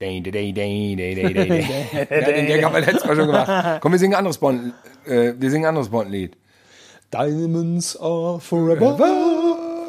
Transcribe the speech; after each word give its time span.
Day, 0.00 0.20
day, 0.20 0.30
day, 0.30 0.52
day, 0.52 0.94
day, 0.94 1.12
day, 1.12 1.34
day. 1.34 1.64
den 2.08 2.46
Gag 2.46 2.62
haben 2.62 2.72
wir 2.72 2.82
letztes 2.82 3.04
Mal 3.04 3.16
schon 3.16 3.26
gemacht. 3.26 3.80
Komm, 3.82 3.90
wir 3.90 3.98
singen 3.98 4.14
ein 4.14 4.18
anderes 4.18 4.38
Bond, 4.38 4.72
äh, 5.04 5.32
wir 5.36 5.50
singen 5.50 5.64
ein 5.64 5.70
anderes 5.70 5.88
Bond-Lied. 5.88 6.36
Diamonds 7.12 7.96
are 8.00 8.38
forever, 8.38 8.96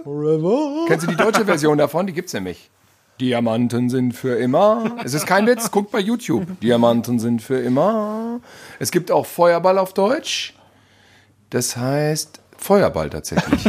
forever. 0.03 0.85
Kennst 0.87 1.05
du 1.05 1.11
die 1.11 1.15
deutsche 1.15 1.45
Version 1.45 1.77
davon? 1.77 2.07
Die 2.07 2.13
gibt's 2.13 2.33
nämlich. 2.33 2.71
Diamanten 3.21 3.91
sind 3.91 4.13
für 4.13 4.35
immer. 4.39 4.95
Es 5.03 5.13
ist 5.13 5.27
kein 5.27 5.45
Witz, 5.45 5.69
guckt 5.69 5.91
bei 5.91 5.99
YouTube. 5.99 6.59
Diamanten 6.59 7.19
sind 7.19 7.43
für 7.43 7.59
immer. 7.59 8.39
Es 8.79 8.89
gibt 8.89 9.11
auch 9.11 9.27
Feuerball 9.27 9.77
auf 9.77 9.93
Deutsch. 9.93 10.55
Das 11.51 11.77
heißt 11.77 12.41
Feuerball 12.57 13.11
tatsächlich. 13.11 13.63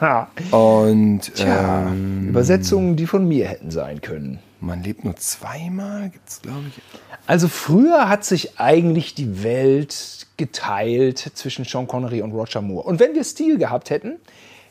Und 0.50 1.32
Tja, 1.32 1.86
ähm, 1.86 2.28
Übersetzungen, 2.30 2.96
die 2.96 3.06
von 3.06 3.28
mir 3.28 3.46
hätten 3.46 3.70
sein 3.70 4.00
können. 4.00 4.40
Man 4.64 4.82
lebt 4.82 5.04
nur 5.04 5.16
zweimal, 5.16 6.10
gibt's 6.10 6.42
glaube 6.42 6.64
ich. 6.68 6.82
Also 7.26 7.48
früher 7.48 8.08
hat 8.08 8.24
sich 8.24 8.58
eigentlich 8.58 9.14
die 9.14 9.42
Welt 9.42 10.26
geteilt 10.36 11.18
zwischen 11.18 11.64
Sean 11.64 11.86
Connery 11.86 12.22
und 12.22 12.32
Roger 12.32 12.60
Moore. 12.60 12.86
Und 12.86 13.00
wenn 13.00 13.14
wir 13.14 13.24
Stil 13.24 13.58
gehabt 13.58 13.90
hätten, 13.90 14.16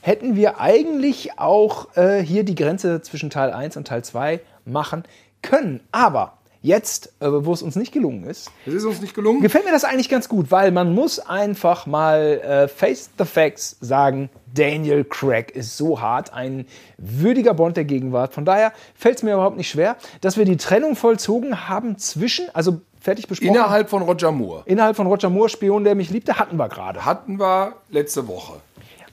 hätten 0.01 0.35
wir 0.35 0.59
eigentlich 0.59 1.39
auch 1.39 1.95
äh, 1.95 2.21
hier 2.21 2.43
die 2.43 2.55
Grenze 2.55 3.01
zwischen 3.01 3.29
Teil 3.29 3.51
1 3.51 3.77
und 3.77 3.87
Teil 3.87 4.03
2 4.03 4.41
machen 4.65 5.03
können. 5.41 5.79
Aber 5.91 6.37
jetzt, 6.63 7.13
äh, 7.19 7.27
wo 7.29 7.53
es 7.53 7.61
uns 7.61 7.75
nicht 7.75 7.91
gelungen 7.91 8.23
ist, 8.23 8.49
Das 8.65 8.73
ist 8.73 8.85
uns 8.85 8.99
nicht 9.01 9.13
gelungen. 9.13 9.41
gefällt 9.41 9.65
mir 9.65 9.71
das 9.71 9.83
eigentlich 9.83 10.09
ganz 10.09 10.27
gut, 10.27 10.49
weil 10.49 10.71
man 10.71 10.95
muss 10.95 11.19
einfach 11.19 11.85
mal 11.85 12.39
äh, 12.43 12.67
face 12.67 13.09
the 13.19 13.25
facts 13.25 13.77
sagen, 13.81 14.29
Daniel 14.55 15.03
Craig 15.03 15.51
ist 15.51 15.77
so 15.77 15.99
hart, 16.01 16.33
ein 16.33 16.65
würdiger 16.97 17.53
Bond 17.53 17.75
der 17.77 17.85
Gegenwart. 17.85 18.33
Von 18.33 18.45
daher 18.45 18.71
fällt 18.95 19.17
es 19.17 19.23
mir 19.23 19.33
überhaupt 19.33 19.57
nicht 19.57 19.69
schwer, 19.69 19.97
dass 20.21 20.37
wir 20.37 20.45
die 20.45 20.57
Trennung 20.57 20.95
vollzogen 20.95 21.67
haben 21.67 21.97
zwischen, 21.97 22.45
also 22.53 22.79
fertig 23.01 23.27
besprochen, 23.27 23.49
Innerhalb 23.55 23.89
von 23.89 24.01
Roger 24.01 24.31
Moore. 24.31 24.63
innerhalb 24.65 24.95
von 24.95 25.05
Roger 25.07 25.29
Moore, 25.29 25.49
Spion, 25.49 25.83
der 25.83 25.95
mich 25.95 26.09
liebte, 26.09 26.39
hatten 26.39 26.55
wir 26.57 26.69
gerade. 26.69 27.03
Hatten 27.03 27.39
wir 27.39 27.73
letzte 27.89 28.27
Woche. 28.27 28.53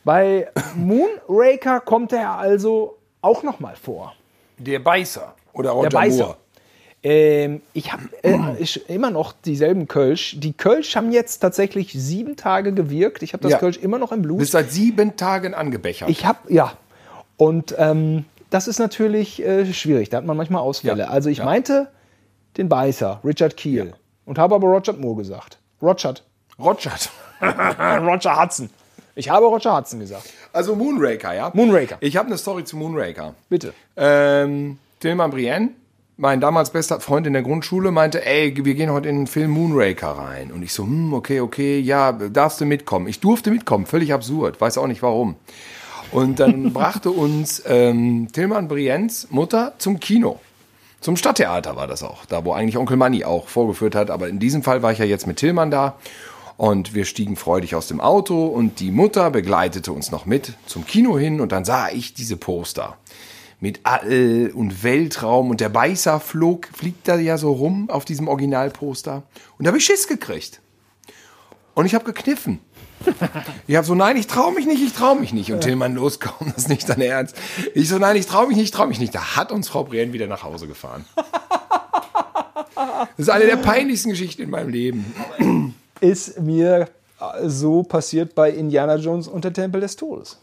Bei 0.05 0.49
Moonraker 0.77 1.81
kommt 1.81 2.13
er 2.13 2.31
also 2.39 2.97
auch 3.23 3.43
nochmal 3.43 3.75
vor. 3.77 4.15
Der 4.59 4.79
Beißer. 4.79 5.35
Oder 5.53 5.71
Roger 5.71 5.89
Der 5.89 5.99
Beißer. 5.99 6.25
Moore. 6.25 6.37
Ähm, 7.03 7.63
ich 7.73 7.93
habe 7.93 8.03
äh, 8.23 8.39
ich- 8.59 8.89
immer 8.91 9.11
noch 9.11 9.33
dieselben 9.33 9.89
Kölsch. 9.89 10.37
Die 10.39 10.53
Kölsch 10.53 10.97
haben 10.97 11.13
jetzt 11.13 11.39
tatsächlich 11.39 11.93
sieben 11.95 12.37
Tage 12.37 12.73
gewirkt. 12.75 13.23
Ich 13.23 13.33
habe 13.33 13.43
das 13.43 13.53
Ja. 13.53 13.59
Kölsch 13.59 13.79
immer 13.79 13.99
noch 13.99 14.13
im 14.13 14.21
Blut. 14.23 14.39
Bist 14.39 14.53
seit 14.53 14.71
sieben 14.71 15.17
Tagen 15.17 15.55
angebechert. 15.55 16.11
Ich 16.11 16.27
habe, 16.27 16.39
ja. 16.53 16.75
Und 17.39 17.75
ähm, 17.79 18.27
das 18.51 18.69
ist 18.69 18.79
natürlich 18.79 19.43
äh, 19.43 19.73
schwierig. 19.73 20.11
Da 20.11 20.19
hat 20.19 20.27
man 20.27 20.37
manchmal 20.37 20.61
Ausfälle. 20.61 21.05
Ja. 21.05 21.09
Also 21.09 21.31
ich 21.31 21.39
Ja. 21.39 21.45
meinte 21.47 21.89
den 22.59 22.69
Beißer, 22.69 23.21
Richard 23.25 23.57
Keel. 23.57 23.95
Und 24.27 24.39
habe 24.39 24.55
aber 24.55 24.69
Roger 24.69 24.93
Moore 24.93 25.17
gesagt. 25.17 25.57
Roger. 25.81 26.15
Roger. 26.59 26.91
Roger 27.41 28.43
Hudson. 28.43 28.69
Ich 29.15 29.31
habe 29.31 29.47
Roger 29.47 29.77
Hudson 29.77 30.01
gesagt. 30.01 30.31
Also 30.53 30.77
Moonraker, 30.77 31.33
ja? 31.35 31.51
Moonraker. 31.55 31.97
Ich 32.01 32.17
habe 32.17 32.27
eine 32.27 32.37
Story 32.39 32.65
zu 32.65 32.77
Moonraker. 32.77 33.35
Bitte. 33.49 33.73
Ähm, 33.97 34.79
Tilman 35.01 35.31
Brienne, 35.31 35.71
mein 36.21 36.41
damals 36.41 36.71
bester 36.71 37.01
Freund 37.01 37.27
in 37.27 37.33
der 37.33 37.43
Grundschule, 37.43 37.91
meinte, 37.91 38.25
ey, 38.27 38.55
wir 38.55 38.75
gehen 38.75 38.93
heute 38.93 39.09
in 39.09 39.21
den 39.21 39.27
Film 39.27 39.53
Moonraker 39.53 40.11
rein. 40.11 40.53
Und 40.53 40.63
ich 40.63 40.75
so, 40.75 40.85
hm, 40.85 41.15
okay, 41.15 41.41
okay, 41.41 41.81
ja, 41.81 42.13
darfst 42.13 42.61
du 42.61 42.67
mitkommen. 42.67 43.09
Ich 43.09 43.21
durfte 43.21 43.51
mitkommen, 43.51 43.87
völlig 43.87 44.13
absurd, 44.13 44.61
weiß 44.61 44.77
auch 44.77 44.87
nicht 44.87 45.03
warum. 45.03 45.37
Und 46.13 46.39
dann 46.39 46.73
brachte 46.75 47.11
uns 47.11 47.63
ähm, 47.67 48.29
Tilman 48.33 48.69
Briennes 48.69 49.29
Mutter 49.31 49.73
zum 49.79 49.99
Kino. 49.99 50.39
Zum 51.01 51.17
Stadttheater 51.17 51.77
war 51.77 51.87
das 51.87 52.03
auch, 52.03 52.27
da 52.27 52.45
wo 52.45 52.53
eigentlich 52.53 52.77
Onkel 52.77 52.99
Manni 52.99 53.25
auch 53.25 53.49
vorgeführt 53.49 53.95
hat. 53.95 54.11
Aber 54.11 54.29
in 54.29 54.39
diesem 54.39 54.63
Fall 54.63 54.83
war 54.83 54.93
ich 54.93 54.99
ja 54.99 55.07
jetzt 55.07 55.27
mit 55.27 55.39
Tillmann 55.39 55.71
da. 55.71 55.97
Und 56.59 56.95
wir 56.95 57.07
stiegen 57.07 57.37
freudig 57.37 57.75
aus 57.75 57.87
dem 57.87 58.03
Auto 58.03 58.45
und 58.47 58.81
die 58.81 58.91
Mutter 58.91 59.31
begleitete 59.31 59.91
uns 59.91 60.11
noch 60.11 60.27
mit 60.27 60.53
zum 60.67 60.87
Kino 60.87 61.19
hin 61.19 61.41
und 61.41 61.53
dann 61.53 61.65
sah 61.65 61.89
ich 61.89 62.13
diese 62.13 62.37
Poster 62.37 62.99
mit 63.61 63.81
All 63.85 64.51
und 64.55 64.83
Weltraum 64.83 65.51
und 65.51 65.61
der 65.61 65.69
Beißer 65.69 66.19
flog, 66.19 66.69
fliegt 66.75 67.07
da 67.07 67.17
ja 67.17 67.39
so 67.39 67.53
rum 67.53 67.91
auf 67.91 68.05
diesem 68.05 68.29
Originalposter 68.29 69.23
und 69.59 69.65
da 69.65 69.69
habe 69.69 69.79
ich 69.79 69.85
Schiss 69.85 70.09
gekriegt. 70.09 70.61
Und 71.75 71.87
ich 71.87 71.95
habe 71.95 72.05
gekniffen. 72.05 72.61
Ich 73.67 73.77
habe 73.77 73.87
so, 73.87 73.95
nein, 73.95 74.17
ich 74.17 74.27
traue 74.27 74.53
mich 74.53 74.67
nicht, 74.67 74.83
ich 74.83 74.93
traue 74.93 75.19
mich 75.19 75.33
nicht. 75.33 75.53
Und 75.53 75.61
Tillmann, 75.61 75.95
los, 75.95 76.21
komm, 76.21 76.49
das 76.49 76.65
ist 76.65 76.69
nicht 76.69 76.89
dein 76.89 77.01
Ernst. 77.01 77.35
Ich 77.75 77.89
so, 77.89 77.99
nein, 77.99 78.17
ich 78.17 78.27
traue 78.27 78.49
mich 78.49 78.57
nicht, 78.57 78.67
ich 78.67 78.71
traue 78.73 78.89
mich 78.89 79.01
nicht. 79.01 79.15
Da 79.15 79.37
hat 79.37 79.53
uns 79.53 79.69
Frau 79.69 79.85
Brien 79.85 80.13
wieder 80.13 80.27
nach 80.27 80.43
Hause 80.43 80.67
gefahren. 80.67 81.07
Das 82.75 83.09
ist 83.17 83.31
eine 83.31 83.47
der 83.47 83.57
peinlichsten 83.57 84.11
Geschichten 84.11 84.43
in 84.43 84.51
meinem 84.51 84.69
Leben. 84.69 85.75
Ist 86.01 86.41
mir 86.41 86.89
so 87.47 87.83
passiert 87.83 88.35
bei 88.35 88.51
Indiana 88.51 88.97
Jones 88.97 89.29
und 89.29 89.45
der 89.45 89.53
Tempel 89.53 89.81
des 89.81 89.97
Todes. 89.97 90.39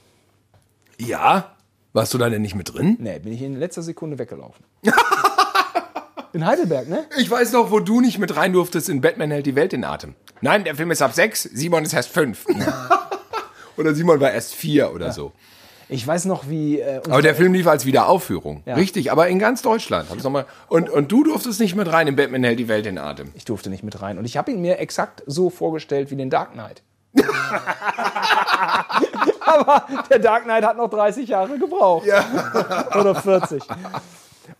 Ja? 0.97 1.56
Warst 1.93 2.13
du 2.13 2.17
da 2.17 2.29
denn 2.29 2.41
nicht 2.41 2.55
mit 2.55 2.73
drin? 2.73 2.97
Nee, 2.99 3.19
bin 3.19 3.33
ich 3.33 3.41
in 3.41 3.55
letzter 3.55 3.81
Sekunde 3.81 4.19
weggelaufen. 4.19 4.63
in 6.33 6.45
Heidelberg, 6.45 6.87
ne? 6.89 7.05
Ich 7.17 7.29
weiß 7.29 7.53
noch, 7.53 7.71
wo 7.71 7.79
du 7.79 8.01
nicht 8.01 8.19
mit 8.19 8.35
rein 8.35 8.53
durftest 8.53 8.89
in 8.89 9.01
Batman 9.01 9.31
hält 9.31 9.45
die 9.45 9.55
Welt 9.55 9.73
in 9.73 9.83
Atem. 9.83 10.15
Nein, 10.41 10.63
der 10.63 10.75
Film 10.75 10.91
ist 10.91 11.01
ab 11.01 11.13
sechs, 11.13 11.43
Simon 11.43 11.83
ist 11.83 11.93
erst 11.93 12.09
fünf. 12.09 12.45
oder 13.77 13.95
Simon 13.95 14.19
war 14.19 14.31
erst 14.31 14.53
vier 14.53 14.93
oder 14.93 15.11
so. 15.11 15.31
Ich 15.89 16.05
weiß 16.05 16.25
noch, 16.25 16.49
wie. 16.49 16.79
Äh, 16.81 17.01
Aber 17.09 17.21
der 17.21 17.33
Film 17.33 17.53
lief 17.53 17.65
als 17.65 17.85
Wiederaufführung. 17.85 18.61
Ja. 18.65 18.75
Richtig, 18.75 19.09
aber 19.11 19.29
in 19.29 19.39
ganz 19.39 19.61
Deutschland. 19.61 20.09
Hab's 20.09 20.23
noch 20.23 20.31
mal, 20.31 20.45
und, 20.67 20.89
und 20.89 21.11
du 21.11 21.23
durftest 21.23 21.61
nicht 21.61 21.75
mit 21.75 21.89
rein 21.91 22.07
in 22.07 22.17
Batman 22.17 22.43
hält 22.43 22.59
die 22.59 22.67
Welt 22.67 22.85
in 22.85 22.97
Atem. 22.97 23.31
Ich 23.35 23.45
durfte 23.45 23.69
nicht 23.69 23.83
mit 23.83 24.01
rein. 24.01 24.17
Und 24.17 24.25
ich 24.25 24.35
habe 24.35 24.51
ihn 24.51 24.59
mir 24.59 24.79
exakt 24.79 25.23
so 25.25 25.49
vorgestellt 25.49 26.11
wie 26.11 26.17
den 26.17 26.29
Dark 26.29 26.51
Knight. 26.51 26.83
Aber 29.47 29.83
der 30.09 30.19
Dark 30.19 30.43
Knight 30.43 30.65
hat 30.65 30.77
noch 30.77 30.89
30 30.89 31.27
Jahre 31.29 31.57
gebraucht. 31.57 32.07
Oder 32.99 33.15
40. 33.15 33.63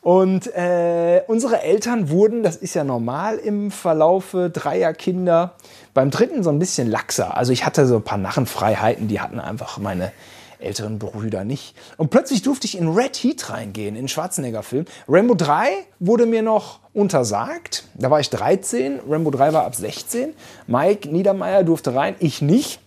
Und 0.02 0.48
äh, 0.56 1.24
unsere 1.28 1.62
Eltern 1.62 2.10
wurden, 2.10 2.44
das 2.44 2.56
ist 2.56 2.74
ja 2.74 2.84
normal 2.84 3.38
im 3.38 3.72
Verlaufe 3.72 4.50
dreier 4.50 4.94
Kinder, 4.94 5.56
beim 5.94 6.12
dritten 6.12 6.44
so 6.44 6.50
ein 6.50 6.60
bisschen 6.60 6.90
laxer. 6.90 7.36
Also 7.36 7.52
ich 7.52 7.66
hatte 7.66 7.86
so 7.86 7.98
ein 7.98 8.04
paar 8.04 8.18
Narrenfreiheiten, 8.18 9.08
die 9.08 9.20
hatten 9.20 9.40
einfach 9.40 9.78
meine 9.80 10.12
älteren 10.60 10.98
Brüder 10.98 11.44
nicht. 11.44 11.76
Und 11.98 12.10
plötzlich 12.10 12.42
durfte 12.42 12.66
ich 12.66 12.78
in 12.78 12.88
Red 12.88 13.16
Heat 13.18 13.50
reingehen, 13.50 13.96
in 13.96 14.08
Schwarzenegger-Film. 14.08 14.86
Rambo 15.08 15.36
3 15.36 15.68
wurde 16.00 16.26
mir 16.26 16.42
noch 16.42 16.80
untersagt. 16.94 17.84
Da 17.94 18.10
war 18.10 18.20
ich 18.20 18.30
13, 18.30 19.02
Rambo 19.08 19.32
3 19.32 19.54
war 19.54 19.66
ab 19.66 19.76
16. 19.76 20.34
Mike 20.68 21.10
Niedermeyer 21.10 21.64
durfte 21.64 21.94
rein, 21.94 22.16
ich 22.20 22.42
nicht. 22.42 22.80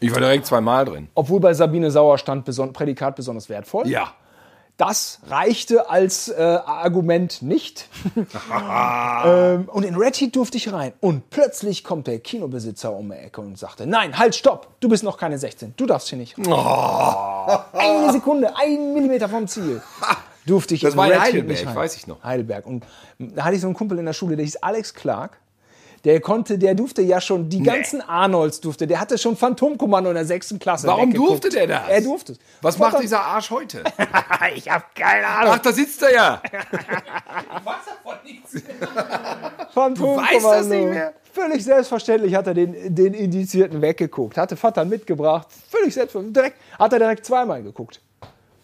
Ich 0.00 0.12
war 0.12 0.20
direkt 0.20 0.46
zweimal 0.46 0.84
drin. 0.84 1.08
Obwohl 1.14 1.40
bei 1.40 1.54
Sabine 1.54 1.90
Sauer 1.90 2.18
stand 2.18 2.44
beson 2.44 2.72
Prädikat 2.72 3.16
besonders 3.16 3.48
wertvoll. 3.48 3.88
Ja. 3.88 4.12
Das 4.76 5.20
reichte 5.28 5.88
als 5.88 6.28
äh, 6.28 6.42
Argument 6.42 7.40
nicht. 7.40 7.88
ähm, 9.24 9.68
und 9.72 9.84
in 9.84 9.94
Red 9.96 10.20
Heat 10.20 10.36
durfte 10.36 10.58
ich 10.58 10.70
rein. 10.70 10.92
Und 11.00 11.30
plötzlich 11.30 11.82
kommt 11.82 12.06
der 12.06 12.18
Kinobesitzer 12.18 12.92
um 12.92 13.08
die 13.08 13.16
Ecke 13.16 13.40
und 13.40 13.58
sagte, 13.58 13.86
nein, 13.86 14.18
halt, 14.18 14.34
stopp, 14.34 14.68
du 14.80 14.90
bist 14.90 15.02
noch 15.02 15.16
keine 15.16 15.38
16, 15.38 15.72
du 15.78 15.86
darfst 15.86 16.10
hier 16.10 16.18
nicht. 16.18 16.36
rein." 16.38 16.44
Eine 17.72 18.12
Sekunde, 18.12 18.54
ein 18.54 18.92
Millimeter 18.92 19.30
vom 19.30 19.48
Ziel. 19.48 19.80
Durfte 20.46 20.74
ich 20.74 20.82
Das 20.82 20.94
war 20.94 21.06
in 21.06 21.12
Red 21.12 21.20
Heat 21.22 21.32
Heidelberg, 21.32 21.66
rein. 21.66 21.76
weiß 21.76 21.96
ich 21.96 22.06
noch. 22.06 22.22
Heidelberg. 22.22 22.66
Und 22.66 22.84
da 23.18 23.44
hatte 23.44 23.56
ich 23.56 23.62
so 23.62 23.66
einen 23.66 23.74
Kumpel 23.74 23.98
in 23.98 24.04
der 24.04 24.12
Schule, 24.12 24.36
der 24.36 24.44
hieß 24.44 24.56
Alex 24.56 24.92
Clark. 24.92 25.38
Der 26.04 26.20
konnte, 26.20 26.58
der 26.58 26.74
durfte 26.74 27.02
ja 27.02 27.20
schon, 27.20 27.48
die 27.48 27.62
ganzen 27.62 28.00
Arnolds 28.00 28.60
durfte, 28.60 28.86
der 28.86 29.00
hatte 29.00 29.18
schon 29.18 29.36
Phantomkommando 29.36 30.10
in 30.10 30.14
der 30.14 30.24
sechsten 30.24 30.58
Klasse. 30.58 30.86
Warum 30.86 31.12
durfte 31.12 31.48
der 31.48 31.66
das? 31.66 31.88
Er 31.88 32.00
durfte 32.00 32.32
es. 32.32 32.38
Was 32.62 32.78
macht 32.78 33.02
dieser 33.02 33.20
Arsch 33.20 33.50
heute? 33.50 33.82
Ich 34.54 34.70
hab 34.70 34.94
keine 34.94 35.26
Ahnung. 35.26 35.54
Ach, 35.56 35.58
da 35.58 35.72
sitzt 35.72 36.02
er 36.02 36.12
ja. 36.12 36.42
Phantomkommando. 39.72 40.34
weißt 40.34 40.44
das 40.44 40.66
nicht 40.66 40.88
mehr? 40.88 41.14
Völlig 41.32 41.64
selbstverständlich 41.64 42.34
hat 42.34 42.46
er 42.46 42.54
den, 42.54 42.94
den 42.94 43.12
Indizierten 43.12 43.82
weggeguckt. 43.82 44.38
Hatte 44.38 44.56
Vater 44.56 44.84
mitgebracht. 44.84 45.48
Völlig 45.68 45.92
selbstverständlich. 45.92 46.34
Direkt, 46.34 46.56
hat 46.78 46.92
er 46.92 46.98
direkt 46.98 47.26
zweimal 47.26 47.62
geguckt. 47.62 48.00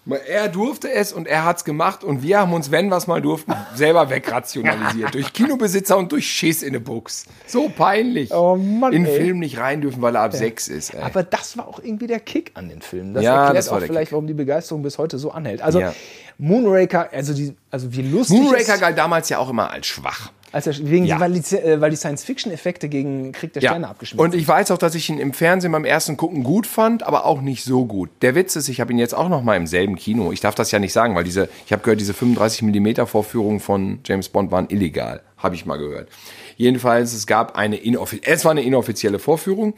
Er 0.05 0.49
durfte 0.49 0.91
es 0.91 1.13
und 1.13 1.29
er 1.29 1.45
hat's 1.45 1.65
gemacht 1.65 2.03
und 2.03 2.25
wir 2.25 2.41
haben 2.41 2.53
uns, 2.53 2.73
wenn 2.73 2.89
wir 2.89 2.97
es 2.97 3.07
mal 3.07 3.23
durften, 3.23 3.55
selber 3.75 4.11
wegrationalisiert. 4.11 5.15
durch 5.15 5.33
Kinobesitzer 5.33 5.97
und 5.97 6.11
durch 6.11 6.27
Schiss 6.27 6.65
in 6.65 6.73
der 6.73 6.81
Buchs. 6.81 7.27
So 7.47 7.69
peinlich. 7.69 8.33
Oh 8.33 8.57
Mann, 8.57 8.93
in 8.93 9.05
den. 9.05 9.15
Film 9.15 9.39
nicht 9.39 9.59
rein 9.59 9.81
dürfen, 9.81 10.03
weil 10.03 10.17
er 10.17 10.23
ab 10.23 10.33
sechs 10.33 10.67
ist. 10.67 10.93
Ey. 10.93 11.03
Aber 11.03 11.23
das 11.23 11.57
war 11.57 11.69
auch 11.69 11.79
irgendwie 11.81 12.09
der 12.09 12.19
Kick 12.19 12.51
an 12.55 12.69
den 12.69 12.83
Filmen. 12.83 13.15
Das 13.15 13.23
Ja, 13.23 13.45
erklärt 13.45 13.59
das 13.59 13.69
auch 13.69 13.81
vielleicht, 13.81 14.11
warum 14.11 14.27
die 14.27 14.35
Begeisterung 14.35 14.83
bis 14.83 14.99
heute 14.99 15.19
so 15.19 15.31
anhält. 15.31 15.63
Also 15.63 15.79
Ja. 15.81 15.95
Moonraker, 16.39 17.13
also, 17.13 17.35
die, 17.35 17.55
also 17.73 17.93
wie 17.93 18.03
lustig 18.03 18.39
Moonraker 18.39 18.79
galt 18.79 18.97
damals 18.97 19.29
ja 19.29 19.39
auch 19.39 19.49
immer 19.51 19.71
als 19.73 19.87
schwach. 19.89 20.31
als 20.53 20.67
er, 20.67 20.75
wegen, 20.87 21.07
Ja. 21.07 21.19
weil 21.19 21.33
die, 21.33 21.41
die 21.41 21.97
Science-Fiction-Effekte 21.97 22.91
gegen 22.91 23.33
Krieg 23.33 23.55
der 23.55 23.63
Sterne 23.63 23.89
abgeschmissen 23.89 24.21
Und 24.23 24.35
ich 24.35 24.47
weiß 24.47 24.71
auch, 24.71 24.77
dass 24.77 24.95
ich 24.95 25.09
ihn 25.09 25.19
im 25.19 25.33
Fernsehen 25.33 25.73
beim 25.73 25.87
ersten 25.87 26.19
Gucken 26.19 26.45
gut 26.45 26.67
fand, 26.67 27.03
aber 27.05 27.25
auch 27.25 27.41
nicht 27.41 27.65
so 27.65 27.87
gut. 27.87 28.11
Der 28.21 28.35
Witz 28.35 28.55
ist, 28.55 28.69
ich 28.69 28.79
habe 28.79 28.93
ihn 28.93 28.99
jetzt 28.99 29.15
auch 29.15 29.31
noch 29.31 29.43
mal 29.43 29.57
im 29.57 29.67
selben 29.67 29.97
Kino. 29.97 30.31
Ich 30.31 30.41
darf 30.41 30.55
das 30.55 30.71
ja 30.71 30.79
nicht 30.79 30.93
sagen, 30.93 31.15
weil 31.15 31.25
diese, 31.25 31.49
ich 31.65 31.73
habe 31.73 31.83
gehört, 31.83 32.01
diese 32.01 32.13
35 32.13 32.63
mm 32.63 33.07
Vorführungen 33.07 33.61
von 33.61 34.01
James 34.05 34.29
Bond 34.29 34.51
waren 34.51 34.69
illegal. 34.69 35.23
Habe 35.39 35.55
ich 35.55 35.65
mal 35.65 35.79
gehört. 35.79 36.11
Jedenfalls, 36.59 37.15
es 37.15 37.27
gab 37.27 37.57
eine 37.57 37.77
inoffizielle, 37.77 38.35
es 38.37 38.45
war 38.45 38.51
eine 38.51 38.63
inoffizielle 38.63 39.19
Vorführung 39.19 39.73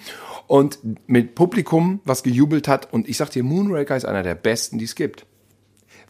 und 0.48 0.80
mit 1.06 1.36
Publikum, 1.36 2.00
was 2.04 2.24
gejubelt 2.24 2.66
hat. 2.66 2.92
Und 2.92 3.08
ich 3.08 3.16
sag 3.16 3.30
dir, 3.30 3.44
Moonraker 3.44 3.96
ist 3.96 4.04
einer 4.06 4.24
der 4.24 4.34
besten, 4.34 4.78
die 4.78 4.84
es 4.86 4.96
gibt. 4.96 5.24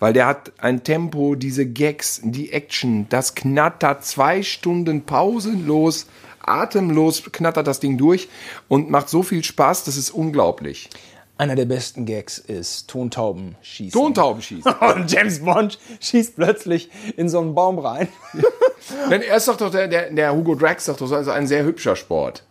Weil 0.04 0.12
der 0.12 0.26
hat 0.26 0.52
ein 0.58 0.84
Tempo, 0.84 1.34
diese 1.34 1.64
Gags, 1.64 2.20
die 2.22 2.52
Action, 2.52 3.06
das 3.08 3.34
knattert 3.34 4.04
zwei 4.04 4.42
Stunden 4.42 5.06
pausenlos, 5.06 6.08
atemlos 6.42 7.22
knattert 7.32 7.66
das 7.66 7.80
Ding 7.80 7.96
durch 7.96 8.28
und 8.68 8.90
macht 8.90 9.08
so 9.08 9.22
viel 9.22 9.42
Spaß, 9.42 9.84
das 9.84 9.96
ist 9.96 10.10
unglaublich. 10.10 10.90
Einer 11.38 11.54
der 11.56 11.64
besten 11.64 12.04
Gags 12.04 12.36
ist 12.36 12.90
Tontauben 12.90 13.56
schießen. 13.62 13.98
Tontauben 13.98 14.42
schießen. 14.42 14.70
Und 14.94 15.10
James 15.10 15.42
Bond 15.42 15.78
schießt 16.00 16.36
plötzlich 16.36 16.90
in 17.16 17.30
so 17.30 17.40
einen 17.40 17.54
Baum 17.54 17.78
rein. 17.78 18.08
Denn 19.10 19.22
erst 19.22 19.46
sagt 19.46 19.62
doch 19.62 19.70
der, 19.70 19.88
der, 19.88 20.10
der 20.10 20.36
Hugo 20.36 20.54
Drax 20.54 20.84
sagt 20.84 21.00
doch, 21.00 21.08
das 21.08 21.22
ist 21.22 21.28
ein 21.28 21.46
sehr 21.46 21.64
hübscher 21.64 21.96
Sport. 21.96 22.44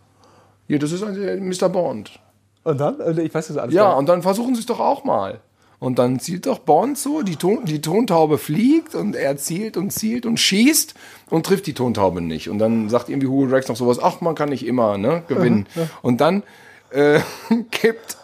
Ja, 0.66 0.78
das 0.78 0.90
ist 0.90 1.04
ein 1.04 1.48
Mr. 1.48 1.68
Bond. 1.68 2.18
Und 2.64 2.80
dann? 2.80 3.00
Also 3.00 3.20
Ich 3.20 3.32
weiß 3.32 3.46
das 3.46 3.58
alles 3.58 3.72
Ja, 3.76 3.92
und 3.92 4.08
dann 4.08 4.22
versuchen 4.22 4.56
sie 4.56 4.60
es 4.62 4.66
doch 4.66 4.80
auch 4.80 5.04
mal. 5.04 5.40
Und 5.78 5.98
dann 5.98 6.20
zielt 6.20 6.46
doch 6.46 6.60
Bond 6.60 6.96
so, 6.96 7.22
die, 7.22 7.36
Ton, 7.36 7.64
die 7.64 7.80
Tontaube 7.80 8.38
fliegt 8.38 8.94
und 8.94 9.16
er 9.16 9.36
zielt 9.36 9.76
und 9.76 9.90
zielt 9.90 10.24
und 10.24 10.38
schießt 10.38 10.94
und 11.30 11.44
trifft 11.44 11.66
die 11.66 11.74
Tontaube 11.74 12.20
nicht. 12.20 12.48
Und 12.48 12.58
dann 12.58 12.88
sagt 12.88 13.08
irgendwie 13.08 13.28
Hugo 13.28 13.46
Drax 13.46 13.68
noch 13.68 13.76
sowas, 13.76 13.98
ach, 14.00 14.20
man 14.20 14.34
kann 14.34 14.48
nicht 14.48 14.66
immer 14.66 14.98
ne, 14.98 15.22
gewinnen. 15.28 15.66
Und 16.02 16.20
dann 16.20 16.42
äh, 16.90 17.20
kippt 17.70 18.16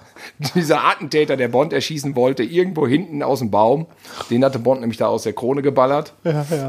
dieser 0.54 0.84
Attentäter, 0.84 1.36
der 1.36 1.48
Bond 1.48 1.72
erschießen 1.72 2.16
wollte, 2.16 2.42
irgendwo 2.42 2.86
hinten 2.86 3.22
aus 3.22 3.40
dem 3.40 3.50
Baum. 3.50 3.86
Den 4.30 4.44
hatte 4.44 4.58
Bond 4.58 4.80
nämlich 4.80 4.98
da 4.98 5.06
aus 5.06 5.24
der 5.24 5.32
Krone 5.32 5.62
geballert. 5.62 6.14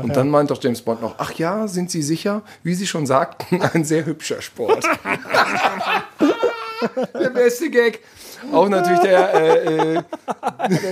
und 0.04 0.16
dann 0.16 0.30
meint 0.30 0.52
doch 0.52 0.62
James 0.62 0.82
Bond 0.82 1.02
noch, 1.02 1.16
ach 1.18 1.34
ja, 1.34 1.68
sind 1.68 1.90
Sie 1.92 2.02
sicher? 2.02 2.42
Wie 2.64 2.74
Sie 2.74 2.88
schon 2.88 3.06
sagten, 3.06 3.62
ein 3.74 3.84
sehr 3.84 4.06
hübscher 4.06 4.42
Sport. 4.42 4.84
der 7.14 7.30
beste 7.30 7.70
Gag. 7.70 8.00
Auch 8.52 8.70
natürlich 8.70 9.00
der, 9.02 9.34
äh, 9.34 9.96
äh, 9.96 10.04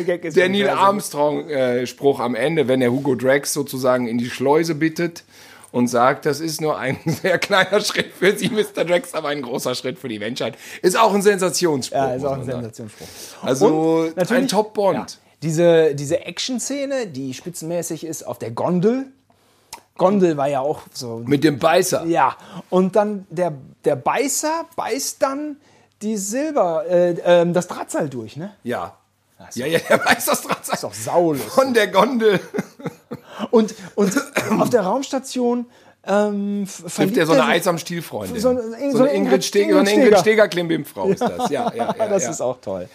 Der 0.05 0.17
der 0.17 0.49
Neil 0.49 0.69
Armstrong-Spruch 0.69 2.19
am 2.19 2.35
Ende, 2.35 2.67
wenn 2.67 2.79
der 2.79 2.91
Hugo 2.91 3.15
Drax 3.15 3.53
sozusagen 3.53 4.07
in 4.07 4.17
die 4.17 4.29
Schleuse 4.29 4.75
bittet 4.75 5.23
und 5.71 5.87
sagt, 5.87 6.25
das 6.25 6.39
ist 6.39 6.61
nur 6.61 6.77
ein 6.77 6.97
sehr 7.05 7.37
kleiner 7.37 7.81
Schritt 7.81 8.11
für 8.17 8.35
Sie, 8.35 8.49
Mr. 8.49 8.85
Drax, 8.85 9.13
aber 9.13 9.29
ein 9.29 9.41
großer 9.41 9.75
Schritt 9.75 9.99
für 9.99 10.07
die 10.07 10.19
Menschheit. 10.19 10.55
Ist 10.81 10.97
auch 10.97 11.13
ein 11.13 11.21
Sensationsspruch. 11.21 11.97
Ja, 11.97 12.13
ist 12.13 12.25
auch 12.25 12.33
ein. 12.33 12.45
Sensationsspruch. 12.45 13.07
Also 13.41 14.09
ein 14.15 14.47
Top-Bond. 14.47 14.97
Ja, 14.97 15.05
diese 15.41 15.95
diese 15.95 16.25
Action-Szene, 16.25 17.07
die 17.07 17.33
spitzenmäßig 17.33 18.05
ist 18.05 18.25
auf 18.25 18.39
der 18.39 18.51
Gondel. 18.51 19.07
Gondel 19.97 20.37
war 20.37 20.47
ja 20.47 20.61
auch 20.61 20.81
so. 20.93 21.21
Mit 21.25 21.43
dem 21.43 21.59
Beißer. 21.59 22.05
Ja, 22.05 22.35
und 22.69 22.95
dann 22.95 23.27
der, 23.29 23.53
der 23.85 23.95
Beißer 23.95 24.65
beißt 24.75 25.21
dann 25.21 25.57
die 26.01 26.17
Silber, 26.17 26.85
äh, 26.87 27.15
ähm, 27.23 27.53
das 27.53 27.67
Drahtseil 27.67 28.09
durch, 28.09 28.37
ne? 28.37 28.53
Ja. 28.63 28.95
Ja, 29.53 29.65
ja, 29.65 29.79
der 29.79 30.05
weiß 30.05 30.25
das 30.25 30.41
dran. 30.41 30.57
ist 30.61 30.83
doch 30.83 30.93
saulustig. 30.93 31.49
Von 31.49 31.73
der 31.73 31.87
Gondel 31.87 32.41
Und, 33.51 33.75
und 33.95 34.13
auf 34.59 34.69
der 34.69 34.81
Raumstation 34.81 35.65
ähm, 36.05 36.67
trifft 36.67 37.17
er 37.17 37.25
so 37.25 37.33
eine 37.33 37.45
Eis 37.45 37.67
am 37.67 37.77
Stiel-Freundin. 37.77 38.39
So 38.39 38.53
So, 38.53 38.61
so 38.91 39.03
eine 39.03 39.13
Ingrid 39.13 39.43
Steger, 39.43 39.73
so 39.73 39.79
eine 39.79 39.91
Ingrid 39.91 40.19
Steger. 40.19 40.47
Klimbim-Frau 40.47 41.09
ist 41.09 41.21
das. 41.21 41.49
Ja, 41.49 41.71
ja, 41.73 41.93
ja. 41.97 42.07
das 42.07 42.23
ja. 42.23 42.29
ist 42.29 42.41
auch 42.41 42.59
toll. 42.61 42.87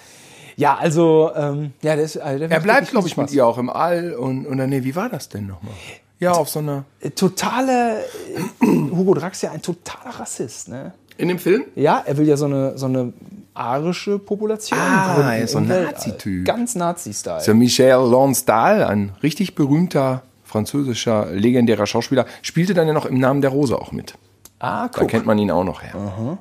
Ja, 0.57 0.77
also, 0.77 1.33
ähm, 1.35 1.73
ja, 1.83 1.97
das, 1.97 2.17
also 2.17 2.39
der 2.39 2.51
Er 2.51 2.61
bleibt, 2.61 2.91
glaube 2.91 3.09
ich, 3.09 3.17
mit 3.17 3.33
ihr 3.33 3.47
auch 3.47 3.59
im 3.59 3.69
All 3.69 4.15
und, 4.15 4.47
und 4.47 4.59
dann, 4.59 4.71
nee, 4.71 4.85
wie 4.85 4.95
war 4.95 5.09
das 5.09 5.29
denn 5.29 5.47
nochmal? 5.47 5.75
Ja, 6.21 6.33
auf 6.33 6.49
so 6.49 6.61
einer. 6.61 6.85
Totale, 7.17 7.99
äh, 8.01 8.67
Hugo 8.67 9.15
Drax 9.15 9.43
ja 9.43 9.51
ein 9.51 9.63
totaler 9.63 10.21
Rassist, 10.21 10.69
ne? 10.69 10.95
In 11.17 11.29
dem 11.29 11.39
Film? 11.39 11.65
Ja, 11.77 12.03
er 12.05 12.17
will 12.17 12.27
ja 12.27 12.37
so 12.37 12.47
eine, 12.47 12.77
so 12.77 12.87
eine 12.87 13.13
arische 13.55 14.19
Population 14.19 14.79
Ah, 14.79 15.35
er 15.37 15.45
ist 15.45 15.53
so 15.53 15.59
ein. 15.59 15.69
Nazi-Typ. 15.69 16.45
Ganz 16.45 16.75
Nazi-Style. 16.75 17.43
Der 17.45 17.55
Michel 17.55 17.91
Lonsdal, 17.93 18.83
ein 18.85 19.13
richtig 19.23 19.55
berühmter 19.55 20.23
französischer, 20.45 21.27
legendärer 21.33 21.87
Schauspieler, 21.87 22.27
spielte 22.43 22.75
dann 22.75 22.87
ja 22.87 22.93
noch 22.93 23.07
im 23.07 23.19
Namen 23.19 23.41
der 23.41 23.51
Rose 23.51 23.77
auch 23.77 23.93
mit. 23.93 24.15
Ah, 24.59 24.89
Da 24.89 25.01
guck. 25.01 25.09
kennt 25.09 25.27
man 25.27 25.39
ihn 25.39 25.51
auch 25.51 25.65
noch 25.65 25.83
her. 25.83 26.39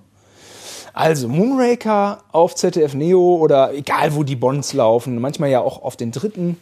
Also 0.93 1.27
Moonraker 1.27 2.19
auf 2.31 2.53
ZDF 2.55 2.93
Neo 2.93 3.35
oder 3.37 3.73
egal 3.73 4.13
wo 4.15 4.23
die 4.23 4.35
Bonds 4.35 4.73
laufen, 4.73 5.19
manchmal 5.19 5.49
ja 5.49 5.59
auch 5.61 5.81
auf 5.81 5.95
den 5.97 6.11
dritten, 6.11 6.57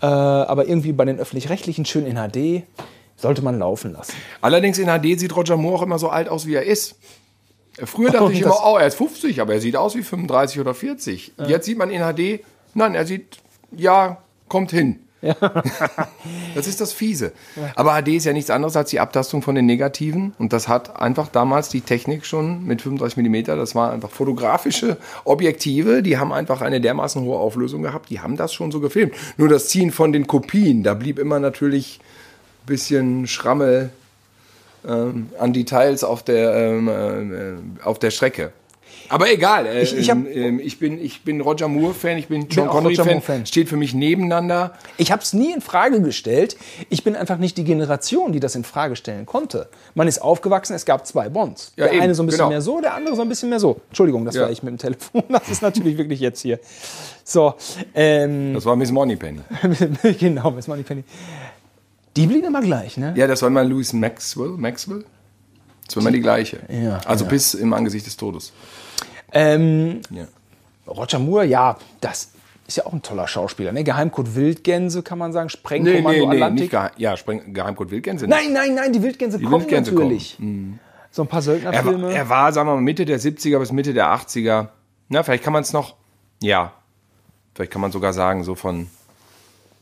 äh, 0.00 0.06
aber 0.06 0.68
irgendwie 0.68 0.92
bei 0.92 1.04
den 1.04 1.18
öffentlich-rechtlichen 1.18 1.84
schön 1.84 2.06
in 2.06 2.16
HD, 2.16 2.62
sollte 3.16 3.42
man 3.42 3.58
laufen 3.58 3.92
lassen. 3.92 4.12
Allerdings 4.40 4.78
in 4.78 4.86
HD 4.86 5.18
sieht 5.18 5.34
Roger 5.34 5.56
Moore 5.56 5.76
auch 5.78 5.82
immer 5.82 5.98
so 5.98 6.08
alt 6.08 6.28
aus, 6.28 6.46
wie 6.46 6.54
er 6.54 6.62
ist. 6.64 6.94
Früher 7.84 8.10
dachte 8.10 8.24
Oh, 8.24 8.30
ich 8.30 8.40
immer, 8.40 8.60
oh, 8.64 8.76
er 8.78 8.86
ist 8.86 8.96
50, 8.96 9.40
aber 9.40 9.54
er 9.54 9.60
sieht 9.60 9.76
aus 9.76 9.94
wie 9.94 10.02
35 10.02 10.60
oder 10.60 10.74
40. 10.74 11.32
Jetzt 11.46 11.66
sieht 11.66 11.78
man 11.78 11.90
in 11.90 12.00
HD, 12.00 12.44
nein, 12.74 12.94
er 12.94 13.06
sieht, 13.06 13.38
ja, 13.72 14.18
kommt 14.48 14.70
hin. 14.70 15.00
das 16.54 16.66
ist 16.66 16.80
das 16.80 16.92
Fiese. 16.92 17.32
Aber 17.74 18.00
HD 18.00 18.08
ist 18.08 18.26
ja 18.26 18.32
nichts 18.32 18.50
anderes 18.50 18.76
als 18.76 18.90
die 18.90 19.00
Abtastung 19.00 19.42
von 19.42 19.54
den 19.54 19.66
Negativen. 19.66 20.34
Und 20.38 20.52
das 20.52 20.68
hat 20.68 21.00
einfach 21.00 21.28
damals 21.28 21.68
die 21.68 21.80
Technik 21.80 22.26
schon 22.26 22.64
mit 22.64 22.82
35 22.82 23.16
mm. 23.16 23.44
Das 23.44 23.74
waren 23.74 23.92
einfach 23.92 24.10
fotografische 24.10 24.98
Objektive. 25.24 26.02
Die 26.02 26.18
haben 26.18 26.32
einfach 26.32 26.60
eine 26.60 26.80
dermaßen 26.80 27.22
hohe 27.22 27.38
Auflösung 27.38 27.82
gehabt. 27.82 28.10
Die 28.10 28.20
haben 28.20 28.36
das 28.36 28.52
schon 28.52 28.70
so 28.70 28.80
gefilmt. 28.80 29.14
Nur 29.36 29.48
das 29.48 29.68
Ziehen 29.68 29.90
von 29.90 30.12
den 30.12 30.26
Kopien, 30.26 30.82
da 30.82 30.94
blieb 30.94 31.18
immer 31.18 31.40
natürlich 31.40 31.98
ein 32.62 32.66
bisschen 32.66 33.26
Schrammel 33.26 33.90
ähm, 34.88 35.28
an 35.38 35.52
Details 35.52 36.04
auf 36.04 36.22
der, 36.22 36.54
ähm, 36.54 36.88
äh, 36.88 37.84
auf 37.84 37.98
der 37.98 38.10
Strecke. 38.10 38.52
Aber 39.08 39.30
egal, 39.30 39.66
äh, 39.66 39.82
Ich- 39.82 39.96
ich 39.96 40.10
hab- 40.10 40.26
ähm, 40.26 40.58
ich, 40.58 40.80
bin, 40.80 41.00
ich 41.00 41.22
bin 41.22 41.40
Roger 41.40 41.68
Moore-Fan, 41.68 42.18
ich 42.18 42.26
bin 42.26 42.48
John 42.48 42.66
Connery-Fan, 42.66 43.46
steht 43.46 43.68
für 43.68 43.76
mich 43.76 43.94
nebeneinander. 43.94 44.72
Ich 44.96 45.12
habe 45.12 45.22
es 45.22 45.32
nie 45.32 45.52
in 45.52 45.60
Frage 45.60 46.00
gestellt. 46.02 46.56
Ich 46.88 47.04
bin 47.04 47.14
einfach 47.14 47.38
nicht 47.38 47.56
die 47.56 47.62
Generation, 47.62 48.32
die 48.32 48.40
das 48.40 48.56
in 48.56 48.64
Frage 48.64 48.96
stellen 48.96 49.24
konnte. 49.24 49.68
Man 49.94 50.08
ist 50.08 50.20
aufgewachsen, 50.20 50.74
es 50.74 50.84
gab 50.86 51.06
zwei 51.06 51.28
Bonds. 51.28 51.72
Ja, 51.76 51.84
der 51.84 51.92
eben, 51.94 52.02
eine 52.02 52.14
so 52.16 52.24
ein 52.24 52.26
bisschen 52.26 52.38
genau. 52.38 52.48
mehr 52.50 52.60
so, 52.62 52.80
der 52.80 52.94
andere 52.94 53.14
so 53.14 53.22
ein 53.22 53.28
bisschen 53.28 53.48
mehr 53.48 53.60
so. 53.60 53.80
Entschuldigung, 53.90 54.24
das 54.24 54.34
Ja. 54.34 54.42
war 54.42 54.50
ich 54.50 54.64
mit 54.64 54.72
dem 54.72 54.78
Telefon. 54.78 55.22
Das 55.28 55.48
ist 55.50 55.62
natürlich 55.62 55.98
wirklich 55.98 56.18
jetzt 56.18 56.40
hier. 56.40 56.58
So, 57.22 57.54
ähm, 57.94 58.54
Das 58.54 58.64
war 58.64 58.74
Miss 58.74 58.90
Moneypenny. 58.90 59.40
genau, 60.18 60.50
Miss 60.50 60.66
Moneypenny. 60.66 61.04
Die 62.16 62.26
blieben 62.26 62.46
immer 62.46 62.62
gleich, 62.62 62.96
ne? 62.96 63.12
Ja, 63.16 63.26
das 63.26 63.42
war 63.42 63.48
immer 63.48 63.62
Louis 63.64 63.92
Maxwell. 63.92 64.50
Maxwell? 64.50 65.04
Das 65.86 65.96
war 65.96 66.02
immer 66.02 66.10
die 66.10 66.20
gleiche. 66.20 66.60
Ja, 66.68 66.98
also 67.04 67.24
ja. 67.24 67.30
bis 67.30 67.54
im 67.54 67.72
Angesicht 67.72 68.06
des 68.06 68.16
Todes. 68.16 68.52
Ähm, 69.32 70.00
Ja. 70.10 70.26
Roger 70.88 71.18
Moore, 71.18 71.44
ja, 71.46 71.76
das 72.00 72.30
ist 72.66 72.76
ja 72.76 72.86
auch 72.86 72.92
ein 72.92 73.02
toller 73.02 73.26
Schauspieler. 73.26 73.72
Ne? 73.72 73.82
Geheimcode 73.84 74.34
Wildgänse, 74.36 75.02
kann 75.02 75.18
man 75.18 75.32
sagen. 75.32 75.46
Nee, 75.46 75.50
Sprengkommando 75.58 76.10
nee, 76.10 76.26
nee, 76.26 76.26
Atlantik. 76.34 76.60
nicht 76.60 76.70
Geheim, 76.70 76.90
ja, 76.96 77.16
Spreng, 77.16 77.52
Geheimcode 77.52 77.90
Wildgänse. 77.90 78.26
nein, 78.28 78.52
nein, 78.52 78.74
nein, 78.74 78.92
die 78.92 79.02
Wildgänse 79.02 79.40
kommen 79.40 79.60
Wildgänse 79.62 79.92
natürlich. 79.92 80.38
So 81.10 81.22
ein 81.22 81.28
paar 81.28 81.38
Er 81.38 81.42
Söldnerfilme. 81.42 82.12
er 82.12 82.28
war, 82.28 82.52
sagen 82.52 82.68
wir 82.68 82.74
mal, 82.74 82.80
Mitte 82.82 83.04
der 83.04 83.18
70er 83.20 83.58
bis 83.58 83.72
Mitte 83.72 83.94
der 83.94 84.06
80er. 84.06 84.68
Na, 85.08 85.22
vielleicht 85.22 85.42
kann 85.44 85.52
man 85.52 85.62
es 85.62 85.72
noch, 85.72 85.96
ja, 86.42 86.72
vielleicht 87.54 87.72
kann 87.72 87.80
man 87.80 87.90
sogar 87.92 88.12
sagen, 88.12 88.44
so 88.44 88.54
von, 88.54 88.88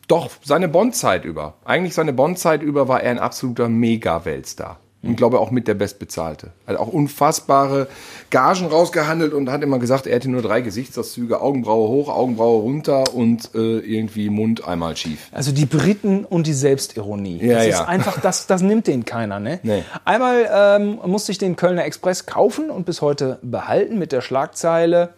doch, 0.08 0.30
seine 0.42 0.68
Bond-Zeit 0.68 1.24
über. 1.24 1.54
Eigentlich 1.64 1.94
seine 1.94 2.12
Bond-Zeit 2.12 2.62
über 2.62 2.88
war 2.88 3.02
er 3.02 3.10
ein 3.10 3.18
absoluter 3.18 3.68
Mega-Weltstar. 3.68 4.78
Und 5.04 5.16
glaube 5.16 5.38
auch 5.38 5.50
mit 5.50 5.68
der 5.68 5.74
Bestbezahlte. 5.74 6.52
Hat 6.66 6.76
auch 6.76 6.88
unfassbare 6.88 7.88
Gagen 8.30 8.66
rausgehandelt 8.66 9.34
und 9.34 9.50
hat 9.50 9.62
immer 9.62 9.78
gesagt, 9.78 10.06
er 10.06 10.14
hätte 10.14 10.30
nur 10.30 10.40
drei 10.40 10.62
Gesichtszüge, 10.62 11.40
Augenbraue 11.42 11.88
hoch, 11.88 12.08
Augenbraue 12.08 12.62
runter 12.62 13.04
und 13.12 13.50
äh, 13.54 13.78
irgendwie 13.80 14.30
Mund 14.30 14.66
einmal 14.66 14.96
schief. 14.96 15.28
Also 15.30 15.52
die 15.52 15.66
Briten 15.66 16.24
und 16.24 16.46
die 16.46 16.54
Selbstironie. 16.54 17.38
Ja, 17.42 17.56
das 17.56 17.66
ist 17.66 17.70
ja. 17.72 17.84
einfach, 17.84 18.20
das, 18.20 18.46
das 18.46 18.62
nimmt 18.62 18.86
den 18.86 19.04
keiner. 19.04 19.40
Ne? 19.40 19.60
Nee. 19.62 19.84
Einmal 20.06 20.48
ähm, 20.50 20.98
musste 21.04 21.32
ich 21.32 21.38
den 21.38 21.56
Kölner 21.56 21.84
Express 21.84 22.24
kaufen 22.24 22.70
und 22.70 22.86
bis 22.86 23.02
heute 23.02 23.38
behalten 23.42 23.98
mit 23.98 24.10
der 24.10 24.22
Schlagzeile 24.22 25.10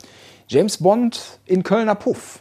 James 0.48 0.78
Bond 0.78 1.38
in 1.44 1.62
Kölner 1.62 1.94
Puff. 1.94 2.40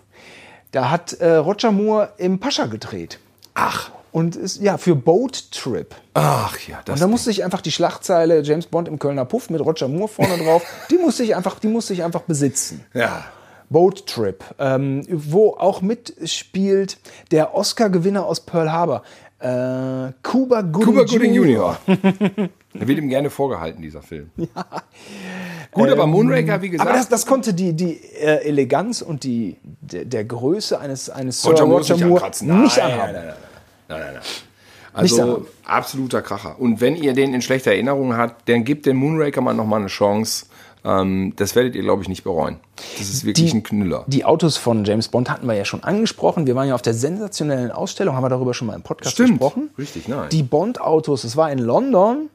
Da 0.75 0.89
hat 0.89 1.13
äh, 1.21 1.35
Roger 1.35 1.71
Moore 1.71 2.09
im 2.17 2.37
Pascha 2.37 2.65
gedreht. 2.65 3.19
Ach, 3.53 3.91
Und 4.11 4.35
ist 4.35 4.61
ja 4.61 4.77
für 4.77 4.93
Boat 4.93 5.49
Trip. 5.51 5.95
ach 6.15 6.59
ja, 6.67 6.81
das 6.83 6.95
Und 6.95 7.01
da 7.01 7.07
musste 7.07 7.31
ich 7.31 7.45
einfach 7.45 7.61
die 7.61 7.71
Schlagzeile 7.71 8.41
James 8.41 8.65
Bond 8.65 8.89
im 8.89 8.99
Kölner 8.99 9.23
Puff 9.23 9.49
mit 9.49 9.61
Roger 9.61 9.87
Moore 9.87 10.09
vorne 10.09 10.37
drauf, 10.37 10.63
die 10.89 10.97
musste 10.97 11.23
ich 11.23 11.33
einfach, 11.33 11.59
die 11.59 11.69
musste 11.69 11.93
ich 11.93 12.03
einfach 12.03 12.23
besitzen. 12.23 12.83
ja. 12.93 13.23
Boat 13.69 14.05
Trip, 14.05 14.43
ähm, 14.59 15.03
wo 15.09 15.55
auch 15.57 15.81
mitspielt 15.81 16.97
der 17.31 17.55
Oscar-Gewinner 17.55 18.25
aus 18.25 18.41
Pearl 18.41 18.71
Harbor, 18.71 19.01
äh, 19.39 20.11
Cuba 20.23 20.61
Gooding, 20.61 20.93
Cuba 20.93 21.03
Gooding 21.05 21.33
Jr. 21.33 21.77
Jr. 21.87 22.49
Er 22.79 22.87
wird 22.87 22.97
ihm 22.99 23.09
gerne 23.09 23.29
vorgehalten, 23.29 23.81
dieser 23.81 24.01
Film. 24.01 24.29
Gut, 25.71 25.89
aber 25.89 26.07
Moonraker, 26.07 26.61
wie 26.61 26.69
gesagt. 26.69 26.89
Aber 26.89 26.97
das, 26.97 27.09
das 27.09 27.25
konnte 27.25 27.53
die, 27.53 27.73
die 27.73 27.93
äh, 28.21 28.45
Eleganz 28.47 29.01
und 29.01 29.23
die, 29.23 29.57
der, 29.63 30.05
der 30.05 30.23
Größe 30.25 30.79
eines, 30.79 31.09
eines 31.09 31.41
Sir 31.41 31.51
Roger 31.51 31.65
Moore 31.65 31.81
nicht 31.81 31.89
Moore 31.99 32.13
ankratzen. 32.15 32.61
nicht 32.61 32.77
Nein, 32.77 32.91
anhaben. 32.93 33.13
nein, 33.13 33.25
nein, 33.25 33.33
nein, 33.89 33.99
nein, 33.99 34.13
nein. 34.13 34.21
Also 34.93 35.45
absoluter 35.65 36.21
Kracher. 36.21 36.55
Und 36.57 36.79
wenn 36.79 36.95
ihr 36.95 37.11
den 37.13 37.33
in 37.33 37.41
schlechter 37.41 37.71
Erinnerung 37.71 38.15
habt, 38.15 38.47
dann 38.47 38.63
gebt 38.63 38.85
dem 38.85 38.95
Moonraker 38.97 39.41
mal 39.41 39.53
nochmal 39.53 39.81
eine 39.81 39.89
Chance. 39.89 40.45
Ähm, 40.85 41.33
das 41.35 41.53
werdet 41.55 41.75
ihr, 41.75 41.81
glaube 41.81 42.01
ich, 42.03 42.07
nicht 42.07 42.23
bereuen. 42.23 42.57
Das 42.97 43.09
ist 43.09 43.25
wirklich 43.25 43.51
Die- 43.51 43.57
ein 43.57 43.63
Knüller. 43.63 44.05
Die 44.07 44.23
Autos 44.23 44.55
von 44.55 44.85
James 44.85 45.09
Bond 45.09 45.29
hatten 45.29 45.47
wir 45.47 45.55
ja 45.55 45.65
schon 45.65 45.83
angesprochen. 45.83 46.47
Wir 46.47 46.55
waren 46.55 46.69
ja 46.69 46.75
auf 46.75 46.81
der 46.81 46.93
sensationellen 46.93 47.71
Ausstellung, 47.71 48.15
haben 48.15 48.23
wir 48.23 48.29
darüber 48.29 48.53
schon 48.53 48.67
mal 48.67 48.75
im 48.75 48.83
Podcast 48.83 49.13
Stimmt. 49.15 49.31
gesprochen. 49.31 49.69
Richtig, 49.77 50.07
nein. 50.07 50.29
Die 50.31 50.43
Bond-Autos, 50.43 51.25
es 51.25 51.35
war 51.35 51.51
in 51.51 51.59
London 51.59 52.29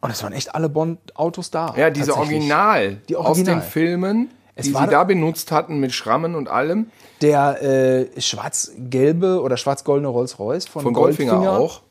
und 0.00 0.10
es 0.10 0.22
waren 0.22 0.32
echt 0.32 0.54
alle 0.54 0.68
Bond-Autos 0.68 1.50
da. 1.50 1.74
Ja, 1.76 1.90
diese. 1.90 2.16
Original, 2.16 2.96
Die 3.08 3.16
aus 3.16 3.26
Original. 3.26 3.56
den 3.56 3.62
Filmen, 3.62 4.30
Es 4.54 4.66
die 4.66 4.74
war 4.74 4.84
sie 4.86 4.90
da- 4.90 5.04
benutzt 5.04 5.52
hatten 5.52 5.78
mit 5.80 5.92
Schrammen 5.92 6.34
und 6.34 6.48
allem. 6.48 6.90
Der 7.22 7.62
äh, 7.62 8.20
schwarz-gelbe 8.20 9.40
oder 9.42 9.56
schwarz-goldene 9.56 10.08
Rolls-Royce 10.08 10.66
von, 10.66 10.82
Von 10.82 10.94
Goldfinger, 10.94 11.50
auch. 11.52 11.82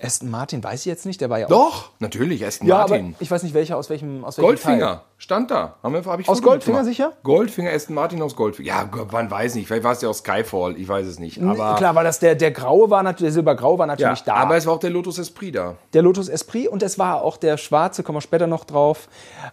Aston 0.00 0.28
Martin 0.30 0.62
weiß 0.62 0.80
ich 0.80 0.86
jetzt 0.86 1.06
nicht, 1.06 1.20
der 1.20 1.30
war 1.30 1.38
ja 1.38 1.46
auch. 1.46 1.50
Doch, 1.50 1.90
natürlich, 2.00 2.44
Aston 2.44 2.66
Ja, 2.68 2.78
Martin. 2.78 3.14
ich 3.20 3.30
weiß 3.30 3.42
nicht, 3.44 3.54
welcher 3.54 3.76
aus 3.78 3.90
welchem 3.90 4.24
aus 4.24 4.36
welchem 4.38 4.46
Goldfinger, 4.48 4.86
Teil. 4.96 5.00
Stand 5.16 5.50
da. 5.50 5.76
Haben 5.82 5.94
wir, 5.94 6.04
hab 6.04 6.20
ich 6.20 6.28
Aus 6.28 6.38
Foto 6.38 6.50
Goldfinger 6.50 6.78
gemacht. 6.78 6.90
sicher? 6.90 7.12
Goldfinger, 7.22 7.70
Aston 7.72 7.94
Martin 7.94 8.20
aus 8.20 8.36
Goldfinger. 8.36 8.66
Ja, 8.68 8.88
man 9.10 9.30
weiß 9.30 9.54
nicht. 9.54 9.66
Vielleicht 9.66 9.84
war 9.84 9.92
es 9.92 10.02
ja 10.02 10.08
aus 10.08 10.18
Skyfall, 10.18 10.76
ich 10.78 10.86
weiß 10.88 11.06
es 11.06 11.18
nicht. 11.18 11.40
Aber, 11.42 11.76
Klar, 11.76 11.94
weil 11.94 12.04
das 12.04 12.18
der, 12.18 12.34
der 12.34 12.50
graue 12.50 12.90
war 12.90 13.02
natürlich, 13.02 13.28
der 13.30 13.32
silbergraue 13.34 13.78
war 13.78 13.86
ja, 13.86 13.94
natürlich 13.94 14.22
da. 14.22 14.34
aber 14.34 14.56
es 14.56 14.66
war 14.66 14.74
auch 14.74 14.78
der 14.80 14.90
Lotus 14.90 15.18
Esprit 15.18 15.54
da. 15.54 15.76
der 15.92 16.02
Lotus 16.02 16.28
Esprit 16.28 16.68
und 16.68 16.82
es 16.82 16.98
war 16.98 17.22
auch 17.22 17.36
der 17.36 17.56
schwarze, 17.56 18.02
kommen 18.02 18.16
wir 18.16 18.20
später 18.20 18.46
noch 18.46 18.64
drauf, 18.64 19.08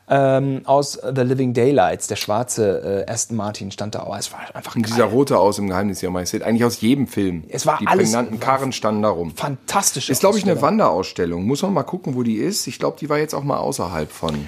ähm, 0.10 0.62
aus 0.66 0.94
The 0.94 1.22
Living 1.22 1.54
Daylights, 1.54 2.08
der 2.08 2.16
schwarze 2.18 3.06
äh, 3.08 3.12
Aston 3.12 3.38
Martin 3.38 3.72
stand 3.72 3.96
da 3.96 4.04
auch. 4.04 4.18
Es 4.18 4.32
war 4.34 4.40
einfach 4.54 4.76
Und 4.76 4.84
geil. 4.84 4.92
dieser 4.94 5.06
rote 5.06 5.38
aus 5.40 5.58
im 5.60 5.68
Geheimnis 5.68 6.02
ihrer 6.04 6.12
Majestät. 6.12 6.44
Eigentlich 6.44 6.66
aus 6.66 6.82
jedem 6.82 7.08
Film. 7.08 7.44
Es 7.50 7.66
war 7.66 7.78
Die 7.80 7.88
alles- 7.88 8.12
prägnanten 8.12 8.40
Karren 8.40 8.72
standen 8.72 9.04
da 9.04 9.10
rum. 9.10 9.34
fantastisch. 9.36 10.10
Ist, 10.10 10.20
glaube 10.20 10.38
ich, 10.38 10.44
eine 10.44 10.62
Wanderausstellung. 10.62 11.46
Muss 11.46 11.62
man 11.62 11.74
mal 11.74 11.84
gucken, 11.84 12.16
wo 12.16 12.24
die 12.24 12.36
ist. 12.38 12.68
Ich 12.68 12.80
glaube, 12.80 12.98
die 13.00 13.10
war 13.10 13.18
jetzt 13.18 13.34
auch 13.34 13.44
mal 13.44 13.58
außerhalb 13.58 14.12
von 14.12 14.48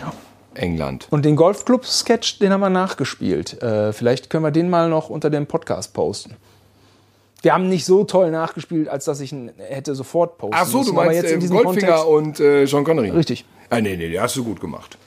England. 0.55 1.07
Und 1.09 1.25
den 1.25 1.35
Golfclub-Sketch, 1.35 2.39
den 2.39 2.51
haben 2.51 2.61
wir 2.61 2.69
nachgespielt. 2.69 3.61
Äh, 3.61 3.93
vielleicht 3.93 4.29
können 4.29 4.43
wir 4.43 4.51
den 4.51 4.69
mal 4.69 4.89
noch 4.89 5.09
unter 5.09 5.29
dem 5.29 5.47
Podcast 5.47 5.93
posten. 5.93 6.35
Wir 7.41 7.53
haben 7.53 7.67
nicht 7.67 7.85
so 7.85 8.05
toll 8.05 8.31
nachgespielt, 8.31 8.87
als 8.87 9.05
dass 9.05 9.19
ich 9.19 9.33
ihn 9.33 9.51
hätte 9.57 9.95
sofort 9.95 10.37
posten 10.37 10.55
Ach 10.57 10.65
so, 10.65 10.79
müssen. 10.79 10.89
du 10.91 10.95
meinst 10.95 11.15
jetzt 11.15 11.31
in 11.31 11.37
äh, 11.37 11.41
diesem 11.41 11.57
Goldfinger 11.57 12.03
Kontext, 12.03 12.07
und 12.07 12.39
äh, 12.39 12.65
Sean 12.65 12.83
Connery? 12.85 13.09
Richtig. 13.09 13.45
Ah, 13.69 13.81
nee, 13.81 13.97
nee, 13.97 14.09
den 14.09 14.21
hast 14.21 14.35
du 14.37 14.43
gut 14.43 14.61
gemacht. 14.61 14.97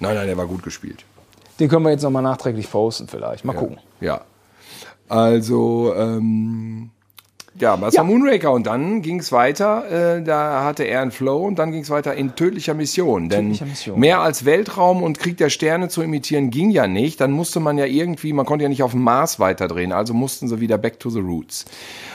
Nein, 0.00 0.14
nein, 0.14 0.26
der 0.26 0.36
war 0.36 0.46
gut 0.46 0.62
gespielt. 0.62 1.04
Den 1.58 1.68
können 1.68 1.84
wir 1.84 1.90
jetzt 1.90 2.02
nochmal 2.02 2.22
nachträglich 2.22 2.70
posten 2.70 3.08
vielleicht. 3.08 3.44
Mal 3.44 3.54
gucken. 3.54 3.78
Ja. 4.00 4.20
Also, 5.08 5.94
ähm, 5.96 6.90
ja, 7.60 7.80
was 7.80 7.94
Ja. 7.94 8.00
war 8.00 8.06
Moonraker? 8.06 8.52
Und 8.52 8.66
dann 8.66 9.02
ging 9.02 9.20
es 9.20 9.32
weiter, 9.32 10.16
äh, 10.18 10.22
da 10.22 10.64
hatte 10.64 10.84
er 10.84 11.00
einen 11.02 11.10
Flow 11.10 11.44
und 11.46 11.58
dann 11.58 11.72
ging 11.72 11.82
es 11.82 11.90
weiter 11.90 12.14
in 12.14 12.34
tödlicher 12.36 12.74
Mission. 12.74 13.28
Denn 13.28 13.46
Tödlicher 13.46 13.66
Mission. 13.66 14.00
mehr 14.00 14.20
als 14.20 14.44
Weltraum 14.44 15.02
und 15.02 15.18
Krieg 15.18 15.36
der 15.38 15.50
Sterne 15.50 15.88
zu 15.88 16.02
imitieren 16.02 16.50
ging 16.50 16.70
ja 16.70 16.86
nicht. 16.86 17.20
Dann 17.20 17.32
musste 17.32 17.60
man 17.60 17.78
ja 17.78 17.84
irgendwie, 17.86 18.32
man 18.32 18.46
konnte 18.46 18.62
ja 18.64 18.68
nicht 18.68 18.82
auf 18.82 18.92
dem 18.92 19.02
Mars 19.02 19.38
weiterdrehen, 19.40 19.92
also 19.92 20.14
mussten 20.14 20.48
sie 20.48 20.60
wieder 20.60 20.78
back 20.78 20.98
to 21.00 21.10
the 21.10 21.20
roots. 21.20 21.64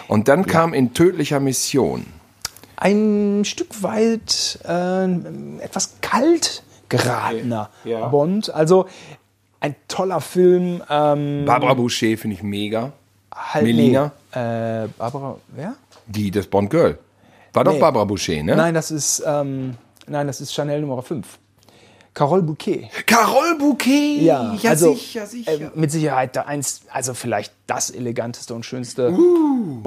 Und 0.07 0.27
dann 0.27 0.45
kam 0.45 0.73
in 0.73 0.93
tödlicher 0.93 1.39
Mission. 1.39 2.05
Ein 2.75 3.43
Stück 3.45 3.81
weit 3.83 4.59
äh, 4.67 5.05
etwas 5.63 5.95
kalt 6.01 6.63
geratener 6.89 7.69
Ja. 7.85 8.07
Bond. 8.07 8.53
Also 8.53 8.87
ein 9.59 9.75
toller 9.87 10.19
Film. 10.19 10.83
Ähm, 10.89 11.43
Barbara 11.45 11.73
Boucher 11.75 12.17
finde 12.17 12.35
ich 12.35 12.43
mega. 12.43 12.91
Halt, 13.35 13.65
Melina? 13.65 14.11
Nee, 14.35 14.39
äh, 14.85 14.87
Barbara, 14.97 15.37
wer? 15.49 15.75
Die, 16.07 16.31
das 16.31 16.47
Bond 16.47 16.69
Girl. 16.69 16.97
War 17.53 17.63
doch 17.63 17.73
Nee. 17.73 17.79
Barbara 17.79 18.05
Boucher, 18.05 18.41
ne? 18.43 18.55
Nein, 18.55 18.73
das 18.73 18.91
ist, 18.91 19.23
ähm, 19.25 19.75
nein, 20.07 20.27
das 20.27 20.41
ist 20.41 20.53
Chanel 20.53 20.81
Nummer 20.81 21.01
5. 21.01 21.39
Carole 22.13 22.43
Bouquet. 22.43 22.89
Carole 23.07 23.55
Bouquet! 23.57 24.21
Ja, 24.21 24.55
also 24.65 24.93
sicher, 24.93 25.25
sicher. 25.25 25.51
äh, 25.51 25.71
mit 25.73 25.91
Sicherheit 25.91 26.35
da 26.35 26.43
eins, 26.43 26.81
also 26.91 27.13
vielleicht 27.15 27.53
das 27.65 27.89
eleganteste 27.89 28.53
und 28.53 28.65
schönste 28.65 29.11
Uh. 29.11 29.81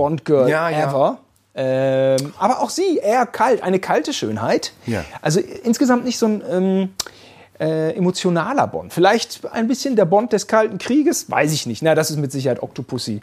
Ja, 0.49 0.69
ja. 0.69 0.89
ever. 0.89 1.19
Ähm, 1.55 2.35
aber 2.39 2.61
auch 2.61 2.71
sie, 2.71 2.99
eher 2.99 3.27
kalt, 3.27 3.63
eine 3.63 3.79
kalte 3.79 4.13
Schönheit. 4.13 4.73
Ja. 4.87 5.05
Also 5.23 5.41
insgesamt 5.41 6.05
nicht 6.05 6.19
so 6.19 6.27
ein 6.27 6.43
ähm, 6.51 6.89
äh, 7.59 7.93
emotionaler 7.97 8.67
Bond. 8.67 8.93
Vielleicht 8.93 9.41
ein 9.53 9.69
bisschen 9.69 9.97
der 9.97 10.05
Bond 10.05 10.33
des 10.33 10.47
Kalten 10.47 10.79
Krieges, 10.79 11.31
weiß 11.31 11.53
ich 11.53 11.67
nicht. 11.67 11.83
Na, 11.83 11.95
das 11.95 12.11
ist 12.11 12.19
mit 12.19 12.31
Sicherheit 12.33 12.63
Octopussy 12.63 13.21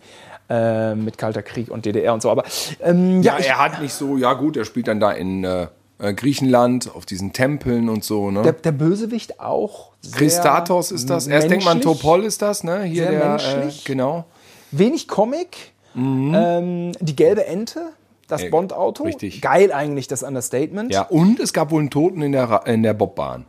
äh, 0.50 0.96
mit 0.96 1.18
Kalter 1.18 1.42
Krieg 1.44 1.70
und 1.70 1.86
DDR 1.86 2.14
und 2.14 2.22
so. 2.22 2.30
Aber 2.30 2.44
ähm, 2.82 3.22
ja, 3.22 3.34
Ja, 3.34 3.40
ich, 3.40 3.48
er 3.50 3.60
hat 3.60 3.82
nicht 3.82 3.94
so, 3.94 4.18
ja 4.18 4.34
gut, 4.34 4.58
er 4.58 4.66
spielt 4.66 4.88
dann 4.88 5.00
da 5.00 5.12
in 5.12 5.44
äh, 5.44 5.68
äh, 6.00 6.14
Griechenland, 6.14 6.90
auf 6.96 7.06
diesen 7.06 7.32
Tempeln 7.34 7.88
und 7.90 8.04
so, 8.04 8.32
ne? 8.32 8.42
der, 8.42 8.54
der 8.54 8.72
Bösewicht 8.72 9.40
auch. 9.40 9.92
Christatos 10.12 10.92
ist 10.92 11.10
das. 11.10 11.28
Erst 11.28 11.50
denkt 11.50 11.64
man, 11.66 11.78
menschlich. 11.78 11.98
Topol 12.02 12.24
ist 12.26 12.42
das, 12.42 12.64
ne? 12.64 12.84
Hier 12.84 13.04
Sehr 13.04 13.12
der, 13.12 13.30
menschlich. 13.30 13.82
Äh, 13.86 13.88
genau. 13.88 14.26
Wenig 14.72 15.08
Comic. 15.08 15.72
Ähm, 15.96 16.92
die 17.00 17.16
gelbe 17.16 17.46
Ente, 17.46 17.90
das 18.28 18.42
Äh, 18.44 18.50
Bond-Auto. 18.50 19.04
richtig. 19.04 19.42
Geil 19.42 19.72
eigentlich, 19.72 20.08
das 20.08 20.24
Understatement. 20.24 20.92
Ja, 20.92 21.04
und 21.04 21.40
es 21.40 21.54
gab 21.54 21.70
wohl 21.72 21.82
einen 21.82 21.92
Toten 21.92 22.22
in 22.24 22.32
der, 22.32 22.46
Ra- 22.50 22.64
in 22.66 22.82
der 22.84 22.94
Bobbahn. 22.96 23.46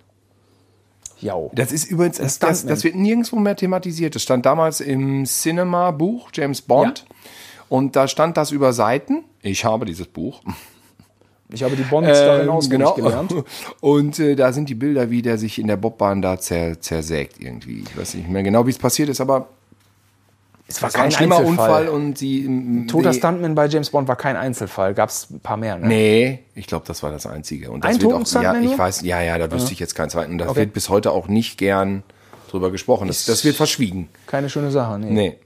Jau. 1.20 1.50
Das 1.54 1.72
ist 1.72 1.90
übrigens, 1.90 2.18
das, 2.18 2.38
das, 2.38 2.66
das 2.66 2.84
wird 2.84 2.96
nirgendwo 2.96 3.36
mehr 3.36 3.56
thematisiert. 3.56 4.14
Das 4.14 4.22
stand 4.22 4.46
damals 4.46 4.80
im 4.80 5.24
Cinema-Buch 5.24 6.30
James 6.32 6.62
Bond. 6.62 7.06
Und 7.68 7.96
da 7.96 8.08
stand 8.08 8.36
das 8.36 8.50
über 8.50 8.72
Seiten. 8.72 9.24
Ich 9.42 9.64
habe 9.64 9.84
dieses 9.84 10.06
Buch. 10.06 10.42
Ich 11.52 11.62
habe 11.62 11.76
die 11.76 11.82
Bonds 11.82 12.08
darin 12.08 12.48
auswendig 12.48 12.94
genau. 12.94 13.08
gelernt. 13.08 13.34
Und 13.80 14.18
äh, 14.18 14.34
da 14.34 14.52
sind 14.52 14.68
die 14.68 14.74
Bilder, 14.74 15.10
wie 15.10 15.22
der 15.22 15.38
sich 15.38 15.58
in 15.58 15.66
der 15.66 15.76
Bobbahn 15.76 16.22
da 16.22 16.38
zer, 16.38 16.80
zersägt 16.80 17.40
irgendwie. 17.40 17.84
Ich 17.86 17.96
weiß 17.96 18.14
nicht 18.14 18.28
mehr 18.28 18.42
genau, 18.42 18.66
wie 18.66 18.70
es 18.70 18.78
passiert 18.78 19.08
ist, 19.08 19.20
aber 19.20 19.48
Es 20.66 20.80
war 20.82 20.92
war 20.92 21.00
ein 21.00 21.02
kein 21.04 21.10
schlimmer 21.12 21.36
Einzelfall. 21.38 21.82
Unfall 21.82 21.88
und 21.88 22.16
sie. 22.18 22.46
m, 22.46 22.88
Toter 22.88 23.10
die- 23.10 23.18
Stuntman 23.18 23.54
bei 23.54 23.66
James 23.66 23.90
Bond 23.90 24.08
war 24.08 24.16
kein 24.16 24.36
Einzelfall. 24.36 24.94
Gab 24.94 25.10
es 25.10 25.28
ein 25.30 25.40
paar 25.40 25.56
mehr, 25.58 25.76
ne? 25.76 25.86
Nee, 25.86 26.38
ich 26.54 26.66
glaube, 26.66 26.84
das 26.86 27.02
war 27.02 27.10
das 27.10 27.26
Einzige. 27.26 27.70
Und 27.70 27.84
das 27.84 27.96
Ein 27.96 28.02
wird 28.02 28.12
auch, 28.14 28.42
ja, 28.42 28.54
ich 28.54 28.64
nur? 28.70 28.78
weiß, 28.78 29.02
ja, 29.02 29.20
ja, 29.20 29.36
da 29.36 29.50
wüsste 29.52 29.72
ich 29.72 29.78
jetzt 29.78 29.94
keinen 29.94 30.08
zweiten. 30.10 30.32
Und 30.32 30.38
das 30.38 30.48
Okay. 30.48 30.60
wird 30.60 30.72
bis 30.72 30.88
heute 30.88 31.12
auch 31.12 31.28
nicht 31.28 31.58
gern 31.58 32.02
drüber 32.50 32.70
gesprochen. 32.70 33.08
Das, 33.08 33.26
das 33.26 33.44
wird 33.44 33.56
verschwiegen. 33.56 34.08
Keine 34.26 34.48
schöne 34.48 34.70
Sache, 34.70 34.98
nee. 34.98 35.10
Nee. 35.10 35.38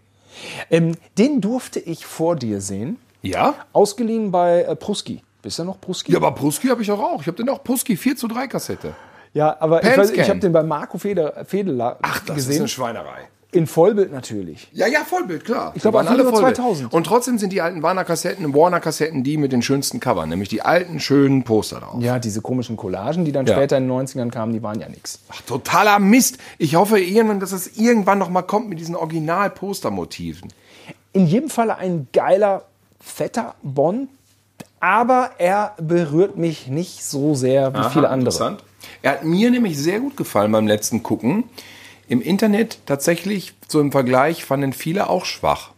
Ähm, 0.70 0.94
den 1.18 1.40
durfte 1.40 1.80
ich 1.80 2.06
vor 2.06 2.36
dir 2.36 2.60
sehen. 2.60 2.96
Ja? 3.22 3.54
Ausgeliehen 3.72 4.30
bei 4.30 4.62
äh, 4.62 4.76
Pruski. 4.76 5.22
Bist 5.42 5.58
du 5.58 5.64
noch 5.64 5.80
Pruski? 5.80 6.12
Ja, 6.12 6.18
aber 6.18 6.32
Pruski 6.32 6.68
habe 6.68 6.82
ich 6.82 6.90
auch. 6.92 7.00
auch. 7.00 7.20
Ich 7.22 7.26
habe 7.26 7.36
den 7.36 7.48
auch 7.48 7.64
Pruski 7.64 7.96
4 7.96 8.16
zu 8.16 8.28
3 8.28 8.46
Kassette. 8.46 8.94
Ja, 9.34 9.56
aber 9.60 9.82
ich, 9.82 9.88
Pan 9.88 9.98
weiß, 9.98 10.10
ich 10.10 10.16
Scan. 10.20 10.28
habe 10.30 10.38
den 10.40 10.52
bei 10.52 10.62
Marco 10.62 10.96
Feder, 10.98 11.44
Fedela 11.44 11.98
Das 12.02 12.16
ist 12.28 12.34
gesehen. 12.34 12.58
eine 12.60 12.68
Schweinerei. 12.68 13.28
In 13.50 13.66
Vollbild 13.66 14.12
natürlich. 14.12 14.68
Ja, 14.74 14.86
ja, 14.86 15.00
Vollbild, 15.04 15.42
klar. 15.46 15.72
Ich 15.74 15.80
glaub, 15.80 15.94
auf 15.94 16.10
Video 16.10 16.30
2000. 16.30 16.92
Und 16.92 17.04
trotzdem 17.04 17.38
sind 17.38 17.50
die 17.50 17.62
alten 17.62 17.82
Warner-Kassetten, 17.82 18.52
Warner-Kassetten, 18.54 19.24
die 19.24 19.38
mit 19.38 19.52
den 19.52 19.62
schönsten 19.62 20.00
Covern, 20.00 20.28
nämlich 20.28 20.50
die 20.50 20.60
alten, 20.60 21.00
schönen 21.00 21.44
Poster 21.44 21.80
drauf. 21.80 22.02
Ja, 22.02 22.18
diese 22.18 22.42
komischen 22.42 22.76
Collagen, 22.76 23.24
die 23.24 23.32
dann 23.32 23.46
Ja. 23.46 23.54
später 23.54 23.78
in 23.78 23.84
den 23.84 23.88
90ern 23.90 24.30
kamen, 24.30 24.52
die 24.52 24.62
waren 24.62 24.78
ja 24.80 24.88
nix. 24.90 25.20
Ach, 25.30 25.40
totaler 25.42 25.98
Mist. 25.98 26.36
Ich 26.58 26.76
hoffe 26.76 27.00
irgendwann, 27.00 27.40
dass 27.40 27.52
es 27.52 27.78
irgendwann 27.78 28.18
noch 28.18 28.28
mal 28.28 28.42
kommt 28.42 28.68
mit 28.68 28.80
diesen 28.80 28.94
Original-Postermotiven. 28.96 30.52
In 31.14 31.26
jedem 31.26 31.48
Falle 31.48 31.76
ein 31.78 32.08
geiler, 32.12 32.64
fetter 33.00 33.54
Bond, 33.62 34.10
aber 34.78 35.30
er 35.38 35.74
berührt 35.80 36.36
mich 36.36 36.66
nicht 36.66 37.02
so 37.02 37.34
sehr 37.34 37.72
wie 37.72 37.88
viele 37.90 38.10
andere. 38.10 38.30
Interessant. 38.30 38.62
Er 39.00 39.12
hat 39.12 39.24
mir 39.24 39.50
nämlich 39.50 39.78
sehr 39.78 40.00
gut 40.00 40.18
gefallen 40.18 40.52
beim 40.52 40.66
letzten 40.66 41.02
Gucken. 41.02 41.44
Im 42.08 42.22
Internet 42.22 42.78
tatsächlich, 42.86 43.54
so 43.68 43.80
im 43.80 43.92
Vergleich, 43.92 44.44
fanden 44.44 44.72
viele 44.72 45.10
auch 45.10 45.24
schwach. 45.24 45.72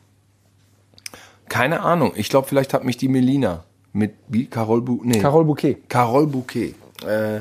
Keine 1.49 1.81
Ahnung. 1.81 2.13
Ich 2.15 2.29
glaube, 2.29 2.47
vielleicht 2.47 2.73
hat 2.73 2.85
mich 2.85 2.97
die 2.97 3.09
Melina 3.09 3.65
mit 3.93 4.15
wie 4.29 4.47
Carol, 4.47 4.83
Bu 4.83 5.01
nee, 5.03 5.19
Carole 5.19 5.45
Bouquet. 5.45 5.79
Carol 5.89 6.27
Bouquet. 6.29 6.75
Äh, 7.05 7.41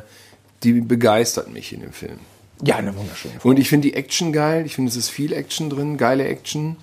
die 0.63 0.81
begeistert 0.81 1.53
mich 1.53 1.72
in 1.74 1.81
dem 1.81 1.93
Film. 1.93 2.19
Ja, 2.63 2.77
eine 2.77 2.96
wunderschöne 2.96 3.39
Frau. 3.39 3.50
Und 3.50 3.60
ich 3.60 3.69
finde 3.69 3.89
die 3.89 3.93
Action 3.93 4.34
geil. 4.34 4.65
Ich 4.65 4.75
finde, 4.75 4.89
es 4.89 4.96
ist 4.96 5.10
viel 5.10 5.31
Action 5.31 5.69
drin, 5.69 5.98
geile 5.98 6.25
Action. 6.25 6.77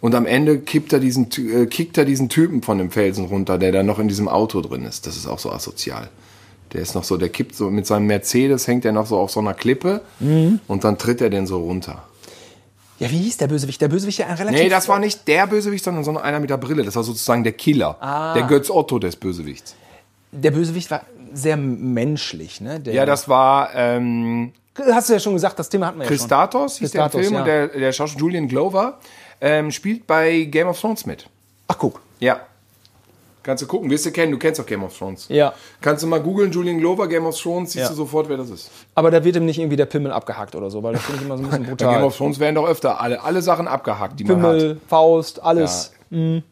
Und 0.00 0.14
am 0.14 0.26
Ende 0.26 0.58
kippt 0.58 0.92
er 0.92 0.98
diesen, 0.98 1.28
äh, 1.30 1.66
kickt 1.66 1.96
er 1.96 2.04
diesen 2.04 2.28
Typen 2.28 2.62
von 2.62 2.78
dem 2.78 2.90
Felsen 2.90 3.26
runter, 3.26 3.58
der 3.58 3.70
da 3.70 3.82
noch 3.82 3.98
in 3.98 4.08
diesem 4.08 4.28
Auto 4.28 4.60
drin 4.60 4.84
ist. 4.84 5.06
Das 5.06 5.16
ist 5.16 5.26
auch 5.26 5.38
so 5.38 5.52
asozial. 5.52 6.08
Der 6.72 6.80
ist 6.80 6.94
noch 6.94 7.04
so, 7.04 7.16
der 7.16 7.28
kippt 7.28 7.54
so 7.54 7.70
mit 7.70 7.86
seinem 7.86 8.06
Mercedes, 8.06 8.66
hängt 8.66 8.84
er 8.84 8.92
noch 8.92 9.06
so 9.06 9.18
auf 9.18 9.30
so 9.30 9.40
einer 9.40 9.54
Klippe 9.54 10.00
und 10.20 10.84
dann 10.84 10.98
tritt 10.98 11.20
er 11.20 11.30
den 11.30 11.46
so 11.46 11.58
runter. 11.58 12.04
Ja, 12.98 13.10
wie 13.10 13.18
hieß 13.18 13.36
der 13.38 13.48
Bösewicht? 13.48 13.80
Der 13.80 13.88
Bösewicht 13.88 14.18
ja 14.20 14.26
ein 14.26 14.36
relativ. 14.36 14.60
Nee, 14.60 14.68
das 14.68 14.88
war 14.88 14.98
nicht 15.00 15.26
der 15.26 15.46
Bösewicht, 15.48 15.82
sondern, 15.82 16.04
sondern 16.04 16.22
einer 16.22 16.38
mit 16.38 16.50
der 16.50 16.56
Brille. 16.56 16.84
Das 16.84 16.94
war 16.94 17.02
sozusagen 17.02 17.42
der 17.42 17.52
Killer. 17.52 17.96
Ah. 18.00 18.32
Der 18.34 18.44
Götz 18.44 18.70
Otto 18.70 18.98
des 19.00 19.16
Bösewichts. 19.16 19.74
Der 20.30 20.52
Bösewicht 20.52 20.90
war 20.90 21.02
sehr 21.34 21.56
menschlich, 21.56 22.60
ne? 22.60 22.78
Der, 22.78 22.94
Ja, 22.94 23.04
das 23.06 23.28
war 23.28 23.74
ähm, 23.74 24.52
hast 24.78 25.08
du 25.08 25.14
ja 25.14 25.20
schon 25.20 25.34
gesagt, 25.34 25.58
das 25.58 25.68
Thema 25.68 25.88
hatten 25.88 25.98
wir 25.98 26.04
ja 26.04 26.08
schon. 26.08 26.16
Christatos, 26.16 26.78
hieß 26.78 26.90
der 26.92 27.02
Christatos, 27.02 27.26
Film. 27.26 27.34
ja. 27.34 27.40
Und 27.40 27.46
der, 27.46 27.68
der 27.68 27.92
Schauspieler 27.92 28.20
Julian 28.20 28.48
Glover 28.48 28.98
ähm, 29.40 29.70
spielt 29.70 30.06
bei 30.06 30.44
Game 30.44 30.68
of 30.68 30.80
Thrones 30.80 31.04
mit. 31.04 31.28
Ach, 31.68 31.76
guck. 31.78 32.00
Ja. 32.20 32.40
Kannst 33.42 33.62
du 33.62 33.66
gucken, 33.66 33.90
wirst 33.90 34.06
du 34.06 34.12
kennen, 34.12 34.30
du 34.32 34.38
kennst 34.38 34.60
auch 34.60 34.66
Game 34.66 34.84
of 34.84 34.96
Thrones. 34.96 35.26
Ja. 35.28 35.52
Kannst 35.80 36.02
du 36.02 36.06
mal 36.06 36.20
googeln, 36.20 36.52
Julian 36.52 36.78
Glover, 36.78 37.08
Game 37.08 37.26
of 37.26 37.36
Thrones, 37.40 37.72
siehst 37.72 37.84
Ja. 37.84 37.88
du 37.88 37.94
sofort, 37.96 38.28
wer 38.28 38.36
das 38.36 38.50
ist. 38.50 38.70
Aber 38.94 39.10
da 39.10 39.24
wird 39.24 39.36
ihm 39.36 39.44
nicht 39.46 39.58
irgendwie 39.58 39.76
der 39.76 39.86
Pimmel 39.86 40.12
abgehackt 40.12 40.54
oder 40.54 40.70
so, 40.70 40.82
weil 40.82 40.92
das 40.92 41.02
finde 41.02 41.20
ich 41.20 41.26
immer 41.26 41.36
so 41.38 41.42
ein 41.44 41.48
bisschen 41.50 41.62
Bei 41.64 41.66
Game 41.76 41.76
brutal. 41.88 42.04
of 42.04 42.16
Thrones 42.16 42.38
werden 42.38 42.54
doch 42.54 42.66
öfter 42.68 43.00
alle, 43.00 43.22
alle 43.22 43.42
Sachen 43.42 43.66
abgehackt, 43.68 44.20
die 44.20 44.24
man 44.24 44.36
Pimmel, 44.36 44.80
Faust, 44.88 45.42
alles. 45.42 45.92
hat. 46.10 46.42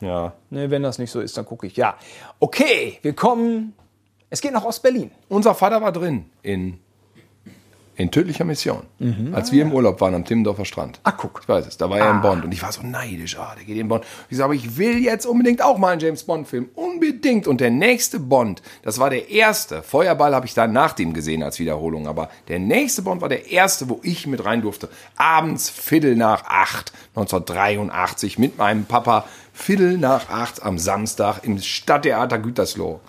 Ja. 0.00 0.32
Ne, 0.50 0.70
wenn 0.70 0.82
das 0.82 0.98
nicht 0.98 1.10
so 1.10 1.20
ist, 1.20 1.36
dann 1.36 1.44
gucke 1.44 1.66
ich. 1.66 1.76
Ja. 1.76 1.94
Okay, 2.38 2.98
wir 3.02 3.12
kommen. 3.14 3.74
Es 4.30 4.40
geht 4.40 4.52
nach 4.52 4.64
Ostberlin. 4.64 5.10
Unser 5.28 5.54
Vater 5.54 5.82
war 5.82 5.92
drin 5.92 6.26
in, 6.42 6.78
in 8.00 8.10
tödlicher 8.10 8.44
Mission, 8.44 8.82
als 9.32 9.52
wir 9.52 9.62
im 9.62 9.72
Urlaub 9.72 10.00
waren 10.00 10.14
am 10.14 10.24
Timmendorfer 10.24 10.64
Strand. 10.64 11.00
Ach, 11.04 11.16
guck. 11.16 11.40
Ich 11.42 11.48
weiß 11.48 11.66
es, 11.66 11.76
da 11.76 11.90
war 11.90 11.98
er 11.98 12.10
in 12.10 12.20
Bond 12.20 12.44
und 12.44 12.52
ich 12.52 12.62
war 12.62 12.72
so 12.72 12.82
neidisch, 12.82 13.38
ah, 13.38 13.54
der 13.56 13.64
geht 13.64 13.76
in 13.76 13.88
Bond. 13.88 14.04
Ich 14.28 14.36
sage, 14.36 14.46
aber 14.46 14.54
ich 14.54 14.78
will 14.78 14.98
jetzt 14.98 15.26
unbedingt 15.26 15.62
auch 15.62 15.78
mal 15.78 15.92
einen 15.92 16.00
James 16.00 16.24
Bond 16.24 16.48
Film, 16.48 16.68
unbedingt. 16.74 17.46
Und 17.46 17.60
der 17.60 17.70
nächste 17.70 18.18
Bond, 18.18 18.62
das 18.82 18.98
war 18.98 19.10
der 19.10 19.30
erste. 19.30 19.82
Feuerball 19.82 20.34
habe 20.34 20.46
ich 20.46 20.54
dann 20.54 20.72
nach 20.72 20.92
dem 20.92 21.12
gesehen 21.12 21.42
als 21.42 21.58
Wiederholung, 21.58 22.06
aber 22.06 22.30
der 22.48 22.58
nächste 22.58 23.02
Bond 23.02 23.20
war 23.20 23.28
der 23.28 23.50
erste, 23.50 23.88
wo 23.88 24.00
ich 24.02 24.26
mit 24.26 24.44
rein 24.44 24.62
durfte. 24.62 24.88
Abends 25.16 25.68
Viertel 25.68 26.16
nach 26.16 26.44
acht, 26.44 26.92
1983 27.14 28.38
mit 28.38 28.58
meinem 28.58 28.84
Papa. 28.84 29.24
Viertel 29.52 29.98
nach 29.98 30.30
acht 30.30 30.62
am 30.62 30.78
Samstag 30.78 31.40
im 31.42 31.58
Stadttheater 31.58 32.38
Gütersloh. 32.38 33.00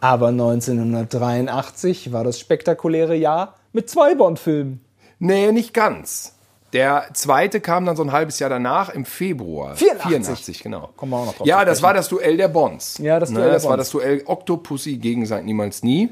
Aber 0.00 0.28
1983 0.28 2.12
war 2.12 2.22
das 2.22 2.38
spektakuläre 2.38 3.16
Jahr 3.16 3.55
mit 3.76 3.90
zwei 3.90 4.14
Bond-Filmen. 4.14 4.80
Nee, 5.18 5.52
nicht 5.52 5.74
ganz. 5.74 6.32
Der 6.72 7.08
zweite 7.12 7.60
kam 7.60 7.84
dann 7.84 7.94
so 7.94 8.02
ein 8.02 8.10
halbes 8.10 8.38
Jahr 8.38 8.50
danach, 8.50 8.88
im 8.88 9.04
Februar. 9.04 9.76
84. 9.76 10.08
84, 10.08 10.62
genau. 10.62 10.88
Kommen 10.96 11.12
wir 11.12 11.18
auch 11.18 11.26
noch 11.26 11.34
drauf 11.34 11.46
Ja, 11.46 11.64
das 11.64 11.82
war 11.82 11.94
das 11.94 12.08
Duell 12.08 12.38
der 12.38 12.48
Bonds. 12.48 12.98
Ja, 12.98 13.20
das 13.20 13.30
Ne, 13.30 13.36
Duell 13.36 13.48
der 13.48 13.54
Das 13.54 13.68
war 13.68 13.76
das 13.76 13.90
Duell 13.90 14.22
Octopussy 14.24 14.96
gegen 14.96 15.26
St. 15.26 15.44
Niemals 15.44 15.82
Nie. 15.82 16.08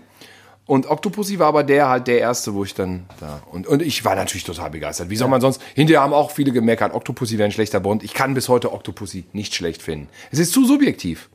Und 0.66 0.90
Octopussy 0.90 1.38
war 1.38 1.49
aber 1.49 1.64
der 1.64 1.88
halt 1.88 2.06
der 2.06 2.18
erste, 2.21 2.54
wo 2.54 2.64
ich 2.64 2.75
dann 2.75 3.06
da. 3.18 3.42
Und, 3.50 3.66
und 3.66 3.80
ich 3.83 4.04
war 4.04 4.14
natürlich 4.14 4.44
total 4.44 4.71
begeistert. 4.71 5.09
Wie 5.09 5.16
soll 5.16 5.28
man 5.28 5.40
sonst. 5.40 5.61
Hinterher 5.75 6.02
haben 6.02 6.12
auch 6.12 6.30
viele 6.30 6.52
gemeckert, 6.52 6.94
Octopussy 6.94 7.38
wäre 7.38 7.47
ein 7.49 7.52
schlechter 7.52 7.80
Bond. 7.80 8.02
Ich 8.02 8.12
kann 8.12 8.35
bis 8.35 8.49
heute 8.50 8.73
Octopussy 8.73 9.25
nicht 9.33 9.54
schlecht 9.54 9.83
finden. 9.83 10.09
Es 10.30 10.38
ist 10.38 10.52
zu 10.52 10.66
subjektiv. 10.66 11.30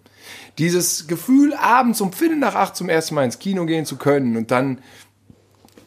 Dieses 0.59 1.07
Gefühl, 1.07 1.53
abends 1.55 2.01
um 2.01 2.13
Viertel 2.13 2.37
nach 2.37 2.55
acht 2.55 2.75
zum 2.75 2.87
ersten 2.89 3.15
Mal 3.15 3.25
ins 3.25 3.39
Kino 3.39 3.65
gehen 3.65 3.85
zu 3.85 3.97
können 3.97 4.37
und 4.37 4.51
dann 4.51 4.79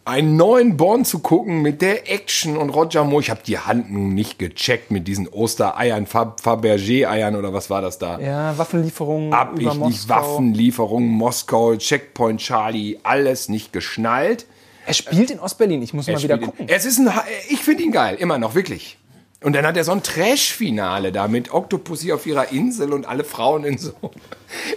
einen 0.05 0.37
neuen 0.37 0.77
Bond 0.77 1.07
zu 1.07 1.21
gucken 1.21 1.63
mit 1.63 1.81
der 1.81 2.11
Action 2.13 2.57
und 2.57 2.71
Roger 2.71 3.05
Moore. 3.05 3.23
Ich 3.23 3.31
habe 3.31 3.41
die 3.47 3.59
Hand 3.59 3.93
nicht 3.93 4.39
gecheckt 4.39 4.91
mit 4.91 5.07
diesen 5.07 5.29
Ostereiern, 5.29 6.07
Fab- 6.07 6.41
Fabergé-Eiern 6.41 7.37
oder 7.37 7.53
was 7.53 7.71
war 7.71 7.81
das 7.83 7.99
da? 7.99 8.19
Ja, 8.19 8.59
Waffenlieferungen 8.59 9.33
Hab 9.33 9.59
ich 9.59 9.65
Moskau. 9.67 9.87
nicht 9.89 10.09
Waffenlieferungen, 10.09 11.09
Moskau, 11.09 11.77
Checkpoint 11.77 12.41
Charlie, 12.41 12.99
alles 13.05 13.49
nicht 13.49 13.73
geschnallt. 13.73 14.47
Er 14.85 14.95
spielt 14.95 15.31
in 15.31 15.39
Ostberlin. 15.39 15.81
Ich 15.83 15.95
muss 15.95 16.09
mal 16.09 16.21
wieder 16.21 16.39
gucken. 16.39 16.67
Es 16.69 16.85
ist 16.85 16.99
ein, 16.99 17.09
ich 17.49 17.61
finde 17.61 17.85
ihn 17.85 17.93
geil, 17.93 18.17
immer 18.19 18.39
noch, 18.39 18.57
wirklich. 18.57 18.99
Und 19.43 19.55
dann 19.55 19.67
hat 19.67 19.77
er 19.77 19.85
so 19.85 19.93
ein 19.93 20.03
Trash-Finale 20.03 21.13
da 21.13 21.29
mit 21.29 21.53
Octopussy 21.53 22.13
auf 22.13 22.27
ihrer 22.27 22.53
Insel 22.53 22.93
und 22.93 23.07
alle 23.07 23.25
Frauen 23.25 23.65
in 23.65 23.79
so, 23.79 23.93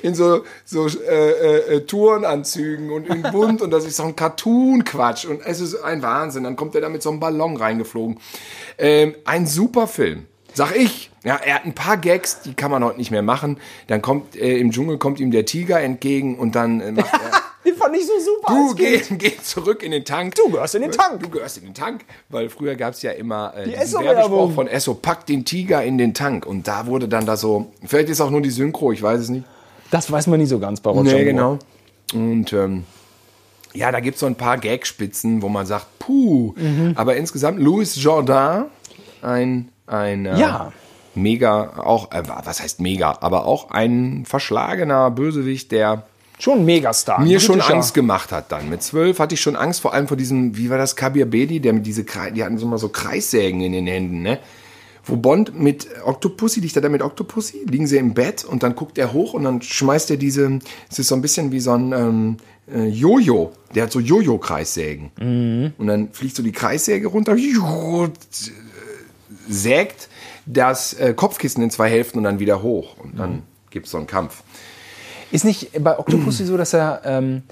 in 0.02 0.16
so, 0.16 0.44
so 0.66 0.88
äh, 0.88 1.76
äh, 1.76 1.82
Tourenanzügen 1.82 2.92
und 2.92 3.08
in 3.08 3.22
bunt 3.22 3.62
und 3.62 3.72
das 3.72 3.86
ist 3.86 3.98
so 3.98 4.04
ein 4.04 4.16
Cartoon-Quatsch 4.16 5.26
und 5.26 5.42
es 5.46 5.60
ist 5.60 5.76
ein 5.76 6.02
Wahnsinn. 6.02 6.44
Dann 6.44 6.56
kommt 6.56 6.76
er 6.76 6.82
da 6.82 6.90
mit 6.90 7.02
so 7.02 7.10
einem 7.10 7.20
Ballon 7.20 7.58
reingeflogen. 7.58 8.20
Ähm, 8.78 9.16
ein 9.26 9.46
super 9.46 9.88
Film. 9.88 10.26
Sag 10.54 10.76
ich. 10.76 11.12
Ja, 11.24 11.36
er 11.36 11.56
hat 11.56 11.66
ein 11.66 11.74
paar 11.74 11.98
Gags, 11.98 12.42
die 12.42 12.54
kann 12.54 12.72
man 12.72 12.84
heute 12.84 12.98
nicht 12.98 13.12
mehr 13.12 13.24
machen. 13.24 13.58
Dann 13.88 14.02
kommt 14.02 14.36
äh, 14.36 14.58
im 14.58 14.72
Dschungel 14.72 14.98
kommt 14.98 15.20
ihm 15.20 15.32
der 15.32 15.46
Tiger 15.46 15.82
entgegen 15.82 16.38
und 16.38 16.56
dann 16.56 16.82
äh, 16.82 16.92
macht 16.92 17.14
er 17.14 17.42
Den 17.66 17.76
fand 17.76 17.96
ich 17.96 18.06
so 18.06 18.14
super. 18.20 18.54
Du 18.54 18.76
geh, 18.76 19.02
geh 19.18 19.34
zurück 19.42 19.82
in 19.84 19.92
den 19.92 20.06
Tank. 20.06 20.36
Du 20.36 20.50
gehörst 20.50 20.76
in 20.76 20.82
den 20.84 20.92
Tank. 20.92 21.24
Du 21.24 21.30
gehörst 21.30 21.58
in 21.58 21.64
den 21.66 21.74
Tank, 21.74 22.06
weil 22.30 22.50
früher 22.50 22.76
gab 22.76 22.94
es 22.94 23.02
ja 23.02 23.12
immer 23.12 23.54
äh, 23.56 23.72
Esso-Werbung. 23.74 24.16
Werbespruch 24.16 24.52
von 24.54 24.68
Esso, 24.68 24.94
pack 24.94 25.26
den 25.26 25.46
Tiger 25.46 25.84
in 25.84 25.98
den 25.98 26.14
Tank. 26.14 26.46
Und 26.46 26.68
da 26.68 26.86
wurde 26.86 27.08
dann 27.08 27.26
da 27.26 27.36
so, 27.38 27.72
vielleicht 27.86 28.10
ist 28.10 28.22
auch 28.22 28.30
nur 28.30 28.42
die 28.42 28.52
Synchro, 28.52 28.92
ich 28.92 29.02
weiß 29.02 29.20
es 29.22 29.30
nicht. 29.30 29.46
Das 29.92 30.12
weiß 30.12 30.28
man 30.28 30.40
nie 30.40 30.46
so 30.46 30.60
ganz 30.60 30.80
bei 30.80 30.92
Roger 30.92 31.12
Moore. 31.12 31.26
genau. 31.26 31.60
Und 32.14 32.54
ähm, 32.54 32.84
ja, 33.74 33.92
da 33.92 34.00
gibt 34.00 34.16
es 34.16 34.20
so 34.20 34.26
ein 34.28 34.36
paar 34.36 34.58
Gagspitzen, 34.58 35.42
wo 35.42 35.50
man 35.50 35.66
sagt, 35.66 35.88
puh. 36.00 36.54
Mhm. 36.56 36.94
Aber 36.96 37.16
insgesamt, 37.16 37.60
Louis 37.60 38.02
Jordan, 38.02 38.66
ein, 39.22 39.70
ein 39.88 40.26
äh, 40.28 40.40
Ja. 40.40 40.72
mega, 41.16 41.80
auch, 41.84 42.12
äh, 42.12 42.24
was 42.28 42.62
heißt 42.62 42.80
mega, 42.80 43.18
aber 43.22 43.46
auch 43.46 43.72
ein 43.72 44.24
verschlagener 44.26 45.10
Bösewicht, 45.12 45.72
der 45.72 46.04
Schon 46.38 46.60
ein 46.60 46.66
Megastar. 46.66 47.22
mir 47.22 47.40
schon. 47.40 47.62
Angst 47.62 47.94
gemacht 47.94 48.32
hat 48.32 48.52
dann. 48.52 48.70
Mit 48.70 48.84
zwölf 48.84 49.20
hatte 49.20 49.36
ich 49.36 49.42
schon 49.42 49.56
Angst, 49.56 49.82
vor 49.82 49.94
allem 49.94 50.08
vor 50.08 50.18
diesem, 50.18 50.58
wie 50.58 50.70
war 50.70 50.78
das, 50.78 50.96
Kabir 50.96 51.26
Bedi, 51.26 51.60
der 51.60 51.74
mit 51.74 51.86
diese, 51.86 52.04
die 52.04 52.44
hatten 52.44 52.58
so 52.58 52.66
mal 52.66 52.78
so 52.78 52.90
Kreissägen 52.90 53.62
in 53.62 53.72
den 53.72 53.88
Händen, 53.88 54.22
ne? 54.22 54.40
Wo 55.08 55.18
Bond 55.18 55.58
mit 55.58 55.88
Octopussy, 56.04 56.62
liegt 56.62 56.76
er 56.76 56.82
da 56.82 56.90
mit 56.90 57.04
Octopussy, 57.04 57.66
liegen 57.70 57.86
sie 57.86 57.98
im 57.98 58.16
Bett 58.16 58.44
und 58.44 58.64
dann 58.64 58.74
guckt 58.74 58.98
er 58.98 59.14
hoch 59.14 59.34
und 59.34 59.44
dann 59.44 59.62
schmeißt 59.62 60.10
er 60.10 60.18
diese, 60.18 60.60
es 60.90 60.98
ist 60.98 61.10
so 61.10 61.16
ein 61.16 61.22
bisschen 61.22 61.52
wie 61.52 61.60
so 61.60 61.74
ein 61.74 61.94
ähm, 61.94 62.38
äh, 62.74 62.88
Jojo, 62.88 63.54
der 63.76 63.84
hat 63.84 63.92
so 63.92 64.00
Jojo-Kreissägen. 64.00 65.12
Mhm. 65.20 65.74
Und 65.78 65.88
dann 65.88 66.10
fliegt 66.12 66.36
so 66.36 66.42
die 66.42 66.52
Kreissäge 66.52 67.08
runter, 67.08 67.36
sägt 69.48 70.10
das 70.48 70.94
äh, 70.94 71.14
Kopfkissen 71.14 71.64
in 71.64 71.70
zwei 71.70 71.90
Hälften 71.90 72.18
und 72.18 72.24
dann 72.24 72.40
wieder 72.40 72.64
hoch. 72.64 72.98
Und 72.98 73.20
dann 73.20 73.44
gibt's 73.70 73.92
so 73.92 73.98
einen 73.98 74.08
Kampf. 74.08 74.42
Ist 75.32 75.46
nicht 75.46 75.84
bei 75.84 75.98
Octopussy 75.98 76.46
so, 76.46 76.58
dass 76.58 76.74
er 76.74 77.02
ähm, 77.04 77.44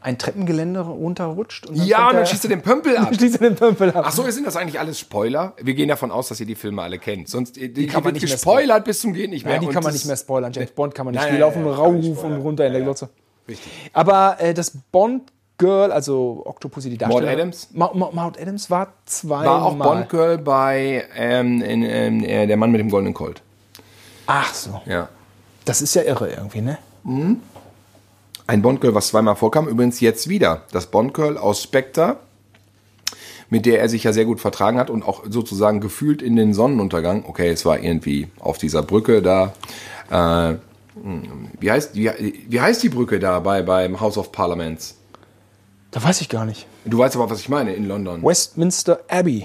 ein 0.00 0.18
Treppengeländer 0.18 0.82
runterrutscht? 0.82 1.66
Und 1.66 1.76
Ja, 1.76 2.08
und 2.08 2.14
dann 2.16 2.26
schießt 2.26 2.44
er 2.44 2.50
den 2.50 2.62
Pömpel 2.62 2.96
ab. 2.96 3.14
schließt 3.14 3.40
er 3.40 3.48
den 3.50 3.56
Pömpel 3.56 3.90
ab. 3.90 4.04
Ach 4.06 4.12
so, 4.12 4.28
sind 4.30 4.46
das 4.46 4.56
eigentlich 4.56 4.78
alles 4.78 4.98
Spoiler? 4.98 5.54
Wir 5.60 5.74
gehen 5.74 5.88
davon 5.88 6.10
aus, 6.10 6.28
dass 6.28 6.40
ihr 6.40 6.46
die 6.46 6.54
Filme 6.54 6.82
alle 6.82 6.98
kennt. 6.98 7.28
Sonst 7.28 7.56
die, 7.56 7.72
die 7.72 7.86
kann 7.86 8.02
man 8.02 8.12
nicht 8.12 8.22
mehr 8.22 8.32
gespoilert 8.32 8.84
bis 8.84 9.00
zum 9.00 9.12
geht 9.12 9.30
nicht 9.30 9.44
mehr. 9.44 9.54
Nein, 9.54 9.60
die 9.62 9.66
Und 9.68 9.72
kann 9.72 9.82
man 9.82 9.92
nicht 9.92 10.06
mehr 10.06 10.16
spoilern. 10.16 10.52
James 10.52 10.70
Bond 10.72 10.94
kann 10.94 11.06
man 11.06 11.12
nicht. 11.12 11.22
Nein, 11.22 11.34
die 11.34 11.40
nein, 11.40 11.40
laufen 11.40 11.66
rauf 11.66 12.24
und 12.24 12.36
runter 12.36 12.66
in 12.66 12.72
der 12.72 12.82
Glotze. 12.82 13.08
Aber 13.92 14.36
äh, 14.38 14.54
das 14.54 14.72
Bond 14.92 15.32
Girl, 15.58 15.92
also 15.92 16.42
Octopussy, 16.46 16.88
die 16.88 16.96
Darstellerin. 16.96 17.38
Adams? 17.38 17.68
Ma 17.72 17.90
Ma 17.92 18.10
Maud 18.12 18.40
Adams 18.40 18.70
war 18.70 18.94
zwei 19.04 19.44
War 19.44 19.66
auch. 19.66 19.74
Bond 19.76 20.08
Girl 20.08 20.38
bei 20.38 21.04
ähm, 21.14 21.60
in, 21.60 21.82
ähm, 21.82 22.24
äh, 22.24 22.46
der 22.46 22.56
Mann 22.56 22.70
mit 22.70 22.80
dem 22.80 22.88
goldenen 22.88 23.12
Colt. 23.12 23.42
Ach 24.26 24.54
so. 24.54 24.80
Ja. 24.86 25.08
Das 25.64 25.82
ist 25.82 25.94
ja 25.94 26.02
irre 26.02 26.30
irgendwie, 26.30 26.60
ne? 26.62 26.78
Ein 28.46 28.62
Bond 28.62 28.80
Girl, 28.80 28.94
was 28.94 29.08
zweimal 29.08 29.36
vorkam. 29.36 29.68
Übrigens 29.68 30.00
jetzt 30.00 30.28
wieder. 30.28 30.62
Das 30.72 30.86
Bond 30.86 31.14
Girl 31.14 31.38
aus 31.38 31.62
Spectre, 31.62 32.16
mit 33.48 33.66
der 33.66 33.80
er 33.80 33.88
sich 33.88 34.04
ja 34.04 34.12
sehr 34.12 34.24
gut 34.24 34.40
vertragen 34.40 34.78
hat 34.78 34.90
und 34.90 35.02
auch 35.02 35.24
sozusagen 35.28 35.80
gefühlt 35.80 36.22
in 36.22 36.36
den 36.36 36.54
Sonnenuntergang. 36.54 37.24
Okay, 37.26 37.48
es 37.48 37.64
war 37.64 37.78
irgendwie 37.78 38.28
auf 38.38 38.58
dieser 38.58 38.82
Brücke 38.82 39.22
da. 39.22 39.52
Äh, 40.10 40.56
wie, 41.60 41.70
heißt, 41.70 41.94
wie, 41.94 42.10
wie 42.48 42.60
heißt 42.60 42.82
die 42.82 42.88
Brücke 42.88 43.20
da 43.20 43.40
bei, 43.40 43.62
beim 43.62 44.00
House 44.00 44.18
of 44.18 44.32
Parliaments? 44.32 44.96
Da 45.90 46.02
weiß 46.02 46.20
ich 46.20 46.28
gar 46.28 46.44
nicht. 46.44 46.66
Du 46.84 46.98
weißt 46.98 47.16
aber, 47.16 47.28
was 47.30 47.40
ich 47.40 47.48
meine, 47.48 47.74
in 47.74 47.86
London. 47.86 48.22
Westminster 48.22 49.00
Abbey. 49.08 49.44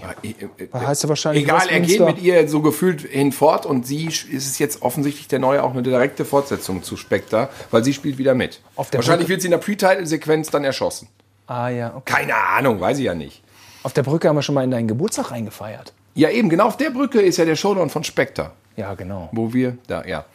Da 0.71 0.81
heißt 0.81 1.03
er 1.03 1.10
wahrscheinlich 1.10 1.43
Egal, 1.43 1.67
er 1.69 1.79
geht 1.79 1.99
mit 2.01 2.21
ihr 2.21 2.47
so 2.47 2.62
gefühlt 2.62 3.01
hinfort 3.01 3.65
und 3.65 3.88
sie 3.88 4.05
ist 4.05 4.31
es 4.31 4.60
jetzt 4.60 4.84
offensichtlich 4.84 5.27
der 5.27 5.39
neue 5.39 5.63
auch 5.63 5.71
eine 5.71 5.81
direkte 5.81 6.23
Fortsetzung 6.23 6.84
zu 6.84 6.97
Spectre, 6.97 7.49
weil 7.71 7.84
sie 7.84 7.93
spielt 7.93 8.19
wieder 8.19 8.36
mit. 8.36 8.62
Wahrscheinlich 8.75 9.05
Brücke? 9.05 9.29
wird 9.29 9.41
sie 9.41 9.47
in 9.47 9.51
der 9.51 9.58
Pre-Title-Sequenz 9.58 10.51
dann 10.51 10.63
erschossen. 10.63 11.08
Ah 11.47 11.69
ja, 11.69 11.95
okay. 11.95 12.13
Keine 12.13 12.36
Ahnung, 12.36 12.79
weiß 12.79 12.99
ich 12.99 13.05
ja 13.05 13.15
nicht. 13.15 13.41
Auf 13.84 13.93
der 13.93 14.03
Brücke 14.03 14.27
haben 14.29 14.36
wir 14.36 14.41
schon 14.41 14.55
mal 14.55 14.63
in 14.63 14.71
deinen 14.71 14.88
Geburtstag 14.88 15.31
reingefeiert. 15.31 15.93
Ja, 16.13 16.29
eben, 16.29 16.49
genau 16.49 16.67
auf 16.67 16.77
der 16.77 16.91
Brücke 16.91 17.21
ist 17.21 17.38
ja 17.38 17.45
der 17.45 17.55
Showdown 17.55 17.89
von 17.89 18.03
Spectre. 18.03 18.51
Ja, 18.77 18.93
genau. 18.93 19.29
Wo 19.31 19.53
wir, 19.53 19.77
da, 19.88 20.05
ja. 20.05 20.25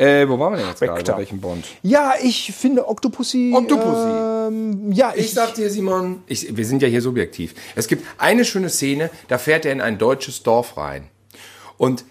Äh, 0.00 0.26
wo 0.26 0.38
waren 0.38 0.54
wir 0.54 0.58
denn 0.58 0.68
jetzt 0.68 0.80
gerade? 0.80 0.92
Spectre. 0.94 1.12
Bei 1.12 1.18
welchem 1.18 1.40
Bond? 1.40 1.66
Ja, 1.82 2.14
ich 2.22 2.52
finde 2.52 2.88
Octopussy. 2.88 3.52
Octopussy. 3.54 4.48
Ähm, 4.48 4.92
ja, 4.92 5.12
ich, 5.14 5.26
Ich 5.26 5.34
sag 5.34 5.54
dir, 5.54 5.68
Simon, 5.68 6.22
ich, 6.26 6.56
wir 6.56 6.64
sind 6.64 6.80
ja 6.80 6.88
hier 6.88 7.02
subjektiv. 7.02 7.54
Es 7.76 7.86
gibt 7.86 8.06
eine 8.16 8.46
schöne 8.46 8.70
Szene, 8.70 9.10
da 9.28 9.36
fährt 9.36 9.66
er 9.66 9.72
in 9.72 9.82
ein 9.82 9.98
deutsches 9.98 10.42
Dorf 10.42 10.78
rein. 10.78 11.08
Und 11.76 12.04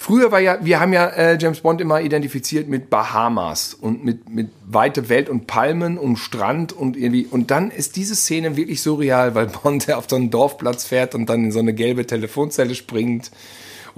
Früher 0.00 0.30
war 0.30 0.38
ja, 0.38 0.64
wir 0.64 0.78
haben 0.78 0.92
ja 0.92 1.08
äh, 1.08 1.36
James 1.40 1.60
Bond 1.60 1.80
immer 1.80 2.00
identifiziert 2.00 2.68
mit 2.68 2.88
Bahamas 2.88 3.74
und 3.74 4.04
mit, 4.04 4.28
mit 4.28 4.50
weite 4.64 5.08
Welt 5.08 5.28
und 5.28 5.48
Palmen 5.48 5.98
und 5.98 6.18
Strand 6.18 6.72
und 6.72 6.96
irgendwie. 6.96 7.26
Und 7.26 7.50
dann 7.50 7.72
ist 7.72 7.96
diese 7.96 8.14
Szene 8.14 8.56
wirklich 8.56 8.80
surreal, 8.80 9.34
weil 9.34 9.46
Bond 9.46 9.90
auf 9.92 10.04
so 10.08 10.14
einen 10.14 10.30
Dorfplatz 10.30 10.84
fährt 10.84 11.16
und 11.16 11.28
dann 11.28 11.46
in 11.46 11.52
so 11.52 11.58
eine 11.58 11.74
gelbe 11.74 12.06
Telefonzelle 12.06 12.76
springt. 12.76 13.32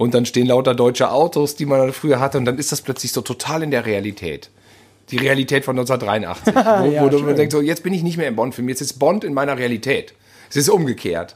Und 0.01 0.15
dann 0.15 0.25
stehen 0.25 0.47
lauter 0.47 0.73
deutsche 0.73 1.11
Autos, 1.11 1.55
die 1.55 1.67
man 1.67 1.93
früher 1.93 2.19
hatte. 2.19 2.39
Und 2.39 2.45
dann 2.45 2.57
ist 2.57 2.71
das 2.71 2.81
plötzlich 2.81 3.11
so 3.11 3.21
total 3.21 3.61
in 3.61 3.69
der 3.69 3.85
Realität. 3.85 4.49
Die 5.11 5.17
Realität 5.17 5.63
von 5.63 5.77
1983. 5.77 6.55
wo, 6.55 6.91
Ja, 6.91 7.03
wo 7.03 7.09
du 7.09 7.19
schön. 7.19 7.35
denkst, 7.35 7.53
so, 7.53 7.61
jetzt 7.61 7.83
bin 7.83 7.93
ich 7.93 8.01
nicht 8.01 8.17
mehr 8.17 8.27
im 8.27 8.35
Bond-Film, 8.35 8.67
jetzt 8.67 8.81
ist 8.81 8.93
Bond 8.97 9.23
in 9.23 9.35
meiner 9.35 9.59
Realität. 9.59 10.15
Es 10.49 10.55
ist 10.55 10.69
umgekehrt. 10.69 11.35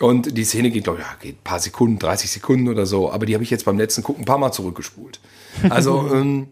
Und 0.00 0.36
die 0.36 0.42
Szene 0.42 0.70
geht, 0.70 0.82
glaub 0.82 0.98
ich, 0.98 1.04
ja, 1.04 1.14
geht 1.22 1.36
ein 1.36 1.44
paar 1.44 1.60
Sekunden, 1.60 2.00
30 2.00 2.32
Sekunden 2.32 2.66
oder 2.68 2.84
so. 2.84 3.12
Aber 3.12 3.26
die 3.26 3.34
habe 3.34 3.44
ich 3.44 3.50
jetzt 3.50 3.64
beim 3.64 3.78
letzten 3.78 4.02
Gucken 4.02 4.22
ein 4.22 4.26
paar 4.26 4.38
Mal 4.38 4.50
zurückgespult. 4.50 5.20
Also, 5.68 6.10
ähm, 6.12 6.48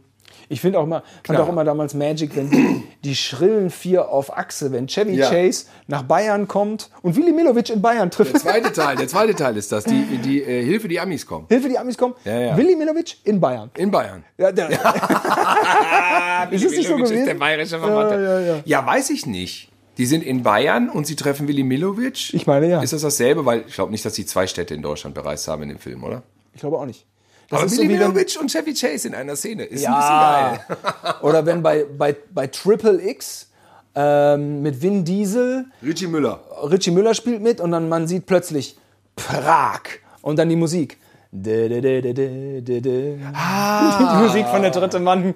Ich 0.49 0.61
finde 0.61 0.79
auch 0.79 0.85
immer, 0.85 1.03
fand 1.25 1.39
auch 1.41 1.49
immer 1.49 1.65
damals 1.65 1.95
Magic, 1.95 2.35
wenn 2.37 2.51
die, 2.51 2.83
die 3.05 3.15
schrillen 3.15 3.71
vier 3.71 4.09
auf 4.09 4.37
Achse, 4.37 4.73
wenn 4.73 4.87
Chevy 4.87 5.15
Ja. 5.17 5.29
Chase 5.29 5.67
nach 5.87 6.03
Bayern 6.03 6.49
kommt 6.49 6.91
und 7.03 7.17
Willy 7.17 7.33
Milovic 7.33 7.71
in 7.71 7.83
Bayern 7.83 8.11
trifft. 8.11 8.33
der 8.35 8.41
zweite 8.41 8.73
Teil, 8.73 8.97
der 8.97 9.09
zweite 9.09 9.35
Teil 9.35 9.57
ist 9.57 9.71
das, 9.73 9.85
die, 9.85 10.19
die 10.19 10.43
äh, 10.49 10.65
Hilfe, 10.65 10.89
die 10.89 10.99
Amis 11.01 11.27
kommen. 11.27 11.47
Hilfe, 11.49 11.69
die 11.69 11.79
Amis 11.79 11.99
kommen. 11.99 12.15
Ja, 12.25 12.39
ja. 12.41 12.57
Willy 12.57 12.77
Milovic 12.77 13.17
in 13.25 13.41
Bayern. 13.41 13.71
In 13.77 13.91
Bayern. 13.91 14.25
Ja, 14.39 14.53
der, 14.53 14.69
ist 16.51 16.65
es 16.65 16.73
nicht 16.73 16.89
so 16.89 16.97
gewesen? 16.97 17.19
Ist 17.19 17.27
der 17.27 17.35
bayerische 17.35 17.79
Verwandte. 17.79 18.63
Ja, 18.65 18.87
weiß 18.87 19.11
ich 19.11 19.27
nicht. 19.27 19.71
Die 19.99 20.07
sind 20.07 20.23
in 20.23 20.45
Bayern 20.45 20.89
und 20.89 21.09
sie 21.09 21.17
treffen 21.17 21.49
Willy 21.49 21.65
Milovic. 21.65 22.33
Ich 22.33 22.47
meine, 22.47 22.69
ja. 22.69 22.81
Ist 22.81 22.93
das 22.93 23.03
dasselbe? 23.03 23.45
Weil 23.45 23.65
ich 23.67 23.75
glaube 23.75 23.91
nicht, 23.91 24.05
dass 24.05 24.15
sie 24.15 24.25
zwei 24.25 24.47
Städte 24.47 24.75
in 24.75 24.81
Deutschland 24.83 25.15
bereist 25.15 25.49
haben 25.49 25.65
in 25.65 25.71
dem 25.71 25.79
Film, 25.79 26.05
oder? 26.05 26.23
Ich 26.55 26.61
glaube 26.61 26.79
auch 26.79 26.87
nicht. 26.87 27.05
Das 27.51 27.61
Aber 27.61 27.67
ist 27.67 27.79
Willy 27.79 27.97
so 27.97 28.09
Milovic 28.09 28.39
und 28.41 28.51
Chevy 28.51 28.75
Chase 28.75 29.09
in 29.09 29.15
einer 29.15 29.35
Szene. 29.35 29.65
Ist 29.65 29.83
ja. 29.83 29.95
ein 29.95 30.59
bisschen 30.59 30.77
geil. 30.77 31.15
Oder 31.23 31.47
wenn 31.47 31.63
bei, 31.63 31.85
bei, 31.85 32.15
bei 32.33 32.47
Triple 32.47 33.01
X 33.09 33.49
ähm, 33.95 34.63
mit 34.63 34.81
Vin 34.83 35.05
Diesel, 35.05 35.67
Richie 35.83 36.07
Müller. 36.07 36.41
Richie 36.71 36.91
Müller 36.91 37.15
spielt 37.15 37.43
mit 37.43 37.61
und 37.61 37.71
dann 37.73 37.89
man 37.89 38.07
sieht 38.07 38.27
plötzlich 38.27 38.77
Prag 39.17 39.83
und 40.23 40.39
dann 40.39 40.49
die 40.49 40.57
Musik. 40.57 40.99
Dä, 41.31 41.69
dä, 41.69 41.81
dä, 41.83 42.81
dä. 42.81 43.19
Die 43.21 44.23
Musik 44.23 44.47
von 44.47 44.63
der 44.63 44.71
dritte 44.71 44.99
Mann 44.99 45.35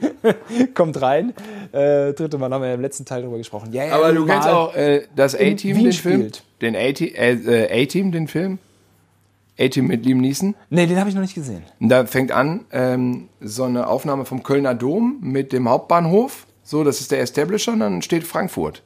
kommt 0.72 1.02
rein. 1.02 1.34
Äh, 1.70 2.14
dritte 2.14 2.38
Mann 2.38 2.52
haben 2.54 2.62
wir 2.62 2.68
ja 2.68 2.74
im 2.74 2.80
letzten 2.80 3.04
Teil 3.04 3.22
drüber 3.22 3.36
gesprochen. 3.36 3.70
Ja, 3.72 3.94
Aber 3.94 4.10
du 4.12 4.24
kennst 4.24 4.48
auch 4.48 4.74
äh, 4.74 5.02
das 5.14 5.34
A-Team, 5.34 5.76
Wien 5.76 5.84
den 5.84 5.92
Film? 5.92 6.30
Den 6.62 6.76
A-Team, 6.76 7.14
äh, 7.14 7.32
äh, 7.32 7.82
A-Team, 7.82 8.10
den 8.10 8.26
Film? 8.26 8.58
A-Team 9.58 9.86
mit 9.86 10.04
Liam 10.06 10.18
Neeson. 10.18 10.54
Nee, 10.70 10.86
den 10.86 10.98
habe 10.98 11.08
ich 11.08 11.14
noch 11.14 11.22
nicht 11.22 11.34
gesehen. 11.34 11.62
Und 11.80 11.88
da 11.88 12.06
fängt 12.06 12.32
an 12.32 12.64
ähm, 12.72 13.28
so 13.40 13.64
eine 13.64 13.86
Aufnahme 13.86 14.24
vom 14.24 14.42
Kölner 14.42 14.74
Dom 14.74 15.18
mit 15.20 15.52
dem 15.52 15.68
Hauptbahnhof. 15.68 16.46
So, 16.62 16.84
das 16.84 17.00
ist 17.00 17.10
der 17.10 17.20
Establisher 17.20 17.72
und 17.72 17.80
dann 17.80 18.02
steht 18.02 18.24
Frankfurt. 18.24 18.82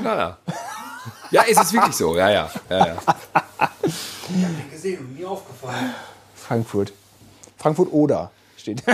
Klar. 0.00 0.38
Ja, 1.30 1.42
ist 1.42 1.62
es 1.62 1.72
wirklich 1.72 1.94
so. 1.94 2.16
Ja, 2.16 2.28
ja. 2.28 2.50
ja, 2.68 2.86
ja. 2.88 2.96
gesehen 4.70 4.98
und 4.98 5.18
mir 5.18 5.30
aufgefallen. 5.30 5.94
Frankfurt. 6.34 6.92
Frankfurt 7.56 7.92
oder 7.92 8.32
steht. 8.56 8.82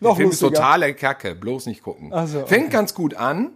Der 0.00 0.10
noch 0.10 0.16
Film 0.16 0.30
ist 0.30 0.40
lustiger. 0.40 0.60
totale 0.62 0.94
Kacke. 0.94 1.34
Bloß 1.34 1.66
nicht 1.66 1.82
gucken. 1.82 2.12
So, 2.26 2.46
Fängt 2.46 2.70
ganz 2.70 2.94
gut 2.94 3.14
an. 3.14 3.50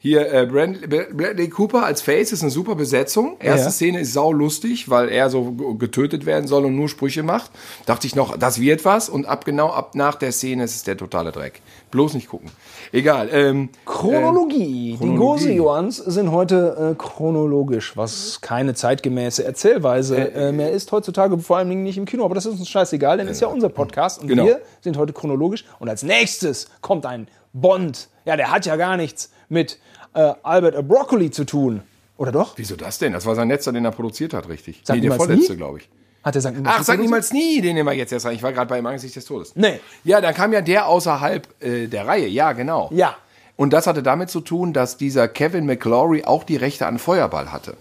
Hier, 0.00 0.32
äh, 0.32 0.46
Brand- 0.46 0.88
Bradley 0.88 1.48
Cooper 1.48 1.82
als 1.84 2.02
Face 2.02 2.30
ist 2.30 2.42
eine 2.42 2.52
super 2.52 2.76
Besetzung. 2.76 3.36
Erste 3.40 3.66
Ja. 3.66 3.70
Szene 3.72 4.00
ist 4.02 4.12
sau 4.12 4.30
lustig, 4.32 4.88
weil 4.88 5.08
er 5.08 5.28
so 5.28 5.50
getötet 5.76 6.24
werden 6.24 6.46
soll 6.46 6.66
und 6.66 6.76
nur 6.76 6.88
Sprüche 6.88 7.24
macht. 7.24 7.50
Dachte 7.84 8.06
ich 8.06 8.14
noch, 8.14 8.36
das 8.38 8.60
wird 8.60 8.84
was. 8.84 9.08
Und 9.08 9.26
ab 9.26 9.44
genau 9.44 9.70
ab 9.70 9.96
nach 9.96 10.14
der 10.14 10.30
Szene 10.30 10.62
ist 10.62 10.76
es 10.76 10.84
der 10.84 10.96
totale 10.96 11.32
Dreck. 11.32 11.60
Bloß 11.90 12.14
nicht 12.14 12.28
gucken. 12.28 12.48
Egal. 12.92 13.28
Ähm, 13.32 13.70
Chronologie. 13.86 14.92
Die 14.92 14.98
Chronologie. 14.98 15.56
Goseoans 15.56 15.96
sind 15.96 16.30
heute 16.30 16.92
äh, 16.92 16.94
chronologisch, 16.96 17.96
was 17.96 18.40
keine 18.40 18.74
zeitgemäße 18.74 19.44
Erzählweise 19.44 20.32
äh, 20.32 20.52
mehr 20.52 20.70
ist 20.70 20.92
heutzutage, 20.92 21.36
vor 21.38 21.56
allem 21.56 21.82
nicht 21.82 21.98
im 21.98 22.04
Kino. 22.04 22.24
Aber 22.24 22.36
das 22.36 22.46
ist 22.46 22.60
uns 22.60 22.68
scheißegal, 22.68 23.18
denn 23.18 23.26
ist 23.26 23.40
ja 23.40 23.48
unser 23.48 23.68
Podcast 23.68 24.20
und 24.22 24.28
Genau. 24.28 24.44
wir 24.44 24.60
sind 24.80 24.96
heute 24.96 25.12
chronologisch. 25.12 25.64
Und 25.80 25.88
als 25.88 26.04
nächstes 26.04 26.68
kommt 26.82 27.04
ein 27.04 27.26
Bond. 27.52 28.08
Ja, 28.24 28.36
der 28.36 28.52
hat 28.52 28.64
ja 28.66 28.76
gar 28.76 28.96
nichts 28.96 29.30
mit 29.48 29.78
äh, 30.18 30.34
Albert 30.42 30.76
A. 30.76 30.82
Broccoli 30.82 31.30
zu 31.30 31.44
tun. 31.44 31.82
Oder 32.16 32.32
doch? 32.32 32.54
wieso 32.56 32.74
das 32.74 32.98
denn? 32.98 33.12
Das 33.12 33.26
war 33.26 33.36
sein 33.36 33.48
letzter, 33.48 33.72
den 33.72 33.84
er 33.84 33.92
produziert 33.92 34.34
hat, 34.34 34.48
richtig. 34.48 34.80
Sag 34.82 34.96
nee, 34.96 35.02
der 35.02 35.12
vorletzte, 35.12 35.56
glaube 35.56 35.78
ich. 35.78 35.88
Hat 36.24 36.34
er 36.34 36.40
sagt 36.40 36.56
Ach, 36.64 36.82
sag 36.82 36.98
niemals 36.98 37.32
nie, 37.32 37.60
den 37.60 37.76
nehmen 37.76 37.88
wir 37.88 37.94
jetzt 37.94 38.12
erst 38.12 38.26
rein. 38.26 38.34
Ich 38.34 38.42
war 38.42 38.52
gerade 38.52 38.68
bei 38.68 38.80
Im 38.80 38.86
Angesicht 38.86 39.14
des 39.14 39.24
Todes. 39.24 39.54
Nee. 39.54 39.78
Ja, 40.02 40.20
dann 40.20 40.34
kam 40.34 40.52
ja 40.52 40.60
der 40.60 40.88
außerhalb 40.88 41.46
äh, 41.62 41.86
der 41.86 42.08
Reihe. 42.08 42.26
Ja, 42.26 42.52
genau. 42.52 42.90
Ja. 42.92 43.16
Und 43.54 43.72
das 43.72 43.86
hatte 43.86 44.02
damit 44.02 44.30
zu 44.30 44.40
tun, 44.40 44.72
dass 44.72 44.96
dieser 44.96 45.28
Kevin 45.28 45.64
McClory 45.64 46.24
auch 46.24 46.42
die 46.42 46.56
Rechte 46.56 46.86
an 46.86 46.98
Feuerball 46.98 47.52
hatte. 47.52 47.76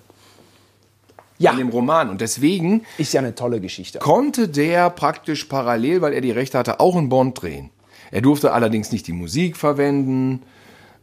Ja, 1.39 1.51
In 1.51 1.57
dem 1.57 1.69
Roman. 1.69 2.09
Und 2.09 2.21
deswegen 2.21 2.85
ist 2.99 3.13
ja 3.13 3.21
eine 3.21 3.33
tolle 3.33 3.59
Geschichte. 3.59 3.99
konnte 3.99 4.47
der 4.47 4.91
praktisch 4.91 5.45
parallel, 5.45 6.01
weil 6.01 6.13
er 6.13 6.21
die 6.21 6.31
Rechte 6.31 6.57
hatte, 6.59 6.79
auch 6.79 6.95
einen 6.95 7.09
Bond 7.09 7.41
drehen. 7.41 7.71
Er 8.11 8.21
durfte 8.21 8.53
allerdings 8.53 8.91
nicht 8.91 9.07
die 9.07 9.13
Musik 9.13 9.57
verwenden, 9.57 10.43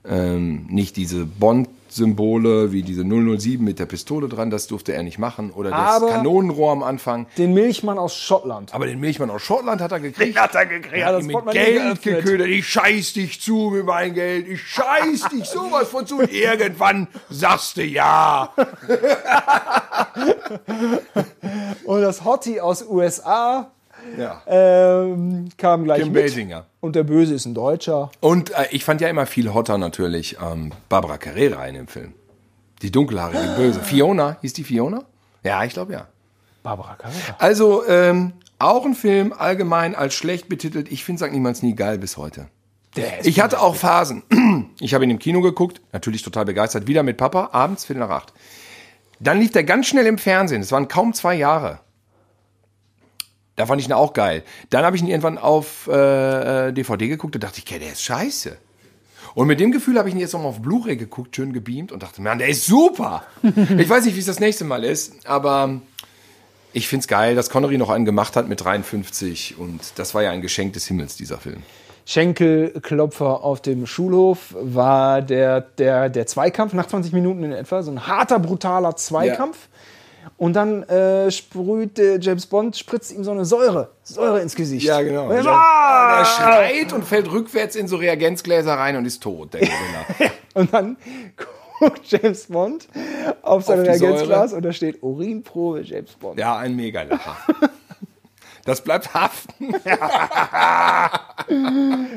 ähm, 0.07 0.67
nicht 0.69 0.97
diese 0.97 1.25
Bond-Symbole 1.25 2.73
wie 2.73 2.83
diese 2.83 3.05
007 3.05 3.65
mit 3.65 3.79
der 3.79 3.87
Pistole 3.87 4.29
dran, 4.29 4.51
das 4.51 4.67
durfte 4.67 4.93
er 4.93 5.03
nicht 5.03 5.19
machen. 5.19 5.51
Oder 5.51 5.71
das 5.71 5.79
Aber- 6.03 6.11
Kanonenrohr 6.11 6.73
am 6.73 6.83
Anfang. 6.83 7.25
Den 7.39 7.55
Milchmann 7.55 7.97
aus 7.99 8.15
Schottland. 8.17 8.75
Aber 8.75 8.87
den 8.87 9.01
Milchmann 9.01 9.31
aus 9.31 9.41
Schottland 9.43 9.81
hat 9.81 9.93
er 9.93 10.01
gekriegt. 10.01 10.39
hat 10.39 10.55
er 10.55 10.67
gekriegt. 10.67 10.95
Er 10.97 11.07
hat 11.07 11.21
ihn 11.23 11.27
mit 11.29 11.51
Geld 11.53 12.03
geködert. 12.03 12.49
Ich 12.49 12.69
scheiß 12.69 13.15
dich 13.15 13.41
zu 13.41 13.71
mit 13.71 13.87
meinem 13.87 14.13
Geld. 14.15 14.47
Ich 14.49 14.61
scheiß 14.61 15.29
dich 15.33 15.45
sowas 15.47 15.89
von 15.89 16.07
zu. 16.07 16.19
Und 16.19 16.31
irgendwann 16.33 17.09
sagst 17.31 17.77
du 17.79 17.83
ja. 17.85 18.53
Und 21.85 22.01
das 22.03 22.25
Hottie 22.25 22.61
aus 22.61 22.83
USA 22.87 23.71
ja. 24.19 24.43
ähm, 24.47 25.49
kam 25.57 25.85
gleich 25.85 26.03
Kim 26.03 26.13
mit. 26.13 26.23
Basinger. 26.23 26.67
Und 26.81 26.97
der 26.97 27.05
Böse 27.05 27.35
ist 27.35 27.47
ein 27.47 27.55
Deutscher. 27.55 28.11
Und 28.21 28.51
äh, 28.51 28.67
ich 28.71 28.85
fand 28.85 29.01
ja 29.01 29.09
immer 29.09 29.27
viel 29.27 29.53
hotter 29.53 29.79
natürlich 29.79 30.37
ähm, 30.41 30.73
Barbara 30.89 31.19
Carrera 31.19 31.67
in 31.67 31.75
dem 31.75 31.89
Film. 31.89 32.15
Die 32.83 32.91
dunkelhaarige 32.91 33.55
Böse. 33.57 33.81
Fiona, 33.83 34.39
hieß 34.41 34.53
die 34.53 34.65
Fiona? 34.65 35.05
Ja, 35.43 35.65
ich 35.65 35.73
glaube 35.73 35.93
ja. 35.93 36.07
Barbara 36.63 36.95
Carrera. 36.97 37.37
Also 37.39 37.87
ähm, 37.87 38.33
auch 38.59 38.85
ein 38.85 38.95
Film 38.95 39.33
allgemein 39.33 39.95
als 39.95 40.15
schlecht 40.15 40.49
betitelt. 40.49 40.91
Ich 40.91 41.05
finde 41.05 41.25
St. 41.25 41.33
Niemals 41.33 41.63
nie 41.63 41.75
geil 41.75 41.99
bis 41.99 42.17
heute. 42.17 42.47
Ich 43.23 43.41
hatte 43.41 43.61
auch 43.61 43.75
Phasen. 43.75 44.23
Ich 44.81 44.95
habe 44.95 45.05
ihn 45.05 45.11
im 45.11 45.19
Kino 45.19 45.41
geguckt, 45.41 45.81
natürlich 45.93 46.23
total 46.23 46.45
begeistert, 46.45 46.87
wieder 46.87 47.03
mit 47.03 47.17
Papa, 47.17 47.51
abends, 47.53 47.85
Viertel 47.85 48.01
nach 48.01 48.11
acht. 48.11 48.33
Dann 49.21 49.39
lief 49.39 49.53
der 49.53 49.65
ganz 49.65 49.87
schnell 49.87 50.07
im 50.07 50.19
Fernsehen. 50.19 50.63
Es 50.63 50.73
waren 50.73 50.89
kaum 50.89 51.13
zwei 51.13 51.35
Jahre. 51.35 51.81
Da 53.57 53.67
fand 53.67 53.81
ich 53.81 53.87
ihn 53.87 53.93
auch 53.93 54.13
geil. 54.13 54.43
Dann 54.71 54.85
habe 54.85 54.97
ich 54.97 55.03
ihn 55.03 55.09
irgendwann 55.09 55.39
auf 55.39 55.89
äh, 55.89 56.69
äh, 56.69 56.73
DVD 56.73 57.09
geguckt 57.09 57.37
und 57.37 57.45
dachte 57.45 57.59
ich, 57.59 57.71
okay, 57.71 57.79
der 57.79 57.93
ist 57.93 58.03
scheiße. 58.03 58.57
Und 59.35 59.47
mit 59.47 59.61
dem 59.61 59.73
Gefühl 59.73 59.99
habe 59.99 60.09
ich 60.09 60.15
ihn 60.15 60.21
jetzt 60.21 60.33
nochmal 60.33 60.51
auf 60.51 60.61
Blu-ray 60.61 60.97
geguckt, 60.97 61.35
schön 61.35 61.53
gebeamt 61.53 61.91
und 61.93 62.03
dachte, 62.03 62.23
man, 62.23 62.39
der 62.39 62.49
ist 62.49 62.67
super. 62.67 63.25
ich 63.43 63.89
weiß 63.89 64.05
nicht, 64.05 64.15
wie 64.15 64.21
es 64.21 64.27
das 64.27 64.41
nächste 64.41 64.65
Mal 64.65 64.85
ist, 64.85 65.27
aber 65.27 65.81
ich 66.73 66.89
find's 66.89 67.09
geil, 67.09 67.35
dass 67.35 67.51
Connery 67.51 67.79
noch 67.79 67.91
einen 67.91 68.05
gemacht 68.05 68.37
hat 68.37 68.49
mit 68.49 68.63
53 68.63 69.59
und 69.59 69.81
das 69.97 70.15
war 70.15 70.23
ja 70.23 70.31
ein 70.31 70.41
Geschenk 70.41 70.73
des 70.75 70.87
Himmels, 70.87 71.17
dieser 71.17 71.39
Film. 71.39 71.63
Schenkelklopfer 72.07 73.43
auf 73.43 73.63
dem 73.63 73.87
Schulhof 73.87 74.55
war 74.61 75.23
der, 75.23 75.63
der, 75.63 76.11
der 76.11 76.27
Zweikampf 76.27 76.75
nach 76.75 76.87
20 76.87 77.13
Minuten 77.13 77.45
in 77.45 77.53
etwa. 77.53 77.83
So 77.83 77.91
ein 77.91 78.07
harter, 78.07 78.39
brutaler 78.39 78.95
Zweikampf. 78.97 79.69
Und 80.37 80.55
dann 80.55 80.83
äh, 80.85 81.31
sprüht 81.31 81.99
äh, 81.99 82.19
James 82.21 82.47
Bond, 82.47 82.77
spritzt 82.77 83.13
ihm 83.13 83.25
so 83.25 83.31
eine 83.31 83.45
Säure, 83.45 83.91
Säure 84.03 84.41
ins 84.41 84.55
Gesicht. 84.55 84.87
genau. 85.03 85.27
Und 85.27 85.33
er 85.33 85.43
so, 85.43 85.49
Er 85.49 85.55
"Ah!" 85.55 86.25
schreit 86.25 86.93
und 86.93 87.05
fällt 87.05 87.31
rückwärts 87.31 87.77
in 87.77 87.89
so 87.89 87.97
Reagenzgläser 87.97 88.75
rein 88.75 88.97
und 88.97 89.05
ist 89.05 89.23
tot, 89.23 89.55
der 89.55 89.61
Gewinner. 89.61 90.31
Und 90.55 90.73
dann 90.73 90.97
guckt 91.81 92.03
James 92.05 92.47
Bond 92.47 92.87
auf 93.43 93.65
sein 93.65 93.81
Reagenzglas 93.81 94.53
und 94.53 94.65
da 94.65 94.73
steht 94.73 95.03
Urinprobe 95.03 95.81
James 95.83 96.13
Bond. 96.13 96.39
ja, 96.39 96.57
ein 96.57 96.77
Megalacher. 96.77 97.37
Das 98.65 98.83
bleibt 98.83 99.13
haften. 99.15 99.75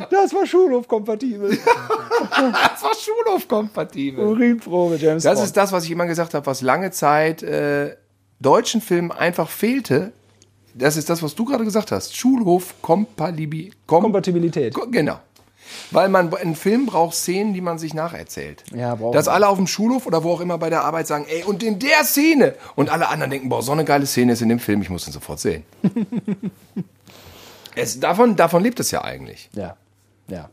Das 0.10 0.33
war 0.33 0.45
Schulhofkompatibel. 0.45 1.57
Das 2.29 2.83
war 2.83 2.91
Schulhofkompatibel. 2.95 4.25
Urinprobe 4.25 4.95
James 4.95 5.23
Das 5.23 5.36
Bond. 5.36 5.45
ist 5.45 5.57
das, 5.57 5.71
was 5.71 5.83
ich 5.86 5.91
immer 5.91 6.05
gesagt 6.05 6.33
habe, 6.33 6.45
was 6.45 6.62
lange 6.62 6.91
Zeit 6.91 7.43
äh, 7.43 7.95
deutschen 8.39 8.81
Filmen 8.81 9.12
einfach 9.12 9.49
fehlte. 9.49 10.13
Das 10.73 10.95
ist 10.95 11.10
das, 11.10 11.21
was 11.23 11.36
du 11.36 11.45
gerade 11.45 11.63
gesagt 11.63 11.91
hast. 11.91 12.15
Schulhofkompatibel. 12.15 13.71
Kom 13.86 14.91
Genau. 14.91 15.19
Weil 15.91 16.10
man 16.10 16.34
ein 16.36 16.56
Film 16.56 16.86
braucht 16.86 17.15
Szenen, 17.15 17.53
die 17.53 17.62
man 17.62 17.77
sich 17.80 17.93
nacherzählt. 17.93 18.63
Ja, 18.75 18.95
braucht 18.95 19.15
Dass 19.15 19.25
man. 19.27 19.36
alle 19.36 19.47
auf 19.49 19.58
dem 19.58 19.67
Schulhof 19.67 20.06
oder 20.06 20.23
wo 20.23 20.32
auch 20.34 20.41
immer 20.41 20.58
bei 20.58 20.69
der 20.69 20.84
Arbeit 20.84 21.08
sagen, 21.08 21.25
ey, 21.30 21.43
und 21.43 21.63
in 21.63 21.80
der 21.80 22.03
Szene. 22.03 22.56
Und 22.75 22.89
alle 22.89 23.10
anderen 23.10 23.32
denken, 23.32 23.49
boah, 23.49 23.62
so 23.62 23.71
eine 23.71 23.86
geile 23.86 24.06
Szene 24.06 24.34
ist 24.34 24.41
in 24.41 24.49
dem 24.49 24.60
Film, 24.60 24.82
ich 24.82 24.89
muss 24.89 25.08
ihn 25.08 25.13
sofort 25.13 25.39
sehen. 25.39 25.63
es, 27.75 27.99
davon, 27.99 28.36
davon 28.36 28.63
lebt 28.63 28.80
es 28.80 28.91
ja 28.91 29.03
eigentlich. 29.03 29.49
Ja. 29.53 29.75
Ja. 30.27 30.49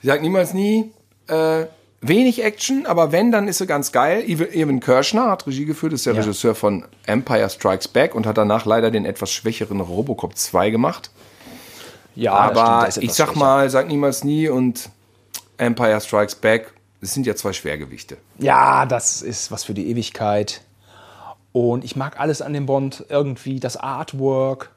Ich 0.00 0.06
sag 0.08 0.22
niemals 0.22 0.54
nie, 0.54 0.90
äh, 1.28 1.66
wenig 2.00 2.42
Action, 2.42 2.86
aber 2.86 3.12
wenn, 3.12 3.30
dann 3.30 3.48
ist 3.48 3.58
sie 3.58 3.66
ganz 3.66 3.92
geil. 3.92 4.22
Ev- 4.26 4.52
Evan 4.54 4.80
Kirschner 4.80 5.30
hat 5.30 5.46
Regie 5.46 5.66
geführt, 5.66 5.92
ist 5.92 6.06
der 6.06 6.14
Ja. 6.14 6.20
Regisseur 6.20 6.54
von 6.54 6.84
Empire 7.06 7.50
Strikes 7.50 7.88
Back 7.88 8.14
und 8.14 8.26
hat 8.26 8.38
danach 8.38 8.64
leider 8.64 8.90
den 8.90 9.04
etwas 9.04 9.30
schwächeren 9.32 9.80
Robocop 9.80 10.36
2 10.36 10.70
gemacht. 10.70 11.10
Ja, 12.14 12.34
aber 12.34 12.90
stimmt, 12.90 13.04
ich 13.04 13.12
sag 13.12 13.28
schwächer. 13.28 13.38
mal, 13.38 13.70
sag 13.70 13.88
niemals 13.88 14.24
nie 14.24 14.48
und 14.48 14.90
Empire 15.58 16.00
Strikes 16.00 16.34
Back, 16.34 16.72
das 17.00 17.14
sind 17.14 17.26
ja 17.26 17.34
zwei 17.34 17.52
Schwergewichte. 17.52 18.16
Ja, 18.38 18.86
das 18.86 19.22
ist 19.22 19.50
was 19.50 19.64
für 19.64 19.74
die 19.74 19.90
Ewigkeit. 19.90 20.62
Und 21.52 21.84
ich 21.84 21.96
mag 21.96 22.20
alles 22.20 22.42
an 22.42 22.52
dem 22.52 22.66
Bond 22.66 23.04
irgendwie, 23.08 23.58
das 23.58 23.76
Artwork. 23.76 24.70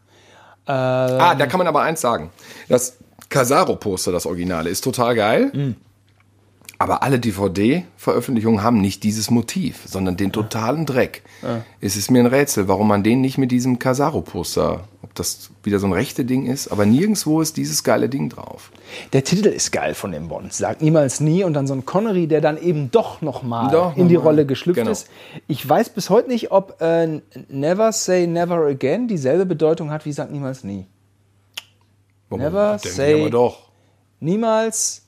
Ah, 0.66 1.36
da 1.36 1.46
kann 1.46 1.58
man 1.58 1.68
aber 1.68 1.82
eins 1.82 2.02
sagen. 2.02 2.32
Das 2.70 2.98
Casaro-Poster, 3.30 4.12
das 4.12 4.26
Originale, 4.26 4.70
ist 4.70 4.84
total 4.84 5.16
geil. 5.16 5.52
Mhm. 5.54 5.76
Aber 6.84 7.02
alle 7.02 7.18
DVD-Veröffentlichungen 7.18 8.62
haben 8.62 8.82
nicht 8.82 9.04
dieses 9.04 9.32
Motiv, 9.32 9.84
sondern 9.86 10.18
den 10.18 10.34
totalen 10.34 10.86
Dreck. 10.86 11.24
Es 11.80 11.96
ist 11.96 12.12
mir 12.12 12.20
ein 12.20 12.26
Rätsel, 12.26 12.68
warum 12.68 12.90
man 12.90 13.04
den 13.04 13.22
nicht 13.22 13.38
mit 13.38 13.52
diesem 13.52 13.80
Casaro-Poster, 13.80 14.84
ob 15.02 15.16
das 15.16 15.50
wieder 15.64 15.80
so 15.80 15.88
ein 15.88 15.94
rechte 15.94 16.26
Ding 16.26 16.46
ist, 16.46 16.68
aber 16.68 16.86
nirgendwo 16.86 17.40
ist 17.40 17.56
dieses 17.56 17.86
geile 17.86 18.10
Ding 18.10 18.28
drauf. 18.30 18.70
Der 19.14 19.24
Titel 19.24 19.48
ist 19.48 19.72
geil 19.72 19.94
von 19.94 20.12
dem 20.12 20.28
Bond. 20.28 20.52
Sagt 20.54 20.82
niemals 20.82 21.22
nie. 21.22 21.46
Und 21.46 21.54
dann 21.54 21.68
so 21.68 21.74
ein 21.74 21.86
Connery, 21.86 22.28
der 22.28 22.42
dann 22.42 22.58
eben 22.62 22.92
doch 22.92 23.22
nochmal 23.22 23.72
Doch 23.72 23.96
in 23.96 24.10
die 24.10 24.18
mal. 24.18 24.24
Rolle 24.24 24.46
geschlüpft 24.46 24.78
Genau. 24.80 24.92
ist. 24.92 25.08
Ich 25.48 25.68
weiß 25.68 25.90
bis 25.90 26.10
heute 26.10 26.28
nicht, 26.30 26.52
ob 26.52 26.82
äh, 26.82 27.22
Never 27.48 27.94
Say 27.94 28.28
Never 28.28 28.66
Again 28.66 29.08
dieselbe 29.08 29.46
Bedeutung 29.46 29.90
hat 29.90 30.06
wie 30.06 30.12
Sagt 30.12 30.32
niemals 30.34 30.66
nie. 30.66 30.86
Warum? 32.30 32.44
Never 32.44 32.72
Denke 32.74 32.88
ich 32.90 32.94
say- 32.94 33.22
aber 33.22 33.30
doch. 33.30 33.70
Niemals, 34.20 35.03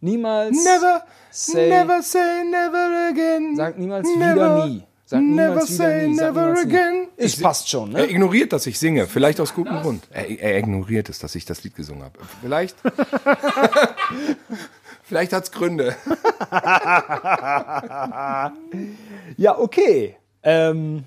niemals. 0.00 0.56
Never 0.64 1.02
say- 1.30 1.68
never 1.68 2.02
say 2.02 2.44
never 2.44 3.08
again. 3.10 3.56
Sagt 3.56 3.78
niemals 3.78 4.06
Never, 4.16 4.34
wieder 4.34 4.66
nie. 4.66 4.82
Sagt 5.04 5.22
never 5.22 5.48
niemals 5.54 5.70
wieder 5.70 5.84
say 5.84 6.06
nie. 6.08 6.14
Never 6.16 6.40
niemals 6.42 6.64
nie. 6.66 6.72
again. 6.76 7.08
Es 7.16 7.40
passt 7.40 7.68
schon, 7.70 7.94
Er 7.94 8.02
ne? 8.06 8.10
ignoriert, 8.10 8.52
dass 8.52 8.66
ich 8.66 8.78
singe. 8.78 9.06
Vielleicht 9.06 9.40
aus 9.40 9.54
gutem 9.54 9.80
Grund. 9.80 10.06
Er, 10.10 10.28
er 10.28 10.58
ignoriert 10.58 11.08
es, 11.08 11.18
dass 11.18 11.34
ich 11.34 11.44
das 11.44 11.62
Lied 11.64 11.74
gesungen 11.74 12.02
habe. 12.04 12.18
Vielleicht. 12.42 12.76
Vielleicht 15.02 15.32
hat 15.32 15.44
es 15.44 15.52
Gründe. 15.52 15.94
Ja, 19.36 19.58
okay. 19.58 20.16
Ähm, 20.42 21.04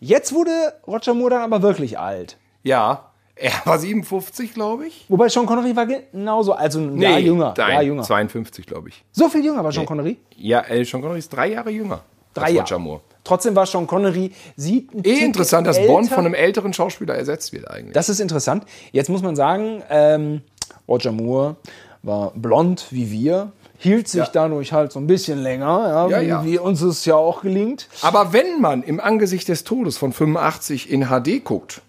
jetzt 0.00 0.32
wurde 0.32 0.74
Roger 0.86 1.14
Moore 1.14 1.30
dann 1.30 1.42
aber 1.42 1.62
wirklich 1.62 1.98
alt. 1.98 2.36
Ja. 2.62 3.11
Er 3.36 3.52
war 3.64 3.78
57, 3.78 4.52
glaube 4.54 4.86
ich. 4.86 5.06
Wobei 5.08 5.28
Sean 5.28 5.46
Connery 5.46 5.74
war 5.74 5.86
genauso, 5.86 6.52
also 6.52 6.78
ein 6.80 7.00
Jahr 7.00 7.18
jünger. 7.18 7.54
Nein, 7.56 7.72
Jahr 7.72 7.82
jünger. 7.82 8.02
52, 8.02 8.66
glaube 8.66 8.90
ich. 8.90 9.02
So 9.10 9.28
viel 9.28 9.44
jünger 9.44 9.64
war 9.64 9.72
Sean 9.72 9.86
Connery? 9.86 10.18
Ja, 10.36 10.60
äh, 10.68 10.84
Sean 10.84 11.00
Connery 11.00 11.18
ist 11.18 11.30
drei 11.30 11.48
Jahre 11.52 11.70
jünger. 11.70 12.02
Drei 12.34 12.50
Jahre. 12.50 12.66
Roger 12.66 12.78
Moore. 12.78 13.00
Trotzdem 13.24 13.54
war 13.56 13.66
Sean 13.66 13.86
Connery, 13.86 14.32
sieht 14.56 14.92
ein 14.94 15.02
Eh 15.04 15.20
interessant, 15.24 15.66
dass 15.66 15.78
älter. 15.78 15.92
Bond 15.92 16.08
von 16.08 16.24
einem 16.26 16.34
älteren 16.34 16.72
Schauspieler 16.72 17.14
ersetzt 17.14 17.52
wird 17.52 17.70
eigentlich. 17.70 17.94
Das 17.94 18.08
ist 18.08 18.20
interessant. 18.20 18.64
Jetzt 18.92 19.08
muss 19.08 19.22
man 19.22 19.34
sagen, 19.36 19.82
ähm, 19.90 20.42
Roger 20.88 21.12
Moore 21.12 21.56
war 22.02 22.32
blond 22.34 22.86
wie 22.90 23.10
wir, 23.10 23.52
hielt 23.78 24.08
sich 24.08 24.20
Ja. 24.24 24.30
dadurch 24.32 24.72
halt 24.72 24.92
so 24.92 24.98
ein 25.00 25.06
bisschen 25.06 25.38
länger, 25.42 25.66
ja, 25.88 26.08
Ja, 26.08 26.20
wie, 26.20 26.26
ja. 26.26 26.44
wie 26.44 26.58
uns 26.58 26.82
es 26.82 27.04
ja 27.06 27.14
auch 27.16 27.42
gelingt. 27.42 27.88
Aber 28.02 28.32
wenn 28.32 28.60
man 28.60 28.82
im 28.82 29.00
Angesicht 29.00 29.48
des 29.48 29.64
Todes 29.64 29.96
von 29.96 30.12
85 30.12 30.90
in 30.90 31.06
HD 31.06 31.42
guckt, 31.44 31.80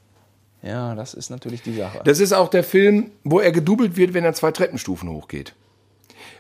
Ja, 0.64 0.96
das 0.96 1.14
ist 1.14 1.30
natürlich 1.30 1.62
die 1.62 1.76
Sache. 1.76 2.00
Das 2.06 2.22
ist 2.22 2.32
auch 2.32 2.48
der 2.48 2.64
Film, 2.64 3.12
wo 3.26 3.42
er 3.42 3.52
gedoubelt 3.52 3.98
wird, 3.98 4.14
wenn 4.14 4.24
er 4.24 4.34
zwei 4.34 4.52
Treppenstufen 4.52 5.10
hochgeht. 5.10 5.54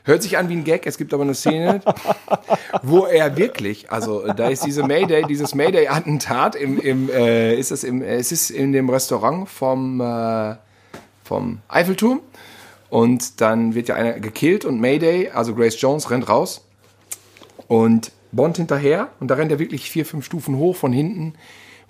Hört 0.05 0.23
sich 0.23 0.38
an 0.38 0.49
wie 0.49 0.53
ein 0.53 0.63
Gag, 0.63 0.86
es 0.86 0.97
gibt 0.97 1.13
aber 1.13 1.23
eine 1.23 1.36
Szene, 1.36 1.81
wo 2.83 3.05
er 3.05 3.38
wirklich, 3.38 3.91
also 3.91 4.25
da 4.33 4.47
ist 4.47 4.65
diese 4.65 4.83
Mayday, 4.83 5.23
dieses 5.23 5.55
Mayday-Attentat 5.55 6.55
im, 6.55 6.79
im 6.79 7.09
äh, 7.09 7.55
ist 7.55 7.71
es 7.71 7.83
im, 7.83 8.01
es 8.01 8.31
ist 8.31 8.49
in 8.49 8.71
dem 8.71 8.89
Restaurant 8.89 9.47
vom, 9.49 10.01
äh, 10.01 10.55
vom 11.23 11.59
Eiffelturm 11.67 12.21
und 12.89 13.41
dann 13.41 13.75
wird 13.75 13.89
ja 13.89 13.95
einer 13.95 14.19
gekillt 14.19 14.65
und 14.65 14.79
Mayday, 14.79 15.29
also 15.29 15.53
Grace 15.53 15.79
Jones, 15.79 16.09
rennt 16.09 16.27
raus 16.27 16.65
und 17.67 18.12
Bond 18.31 18.57
hinterher 18.57 19.09
und 19.19 19.29
da 19.29 19.36
rennt 19.36 19.51
er 19.51 19.59
wirklich 19.59 19.89
vier, 19.89 20.05
fünf 20.05 20.25
Stufen 20.25 20.57
hoch 20.57 20.75
von 20.75 20.91
hinten 20.91 21.33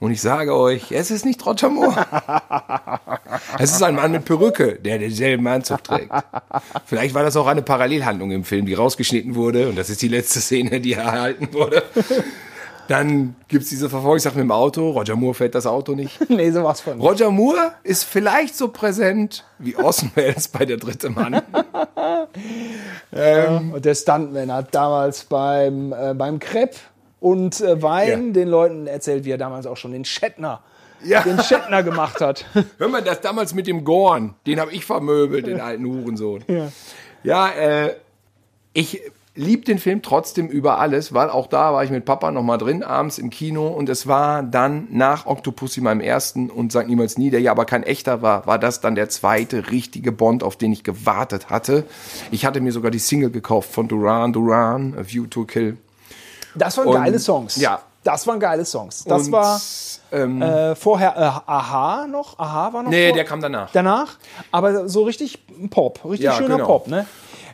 und 0.04 0.12
ich 0.12 0.22
sage 0.22 0.54
euch, 0.54 0.92
es 0.92 1.12
ist 1.12 1.26
nicht 1.26 1.46
Roger 1.46 1.70
Moore. 1.70 2.06
Es 3.58 3.72
ist 3.72 3.82
ein 3.82 3.96
Mann 3.96 4.12
mit 4.12 4.26
Perücke, 4.26 4.74
der 4.74 5.00
denselben 5.00 5.48
Anzug 5.48 5.84
trägt. 5.84 6.12
Vielleicht 6.86 7.16
war 7.16 7.24
das 7.24 7.38
auch 7.38 7.48
eine 7.48 7.62
Parallelhandlung 7.62 8.32
im 8.32 8.44
Film, 8.44 8.66
die 8.66 8.74
rausgeschnitten 8.74 9.36
wurde. 9.36 9.70
Und 9.70 9.78
das 9.78 9.90
ist 9.90 10.02
die 10.02 10.10
letzte 10.10 10.42
Szene, 10.42 10.82
die 10.82 10.94
erhalten 10.94 11.54
wurde. 11.54 11.84
Dann 12.90 13.36
gibt 13.48 13.64
es 13.64 13.70
diese 13.70 13.90
Verfolgungssache 13.90 14.36
mit 14.36 14.44
dem 14.44 14.52
Auto. 14.52 14.92
Roger 14.92 15.16
Moore 15.16 15.36
fährt 15.36 15.56
das 15.56 15.66
Auto 15.66 15.96
nicht. 15.96 16.30
nee, 16.30 16.52
sowas 16.52 16.82
von. 16.82 17.00
Roger 17.00 17.32
Moore 17.32 17.72
ist 17.84 18.04
vielleicht 18.04 18.58
so 18.58 18.68
präsent 18.68 19.46
wie 19.58 19.78
Orson 19.78 20.12
Welles 20.16 20.50
bei 20.50 20.66
Der 20.66 20.78
dritte 20.78 21.10
Mann. 21.10 21.36
Und 23.12 23.86
der 23.86 23.96
Stuntman 23.96 24.52
hat 24.52 24.76
damals 24.76 25.24
beim, 25.24 25.94
äh, 25.94 26.14
beim 26.14 26.40
Crepe 26.40 26.76
und 27.24 27.62
äh, 27.62 27.82
Wein 27.82 28.28
Ja. 28.28 28.34
den 28.34 28.48
Leuten 28.50 28.86
erzählt, 28.86 29.24
wie 29.24 29.32
er 29.32 29.38
damals 29.38 29.66
auch 29.66 29.78
schon 29.78 29.94
den 29.94 30.04
Shatner, 30.04 30.62
Ja. 31.04 31.22
den 31.22 31.42
Shatner 31.42 31.82
gemacht 31.82 32.20
hat. 32.22 32.46
Hör 32.78 32.90
mal, 32.90 33.02
das 33.02 33.22
damals 33.22 33.54
mit 33.54 33.66
dem 33.66 33.86
Gorn, 33.86 34.36
den 34.46 34.60
habe 34.60 34.74
ich 34.74 34.84
vermöbelt, 34.86 35.48
den 35.48 35.62
alten 35.62 35.86
Hurensohn. 35.86 36.44
Ja. 36.48 36.68
Ja, 37.24 37.50
äh, 37.52 37.96
ich 38.74 39.02
lieb 39.36 39.66
den 39.66 39.80
Film 39.80 40.02
trotzdem 40.02 40.48
über 40.50 40.78
alles, 40.80 41.14
weil 41.14 41.30
auch 41.30 41.48
da 41.48 41.74
war 41.74 41.84
ich 41.84 41.90
mit 41.90 42.04
Papa 42.06 42.30
noch 42.32 42.44
mal 42.44 42.58
drin, 42.58 42.84
abends 42.84 43.18
im 43.18 43.30
Kino 43.30 43.68
und 43.70 43.88
es 43.90 44.06
war 44.06 44.44
dann 44.44 44.88
nach 44.92 45.26
Octopussy 45.26 45.80
meinem 45.82 46.02
ersten 46.02 46.50
und 46.52 46.72
Sag 46.72 46.88
niemals 46.88 47.18
nie, 47.18 47.30
der 47.32 47.40
ja 47.40 47.52
aber 47.52 47.66
kein 47.66 47.84
echter 47.84 48.22
war, 48.22 48.46
war 48.46 48.60
das 48.60 48.82
dann 48.82 48.94
der 48.96 49.10
zweite 49.10 49.72
richtige 49.72 50.12
Bond, 50.12 50.44
auf 50.44 50.58
den 50.58 50.72
ich 50.74 50.84
gewartet 50.84 51.50
hatte. 51.50 51.86
Ich 52.32 52.46
hatte 52.46 52.60
mir 52.62 52.72
sogar 52.74 52.92
die 52.92 53.00
Single 53.00 53.32
gekauft 53.32 53.72
von 53.72 53.88
Duran 53.88 54.34
Duran, 54.34 54.94
A 55.00 55.04
View 55.08 55.26
to 55.28 55.46
Kill. 55.46 55.78
Das 56.56 56.78
waren 56.78 56.88
Und- 56.88 56.96
geile 56.96 57.20
Songs. 57.20 57.56
ja. 57.58 57.80
Das 58.06 58.28
waren 58.28 58.38
geile 58.38 58.66
Songs. 58.66 59.06
Das 59.06 59.28
Und, 59.28 59.32
war 59.32 59.62
ähm, 60.12 60.42
äh, 60.42 60.76
vorher 60.76 61.16
äh, 61.16 61.50
Aha 61.50 62.06
noch. 62.06 62.38
Aha 62.38 62.74
war 62.74 62.84
noch. 62.84 62.90
nee, 62.90 63.08
vor- 63.08 63.16
der 63.16 63.24
kam 63.24 63.40
danach. 63.40 63.70
danach. 63.72 64.18
Aber 64.52 64.90
so 64.90 65.04
richtig 65.04 65.40
Pop. 65.70 66.02
Richtig 66.04 66.26
Ja, 66.26 66.34
schöner 66.34 66.56
genau. 66.58 66.66
Pop, 66.68 66.88
ne? 66.90 67.06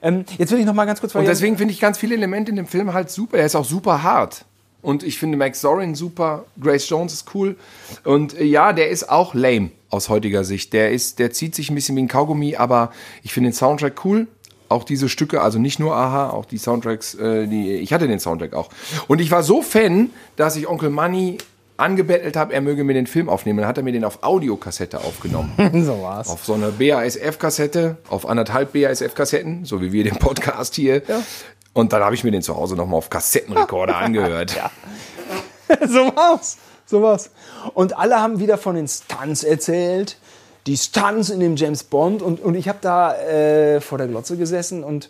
Ähm, 0.02 0.26
jetzt 0.40 0.52
will 0.52 0.58
ich 0.60 0.66
noch 0.66 0.74
mal 0.74 0.86
ganz 0.86 1.02
kurz 1.02 1.14
Und 1.14 1.26
deswegen 1.28 1.56
finde 1.58 1.74
ich 1.74 1.80
ganz 1.80 2.00
viele 2.00 2.16
Elemente 2.16 2.50
in 2.50 2.56
dem 2.56 2.66
Film 2.66 2.94
halt 2.96 3.12
super. 3.12 3.38
Er 3.38 3.46
ist 3.46 3.56
auch 3.56 3.66
super 3.66 4.02
hart. 4.02 4.44
Und 4.82 5.04
ich 5.04 5.20
finde 5.20 5.38
Max 5.38 5.62
Zorin 5.62 5.94
super, 5.94 6.46
Grace 6.60 6.90
Jones 6.90 7.14
ist 7.14 7.36
cool. 7.36 7.56
Und 8.04 8.34
äh, 8.36 8.44
ja, 8.46 8.74
der 8.74 8.90
ist 8.90 9.08
auch 9.10 9.36
lame 9.36 9.70
aus 9.92 10.10
heutiger 10.10 10.44
Sicht. 10.44 10.74
Der 10.74 10.92
ist, 10.92 11.20
der 11.20 11.32
zieht 11.32 11.54
sich 11.54 11.70
ein 11.70 11.76
bisschen 11.76 11.96
wie 11.96 12.02
ein 12.02 12.08
Kaugummi, 12.08 12.56
aber 12.56 12.92
ich 13.22 13.34
finde 13.34 13.50
den 13.52 13.56
Soundtrack 13.56 14.04
cool. 14.04 14.28
Auch 14.70 14.84
diese 14.84 15.10
Stücke, 15.10 15.42
also 15.42 15.60
nicht 15.60 15.80
nur 15.80 15.96
Aha, 15.96 16.30
auch 16.30 16.46
die 16.46 16.58
Soundtracks, 16.58 17.16
äh, 17.16 17.48
die, 17.48 17.74
ich 17.74 17.92
hatte 17.92 18.08
den 18.08 18.20
Soundtrack 18.20 18.54
auch. 18.54 18.70
Und 19.08 19.20
ich 19.20 19.32
war 19.32 19.44
so 19.44 19.62
Fan, 19.62 20.12
dass 20.36 20.56
ich 20.56 20.68
Onkel 20.68 20.90
Money 20.90 21.40
angebettelt 21.78 22.36
habe, 22.36 22.54
er 22.54 22.62
möge 22.62 22.84
mir 22.84 22.94
den 22.94 23.08
Film 23.08 23.30
aufnehmen. 23.30 23.60
Dann 23.60 23.68
hat 23.68 23.78
er 23.78 23.84
mir 23.84 23.92
den 23.94 24.04
auf 24.04 24.22
Audiokassette 24.22 25.00
aufgenommen 25.00 25.54
so 25.86 26.02
war's. 26.02 26.30
auf 26.30 26.46
so 26.46 26.54
eine 26.54 26.72
BASF-Kassette, 26.72 27.98
auf 28.10 28.28
anderthalb 28.28 28.74
BASF-Kassetten, 28.74 29.66
so 29.66 29.82
wie 29.82 29.92
wir 29.92 30.04
den 30.04 30.18
Podcast 30.18 30.76
hier. 30.76 31.02
Und 31.74 31.94
dann 31.94 32.04
habe 32.04 32.16
ich 32.16 32.24
mir 32.24 32.32
den 32.32 32.42
zu 32.42 32.56
Hause 32.56 32.76
nochmal 32.76 32.98
auf 32.98 33.10
Kassettenrekorder 33.10 33.96
angehört. 33.98 34.56
so 35.88 36.16
war's. 36.16 36.58
So 36.86 37.02
war's. 37.02 37.32
Und 37.74 37.98
alle 37.98 38.20
haben 38.20 38.40
wieder 38.40 38.58
von 38.58 38.76
den 38.76 38.88
Stunts 38.88 39.44
erzählt. 39.44 40.18
Die 40.68 40.78
Stunts 40.78 41.30
in 41.30 41.40
dem 41.40 41.56
James 41.56 41.84
Bond. 41.84 42.22
Und, 42.22 42.42
und 42.42 42.56
ich 42.56 42.68
habe 42.70 42.80
da 42.82 43.16
äh, 43.16 43.82
vor 43.82 43.98
der 43.98 44.08
Glotze 44.08 44.38
gesessen 44.38 44.84
und 44.84 45.10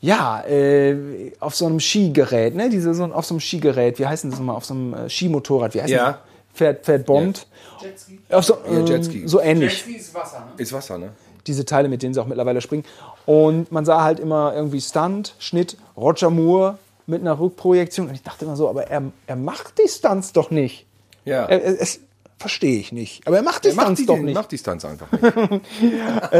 ja, 0.00 0.44
äh, 0.46 1.32
auf 1.40 1.54
so 1.56 1.66
einem 1.66 1.80
Skigerät, 1.80 2.54
ne? 2.54 2.68
Diese, 2.68 2.92
so, 2.94 3.04
auf 3.06 3.24
so 3.24 3.34
einem 3.34 3.40
Skigerät, 3.40 3.98
wie 3.98 4.06
heißt 4.06 4.24
denn 4.24 4.30
das 4.30 4.38
nochmal? 4.38 4.56
Auf 4.56 4.64
so 4.66 4.74
einem 4.74 4.94
äh, 4.94 5.08
Skimotorrad, 5.08 5.74
wie 5.74 5.80
heißt 5.82 5.90
Ja. 5.90 6.06
das? 6.12 6.16
Fährt, 6.54 6.84
fährt 6.84 7.06
Bond. 7.06 7.46
Jetski. 7.82 8.18
Auf 8.30 8.44
so, 8.44 8.54
Ja, 8.70 8.78
ähm, 8.78 8.86
Jetski. 8.86 9.26
so 9.26 9.40
ähnlich. 9.40 9.72
Jetski 9.72 9.96
ist 9.96 10.14
Wasser, 10.14 10.40
ne? 10.40 10.62
Ist 10.62 10.72
Wasser, 10.72 10.98
ne? 10.98 11.10
diese 11.46 11.64
Teile, 11.64 11.88
mit 11.88 12.02
denen 12.02 12.12
sie 12.12 12.20
auch 12.20 12.26
mittlerweile 12.26 12.60
springen. 12.60 12.84
Und 13.24 13.70
man 13.70 13.84
sah 13.84 14.02
halt 14.02 14.18
immer 14.20 14.52
irgendwie 14.54 14.80
Stunt, 14.80 15.34
Schnitt, 15.38 15.76
Roger 15.96 16.30
Moore 16.30 16.78
mit 17.06 17.20
einer 17.20 17.38
Rückprojektion. 17.38 18.08
Und 18.08 18.14
ich 18.14 18.22
dachte 18.22 18.44
immer 18.44 18.56
so, 18.56 18.68
aber 18.68 18.88
er, 18.88 19.02
er 19.26 19.36
macht 19.36 19.74
die 19.78 19.88
Stunts 19.88 20.32
doch 20.32 20.50
nicht. 20.50 20.86
Ja. 21.24 21.44
Er, 21.46 21.64
es, 21.80 22.00
Verstehe 22.38 22.78
ich 22.78 22.92
nicht. 22.92 23.26
Aber 23.26 23.36
er 23.36 23.42
macht 23.42 23.64
Macht 23.74 23.98
die, 23.98 24.04
doch 24.04 24.18
nicht. 24.18 24.34
macht 24.34 24.52
die 24.52 24.58
Stunts 24.58 24.84
einfach 24.84 25.10
nicht. 25.10 25.22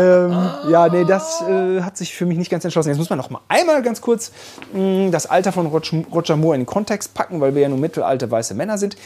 Ja, 0.70 0.88
nee, 0.90 1.04
das 1.04 1.42
äh, 1.42 1.80
hat 1.80 1.96
sich 1.96 2.14
für 2.14 2.26
mich 2.26 2.36
nicht 2.38 2.50
ganz 2.50 2.64
entschlossen. 2.64 2.90
Jetzt 2.90 2.98
muss 2.98 3.08
man 3.08 3.18
noch 3.18 3.30
mal 3.30 3.40
einmal 3.48 3.82
ganz 3.82 4.00
kurz 4.00 4.30
mh, 4.74 5.10
das 5.10 5.26
Alter 5.26 5.52
von 5.52 5.66
Roger, 5.66 6.02
Roger 6.12 6.36
Moore 6.36 6.56
in 6.56 6.60
den 6.62 6.66
Kontext 6.66 7.14
packen, 7.14 7.40
weil 7.40 7.54
wir 7.54 7.62
ja 7.62 7.68
nur 7.68 7.78
mittelalte 7.78 8.30
weiße 8.30 8.54
Männer 8.54 8.76
sind. 8.78 8.96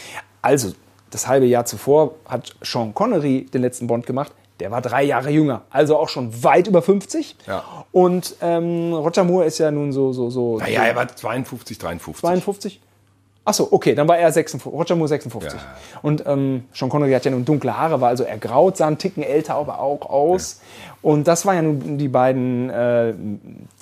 Also, 0.42 0.72
das 1.10 1.28
halbe 1.28 1.46
Jahr 1.46 1.64
zuvor 1.64 2.16
hat 2.26 2.54
Sean 2.62 2.92
Connery 2.94 3.46
den 3.52 3.62
letzten 3.62 3.86
Bond 3.86 4.06
gemacht. 4.06 4.32
Der 4.58 4.70
war 4.70 4.82
drei 4.82 5.04
Jahre 5.04 5.30
jünger, 5.30 5.62
also 5.70 5.96
auch 5.96 6.08
schon 6.10 6.42
weit 6.44 6.66
über 6.66 6.82
50. 6.82 7.36
Ja. 7.46 7.64
Und 7.92 8.34
ähm, 8.42 8.92
Roger 8.92 9.24
Moore 9.24 9.46
ist 9.46 9.58
ja 9.58 9.70
nun 9.70 9.92
so, 9.92 10.12
so, 10.12 10.28
so 10.28 10.58
Naja, 10.58 10.84
er 10.84 10.96
war 10.96 11.08
52, 11.08 11.78
53. 11.78 12.20
52? 12.20 12.80
Achso, 13.50 13.66
okay, 13.72 13.96
dann 13.96 14.06
war 14.06 14.16
er 14.16 14.30
56, 14.30 14.72
Roger 14.72 14.94
Moore 14.94 15.08
56. 15.08 15.60
Ja. 15.60 15.66
Und 16.02 16.22
ähm, 16.24 16.66
Sean 16.72 16.88
Connery 16.88 17.10
hat 17.10 17.24
ja 17.24 17.32
nun 17.32 17.44
dunkle 17.44 17.76
Haare, 17.76 18.00
war 18.00 18.08
also 18.08 18.22
ergraut, 18.22 18.76
sah 18.76 18.86
einen 18.86 18.96
Ticken 18.96 19.24
älter 19.24 19.56
aber 19.56 19.80
auch 19.80 20.08
aus. 20.08 20.60
Und 21.02 21.26
das 21.26 21.44
waren 21.46 21.56
ja 21.56 21.62
nun 21.62 21.98
die 21.98 22.06
beiden, 22.06 22.70
äh, 22.70 23.12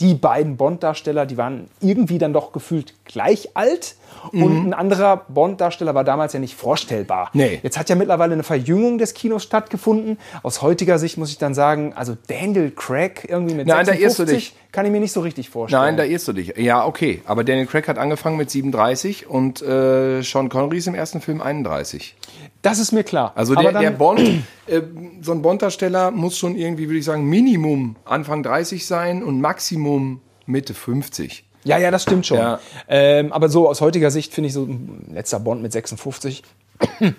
die 0.01 0.15
beiden 0.15 0.57
Bond-Darsteller, 0.57 1.27
die 1.27 1.37
waren 1.37 1.69
irgendwie 1.83 2.17
dann 2.17 2.33
doch 2.33 2.53
gefühlt 2.53 2.95
gleich 3.05 3.51
alt. 3.53 3.97
Und 4.33 4.69
ein 4.69 4.75
anderer 4.75 5.25
Bond-Darsteller 5.29 5.95
war 5.95 6.05
damals 6.05 6.33
ja 6.33 6.41
nicht 6.41 6.55
vorstellbar. 6.55 7.31
Nee. 7.33 7.61
Jetzt 7.63 7.79
hat 7.79 7.89
ja 7.89 7.97
mittlerweile 7.97 8.35
eine 8.35 8.43
Verjüngung 8.43 8.99
des 8.99 9.15
Kinos 9.15 9.43
stattgefunden. 9.43 10.19
Aus 10.43 10.63
heutiger 10.63 10.99
Sicht 10.99 11.19
muss 11.19 11.31
ich 11.31 11.39
dann 11.39 11.55
sagen, 11.55 11.93
also 11.95 12.17
Daniel 12.27 12.71
Craig 12.71 13.27
irgendwie 13.29 13.55
mit 13.55 13.67
Nein, 13.67 13.87
da 13.87 13.93
56 13.93 14.03
irrst 14.03 14.19
du 14.19 14.25
dich. 14.25 14.55
kann 14.73 14.87
ich 14.87 14.93
mir 14.93 15.01
nicht 15.01 15.13
so 15.13 15.21
richtig 15.21 15.51
vorstellen. 15.51 15.83
Nein, 15.83 15.97
da 15.97 16.05
irrst 16.05 16.29
du 16.29 16.33
dich. 16.33 16.55
Ja, 16.57 16.85
okay. 16.85 17.23
Aber 17.27 17.45
Daniel 17.45 17.67
Craig 17.67 17.89
hat 17.89 17.99
angefangen 17.99 18.37
mit 18.37 18.51
37 18.51 19.29
und 19.29 19.63
äh, 19.63 20.23
Sean 20.23 20.49
Connery 20.49 20.79
ist 20.79 20.87
im 20.87 20.95
ersten 20.95 21.21
Film 21.21 21.41
31. 21.41 22.15
das 22.63 22.79
ist 22.79 22.93
mir 22.93 23.05
klar. 23.05 23.33
Also 23.35 23.55
der, 23.55 23.73
der 23.73 23.91
Bond, 23.91 24.21
äh, 24.67 24.83
so 25.23 25.33
ein 25.33 25.43
Bond-Darsteller 25.43 26.11
muss 26.11 26.37
schon 26.39 26.57
irgendwie, 26.57 26.89
würde 26.89 26.99
ich 26.99 27.05
sagen, 27.05 27.25
Minimum 27.25 27.97
Anfang 28.05 28.43
30 28.43 28.87
sein 28.87 29.23
und 29.23 29.41
Maximum 29.41 30.21
Mitte 30.47 30.75
50. 30.75 31.45
Ja, 31.65 31.77
ja, 31.79 31.91
das 31.91 32.03
stimmt 32.03 32.27
schon. 32.27 32.39
Ja. 32.39 32.61
Ähm, 32.89 33.33
aber 33.33 33.49
so 33.49 33.69
aus 33.69 33.81
heutiger 33.81 34.11
Sicht 34.11 34.33
finde 34.33 34.49
ich 34.49 34.55
so 34.55 34.63
ein 34.65 35.11
letzter 35.13 35.41
Bond 35.41 35.61
mit 35.63 35.73
56, 35.73 36.43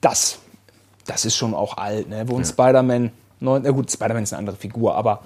das, 0.00 0.38
das 1.06 1.24
ist 1.24 1.36
schon 1.36 1.54
auch 1.54 1.76
alt, 1.76 2.08
ne? 2.08 2.24
Wo 2.26 2.36
ein 2.36 2.44
Spider-Man, 2.44 3.10
neun- 3.40 3.62
na 3.64 3.70
gut, 3.70 3.90
Spider-Man 3.90 4.22
ist 4.22 4.32
eine 4.32 4.38
andere 4.40 4.56
Figur, 4.56 4.94
aber 4.94 5.20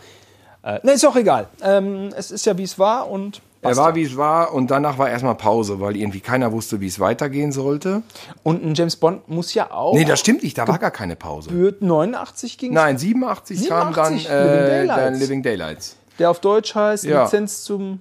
äh, 0.63 0.79
ne, 0.83 0.93
ist 0.93 1.05
auch 1.07 1.17
egal. 1.17 1.49
Ähm, 1.63 2.11
es 2.17 2.31
ist 2.31 2.47
ja 2.47 2.57
wie 2.59 2.63
es 2.63 2.79
war 2.79 3.09
und 3.11 3.41
Er 3.63 3.77
war, 3.77 3.91
ja. 3.91 3.95
wie 3.97 4.03
es 4.03 4.17
war 4.17 4.53
und 4.53 4.71
danach 4.71 4.99
war 4.99 5.09
erstmal 5.11 5.35
Pause, 5.35 5.81
weil 5.81 5.97
irgendwie 5.97 6.21
keiner 6.21 6.53
wusste, 6.53 6.81
wie 6.81 6.87
es 6.87 7.01
weitergehen 7.01 7.53
sollte. 7.53 8.03
und 8.43 8.65
ein 8.65 8.75
James 8.75 8.97
Bond 8.97 9.29
muss 9.29 9.55
ja 9.55 9.71
auch 9.71 9.95
Nee, 9.95 10.05
das 10.05 10.21
stimmt 10.21 10.43
nicht, 10.43 10.57
da 10.59 10.67
war 10.69 10.79
gar 10.79 10.91
keine 10.91 11.17
Pause. 11.17 11.49
Gebührt 11.51 11.83
89 11.83 12.59
ging 12.59 12.73
Nein, 12.73 12.99
87, 12.99 13.69
kam 13.69 13.93
dann 13.95 14.19
87, 14.19 14.31
äh, 14.31 14.43
Living 14.43 14.89
dann 14.89 14.97
Daylights. 14.97 15.21
Living 15.21 15.43
Daylights. 15.43 15.97
der 16.19 16.31
auf 16.31 16.41
Deutsch 16.41 16.75
heißt 16.75 17.05
Ja. 17.05 17.25
Lizenz 17.25 17.63
zum 17.65 18.01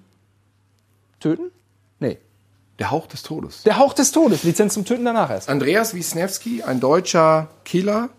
Töten? 1.24 1.52
Nee. 2.00 2.18
Der 2.80 2.92
Hauch 2.92 3.08
des 3.08 3.24
Todes. 3.24 3.64
Der 3.64 3.78
Hauch 3.78 3.94
des 3.94 4.12
Todes, 4.12 4.44
Lizenz 4.44 4.74
zum 4.74 4.84
Töten 4.84 5.06
danach 5.06 5.30
erst. 5.30 5.48
Andreas 5.48 5.94
Wisniewski, 5.94 6.64
ein 6.64 6.80
deutscher 6.80 7.48
Killer. 7.64 8.10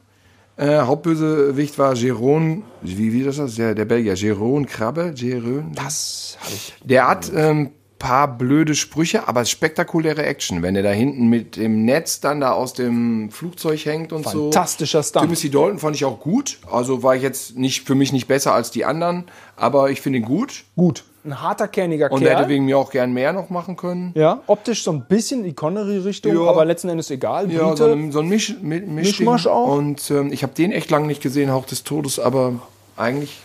Äh, 0.56 0.78
Hauptbösewicht 0.78 1.78
war 1.78 1.94
Jérôme, 1.94 2.62
wie, 2.80 3.12
wie 3.12 3.24
das 3.24 3.38
ist, 3.38 3.58
der, 3.58 3.74
der 3.74 3.84
Belgier, 3.84 4.14
Jérôme 4.14 4.66
Krabbe, 4.66 5.12
Jérôme. 5.16 5.74
Das 5.74 6.38
habe 6.40 6.52
ich. 6.54 6.74
Der 6.82 7.08
hat 7.08 7.30
ähm, 7.34 7.72
paar 7.98 8.28
blöde 8.28 8.74
Sprüche, 8.74 9.28
aber 9.28 9.44
spektakuläre 9.44 10.24
Action. 10.24 10.62
Wenn 10.62 10.76
er 10.76 10.82
da 10.82 10.90
hinten 10.90 11.28
mit 11.28 11.56
dem 11.56 11.84
Netz 11.84 12.20
dann 12.20 12.40
da 12.40 12.52
aus 12.52 12.74
dem 12.74 13.30
Flugzeug 13.30 13.84
hängt 13.84 14.12
und 14.12 14.28
so. 14.28 14.50
Fantastischer 14.50 15.02
Stunt. 15.02 15.24
Timothy 15.24 15.50
Dalton 15.50 15.78
fand 15.78 15.96
ich 15.96 16.04
auch 16.04 16.20
gut. 16.20 16.58
Also 16.70 17.02
war 17.02 17.16
ich 17.16 17.22
jetzt 17.22 17.56
nicht 17.56 17.86
für 17.86 17.94
mich 17.94 18.12
nicht 18.12 18.28
besser 18.28 18.54
als 18.54 18.70
die 18.70 18.84
anderen, 18.84 19.24
aber 19.56 19.90
ich 19.90 20.00
finde 20.00 20.20
ihn 20.20 20.24
gut. 20.24 20.64
Gut. 20.76 21.04
Ein 21.24 21.40
harter, 21.40 21.68
kerniger 21.68 22.12
Und 22.12 22.20
Kerl. 22.20 22.32
er 22.32 22.38
hätte 22.40 22.48
wegen 22.50 22.66
mir 22.66 22.76
auch 22.76 22.90
gern 22.90 23.12
mehr 23.14 23.32
noch 23.32 23.48
machen 23.48 23.76
können. 23.76 24.12
Ja, 24.14 24.42
optisch 24.46 24.84
so 24.84 24.92
ein 24.92 25.06
bisschen 25.06 25.42
die 25.42 25.54
Connery-Richtung, 25.54 26.34
Ja. 26.34 26.42
aber 26.50 26.64
letzten 26.66 26.90
Endes 26.90 27.10
egal. 27.10 27.50
Ja, 27.50 27.68
Brite. 27.68 27.76
so 27.76 27.92
ein, 27.92 28.12
so 28.12 28.18
ein 28.20 28.28
Misch, 28.28 28.54
Mi-. 28.60 28.80
Mischmasch 28.80 29.46
auch. 29.46 29.74
Und 29.76 30.10
ähm, 30.10 30.30
ich 30.32 30.42
habe 30.42 30.52
den 30.54 30.70
echt 30.70 30.90
lange 30.90 31.06
nicht 31.06 31.22
gesehen, 31.22 31.50
Hauch 31.50 31.64
des 31.64 31.82
Todes, 31.82 32.18
aber 32.18 32.60
eigentlich 32.96 33.38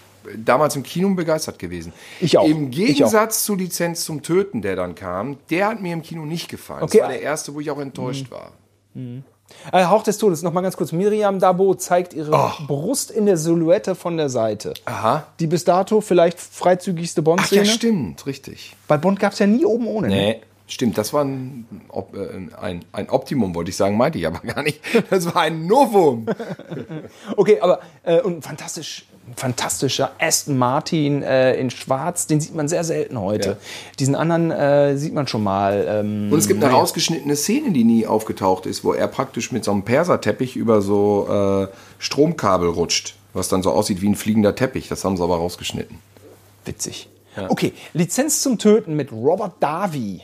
damals 0.43 0.75
im 0.75 0.83
Kino 0.83 1.09
begeistert 1.15 1.57
gewesen. 1.57 1.93
Ich 2.19 2.37
auch. 2.37 2.45
Im 2.45 2.69
Gegensatz 2.69 3.45
zu 3.45 3.55
Lizenz 3.55 4.03
zum 4.03 4.21
Töten, 4.21 4.61
der 4.61 4.75
dann 4.75 4.93
kam, 4.93 5.37
der 5.49 5.67
hat 5.69 5.81
mir 5.81 5.93
im 5.93 6.01
Kino 6.01 6.25
nicht 6.25 6.49
gefallen. 6.49 6.83
Okay. 6.83 6.97
Das 6.97 7.03
war 7.07 7.13
der 7.13 7.21
erste, 7.21 7.53
wo 7.55 7.61
ich 7.61 7.71
auch 7.71 7.79
enttäuscht 7.79 8.29
war. 8.29 8.51
Äh, 9.71 9.85
Hauch 9.85 10.03
des 10.03 10.17
Todes, 10.17 10.41
noch 10.41 10.53
mal 10.53 10.61
ganz 10.61 10.77
kurz. 10.77 10.91
Miriam 10.91 11.39
Dabo 11.39 11.73
zeigt 11.75 12.13
ihre 12.13 12.31
Oh. 12.33 12.51
Brust 12.67 13.11
in 13.11 13.25
der 13.25 13.37
Silhouette 13.37 13.95
von 13.95 14.17
der 14.17 14.29
Seite. 14.29 14.73
Aha. 14.85 15.25
Die 15.39 15.47
bis 15.47 15.63
dato 15.65 16.01
vielleicht 16.01 16.39
freizügigste 16.39 17.21
Ach 17.21 17.25
ja, 17.27 17.35
Bond-Szene. 17.35 17.65
stimmt, 17.65 18.25
richtig. 18.25 18.75
Bei 18.87 18.97
Bond 18.97 19.19
gab 19.19 19.33
es 19.33 19.39
ja 19.39 19.47
nie 19.47 19.65
oben 19.65 19.87
ohne. 19.87 20.07
ne? 20.07 20.35
Stimmt, 20.71 20.99
das 20.99 21.13
war 21.13 21.25
ein, 21.25 21.65
äh, 22.13 22.55
ein, 22.61 22.85
ein 22.91 23.09
Optimum, 23.09 23.55
wollte 23.55 23.71
ich 23.71 23.75
sagen, 23.75 23.97
meinte 23.97 24.19
ich 24.19 24.27
aber 24.27 24.39
gar 24.53 24.61
nicht. 24.61 24.79
Das 25.09 25.25
war 25.25 25.41
ein 25.41 25.65
Novum. 25.67 26.25
Okay, 27.35 27.59
aber 27.59 27.79
äh, 28.03 28.21
und 28.21 28.43
fantastisch, 28.43 29.05
ein 29.27 29.33
fantastischer 29.35 30.11
Aston 30.19 30.57
Martin 30.57 31.23
äh, 31.23 31.55
in 31.55 31.69
Schwarz, 31.69 32.27
den 32.27 32.39
sieht 32.41 32.53
man 32.55 32.67
sehr 32.67 32.83
selten 32.83 33.19
heute. 33.19 33.49
Ja. 33.49 33.57
Diesen 33.99 34.15
anderen 34.15 34.51
äh, 34.51 34.97
sieht 34.97 35.13
man 35.13 35.27
schon 35.27 35.43
mal. 35.43 35.85
Ähm, 35.87 36.31
Und 36.31 36.37
es 36.39 36.47
gibt 36.47 36.63
eine 36.63 36.71
rausgeschnittene 36.73 37.35
Szene, 37.35 37.71
die 37.71 37.83
nie 37.83 38.05
aufgetaucht 38.05 38.65
ist, 38.65 38.83
wo 38.83 38.93
er 38.93 39.07
praktisch 39.07 39.51
mit 39.51 39.63
so 39.63 39.71
einem 39.71 39.83
Perserteppich 39.83 40.55
über 40.55 40.81
so 40.81 41.67
äh, 41.69 41.73
Stromkabel 41.99 42.69
rutscht, 42.69 43.15
was 43.33 43.49
dann 43.49 43.63
so 43.63 43.71
aussieht 43.71 44.01
wie 44.01 44.09
ein 44.09 44.15
fliegender 44.15 44.55
Teppich. 44.55 44.87
Das 44.87 45.03
haben 45.03 45.17
sie 45.17 45.23
aber 45.23 45.37
rausgeschnitten. 45.37 45.97
witzig. 46.65 47.09
Okay, 47.47 47.73
Lizenz 47.93 48.41
zum 48.41 48.57
Töten 48.57 48.95
mit 48.95 49.11
Robert 49.11 49.53
Davi. 49.61 50.21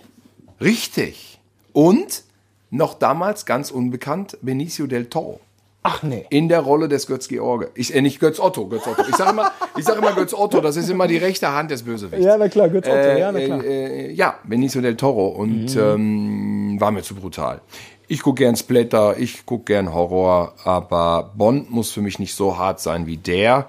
Richtig. 0.65 1.39
Und 1.71 2.23
noch 2.71 2.95
damals 2.95 3.45
ganz 3.45 3.71
unbekannt 3.71 4.37
Benicio 4.41 4.87
del 4.87 5.05
Toro. 5.05 5.39
Ach 5.83 6.01
nee. 6.01 6.25
In 6.31 6.49
der 6.49 6.61
Rolle 6.61 6.87
des 6.87 7.05
Götz 7.05 7.27
George. 7.27 7.69
Ich, 7.75 7.93
äh, 7.93 8.01
nicht 8.01 8.19
Götz 8.19 8.39
Otto, 8.39 8.67
Götz 8.67 8.87
Otto. 8.87 9.03
Ich 9.07 9.15
sage 9.15 9.29
immer, 9.29 9.51
ich 9.77 9.85
sag 9.85 9.99
immer 9.99 10.13
Götz 10.13 10.33
Otto, 10.33 10.59
das 10.59 10.77
ist 10.77 10.89
immer 10.89 11.05
die 11.05 11.17
rechte 11.17 11.51
Hand 11.51 11.69
des 11.69 11.83
Bösewichts. 11.83 12.25
Ja, 12.25 12.37
na 12.37 12.49
klar, 12.49 12.69
Götz 12.69 12.87
Otto, 12.87 12.97
Äh, 12.97 13.19
ja, 13.19 13.31
na 13.31 13.39
klar. 13.39 13.59
Mhm. 13.59 13.63
Äh, 13.63 14.05
äh, 14.07 14.11
ja, 14.13 14.39
Benicio 14.43 14.81
del 14.81 14.97
Toro. 14.97 15.27
Und 15.27 15.75
ähm, 15.75 16.77
war 16.79 16.89
mir 16.89 17.03
zu 17.03 17.13
brutal. 17.13 17.61
Ich 18.07 18.23
gucke 18.23 18.39
gern 18.39 18.55
Splatter, 18.55 19.15
ich 19.19 19.45
gucke 19.45 19.65
gern 19.65 19.93
Horror, 19.93 20.55
aber 20.63 21.31
Bond 21.35 21.69
muss 21.69 21.91
für 21.91 22.01
mich 22.01 22.17
nicht 22.17 22.33
so 22.33 22.57
hart 22.57 22.79
sein 22.79 23.05
wie 23.05 23.17
der. 23.17 23.67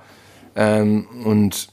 Ähm, 0.55 1.07
und 1.25 1.69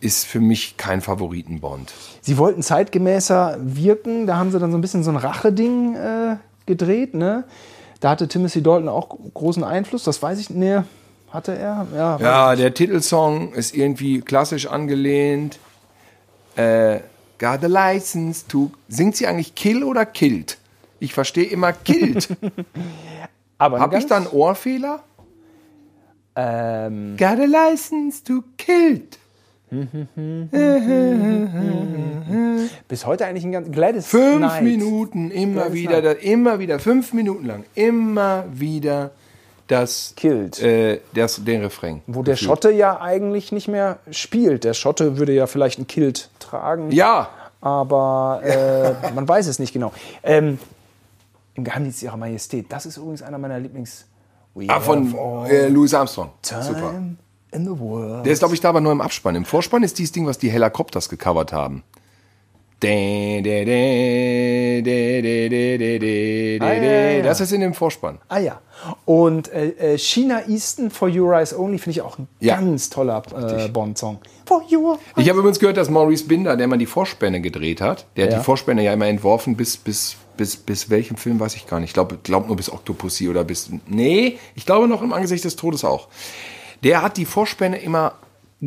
ist 0.00 0.26
für 0.26 0.40
mich 0.40 0.76
kein 0.76 1.00
Favoriten-Bond. 1.00 1.92
Sie 2.20 2.38
wollten 2.38 2.62
zeitgemäßer 2.62 3.58
wirken, 3.60 4.26
da 4.26 4.36
haben 4.36 4.50
sie 4.50 4.58
dann 4.58 4.70
so 4.70 4.78
ein 4.78 4.80
bisschen 4.80 5.02
so 5.02 5.10
ein 5.10 5.16
Racheding 5.16 5.94
äh, 5.94 6.36
gedreht, 6.66 7.14
ne? 7.14 7.44
Da 8.00 8.10
hatte 8.10 8.28
Timothy 8.28 8.62
Dalton 8.62 8.88
auch 8.88 9.16
großen 9.34 9.64
Einfluss, 9.64 10.04
das 10.04 10.22
weiß 10.22 10.38
ich, 10.38 10.50
ne, 10.50 10.84
hatte 11.30 11.56
er? 11.56 11.86
Ja, 11.94 12.18
Ja, 12.18 12.56
der 12.56 12.72
Titelsong 12.72 13.52
ist 13.52 13.74
irgendwie 13.74 14.20
klassisch 14.20 14.66
angelehnt. 14.66 15.58
Äh, 16.56 17.00
got 17.38 17.62
a 17.62 17.66
license 17.66 18.46
to. 18.46 18.70
Singt 18.88 19.16
sie 19.16 19.26
eigentlich 19.26 19.54
Kill 19.54 19.84
oder 19.84 20.06
Killed? 20.06 20.58
Ich 21.00 21.12
verstehe 21.12 21.44
immer 21.44 21.72
Killed. 21.72 22.28
aber 23.58 23.80
Hab 23.80 23.94
ich 23.94 24.06
da 24.06 24.16
einen 24.16 24.26
Ohrfehler? 24.26 25.02
Ähm, 26.34 27.16
Got 27.16 27.40
a 27.40 27.44
license 27.44 28.22
to 28.22 28.42
Killed. 28.56 29.17
bis 32.88 33.06
heute 33.06 33.26
eigentlich 33.26 33.44
ein 33.44 33.52
ganz 33.52 33.70
Gladys 33.70 34.06
Fünf 34.06 34.38
Knight. 34.38 34.62
Minuten, 34.62 35.30
immer 35.30 35.62
Gladys 35.62 35.74
wieder, 35.74 36.02
da, 36.02 36.12
immer 36.12 36.58
wieder, 36.58 36.78
fünf 36.78 37.12
Minuten 37.12 37.46
lang, 37.46 37.64
immer 37.74 38.44
wieder 38.52 39.10
das, 39.66 40.14
Killed. 40.16 40.60
äh, 40.62 41.00
das, 41.14 41.44
den 41.44 41.62
Refrain. 41.62 42.02
Wo 42.06 42.22
der 42.22 42.36
Schotte 42.36 42.70
ja 42.70 43.00
eigentlich 43.00 43.52
nicht 43.52 43.68
mehr 43.68 43.98
spielt. 44.10 44.64
Der 44.64 44.74
Schotte 44.74 45.18
würde 45.18 45.32
ja 45.32 45.46
vielleicht 45.46 45.78
ein 45.78 45.86
Kilt 45.86 46.30
tragen. 46.38 46.90
Ja, 46.90 47.28
aber 47.60 48.40
äh, 48.42 49.10
man 49.14 49.28
weiß 49.28 49.46
es 49.46 49.58
nicht 49.58 49.72
genau. 49.72 49.92
Ähm, 50.22 50.58
Im 51.54 51.64
Geheimdienst 51.64 52.02
ihrer 52.02 52.16
Majestät, 52.16 52.66
das 52.70 52.86
ist 52.86 52.96
übrigens 52.96 53.22
einer 53.22 53.38
meiner 53.38 53.58
Lieblings. 53.58 54.06
We 54.54 54.66
ah, 54.68 54.80
von 54.80 55.14
äh, 55.46 55.68
Louis 55.68 55.94
Armstrong. 55.94 56.30
time 56.42 56.62
Super. 56.62 56.94
In 57.52 57.64
the 57.64 57.78
world. 57.78 58.24
Der 58.26 58.32
ist, 58.32 58.40
glaube 58.40 58.54
ich, 58.54 58.60
da 58.60 58.68
aber 58.70 58.80
nur 58.80 58.92
im 58.92 59.00
Abspann. 59.00 59.34
Im 59.34 59.44
Vorspann 59.44 59.82
ist 59.82 59.98
dieses 59.98 60.12
Ding, 60.12 60.26
was 60.26 60.38
die 60.38 60.50
Helicopters 60.50 61.08
gecovert 61.08 61.52
haben. 61.52 61.82
Das 67.22 67.40
ist 67.40 67.52
in 67.52 67.60
dem 67.60 67.74
Vorspann. 67.74 68.18
Ah 68.28 68.38
ja. 68.38 68.60
Und 69.04 69.52
äh, 69.52 69.94
äh, 69.94 69.98
China 69.98 70.46
Easton 70.46 70.90
for 70.90 71.08
Your 71.08 71.34
Eyes 71.34 71.52
Only 71.52 71.78
finde 71.78 71.98
ich 71.98 72.02
auch 72.02 72.18
ein 72.18 72.28
Ja. 72.38 72.54
ganz 72.56 72.88
toller 72.88 73.22
äh, 73.34 73.68
Bond-Song. 73.68 74.18
For 74.46 74.62
Your 74.70 75.00
Ich 75.16 75.28
habe 75.28 75.40
übrigens 75.40 75.58
gehört, 75.58 75.76
dass 75.76 75.90
Maurice 75.90 76.24
Binder, 76.26 76.56
der 76.56 76.68
mal 76.68 76.78
die 76.78 76.86
Vorspänne 76.86 77.40
gedreht 77.40 77.80
hat, 77.80 78.06
der 78.16 78.26
hat 78.26 78.32
Ja. 78.32 78.38
die 78.38 78.44
Vorspänne 78.44 78.84
ja 78.84 78.92
immer 78.92 79.06
entworfen 79.08 79.56
bis, 79.56 79.76
bis 79.76 80.16
bis, 80.36 80.54
bis 80.56 80.88
welchem 80.88 81.16
Film 81.16 81.40
weiß 81.40 81.56
ich 81.56 81.66
gar 81.66 81.80
nicht. 81.80 81.90
Ich 81.90 81.94
glaube 81.94 82.16
glaub 82.22 82.46
nur 82.46 82.54
bis 82.54 82.70
Octopussy 82.72 83.28
oder 83.28 83.42
bis. 83.42 83.70
Nee, 83.88 84.38
ich 84.54 84.64
glaube 84.66 84.86
noch 84.86 85.02
im 85.02 85.12
Angesicht 85.12 85.44
des 85.44 85.56
Todes 85.56 85.84
auch. 85.84 86.06
Der 86.82 87.02
hat 87.02 87.16
die 87.16 87.24
Vorspänne 87.24 87.78
immer 87.78 88.12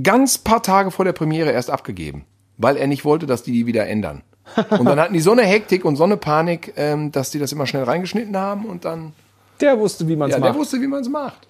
ganz 0.03 0.37
paar 0.37 0.63
Tage 0.63 0.91
vor 0.91 1.05
der 1.05 1.13
Premiere 1.13 1.51
erst 1.51 1.69
abgegeben, 1.69 2.25
weil 2.57 2.77
er 2.77 2.87
nicht 2.87 3.05
wollte, 3.05 3.25
dass 3.25 3.43
die 3.43 3.51
die 3.51 3.65
wieder 3.65 3.87
ändern. 3.87 4.23
Und 4.69 4.85
dann 4.85 4.99
hatten 4.99 5.13
die 5.13 5.19
so 5.21 5.31
eine 5.31 5.43
Hektik 5.43 5.85
und 5.85 5.95
so 5.95 6.03
eine 6.03 6.17
Panik, 6.17 6.73
ähm, 6.75 7.11
dass 7.11 7.29
die 7.31 7.39
das 7.39 7.51
immer 7.51 7.67
schnell 7.67 7.83
reingeschnitten 7.83 8.35
haben 8.35 8.65
und 8.65 8.83
dann. 8.83 9.13
Der 9.61 9.79
wusste, 9.79 10.07
wie 10.07 10.15
man 10.15 10.29
es 10.29 10.35
Ja, 10.35 10.39
macht. 10.41 10.49
der 10.53 10.59
wusste, 10.59 10.81
wie 10.81 10.87
man 10.87 11.01
es 11.01 11.09
macht. 11.09 11.47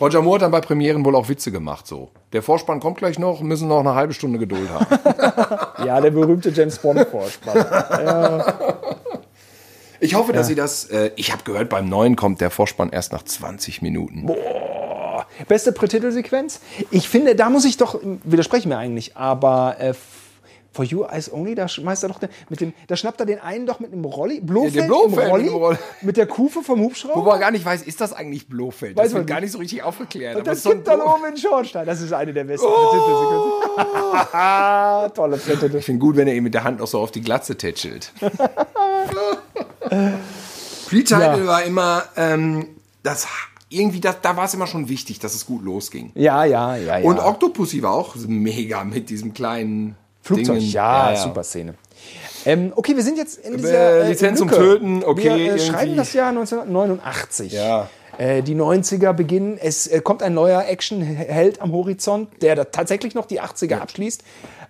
Roger 0.00 0.22
Moore 0.22 0.36
hat 0.36 0.42
dann 0.42 0.50
bei 0.52 0.60
Premieren 0.60 1.04
wohl 1.04 1.16
auch 1.16 1.28
Witze 1.28 1.50
gemacht, 1.50 1.86
so. 1.86 2.10
Der 2.32 2.42
Vorspann 2.42 2.78
kommt 2.78 2.98
gleich 2.98 3.18
noch, 3.18 3.40
müssen 3.40 3.68
noch 3.68 3.80
eine 3.80 3.94
halbe 3.94 4.12
Stunde 4.12 4.38
Geduld 4.38 4.68
haben. 4.70 4.86
ja, 5.86 6.00
der 6.00 6.10
berühmte 6.10 6.50
James 6.50 6.78
Bond 6.78 7.06
Vorspann. 7.08 8.44
Ich 10.02 10.14
hoffe, 10.14 10.32
dass 10.32 10.46
sie 10.46 10.54
das. 10.54 10.86
Äh, 10.86 11.10
ich 11.16 11.30
habe 11.30 11.44
gehört, 11.44 11.68
beim 11.68 11.86
neuen 11.86 12.16
kommt 12.16 12.40
der 12.40 12.50
Vorspann 12.50 12.88
erst 12.88 13.12
nach 13.12 13.22
20 13.22 13.82
Minuten. 13.82 14.26
Beste 15.48 15.72
Prätitelsequenz? 15.72 16.60
Ich 16.90 17.08
finde, 17.08 17.34
da 17.34 17.50
muss 17.50 17.64
ich 17.64 17.76
doch, 17.76 18.00
widerspreche 18.24 18.68
mir 18.68 18.78
eigentlich, 18.78 19.16
aber 19.16 19.76
äh, 19.78 19.94
For 20.72 20.84
You 20.84 21.02
Eyes 21.04 21.32
Only, 21.32 21.56
da 21.56 21.66
schmeißt 21.66 22.04
er 22.04 22.10
doch 22.10 22.20
den, 22.20 22.28
mit 22.48 22.60
dem, 22.60 22.72
da 22.86 22.94
schnappt 22.94 23.18
er 23.18 23.26
den 23.26 23.40
einen 23.40 23.66
doch 23.66 23.80
mit 23.80 23.92
einem 23.92 24.04
Rolli, 24.04 24.40
Blofeld, 24.40 24.74
Ja, 24.76 24.86
Blofeld 24.86 25.28
Rolli, 25.28 25.42
mit 25.44 25.52
dem 25.52 25.56
Rolli. 25.58 25.78
mit 26.02 26.16
der 26.16 26.26
Kufe 26.28 26.62
vom 26.62 26.78
Wo 26.78 26.84
Hubschrauber. 26.84 27.24
man 27.32 27.40
gar 27.40 27.50
nicht 27.50 27.64
weiß, 27.64 27.82
ist 27.82 28.00
das 28.00 28.12
eigentlich 28.12 28.48
Blofeld? 28.48 28.96
Weiß 28.96 29.06
Das 29.06 29.12
man 29.12 29.22
wird 29.22 29.28
gar 29.28 29.34
nicht. 29.36 29.44
nicht 29.46 29.52
so 29.52 29.58
richtig 29.58 29.82
aufgeklärt. 29.82 30.36
Und 30.36 30.46
das 30.46 30.62
gibt 30.62 30.86
dann 30.86 31.00
oben 31.00 31.24
in 31.28 31.36
Schornstein. 31.36 31.86
Das 31.86 32.00
ist 32.00 32.12
eine 32.12 32.32
der 32.32 32.44
besten 32.44 32.66
Oh. 32.68 33.50
Tolle 35.14 35.36
Prätitel. 35.38 35.76
Ich 35.76 35.84
finde 35.84 35.98
gut, 35.98 36.14
wenn 36.16 36.28
er 36.28 36.34
ihn 36.34 36.44
mit 36.44 36.54
der 36.54 36.62
Hand 36.62 36.78
noch 36.78 36.86
so 36.86 37.00
auf 37.00 37.10
die 37.10 37.20
Glatze 37.20 37.56
tätschelt. 37.56 38.12
Pre-Title 40.88 41.20
Ja. 41.20 41.46
war 41.46 41.62
immer, 41.64 42.04
ähm, 42.16 42.66
das 43.02 43.26
irgendwie, 43.70 44.00
das, 44.00 44.16
da 44.20 44.36
war 44.36 44.44
es 44.44 44.54
immer 44.54 44.66
schon 44.66 44.88
wichtig, 44.88 45.18
dass 45.20 45.34
es 45.34 45.46
gut 45.46 45.62
losging. 45.64 46.10
Ja, 46.14 46.44
ja, 46.44 46.76
ja, 46.76 46.98
ja. 46.98 47.04
Und 47.06 47.18
Octopussy 47.18 47.82
war 47.82 47.92
auch 47.92 48.14
mega 48.26 48.84
mit 48.84 49.08
diesem 49.08 49.32
kleinen 49.32 49.96
Flugzeug, 50.22 50.58
Dingen. 50.58 50.70
ja, 50.70 51.16
super 51.16 51.42
Szene. 51.44 51.74
Ähm, 52.44 52.72
okay, 52.74 52.96
wir 52.96 53.02
sind 53.02 53.16
jetzt 53.18 53.38
in 53.38 53.56
dieser 53.56 54.02
Äh, 54.04 54.08
Lizenz 54.10 54.38
zum 54.38 54.48
Lücke. 54.48 54.60
Töten, 54.60 55.04
okay, 55.04 55.24
Wir 55.24 55.32
äh, 55.36 55.46
irgendwie. 55.46 55.64
schreiben 55.66 55.96
das 55.96 56.12
Jahr 56.12 56.28
1989. 56.30 57.52
Ja. 57.52 57.88
Äh, 58.18 58.42
die 58.42 58.54
90er 58.54 59.12
beginnen. 59.12 59.56
Es 59.60 59.86
äh, 59.86 60.00
kommt 60.00 60.22
ein 60.22 60.34
neuer 60.34 60.64
Actionheld 60.66 61.60
am 61.62 61.72
Horizont, 61.72 62.28
der 62.42 62.56
da 62.56 62.64
tatsächlich 62.64 63.14
noch 63.14 63.26
die 63.26 63.40
80er 63.40 63.78
abschließt. 63.78 64.22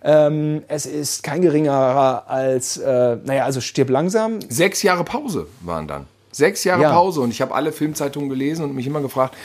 Ähm, 0.03 0.63
es 0.69 0.87
ist 0.87 1.23
kein 1.23 1.43
geringerer 1.43 2.29
als, 2.29 2.77
äh, 2.77 3.17
naja, 3.25 3.45
also 3.45 3.61
stirb 3.61 3.91
langsam. 3.91 4.41
Sechs 4.49 4.83
Jahre 4.83 5.05
Pause 5.05 5.47
waren 5.61 5.87
dann. 5.89 6.07
Sechs 6.33 6.65
Jahre 6.65 6.83
Ja. 6.83 6.93
Pause 6.93 7.21
und 7.21 7.31
ich 7.31 7.41
habe 7.41 7.55
alle 7.55 7.73
Filmzeitungen 7.73 8.29
gelesen 8.29 8.65
und 8.65 8.75
mich 8.75 8.87
immer 8.87 9.01
gefragt, 9.01 9.37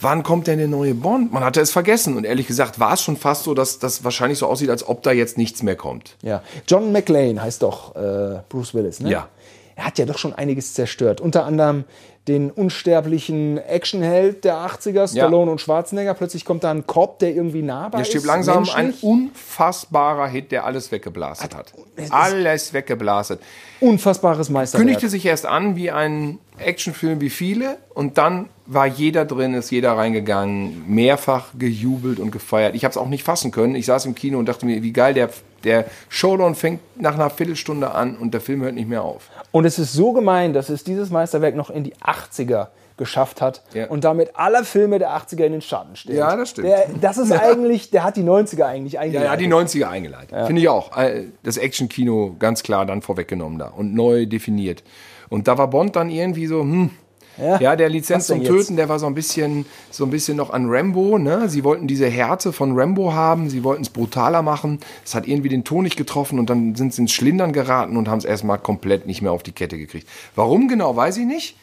wann 0.00 0.22
kommt 0.22 0.46
denn 0.46 0.58
der 0.58 0.68
neue 0.68 0.94
Bond? 0.94 1.32
Man 1.32 1.42
hatte 1.42 1.60
es 1.60 1.70
vergessen 1.70 2.16
und 2.16 2.24
ehrlich 2.24 2.46
gesagt 2.46 2.78
war 2.78 2.92
es 2.94 3.02
schon 3.02 3.16
fast 3.16 3.44
so, 3.44 3.54
dass 3.54 3.78
das 3.78 4.04
wahrscheinlich 4.04 4.38
so 4.38 4.46
aussieht, 4.46 4.70
als 4.70 4.86
ob 4.86 5.02
da 5.02 5.12
jetzt 5.12 5.38
nichts 5.38 5.62
mehr 5.62 5.76
kommt. 5.76 6.16
Ja. 6.22 6.42
John 6.68 6.92
McClane 6.92 7.40
heißt 7.40 7.62
doch 7.62 7.96
äh, 7.96 8.40
Bruce 8.48 8.74
Willis, 8.74 9.00
ne? 9.00 9.10
Ja. 9.10 9.28
Er 9.76 9.86
hat 9.86 9.98
ja 9.98 10.06
doch 10.06 10.16
schon 10.18 10.32
einiges 10.32 10.72
zerstört. 10.74 11.20
Unter 11.20 11.44
anderem 11.44 11.84
den 12.28 12.50
unsterblichen 12.50 13.58
Actionheld 13.58 14.44
der 14.44 14.56
80er, 14.56 15.08
Stallone 15.08 15.50
und 15.50 15.60
Schwarzenegger. 15.60 16.14
Plötzlich 16.14 16.44
kommt 16.44 16.64
da 16.64 16.72
ein 16.72 16.86
Cop, 16.86 17.20
der 17.20 17.34
irgendwie 17.34 17.62
nahbar 17.62 17.90
Der 17.92 18.00
ist. 18.00 18.08
stirbt 18.08 18.26
langsam 18.26 18.68
ein 18.74 18.92
unfassbarer 19.00 20.26
Hit, 20.26 20.50
der 20.50 20.64
alles 20.64 20.90
weggeblastet 20.90 21.54
hat. 21.54 21.72
Alles 22.10 22.72
weggeblastet. 22.72 23.40
unfassbares 23.80 24.50
Meisterwerk. 24.50 24.86
Kündigte 24.86 25.08
sich 25.08 25.24
erst 25.24 25.46
an 25.46 25.76
wie 25.76 25.90
ein 25.90 26.38
Actionfilm 26.58 27.20
wie 27.20 27.30
viele 27.30 27.78
und 27.94 28.18
dann 28.18 28.48
war 28.66 28.86
jeder 28.86 29.24
drin, 29.24 29.54
ist 29.54 29.70
jeder 29.70 29.92
reingegangen, 29.92 30.84
mehrfach 30.88 31.48
gejubelt 31.56 32.18
und 32.18 32.32
gefeiert. 32.32 32.74
Ich 32.74 32.84
habe 32.84 32.90
es 32.90 32.96
auch 32.96 33.08
nicht 33.08 33.22
fassen 33.22 33.52
können. 33.52 33.76
Ich 33.76 33.86
saß 33.86 34.06
im 34.06 34.14
Kino 34.14 34.38
und 34.38 34.46
dachte 34.46 34.66
mir, 34.66 34.82
wie 34.82 34.92
geil, 34.92 35.14
der, 35.14 35.30
der 35.66 35.84
Showdown 36.08 36.54
fängt 36.54 36.80
nach 36.98 37.14
einer 37.14 37.28
Viertelstunde 37.28 37.90
an 37.90 38.16
und 38.16 38.32
der 38.32 38.40
Film 38.40 38.62
hört 38.62 38.74
nicht 38.74 38.88
mehr 38.88 39.02
auf. 39.02 39.28
Und 39.52 39.66
es 39.66 39.78
ist 39.78 39.92
so 39.92 40.12
gemein, 40.14 40.54
dass 40.54 40.70
es 40.70 40.82
dieses 40.84 41.10
Meisterwerk 41.10 41.54
noch 41.54 41.68
in 41.68 41.84
die 41.84 41.94
80er 41.96 42.68
geschafft 42.96 43.42
hat 43.42 43.62
Ja. 43.74 43.88
und 43.88 44.04
damit 44.04 44.30
alle 44.36 44.64
Filme 44.64 44.98
der 44.98 45.10
80er 45.10 45.44
in 45.44 45.52
den 45.52 45.60
Schatten 45.60 45.96
stellt. 45.96 46.16
Ja, 46.16 46.34
das 46.34 46.48
stimmt. 46.50 46.68
Der, 46.68 46.86
das 46.98 47.18
ist 47.18 47.30
eigentlich, 47.38 47.90
der 47.90 48.04
hat 48.04 48.16
die 48.16 48.22
90er 48.22 48.62
eigentlich 48.64 48.94
Ja, 48.94 49.00
eingeleitet. 49.00 49.30
ja, 49.30 49.36
die 49.36 49.48
90er 49.48 49.88
eingeleitet. 49.90 50.46
Finde 50.46 50.62
ich 50.62 50.68
auch. 50.70 50.96
Äh, 50.96 51.24
Das 51.42 51.58
Action-Kino 51.58 52.36
ganz 52.38 52.62
klar 52.62 52.86
dann 52.86 53.02
vorweggenommen 53.02 53.58
da 53.58 53.66
und 53.66 53.92
neu 53.94 54.24
definiert. 54.24 54.82
Und 55.28 55.46
da 55.46 55.58
war 55.58 55.68
Bond 55.68 55.94
dann 55.96 56.08
irgendwie 56.08 56.46
so, 56.46 56.60
hm, 56.60 56.90
Ja. 57.38 57.60
ja, 57.60 57.76
der 57.76 57.88
Lizenz 57.88 58.26
zum? 58.26 58.42
Töten, 58.42 58.76
der 58.76 58.88
war 58.88 58.98
so 58.98 59.06
ein 59.06 59.14
bisschen, 59.14 59.66
so 59.90 60.04
ein 60.04 60.10
bisschen 60.10 60.36
noch 60.36 60.50
an 60.50 60.66
Rambo, 60.68 61.18
ne? 61.18 61.48
Sie 61.48 61.64
wollten 61.64 61.86
diese 61.86 62.06
Härte 62.08 62.52
von 62.52 62.78
Rambo 62.78 63.12
haben, 63.12 63.50
sie 63.50 63.62
wollten 63.64 63.82
es 63.82 63.90
brutaler 63.90 64.42
machen. 64.42 64.80
Es 65.04 65.14
hat 65.14 65.26
irgendwie 65.26 65.48
den 65.48 65.64
Ton 65.64 65.84
nicht 65.84 65.96
getroffen 65.96 66.38
und 66.38 66.48
dann 66.48 66.74
sind 66.74 66.94
sie 66.94 67.02
ins 67.02 67.12
Schlindern 67.12 67.52
geraten 67.52 67.96
und 67.96 68.08
haben 68.08 68.18
es 68.18 68.24
erstmal 68.24 68.58
komplett 68.58 69.06
nicht 69.06 69.22
mehr 69.22 69.32
auf 69.32 69.42
die 69.42 69.52
Kette 69.52 69.78
gekriegt. 69.78 70.08
Warum 70.34 70.68
genau, 70.68 70.96
weiß 70.96 71.18
ich 71.18 71.26
nicht. 71.26 71.56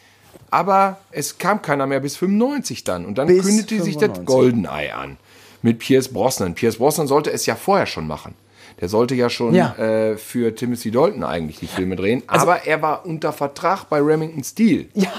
Aber 0.52 0.98
es 1.12 1.40
kam 1.40 1.62
keiner 1.64 1.88
mehr 1.88 2.00
bis 2.00 2.16
95 2.18 2.84
dann. 2.84 3.06
Und 3.06 3.18
dann 3.18 3.28
Bis 3.28 3.44
kündete 3.44 3.82
sich 3.82 3.96
das 3.96 4.10
95. 4.18 4.26
Goldeneye 4.26 4.94
an. 4.94 5.18
Mit 5.64 5.80
Pierce 5.80 6.10
Brosnan. 6.10 6.54
Pierce 6.54 6.78
Brosnan 6.78 7.08
sollte 7.08 7.32
es 7.32 7.46
ja 7.48 7.56
vorher 7.56 7.88
schon 7.88 8.06
machen. 8.06 8.36
Der 8.80 8.90
sollte 8.90 9.16
ja 9.16 9.30
schon 9.30 9.56
Ja. 9.56 9.74
Äh, 9.76 10.18
für 10.18 10.54
Timothy 10.56 10.92
Dalton 10.92 11.24
eigentlich 11.24 11.60
die 11.60 11.68
Filme 11.68 11.96
drehen. 11.96 12.22
aber 12.28 12.66
er 12.68 12.82
war 12.82 13.06
unter 13.06 13.32
Vertrag 13.34 13.86
bei 13.86 14.00
Remington 14.00 14.44
Steel. 14.44 14.90
Ja. 14.94 15.12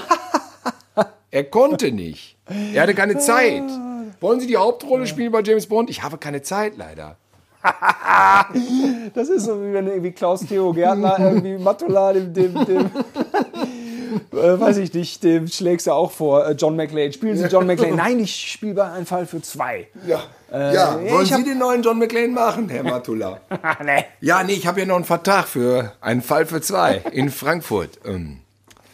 Er 1.31 1.43
konnte 1.43 1.91
nicht. 1.91 2.37
Er 2.73 2.83
hatte 2.83 2.95
keine 2.95 3.17
Zeit. 3.17 3.63
Wollen 4.21 4.39
Sie 4.39 4.47
die 4.47 4.57
Hauptrolle 4.57 5.07
spielen 5.07 5.31
bei 5.31 5.41
James 5.41 5.67
Bond? 5.67 5.89
Ich 5.89 6.03
habe 6.03 6.17
keine 6.17 6.41
Zeit 6.41 6.77
leider. 6.77 7.17
Das 9.13 9.29
ist 9.29 9.45
so, 9.45 9.61
wie 9.61 9.73
wenn 9.73 9.87
irgendwie 9.87 10.11
Klaus 10.11 10.41
Theo 10.45 10.71
Gärtner 10.71 11.17
irgendwie 11.19 11.57
Matula, 11.57 12.13
dem, 12.13 12.33
dem, 12.33 12.65
dem 12.65 12.91
äh, 14.31 14.59
weiß 14.59 14.77
ich 14.77 14.93
nicht, 14.93 15.23
dem 15.23 15.47
schlägst 15.47 15.87
du 15.87 15.91
auch 15.91 16.11
vor, 16.11 16.45
äh, 16.45 16.51
John 16.51 16.75
McClane. 16.75 17.11
Spielen 17.11 17.37
Sie 17.37 17.45
John 17.45 17.65
McClane? 17.65 17.95
Nein, 17.95 18.19
ich 18.19 18.51
spiele 18.51 18.75
bei 18.75 18.91
einem 18.91 19.05
Fall 19.05 19.25
für 19.25 19.41
zwei. 19.41 19.87
Ja. 20.07 20.23
ja. 20.51 20.99
Äh, 20.99 21.11
Wollen 21.11 21.23
ich 21.23 21.33
hab- 21.33 21.39
Sie 21.39 21.45
den 21.45 21.57
neuen 21.57 21.81
John 21.81 21.97
McClane 21.97 22.27
machen, 22.29 22.69
Herr 22.69 22.83
Matula? 22.83 23.39
nee. 23.83 24.05
ja, 24.21 24.43
nee, 24.43 24.53
ich 24.53 24.67
habe 24.67 24.81
ja 24.81 24.85
noch 24.85 24.95
einen 24.95 25.05
Vertrag 25.05 25.47
für 25.47 25.93
einen 26.01 26.21
Fall 26.21 26.45
für 26.45 26.61
zwei 26.61 27.01
in 27.11 27.29
Frankfurt. 27.29 27.99
Ähm. 28.05 28.41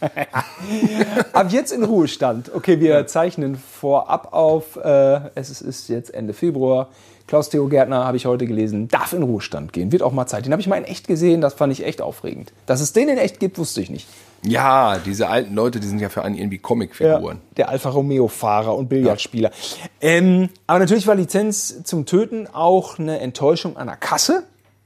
Ab 1.32 1.50
jetzt 1.50 1.72
in 1.72 1.84
Ruhestand. 1.84 2.50
Okay, 2.54 2.80
wir 2.80 3.06
zeichnen 3.06 3.56
vorab 3.56 4.32
auf. 4.32 4.76
Äh, 4.76 5.20
es 5.34 5.60
ist- 5.60 5.88
jetzt 5.88 6.12
Ende 6.14 6.32
Februar. 6.32 6.88
Klaus 7.28 7.48
Theo 7.48 7.68
Gärtner, 7.68 8.04
habe 8.04 8.16
ich 8.16 8.26
heute 8.26 8.46
gelesen, 8.46 8.88
darf 8.88 9.12
in 9.12 9.22
Ruhestand 9.22 9.72
gehen. 9.72 9.90
Wird 9.92 10.02
auch 10.02 10.12
mal 10.12 10.26
Zeit. 10.26 10.44
Den 10.44 10.52
habe 10.52 10.60
ich 10.60 10.66
mal 10.68 10.76
in 10.76 10.84
echt 10.84 11.06
gesehen. 11.06 11.40
Das 11.40 11.54
fand 11.54 11.72
ich 11.72 11.84
echt 11.86 12.02
aufregend. 12.02 12.52
Dass 12.66 12.80
es 12.80 12.92
den 12.92 13.08
in 13.08 13.16
echt 13.16 13.40
gibt, 13.40 13.58
wusste 13.58 13.80
ich 13.80 13.88
nicht. 13.90 14.06
Ja, 14.44 14.98
diese 14.98 15.28
alten 15.28 15.54
Leute, 15.54 15.78
die 15.78 15.86
sind 15.86 16.00
ja 16.00 16.08
für 16.08 16.22
einen 16.22 16.34
irgendwie 16.36 16.58
Comicfiguren. 16.58 17.38
der 17.56 17.68
Alfa 17.68 17.90
Romeo-Fahrer 17.90 18.76
und 18.76 18.88
Billardspieler. 18.88 19.50
Ähm, 20.00 20.48
aber 20.66 20.80
natürlich 20.80 21.06
war 21.06 21.14
Lizenz 21.14 21.84
zum 21.84 22.06
Töten 22.06 22.48
auch 22.52 22.98
eine 22.98 23.20
Enttäuschung 23.20 23.76
an 23.76 23.86
der 23.86 23.96
Kasse. 23.96 24.42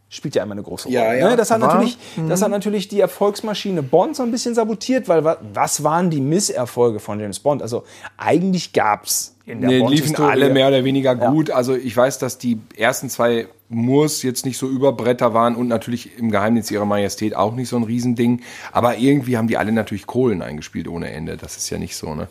Spielt 0.09 0.37
ja 0.37 0.45
immer 0.45 0.53
eine 0.53 0.63
große 0.63 0.85
Rolle. 0.85 0.95
Ja, 0.97 1.15
ja, 1.15 1.31
ne? 1.31 1.37
das, 1.37 1.51
hat 1.51 1.61
war. 1.61 1.69
natürlich, 1.75 1.99
das 2.29 2.41
hat 2.41 2.51
natürlich 2.53 2.87
die 2.87 3.01
Erfolgsmaschine 3.01 3.83
Bond 3.83 4.15
so 4.15 4.23
ein 4.23 4.31
bisschen 4.31 4.55
sabotiert, 4.55 5.09
weil 5.09 5.25
wa- 5.25 5.37
was 5.53 5.83
waren 5.83 6.11
die 6.11 6.21
Misserfolge 6.21 7.01
von 7.01 7.19
James 7.19 7.41
Bond? 7.41 7.61
Also 7.61 7.83
eigentlich 8.17 8.73
gab 8.73 9.07
es 9.07 9.35
in 9.47 9.61
der 9.61 9.69
Nee, 9.71 9.77
liefen 9.79 10.13
Bond-Historie- 10.15 10.31
alle 10.31 10.51
mehr 10.51 10.69
oder 10.69 10.85
weniger 10.85 11.17
gut. 11.17 11.51
Also 11.51 11.75
ich 11.75 11.97
weiß, 11.97 12.19
dass 12.21 12.39
die 12.39 12.61
ersten 12.77 13.11
zwei 13.11 13.49
Moors 13.69 14.23
jetzt 14.23 14.47
nicht 14.47 14.59
so 14.59 14.69
Überbretter 14.69 15.35
waren 15.35 15.57
und 15.57 15.67
natürlich 15.67 16.17
im 16.19 16.31
Geheimnis 16.31 16.71
ihrer 16.71 16.85
Majestät 16.85 17.35
auch 17.35 17.57
nicht 17.57 17.69
so 17.69 17.77
ein 17.77 17.83
Riesending. 17.83 18.43
Aber 18.71 18.99
irgendwie 18.99 19.37
haben 19.37 19.49
die 19.49 19.57
alle 19.57 19.73
natürlich 19.73 20.07
Kohlen 20.07 20.41
eingespielt 20.41 20.87
ohne 20.87 21.11
Ende. 21.11 21.37
Das 21.37 21.57
ist 21.57 21.69
ja 21.69 21.79
nicht 21.79 21.97
so, 21.97 22.15
ne? 22.15 22.29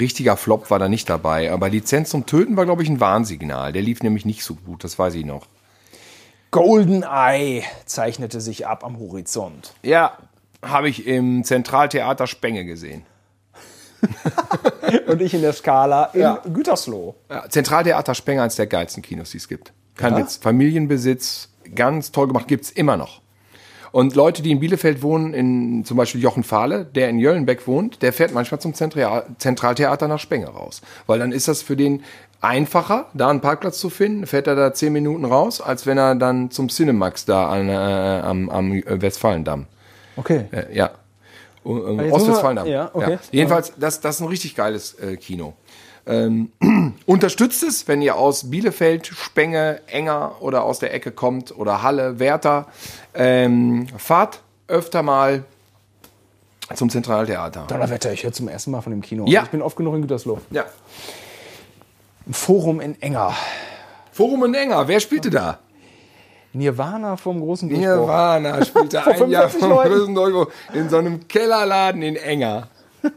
Richtiger 0.00 0.38
Flop 0.38 0.70
war 0.70 0.78
da 0.78 0.88
nicht 0.88 1.10
dabei. 1.10 1.52
Aber 1.52 1.68
Lizenz 1.68 2.08
zum 2.08 2.24
Töten 2.24 2.56
war, 2.56 2.64
glaube 2.64 2.82
ich, 2.82 2.88
ein 2.88 3.00
Warnsignal. 3.00 3.74
Der 3.74 3.82
lief 3.82 4.02
nämlich 4.02 4.24
nicht 4.24 4.42
so 4.44 4.54
gut, 4.54 4.82
das 4.82 4.98
weiß 4.98 5.14
ich 5.16 5.26
noch. 5.26 5.44
Goldeneye 6.52 7.64
zeichnete 7.86 8.40
sich 8.40 8.66
ab 8.66 8.84
am 8.84 8.98
Horizont. 9.00 9.72
Ja, 9.82 10.16
habe 10.62 10.88
ich 10.88 11.06
im 11.06 11.42
Zentraltheater 11.44 12.28
Spenge 12.28 12.64
gesehen. 12.64 13.04
Und 15.06 15.22
ich 15.22 15.32
in 15.34 15.42
der 15.42 15.54
Skala 15.54 16.04
in 16.12 16.20
Ja. 16.20 16.42
Gütersloh. 16.52 17.14
Ja, 17.30 17.48
Zentraltheater 17.48 18.14
Spenge, 18.14 18.42
eines 18.42 18.56
der 18.56 18.66
geilsten 18.66 19.02
Kinos, 19.02 19.30
die 19.30 19.38
es 19.38 19.48
gibt. 19.48 19.72
Kein 19.96 20.16
Witz. 20.16 20.36
Familienbesitz, 20.36 21.48
ganz 21.74 22.12
toll 22.12 22.28
gemacht, 22.28 22.48
gibt's 22.48 22.70
immer 22.70 22.96
noch. 22.96 23.22
Und 23.90 24.14
Leute, 24.14 24.42
die 24.42 24.50
in 24.50 24.60
Bielefeld 24.60 25.02
wohnen, 25.02 25.34
in 25.34 25.84
zum 25.84 25.96
Beispiel 25.96 26.20
Jochen 26.20 26.44
Fahle, 26.44 26.84
der 26.84 27.08
in 27.10 27.18
Jöllenbeck 27.18 27.66
wohnt, 27.66 28.02
der 28.02 28.12
fährt 28.12 28.32
manchmal 28.32 28.60
zum 28.60 28.74
Zentral 28.74 29.26
Zentraltheater 29.38 30.08
nach 30.08 30.18
Spenge 30.18 30.48
raus. 30.48 30.80
Weil 31.06 31.18
dann 31.18 31.30
ist 31.32 31.48
das 31.48 31.62
für 31.62 31.76
den 31.76 32.02
einfacher, 32.42 33.06
da 33.14 33.30
einen 33.30 33.40
Parkplatz 33.40 33.78
zu 33.78 33.88
finden, 33.88 34.26
fährt 34.26 34.46
er 34.46 34.54
da 34.56 34.74
zehn 34.74 34.92
Minuten 34.92 35.24
raus, 35.24 35.60
als 35.60 35.86
wenn 35.86 35.96
er 35.96 36.14
dann 36.16 36.50
zum 36.50 36.68
Cinemax 36.68 37.24
da 37.24 37.48
an, 37.48 37.68
äh, 37.68 37.72
am, 37.72 38.50
am 38.50 38.82
Westfalendamm. 38.86 39.66
Okay. 40.16 40.44
Äh, 40.52 40.76
ja. 40.76 40.90
Ähm, 41.64 42.00
jetzt 42.00 42.12
Ostwestfalen. 42.12 42.56
muss 42.56 42.64
man- 42.64 42.72
ja, 42.72 42.90
okay. 42.92 43.18
Jedenfalls, 43.30 43.72
das, 43.78 44.00
das 44.00 44.16
ist 44.16 44.20
ein 44.20 44.28
richtig 44.28 44.54
geiles 44.56 44.94
äh, 44.94 45.16
Kino. 45.16 45.54
Ähm, 46.04 46.50
unterstützt 47.06 47.62
es, 47.62 47.86
wenn 47.86 48.02
ihr 48.02 48.16
aus 48.16 48.50
Bielefeld, 48.50 49.06
Spenge, 49.06 49.80
Enger 49.86 50.32
oder 50.40 50.64
aus 50.64 50.80
der 50.80 50.92
Ecke 50.92 51.12
kommt 51.12 51.56
oder 51.56 51.82
Halle, 51.82 52.18
Werther. 52.18 52.66
Ähm, 53.14 53.86
fahrt 53.96 54.40
öfter 54.66 55.02
mal 55.04 55.44
zum 56.74 56.90
Zentraltheater. 56.90 57.66
Donnerwetter, 57.68 58.12
ich 58.12 58.24
höre 58.24 58.32
zum 58.32 58.48
ersten 58.48 58.72
Mal 58.72 58.80
von 58.80 58.90
dem 58.90 59.00
Kino. 59.02 59.26
Ja. 59.28 59.44
Ich 59.44 59.50
bin 59.50 59.62
oft 59.62 59.76
genug 59.76 59.94
in 59.94 60.02
Gütersloh. 60.02 60.40
Ja. 60.50 60.64
Forum 62.30 62.80
in 62.80 63.00
Enger. 63.02 63.34
Forum 64.12 64.44
in 64.44 64.54
Enger, 64.54 64.86
wer 64.88 65.00
spielte 65.00 65.30
da? 65.30 65.58
Nirvana 66.52 67.16
vom 67.16 67.40
großen 67.40 67.68
Durchbruch. 67.68 67.86
Nirvana 67.88 68.64
spielte 68.64 69.04
ein 69.06 69.30
Jahr 69.30 69.48
45 69.48 69.60
vom 69.60 69.72
größten 69.92 70.14
Durchbruch 70.14 70.46
in 70.74 70.88
so 70.90 70.98
einem 70.98 71.26
Kellerladen 71.26 72.02
in 72.02 72.16
Enger. 72.16 72.68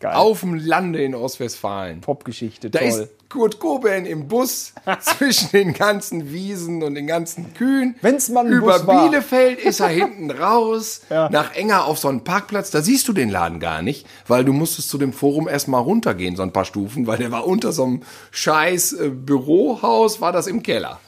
Geil. 0.00 0.14
Auf 0.14 0.40
dem 0.40 0.54
Lande 0.54 1.02
in 1.02 1.14
Ostwestfalen. 1.14 2.00
Popgeschichte, 2.00 2.70
Da 2.70 2.78
toll. 2.80 2.88
ist 2.88 3.08
Kurt 3.30 3.58
Cobain 3.60 4.04
im 4.04 4.28
Bus 4.28 4.74
zwischen 5.00 5.50
den 5.52 5.72
ganzen 5.72 6.30
Wiesen 6.32 6.82
und 6.82 6.94
den 6.96 7.06
ganzen 7.06 7.54
Kühen. 7.54 7.94
Wenn's 8.02 8.28
mal 8.28 8.44
ein 8.44 8.52
Über 8.52 8.78
Bus 8.78 8.86
war. 8.86 9.08
Bielefeld 9.08 9.60
ist 9.60 9.80
er 9.80 9.88
hinten 10.00 10.30
raus, 10.30 11.00
Ja. 11.08 11.30
nach 11.30 11.54
Enger 11.54 11.84
auf 11.86 11.98
so 11.98 12.08
einen 12.08 12.22
Parkplatz. 12.24 12.70
Da 12.70 12.82
siehst 12.82 13.08
du 13.08 13.12
den 13.14 13.30
Laden 13.30 13.60
gar 13.60 13.80
nicht, 13.80 14.06
weil 14.26 14.44
du 14.44 14.52
musstest 14.52 14.90
zu 14.90 14.98
dem 14.98 15.12
Forum 15.14 15.48
erstmal 15.48 15.80
runtergehen, 15.82 16.36
so 16.36 16.42
ein 16.42 16.52
paar 16.52 16.64
Stufen, 16.66 17.06
weil 17.06 17.16
der 17.18 17.30
war 17.32 17.46
unter 17.46 17.72
so 17.72 17.84
einem 17.84 18.02
scheiß 18.32 18.92
äh, 18.94 19.08
Bürohaus, 19.10 20.20
war 20.20 20.32
das 20.32 20.46
im 20.46 20.62
Keller. 20.62 20.98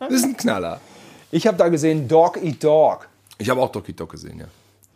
Das 0.00 0.10
ist 0.10 0.24
ein 0.24 0.36
Knaller. 0.36 0.80
Ich 1.30 1.46
habe 1.46 1.56
da 1.56 1.68
gesehen 1.68 2.08
Dog 2.08 2.42
Eat 2.42 2.62
Dog. 2.64 3.08
Ich 3.38 3.48
habe 3.48 3.60
auch 3.62 3.70
Doki 3.70 3.92
Dog 3.94 4.10
gesehen, 4.10 4.40
ja. 4.40 4.46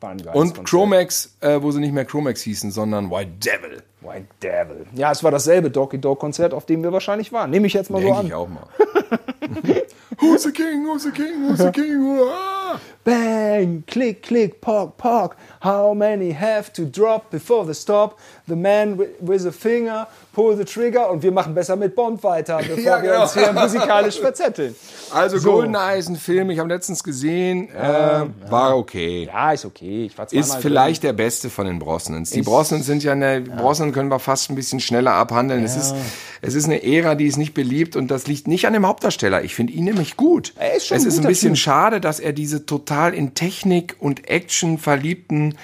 Geiles 0.05 0.35
Und. 0.35 0.65
Chromax, 0.65 1.37
äh, 1.41 1.61
wo 1.61 1.71
sie 1.71 1.81
nicht 1.81 1.93
mehr 1.93 2.05
Chromax 2.05 2.43
hießen, 2.43 2.71
sondern 2.71 3.11
White 3.11 3.33
Devil. 3.41 3.83
White 4.01 4.27
Devil. 4.43 4.87
Ja, 4.95 5.11
es 5.13 5.25
war 5.25 5.31
dasselbe 5.31 5.69
Eat 5.69 6.05
Dog 6.05 6.19
Konzert, 6.19 6.53
auf 6.53 6.67
dem 6.67 6.83
wir 6.83 6.93
wahrscheinlich 6.93 7.33
waren. 7.33 7.51
Nehme 7.51 7.67
ich 7.67 7.73
jetzt 7.73 7.91
mal 7.91 8.01
so 8.01 8.07
Denke 8.07 8.21
an. 8.21 8.27
ich 8.27 8.35
auch 8.35 8.49
mal. 8.49 8.67
who's 10.21 10.43
the 10.45 10.53
king, 10.53 10.85
who's 10.85 11.05
the 11.05 11.11
king, 11.13 11.49
who's 11.49 11.59
the 11.59 11.71
king? 11.73 12.19
Ah! 12.29 12.79
Bang, 13.05 13.85
click, 13.87 14.23
click, 14.23 14.61
pock, 14.63 14.97
pock. 14.97 15.37
How 15.61 15.93
many 15.95 16.33
have 16.33 16.73
to 16.73 16.87
drop 16.87 17.31
before 17.31 17.67
the 17.67 17.75
stop? 17.75 18.19
The 18.49 18.57
man 18.57 18.97
wi- 18.97 19.11
with 19.21 19.47
a 19.47 19.53
finger, 19.53 20.07
pull 20.33 20.57
the 20.57 20.65
trigger. 20.65 21.11
Und 21.11 21.23
wir 21.23 21.31
machen 21.31 21.55
besser 21.55 21.77
mit 21.77 21.95
Bond 21.95 22.23
weiter, 22.25 22.57
bevor 22.67 22.79
Ja, 22.79 23.03
wir 23.03 23.11
genau. 23.11 23.23
uns 23.25 23.35
hier 23.35 23.53
musikalisch 23.53 24.19
verzetteln. 24.19 24.75
Also 25.13 25.37
So. 25.39 25.53
GoldenEye 25.53 25.99
ist 25.99 26.09
ein 26.09 26.17
Film, 26.17 26.49
ich 26.51 26.59
habe 26.59 26.71
letztens 26.71 27.05
gesehen, 27.05 27.69
äh, 27.75 28.23
war 28.51 28.77
okay. 28.79 29.25
Ja, 29.27 29.53
ist 29.53 29.67
okay. 29.67 30.07
Ich 30.07 30.17
war 30.17 30.27
Ist 30.33 30.57
vielleicht 30.57 31.03
der 31.03 31.13
beste 31.13 31.51
von 31.51 31.67
den 31.67 31.79
Brosnans. 31.79 32.31
Die 32.31 32.41
Ich- 32.41 32.47
Brosnans 32.47 32.87
sind 32.87 33.05
ja 33.05 33.13
eine, 33.13 33.43
Brosnan 33.43 33.93
können 33.93 34.09
wir 34.11 34.19
fast 34.19 34.51
ein 34.51 34.55
bisschen 34.55 34.81
schneller 34.81 35.13
abhandeln. 35.13 35.63
Es, 35.63 35.77
ist, 35.77 35.95
es 36.41 36.55
ist 36.55 36.65
eine 36.65 36.83
Ära, 36.83 37.15
die 37.17 37.27
ist 37.27 37.37
nicht 37.37 37.53
beliebt 37.53 37.97
und 37.97 38.11
das 38.11 38.27
liegt 38.27 38.49
nicht 38.49 38.67
an 38.67 38.73
dem 38.73 38.87
Hauptdarsteller. 38.87 39.43
Ich 39.45 39.55
finde 39.55 39.75
ihn 39.75 39.85
nämlich 39.85 40.04
gut. 40.17 40.53
Er 40.57 40.75
ist 40.75 40.87
schon 40.87 40.97
es 40.97 41.05
ist 41.05 41.19
ein 41.19 41.27
bisschen 41.27 41.55
Typ. 41.55 41.63
schade, 41.63 42.01
dass 42.01 42.21
er 42.21 42.33
diese 42.33 42.67
total 42.67 43.15
in 43.15 43.35
Technik 43.35 43.97
und 43.99 44.29
Action 44.29 44.79
verliebten 44.79 45.57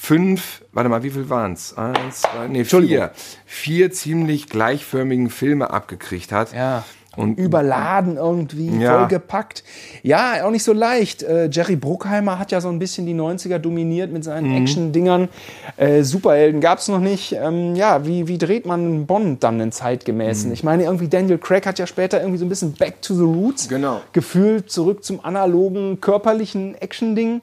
fünf, 0.00 0.62
warte 0.72 0.88
mal, 0.88 1.02
wie 1.02 1.10
viel 1.10 1.28
waren's? 1.28 1.76
Eins, 1.76 2.22
zwei, 2.22 2.48
nee, 2.48 2.64
vier. 2.64 3.12
Vier 3.44 3.92
ziemlich 3.92 4.46
gleichförmigen 4.46 5.30
Filme 5.30 5.70
abgekriegt 5.70 6.32
hat. 6.32 6.54
Ja. 6.54 6.84
Und 7.16 7.38
überladen 7.38 8.16
irgendwie, 8.16 8.68
Ja. 8.80 8.98
vollgepackt. 9.00 9.64
Ja, 10.04 10.44
auch 10.46 10.50
nicht 10.52 10.62
so 10.62 10.72
leicht. 10.72 11.24
Äh, 11.24 11.48
Jerry 11.50 11.74
Bruckheimer 11.74 12.38
hat 12.38 12.52
ja 12.52 12.60
so 12.60 12.68
ein 12.68 12.78
bisschen 12.78 13.04
die 13.04 13.14
90er 13.14 13.58
dominiert 13.58 14.12
mit 14.12 14.22
seinen 14.22 14.48
Mhm. 14.50 14.56
Action-Dingern. 14.62 15.28
Äh, 15.76 16.02
Superhelden 16.04 16.60
gab 16.60 16.78
es 16.78 16.86
noch 16.86 17.00
nicht. 17.00 17.32
Ähm, 17.32 17.74
ja, 17.74 18.06
wie, 18.06 18.28
wie 18.28 18.38
dreht 18.38 18.64
man 18.64 19.06
Bond 19.06 19.42
dann 19.42 19.60
einen 19.60 19.72
zeitgemäßen? 19.72 20.48
Mhm. 20.48 20.54
Ich 20.54 20.62
meine, 20.62 20.84
irgendwie 20.84 21.08
Daniel 21.08 21.38
Craig 21.38 21.66
hat 21.66 21.80
ja 21.80 21.86
später 21.88 22.20
irgendwie 22.20 22.38
so 22.38 22.44
ein 22.46 22.48
bisschen 22.48 22.74
Back 22.74 23.02
to 23.02 23.14
the 23.14 23.24
Roots 23.24 23.68
Genau. 23.68 24.00
gefühlt, 24.12 24.70
zurück 24.70 25.02
zum 25.02 25.24
analogen, 25.24 26.00
körperlichen 26.00 26.76
Action-Ding. 26.80 27.40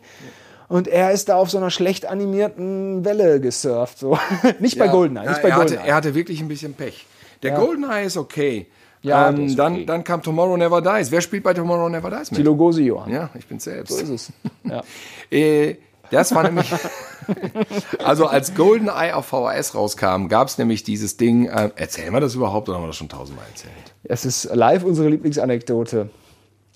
Und 0.69 0.87
er 0.87 1.11
ist 1.11 1.27
da 1.27 1.35
auf 1.35 1.49
so 1.49 1.57
einer 1.57 1.71
schlecht 1.71 2.05
animierten 2.05 3.03
Welle 3.03 3.41
gesurft. 3.41 3.99
So. 3.99 4.17
nicht 4.59 4.79
bei 4.79 4.85
Ja. 4.85 4.91
Goldeneye, 4.93 5.25
Ja, 5.25 5.29
nicht 5.31 5.41
bei 5.41 5.49
er, 5.49 5.55
hatte, 5.55 5.65
Goldeneye. 5.67 5.89
er 5.89 5.95
hatte 5.95 6.15
wirklich 6.15 6.39
ein 6.41 6.47
bisschen 6.47 6.73
Pech. 6.73 7.05
Der 7.43 7.51
Goldeneye 7.51 8.05
ist 8.05 8.15
okay. 8.17 8.67
Ja, 9.07 9.29
ähm, 9.29 9.55
dann, 9.55 9.73
okay. 9.73 9.85
dann 9.85 10.03
kam 10.03 10.21
Tomorrow 10.21 10.57
Never 10.57 10.81
Dies. 10.81 11.11
Wer 11.11 11.21
spielt 11.21 11.43
bei 11.43 11.53
Tomorrow 11.53 11.89
Never 11.89 12.09
Dies 12.09 12.31
mit? 12.31 12.39
Die 12.39 12.43
Lugosi 12.43 12.83
Johann. 12.83 13.11
Ja, 13.11 13.29
ich 13.37 13.47
bin 13.47 13.59
selbst. 13.59 13.97
So 13.97 14.03
ist 14.03 14.09
es. 14.09 14.33
Ja. 14.63 14.83
Äh, 15.31 15.77
das 16.11 16.33
war 16.35 16.43
nämlich. 16.43 16.69
also 18.03 18.27
als 18.27 18.53
GoldenEye 18.53 19.13
auf 19.13 19.27
VHS 19.27 19.75
rauskam, 19.75 20.27
gab 20.27 20.47
es 20.47 20.57
nämlich 20.57 20.83
dieses 20.83 21.17
Ding. 21.17 21.45
Äh, 21.45 21.71
erzählen 21.75 22.13
wir 22.13 22.19
das 22.19 22.35
überhaupt 22.35 22.67
oder 22.69 22.77
haben 22.77 22.83
wir 22.83 22.87
das 22.87 22.97
schon 22.97 23.09
tausendmal 23.09 23.45
erzählt? 23.49 23.73
Es 24.03 24.25
ist 24.25 24.53
live 24.53 24.83
unsere 24.83 25.09
Lieblingsanekdote. 25.09 26.09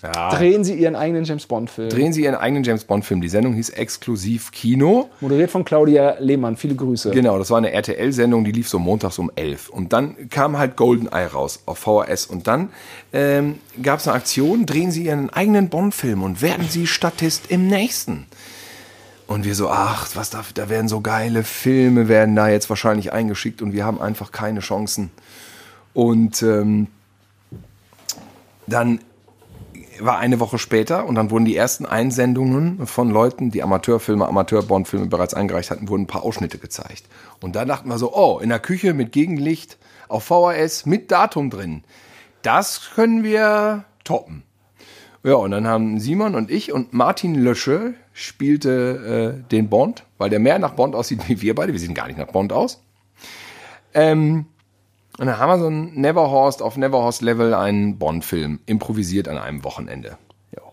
Ja. 0.02 0.30
Drehen 0.30 0.64
Sie 0.64 0.74
Ihren 0.74 0.96
eigenen 0.96 1.26
James 1.26 1.46
Bond-Film. 1.46 1.90
Drehen 1.90 2.14
Sie 2.14 2.24
Ihren 2.24 2.36
eigenen 2.36 2.64
James 2.64 2.84
Bond-Film. 2.84 3.22
Die 3.22 3.30
Sendung 3.30 3.54
hieß 3.54 3.70
Exklusiv 3.70 4.52
Kino. 4.52 5.10
Moderiert 5.20 5.52
von 5.52 5.64
Claudia 5.64 6.16
Lehmann. 6.20 6.58
Viele 6.58 6.76
Grüße. 6.76 7.12
Genau, 7.12 7.38
das 7.38 7.50
war 7.52 7.58
eine 7.58 7.72
RTL-Sendung, 7.72 8.44
die 8.44 8.52
lief 8.52 8.68
so 8.68 8.80
montags 8.80 9.20
um 9.20 9.32
11. 9.36 9.70
Und 9.70 9.94
dann 9.94 10.30
kam 10.30 10.58
halt 10.58 10.76
GoldenEye 10.76 11.28
raus 11.28 11.62
auf 11.66 11.80
VHS. 11.80 12.26
Und 12.26 12.48
dann 12.48 12.70
ähm, 13.14 13.60
gab 13.82 14.00
es 14.00 14.08
eine 14.08 14.16
Aktion, 14.16 14.66
drehen 14.66 14.92
Sie 14.92 15.06
Ihren 15.06 15.30
eigenen 15.30 15.70
Bond-Film 15.70 16.24
und 16.24 16.42
werden 16.42 16.68
Sie 16.68 16.88
Statist 16.88 17.52
im 17.52 17.68
nächsten. 17.68 18.26
Und 19.28 19.46
wir 19.46 19.56
so, 19.56 19.70
ach, 19.70 20.10
was 20.16 20.30
da, 20.30 20.44
da 20.56 20.68
werden 20.68 20.90
so 20.90 21.00
geile 21.00 21.44
Filme, 21.44 22.08
werden 22.10 22.36
da 22.36 22.50
jetzt 22.50 22.70
wahrscheinlich 22.70 23.14
eingeschickt 23.14 23.62
und 23.62 23.72
wir 23.72 23.86
haben 23.86 24.02
einfach 24.02 24.32
keine 24.32 24.60
Chancen. 24.60 25.10
Und 25.94 26.42
ähm, 26.44 26.88
dann 28.68 29.00
war 30.04 30.20
eine 30.20 30.40
Woche 30.40 30.58
später 30.58 31.06
und 31.06 31.16
dann 31.16 31.32
wurden 31.32 31.46
die 31.46 31.56
ersten 31.56 31.86
Einsendungen 31.86 32.86
von 32.88 33.10
Leuten, 33.10 33.52
die 33.52 33.64
Amateurfilme, 33.64 34.28
Amateur-Bond-Filme 34.28 35.08
bereits 35.08 35.34
eingereicht 35.34 35.72
hatten, 35.72 35.90
wurden 35.90 36.04
ein 36.04 36.08
paar 36.08 36.24
Ausschnitte 36.24 36.58
gezeigt. 36.58 37.04
Und 37.42 37.56
da 37.56 37.66
dachten 37.66 37.90
wir 37.90 37.98
so, 37.98 38.14
oh, 38.14 38.40
in 38.40 38.50
der 38.50 38.60
Küche 38.60 38.94
mit 38.94 39.12
Gegenlicht 39.12 39.78
auf 40.08 40.26
VHS 40.26 40.86
mit 40.86 41.12
Datum 41.12 41.50
drin. 41.50 41.84
Das 42.42 42.92
können 42.96 43.24
wir 43.24 43.86
toppen. 44.04 44.44
Ja, 45.24 45.36
und 45.36 45.52
dann 45.52 45.68
haben 45.68 46.00
Simon 46.00 46.34
und 46.34 46.50
ich 46.50 46.72
und 46.72 46.94
Martin 46.94 47.36
Lösche 47.36 47.94
spielte 48.12 49.38
äh, 49.46 49.50
den 49.50 49.70
Bond, 49.70 50.04
weil 50.18 50.32
der 50.32 50.40
mehr 50.40 50.58
nach 50.58 50.74
Bond 50.74 50.96
aussieht 50.96 51.30
wie 51.30 51.42
wir 51.42 51.54
beide. 51.54 51.74
Wir 51.74 51.80
sehen 51.80 51.94
gar 51.94 52.08
nicht 52.08 52.18
nach 52.18 52.32
Bond 52.32 52.52
aus. 52.52 52.84
Ähm, 53.94 54.46
und 55.22 55.28
dann 55.28 55.38
haben 55.38 55.50
wir 55.50 55.60
so 55.60 55.68
ein 55.70 55.94
Neverhorst 55.94 56.62
auf 56.64 56.76
Neverhorst-Level 56.78 57.54
einen 57.54 58.00
Bond-Film 58.00 58.60
improvisiert 58.66 59.28
an 59.28 59.38
einem 59.38 59.64
Wochenende. 59.64 60.18
Ja. 60.56 60.64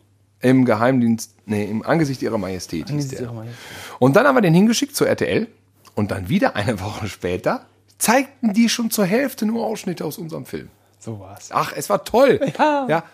Im 0.41 0.65
Geheimdienst, 0.65 1.35
nee, 1.45 1.65
im 1.65 1.85
Angesicht 1.85 2.23
ihrer 2.23 2.39
Majestät 2.39 2.85
hieß 2.87 2.91
Angesicht 2.91 3.13
der. 3.13 3.21
ihrer 3.27 3.35
Majestät. 3.35 3.59
Und 3.99 4.17
dann 4.17 4.27
haben 4.27 4.37
wir 4.37 4.41
den 4.41 4.55
hingeschickt 4.55 4.97
zur 4.97 5.07
RTL 5.07 5.49
und 5.95 6.11
dann 6.11 6.31
wieder 6.31 6.57
eine 6.57 6.81
Woche 6.81 7.09
später 7.09 7.67
zeigten 7.99 8.55
die 8.55 8.69
schon 8.71 8.91
zur 8.91 9.05
Hälfte 9.05 9.45
nur 9.45 9.67
Ausschnitte 9.67 10.05
aus 10.05 10.17
unserem 10.17 10.47
Film. 10.47 10.71
So 10.99 11.21
war's. 11.21 11.51
Ach, 11.53 11.73
es 11.77 11.91
war 11.91 12.03
toll. 12.05 12.41
Ja. 12.59 12.87
ja. 12.89 13.05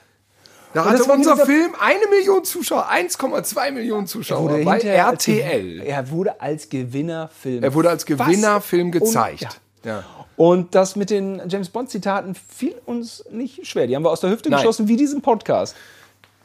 Da 0.72 0.82
Und 0.82 0.88
hatte 0.88 0.98
das 0.98 1.08
war 1.08 1.16
unser 1.16 1.36
Film 1.36 1.72
eine 1.80 2.06
Million 2.10 2.44
Zuschauer, 2.44 2.88
1,2 2.90 3.70
Millionen 3.72 4.06
Zuschauer 4.06 4.58
bei 4.64 4.78
RTL. 4.80 5.80
Er 5.82 6.10
wurde 6.10 6.40
als 6.40 6.68
Gewinnerfilm. 6.68 7.62
Er 7.62 7.74
wurde 7.74 7.90
als? 7.90 8.04
Gewinnerfilm 8.06 8.86
Und- 8.86 8.92
gezeigt. 8.92 9.40
ja. 9.42 9.48
Ja. 9.84 10.04
Und 10.36 10.74
das 10.74 10.96
mit 10.96 11.10
den 11.10 11.42
James 11.48 11.68
Bond-Zitaten 11.68 12.34
fiel 12.34 12.74
uns 12.86 13.24
nicht 13.30 13.66
schwer. 13.66 13.86
Die 13.86 13.94
haben 13.94 14.02
wir 14.02 14.10
aus 14.10 14.20
der 14.20 14.30
Hüfte 14.30 14.50
Nein. 14.50 14.60
geschossen, 14.60 14.88
wie 14.88 14.96
diesen 14.96 15.22
Podcast. 15.22 15.76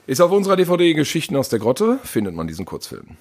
Ist 0.06 0.22
auf 0.22 0.32
unserer 0.32 0.56
DVD 0.56 0.94
Geschichten 0.94 1.36
aus 1.36 1.50
der 1.50 1.60
Grotte, 1.60 2.00
findet 2.04 2.34
man 2.36 2.48
diesen 2.48 2.66
Kurzfilm. 2.66 3.18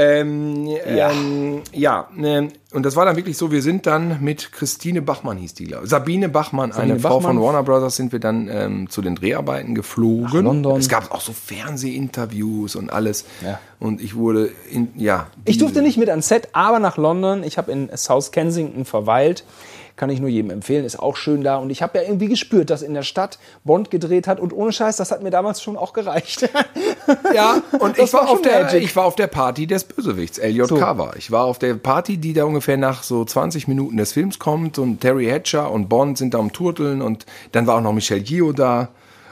Ähm, 0.00 0.66
ja, 0.68 1.10
ähm, 1.10 1.62
ja 1.72 2.08
ähm, 2.16 2.52
und 2.72 2.84
das 2.84 2.94
war 2.94 3.04
dann 3.04 3.16
wirklich 3.16 3.36
so, 3.36 3.50
wir 3.50 3.62
sind 3.62 3.84
dann 3.84 4.22
mit 4.22 4.52
Christine 4.52 5.02
Bachmann 5.02 5.38
hieß 5.38 5.54
die, 5.54 5.64
glaube 5.64 5.84
ich. 5.84 5.90
Sabine 5.90 6.28
Bachmann, 6.28 6.70
eine 6.70 7.00
Frau 7.00 7.16
Bachmann. 7.16 7.36
von 7.36 7.44
Warner 7.44 7.64
Brothers, 7.64 7.96
sind 7.96 8.12
wir 8.12 8.20
dann 8.20 8.48
ähm, 8.48 8.88
zu 8.88 9.02
den 9.02 9.16
Dreharbeiten 9.16 9.74
geflogen. 9.74 10.22
Nach 10.22 10.52
London. 10.52 10.78
Es 10.78 10.88
gab 10.88 11.10
auch 11.10 11.20
so 11.20 11.32
Fernsehinterviews 11.32 12.76
und 12.76 12.92
alles. 12.92 13.24
Ja. 13.44 13.58
Und 13.80 14.00
ich 14.00 14.14
wurde, 14.14 14.52
in, 14.70 14.92
ja. 14.94 15.26
Ich 15.44 15.58
durfte 15.58 15.82
nicht 15.82 15.96
mit 15.96 16.10
ans 16.10 16.28
Set, 16.28 16.50
aber 16.52 16.78
nach 16.78 16.96
London. 16.96 17.42
Ich 17.42 17.58
habe 17.58 17.72
in 17.72 17.90
South 17.96 18.30
Kensington 18.30 18.84
verweilt. 18.84 19.42
Kann 19.98 20.10
ich 20.10 20.20
nur 20.20 20.30
jedem 20.30 20.50
empfehlen, 20.50 20.84
ist 20.84 20.98
auch 20.98 21.16
schön 21.16 21.42
da. 21.42 21.56
Und 21.56 21.70
ich 21.70 21.82
habe 21.82 21.98
ja 21.98 22.04
irgendwie 22.04 22.28
gespürt, 22.28 22.70
dass 22.70 22.82
in 22.82 22.94
der 22.94 23.02
Stadt 23.02 23.38
Bond 23.64 23.90
gedreht 23.90 24.28
hat. 24.28 24.38
Und 24.38 24.52
ohne 24.52 24.70
Scheiß, 24.70 24.96
das 24.96 25.10
hat 25.10 25.24
mir 25.24 25.30
damals 25.30 25.60
schon 25.60 25.76
auch 25.76 25.92
gereicht. 25.92 26.48
Ja, 27.34 27.62
und 27.78 27.98
ich 27.98 28.12
war, 28.12 28.24
war 28.24 28.30
auf 28.30 28.42
der, 28.42 28.64
Magic. 28.64 28.82
ich 28.82 28.94
war 28.94 29.06
auf 29.06 29.16
der 29.16 29.28
Party 29.28 29.66
des 29.66 29.84
Bösewichts, 29.84 30.36
Elliot 30.36 30.68
So. 30.68 30.76
Carver. 30.76 31.12
Ich 31.16 31.30
war 31.30 31.44
auf 31.44 31.58
der 31.58 31.72
Party, 31.74 32.18
die 32.18 32.34
da 32.34 32.44
ungefähr 32.44 32.76
nach 32.76 33.02
so 33.02 33.24
20 33.24 33.66
Minuten 33.66 33.96
des 33.96 34.12
Films 34.12 34.38
kommt 34.38 34.78
und 34.78 35.00
Terry 35.00 35.24
Hatcher 35.26 35.70
und 35.70 35.88
Bond 35.88 36.18
sind 36.18 36.34
da 36.34 36.38
am 36.38 36.52
Turteln 36.52 37.00
und 37.00 37.24
dann 37.52 37.66
war 37.66 37.76
auch 37.76 37.80
noch 37.80 37.94
Michelle 37.94 38.20
Gio 38.20 38.52
da 38.52 38.88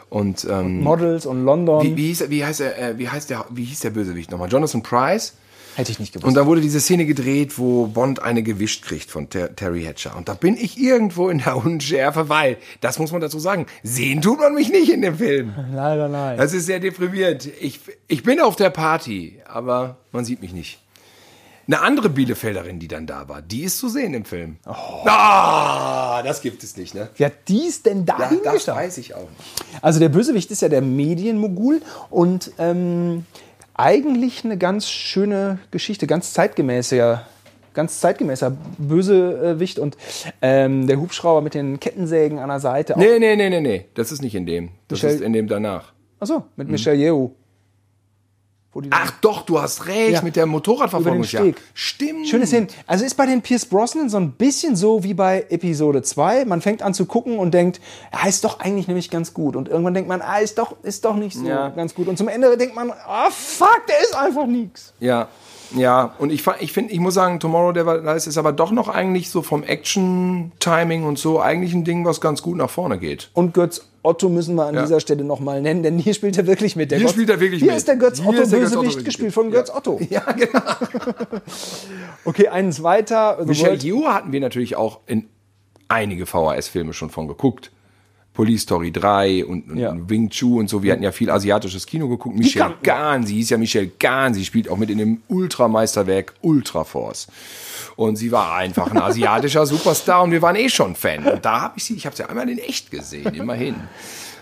und 0.08 0.46
ähm, 0.50 0.82
Models 0.82 1.26
und 1.26 1.44
London. 1.44 1.82
wie, 1.82 1.96
wie, 1.96 2.06
hieß, 2.06 2.30
wie 2.30 2.44
heißt 2.44 2.60
er, 2.62 2.78
äh, 2.78 2.98
wie 2.98 3.08
heißt 3.10 3.28
der, 3.28 3.44
wie 3.50 3.64
hieß 3.64 3.80
der 3.80 3.90
Bösewicht 3.90 4.30
nochmal? 4.30 4.48
Jonathan 4.48 4.82
Price. 4.82 5.34
Hätte 5.76 5.92
ich 5.92 5.98
nicht 5.98 6.14
gewusst. 6.14 6.26
Und 6.26 6.34
da 6.34 6.46
wurde 6.46 6.62
diese 6.62 6.80
Szene 6.80 7.04
gedreht, 7.04 7.58
wo 7.58 7.86
Bond 7.86 8.22
eine 8.22 8.42
gewischt 8.42 8.82
kriegt 8.82 9.10
von 9.10 9.28
Ter 9.28 9.54
Terry 9.54 9.84
Hatcher. 9.84 10.16
Und 10.16 10.26
da 10.26 10.32
bin 10.32 10.56
ich 10.56 10.78
irgendwo 10.78 11.28
in 11.28 11.38
der 11.38 11.56
Unschärfe, 11.64 12.30
weil, 12.30 12.56
das 12.80 12.98
muss 12.98 13.12
man 13.12 13.20
dazu 13.20 13.38
sagen, 13.38 13.66
sehen 13.82 14.22
tut 14.22 14.40
man 14.40 14.54
mich 14.54 14.70
nicht 14.70 14.90
in 14.90 15.02
dem 15.02 15.18
Film. 15.18 15.52
Leider 15.74 16.08
nein. 16.08 16.38
Das 16.38 16.54
ist 16.54 16.64
sehr 16.64 16.80
deprimierend. 16.80 17.50
Ich, 17.60 17.80
ich 18.08 18.22
bin 18.22 18.40
auf 18.40 18.56
der 18.56 18.70
Party, 18.70 19.38
aber 19.46 19.98
man 20.12 20.24
sieht 20.24 20.40
mich 20.40 20.54
nicht. 20.54 20.80
Eine 21.66 21.80
andere 21.80 22.08
Bielefelderin, 22.08 22.78
die 22.78 22.88
dann 22.88 23.06
da 23.06 23.28
war, 23.28 23.42
die 23.42 23.64
ist 23.64 23.78
zu 23.78 23.88
sehen 23.88 24.14
im 24.14 24.24
Film. 24.24 24.56
Ah, 24.64 26.22
das 26.22 26.40
gibt 26.40 26.62
es 26.62 26.76
nicht, 26.76 26.94
ne? 26.94 27.10
Wer 27.16 27.26
hat 27.26 27.48
dies 27.48 27.82
denn 27.82 28.06
da 28.06 28.18
Ja, 28.18 28.30
das 28.44 28.68
weiß 28.68 28.98
ich 28.98 29.14
auch 29.14 29.28
nicht. 29.28 29.82
Also 29.82 29.98
der 29.98 30.08
Bösewicht 30.08 30.50
ist 30.52 30.62
ja 30.62 30.68
der 30.68 30.80
Medienmogul 30.80 31.82
und 32.08 32.52
ähm, 32.58 33.26
eigentlich 33.76 34.44
eine 34.44 34.56
ganz 34.58 34.88
schöne 34.88 35.58
Geschichte, 35.70 36.06
ganz 36.06 36.32
zeitgemäßer, 36.32 37.22
ganz 37.74 38.00
zeitgemäßer 38.00 38.56
Bösewicht 38.78 39.78
und 39.78 39.96
ähm, 40.42 40.86
der 40.86 40.98
Hubschrauber 40.98 41.42
mit 41.42 41.54
den 41.54 41.78
Kettensägen 41.78 42.38
an 42.38 42.48
der 42.48 42.60
Seite. 42.60 42.94
auch- 42.96 43.00
Nee, 43.00 43.18
nee, 43.18 43.36
nee, 43.36 43.50
nee, 43.50 43.60
nee. 43.60 43.84
Das 43.94 44.12
ist 44.12 44.22
nicht 44.22 44.34
in 44.34 44.46
dem. 44.46 44.70
Das 44.88 45.02
Michel- 45.02 45.16
ist 45.16 45.20
in 45.22 45.32
dem 45.32 45.46
danach. 45.46 45.92
Achso, 46.18 46.44
mit 46.56 46.68
Michelle 46.68 46.96
Yeoh. 46.96 47.32
Ach 48.90 49.10
doch, 49.20 49.42
du 49.42 49.60
hast 49.60 49.86
recht, 49.86 50.12
Ja. 50.12 50.22
mit 50.22 50.36
der 50.36 50.46
Motorradverfolgung. 50.46 51.18
Über 51.18 51.24
den 51.24 51.52
Steg. 51.54 51.56
Stimmt. 51.74 52.28
Schöne 52.28 52.46
Szene. 52.46 52.66
Also 52.86 53.04
ist 53.04 53.14
bei 53.16 53.26
den 53.26 53.42
Pierce 53.42 53.66
Brosnan 53.66 54.08
so 54.08 54.16
ein 54.18 54.32
bisschen 54.32 54.76
so 54.76 55.02
wie 55.04 55.14
bei 55.14 55.46
Episode 55.50 56.02
2. 56.02 56.44
Man 56.44 56.60
fängt 56.60 56.82
an 56.82 56.94
zu 56.94 57.06
gucken 57.06 57.38
und 57.38 57.52
denkt, 57.54 57.80
ja, 58.12 58.28
ist 58.28 58.44
doch 58.44 58.60
eigentlich 58.60 58.86
nämlich 58.88 59.10
ganz 59.10 59.34
gut. 59.34 59.56
Und 59.56 59.68
irgendwann 59.68 59.94
denkt 59.94 60.08
man, 60.08 60.20
ah, 60.22 60.38
ist 60.38 60.58
doch, 60.58 60.76
ist 60.82 61.04
doch 61.04 61.16
nicht 61.16 61.36
so 61.36 61.46
Ja. 61.46 61.68
ganz 61.70 61.94
gut. 61.94 62.08
Und 62.08 62.16
zum 62.18 62.28
Ende 62.28 62.56
denkt 62.56 62.74
man, 62.74 62.90
ah, 62.90 63.30
fuck, 63.30 63.82
der 63.88 63.98
ist 64.00 64.14
einfach 64.16 64.46
nix. 64.46 64.92
Ja, 65.00 65.28
ja. 65.74 66.14
Und 66.18 66.30
ich, 66.32 66.44
ich 66.60 66.72
finde, 66.72 66.92
ich 66.92 67.00
muss 67.00 67.14
sagen, 67.14 67.40
Tomorrow 67.40 67.72
Never 67.72 68.14
Dies 68.14 68.26
ist 68.26 68.38
aber 68.38 68.52
doch 68.52 68.70
noch 68.70 68.88
eigentlich 68.88 69.30
so 69.30 69.42
vom 69.42 69.62
Action-Timing 69.62 71.04
und 71.04 71.18
so 71.18 71.40
eigentlich 71.40 71.72
ein 71.74 71.84
Ding, 71.84 72.04
was 72.04 72.20
ganz 72.20 72.42
gut 72.42 72.56
nach 72.56 72.70
vorne 72.70 72.98
geht. 72.98 73.30
Und 73.34 73.54
Götz 73.54 73.86
Otto 74.02 74.28
müssen 74.28 74.54
wir 74.54 74.66
an 74.66 74.74
Ja. 74.76 74.82
dieser 74.82 75.00
Stelle 75.00 75.24
nochmal 75.24 75.60
nennen, 75.60 75.82
denn 75.82 75.98
hier 75.98 76.14
spielt 76.14 76.38
er 76.38 76.46
wirklich 76.46 76.76
mit. 76.76 76.90
Der 76.92 76.98
Hier 76.98 77.06
Gott- 77.06 77.14
spielt 77.14 77.28
er 77.30 77.40
wirklich 77.40 77.60
hier 77.60 77.70
mit. 77.72 77.78
ist 77.78 77.88
der 77.88 77.96
Götz 77.96 78.20
Hier 78.20 78.28
Otto 78.28 78.48
Bösewicht 78.48 79.04
gespielt 79.04 79.32
von 79.34 79.50
Götz 79.50 79.70
Otto. 79.70 80.00
Ja, 80.10 80.20
genau. 80.32 80.60
Okay, 82.24 82.48
eins 82.48 82.82
weiter. 82.82 83.38
Michelle 83.44 83.76
Yeoh 83.76 84.06
hatten 84.08 84.32
wir 84.32 84.40
natürlich 84.40 84.76
auch 84.76 85.00
in 85.06 85.28
einige 85.88 86.26
VHS-Filme 86.26 86.92
schon 86.92 87.10
von 87.10 87.28
geguckt. 87.28 87.70
Police 88.36 88.62
Story 88.62 88.92
3 88.92 89.46
und, 89.46 89.70
und 89.70 89.78
Ja. 89.78 89.96
Wing 89.96 90.28
Chun 90.28 90.58
und 90.60 90.68
so. 90.68 90.82
Wir 90.82 90.92
hatten 90.92 91.02
ja 91.02 91.10
viel 91.10 91.30
asiatisches 91.30 91.86
Kino 91.86 92.06
geguckt. 92.08 92.36
Michelle 92.36 92.74
Gahn, 92.82 93.26
sie 93.26 93.36
hieß 93.36 93.50
ja 93.50 93.58
Michelle 93.58 93.90
Gahn, 93.98 94.34
sie 94.34 94.44
spielt 94.44 94.68
auch 94.68 94.76
mit 94.76 94.90
in 94.90 94.98
dem 94.98 95.22
Ultrameisterwerk 95.28 96.34
Ultra 96.42 96.84
Force. 96.84 97.26
Und 97.96 98.16
sie 98.16 98.30
war 98.30 98.54
einfach 98.54 98.90
ein 98.90 98.98
asiatischer 98.98 99.64
Superstar 99.74 100.22
und 100.22 100.30
wir 100.32 100.42
waren 100.42 100.56
eh 100.56 100.68
schon 100.68 100.94
Fan. 100.94 101.26
Und 101.26 101.44
da 101.44 101.62
habe 101.62 101.74
ich 101.78 101.84
sie, 101.84 101.94
ich 101.94 102.04
habe 102.04 102.14
sie 102.14 102.28
einmal 102.28 102.48
in 102.48 102.58
echt 102.58 102.90
gesehen, 102.90 103.34
immerhin. 103.34 103.76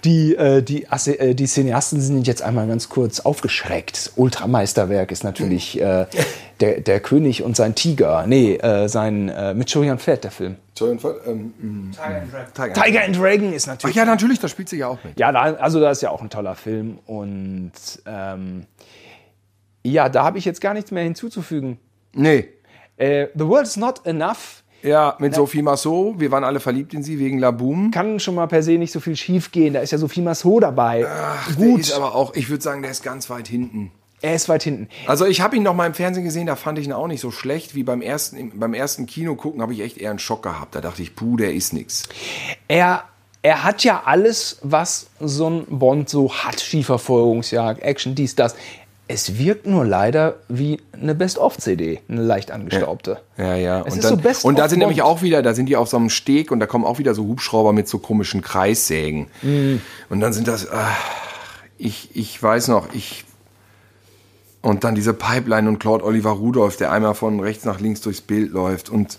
Die, 0.04 0.36
äh, 0.36 0.62
die, 0.62 0.84
äh, 0.84 1.34
die 1.34 1.46
Cineasten 1.46 2.00
sind 2.00 2.26
jetzt 2.26 2.42
einmal 2.42 2.66
ganz 2.68 2.90
kurz 2.90 3.20
aufgeschreckt. 3.20 3.96
Das 3.96 4.12
Ultrameisterwerk 4.16 5.10
ist 5.10 5.24
natürlich 5.24 5.80
äh, 5.80 6.06
der, 6.60 6.80
der 6.80 7.00
König 7.00 7.42
und 7.42 7.56
sein 7.56 7.74
Tiger. 7.74 8.26
Nee, 8.26 8.56
äh, 8.56 8.88
sein 8.88 9.30
äh, 9.30 9.54
mit 9.54 9.70
Julian 9.70 9.98
Fett, 9.98 10.24
der 10.24 10.30
Film. 10.30 10.56
Ähm, 10.80 11.92
Tiger. 12.54 12.72
Tiger 12.72 13.04
and 13.04 13.18
Dragon 13.18 13.52
ist 13.52 13.64
Ach 13.66 13.72
natürlich. 13.72 13.96
ja, 13.96 14.04
natürlich, 14.04 14.40
da 14.40 14.48
spielt 14.48 14.68
sie 14.68 14.76
ja 14.76 14.88
auch 14.88 15.02
mit. 15.02 15.18
Ja, 15.18 15.32
da, 15.32 15.40
also 15.40 15.80
da 15.80 15.90
ist 15.90 16.02
ja 16.02 16.10
auch 16.10 16.20
ein 16.20 16.30
toller 16.30 16.54
Film. 16.54 16.98
Und 17.06 17.72
ähm, 18.04 18.66
ja, 19.82 20.08
da 20.10 20.24
habe 20.24 20.36
ich 20.36 20.44
jetzt 20.44 20.60
gar 20.60 20.74
nichts 20.74 20.90
mehr 20.90 21.04
hinzuzufügen. 21.04 21.78
Nee. 22.12 22.48
Äh, 22.96 23.28
The 23.34 23.46
World 23.46 23.66
is 23.66 23.76
Not 23.76 24.04
Enough 24.04 24.63
Ja, 24.84 25.16
mit 25.18 25.34
Sophie 25.34 25.62
Massot. 25.62 26.20
Wir 26.20 26.30
waren 26.30 26.44
alle 26.44 26.60
verliebt 26.60 26.92
in 26.94 27.02
sie 27.02 27.18
wegen 27.18 27.38
La 27.38 27.50
Boom. 27.50 27.90
kann 27.90 28.20
schon 28.20 28.34
mal 28.34 28.46
per 28.46 28.62
se 28.62 28.72
nicht 28.78 28.92
so 28.92 29.00
viel 29.00 29.16
schief 29.16 29.50
gehen. 29.50 29.74
Da 29.74 29.80
ist 29.80 29.90
ja 29.92 29.98
Sophie 29.98 30.20
Massot 30.20 30.62
dabei. 30.62 31.00
Der 31.00 31.54
Gut, 31.56 31.80
ist 31.80 31.92
aber 31.92 32.14
auch, 32.14 32.34
ich 32.34 32.50
würde 32.50 32.62
sagen, 32.62 32.82
der 32.82 32.90
ist 32.90 33.02
ganz 33.02 33.30
weit 33.30 33.48
hinten. 33.48 33.90
er 34.20 34.34
ist 34.34 34.48
weit 34.48 34.62
hinten. 34.62 34.88
Also 35.06 35.24
ich 35.26 35.40
habe 35.40 35.56
ihn 35.56 35.62
noch 35.62 35.74
mal 35.74 35.86
im 35.86 35.94
Fernsehen 35.94 36.24
gesehen, 36.24 36.46
da 36.46 36.54
fand 36.56 36.78
ich 36.78 36.86
ihn 36.86 36.92
auch 36.92 37.06
nicht 37.08 37.20
so 37.20 37.30
schlecht 37.30 37.74
wie 37.74 37.82
beim 37.82 38.02
ersten, 38.02 38.36
im- 38.36 38.58
beim 38.58 38.72
ersten 38.74 39.06
Kino 39.06 39.34
gucken, 39.36 39.60
habe 39.62 39.72
ich 39.72 39.80
echt 39.80 39.96
eher 39.98 40.10
einen 40.10 40.18
Schock 40.18 40.42
gehabt. 40.42 40.74
Da 40.74 40.80
dachte 40.80 41.02
ich, 41.02 41.14
puh, 41.16 41.36
der 41.36 41.54
ist 41.54 41.72
nix. 41.72 42.04
Er, 42.68 43.04
er 43.42 43.64
hat 43.64 43.84
ja 43.84 44.02
alles, 44.04 44.58
was 44.62 45.06
so 45.20 45.48
ein 45.48 45.66
Bond 45.68 46.08
so 46.08 46.32
hat. 46.32 46.60
Skiverfolgungsjagd, 46.60 47.82
Action, 47.82 48.14
dies, 48.14 48.34
das. 48.34 48.54
Es 49.06 49.38
wirkt 49.38 49.66
nur 49.66 49.84
leider 49.84 50.36
wie 50.48 50.80
eine 50.92 51.14
Best-of-CD, 51.14 52.00
eine 52.08 52.22
leicht 52.22 52.50
angestaubte. 52.50 53.20
Ja, 53.36 53.54
ja. 53.54 53.80
Es 53.80 53.92
und 53.92 53.98
ist 53.98 54.04
dann, 54.04 54.16
so 54.16 54.22
Best 54.22 54.44
und 54.44 54.58
da 54.58 54.68
sind 54.68 54.78
nämlich 54.78 55.02
auch 55.02 55.20
wieder, 55.20 55.42
da 55.42 55.52
sind 55.52 55.66
die 55.66 55.76
auf 55.76 55.88
so 55.88 55.98
einem 55.98 56.08
Steg 56.08 56.50
und 56.50 56.58
da 56.58 56.66
kommen 56.66 56.84
auch 56.84 56.98
wieder 56.98 57.14
so 57.14 57.24
Hubschrauber 57.24 57.74
mit 57.74 57.86
so 57.86 57.98
komischen 57.98 58.40
Kreissägen. 58.40 59.26
Mhm. 59.42 59.82
Und 60.08 60.20
dann 60.20 60.32
sind 60.32 60.48
das, 60.48 60.70
ach, 60.70 60.96
ich, 61.76 62.10
ich 62.14 62.42
weiß 62.42 62.68
noch, 62.68 62.94
ich 62.94 63.24
und 64.62 64.82
dann 64.82 64.94
diese 64.94 65.12
Pipeline 65.12 65.68
und 65.68 65.78
Claude 65.78 66.02
Oliver 66.04 66.30
Rudolph, 66.30 66.78
der 66.78 66.90
einmal 66.90 67.14
von 67.14 67.38
rechts 67.40 67.66
nach 67.66 67.80
links 67.80 68.00
durchs 68.00 68.22
Bild 68.22 68.50
läuft 68.52 68.88
und 68.88 69.18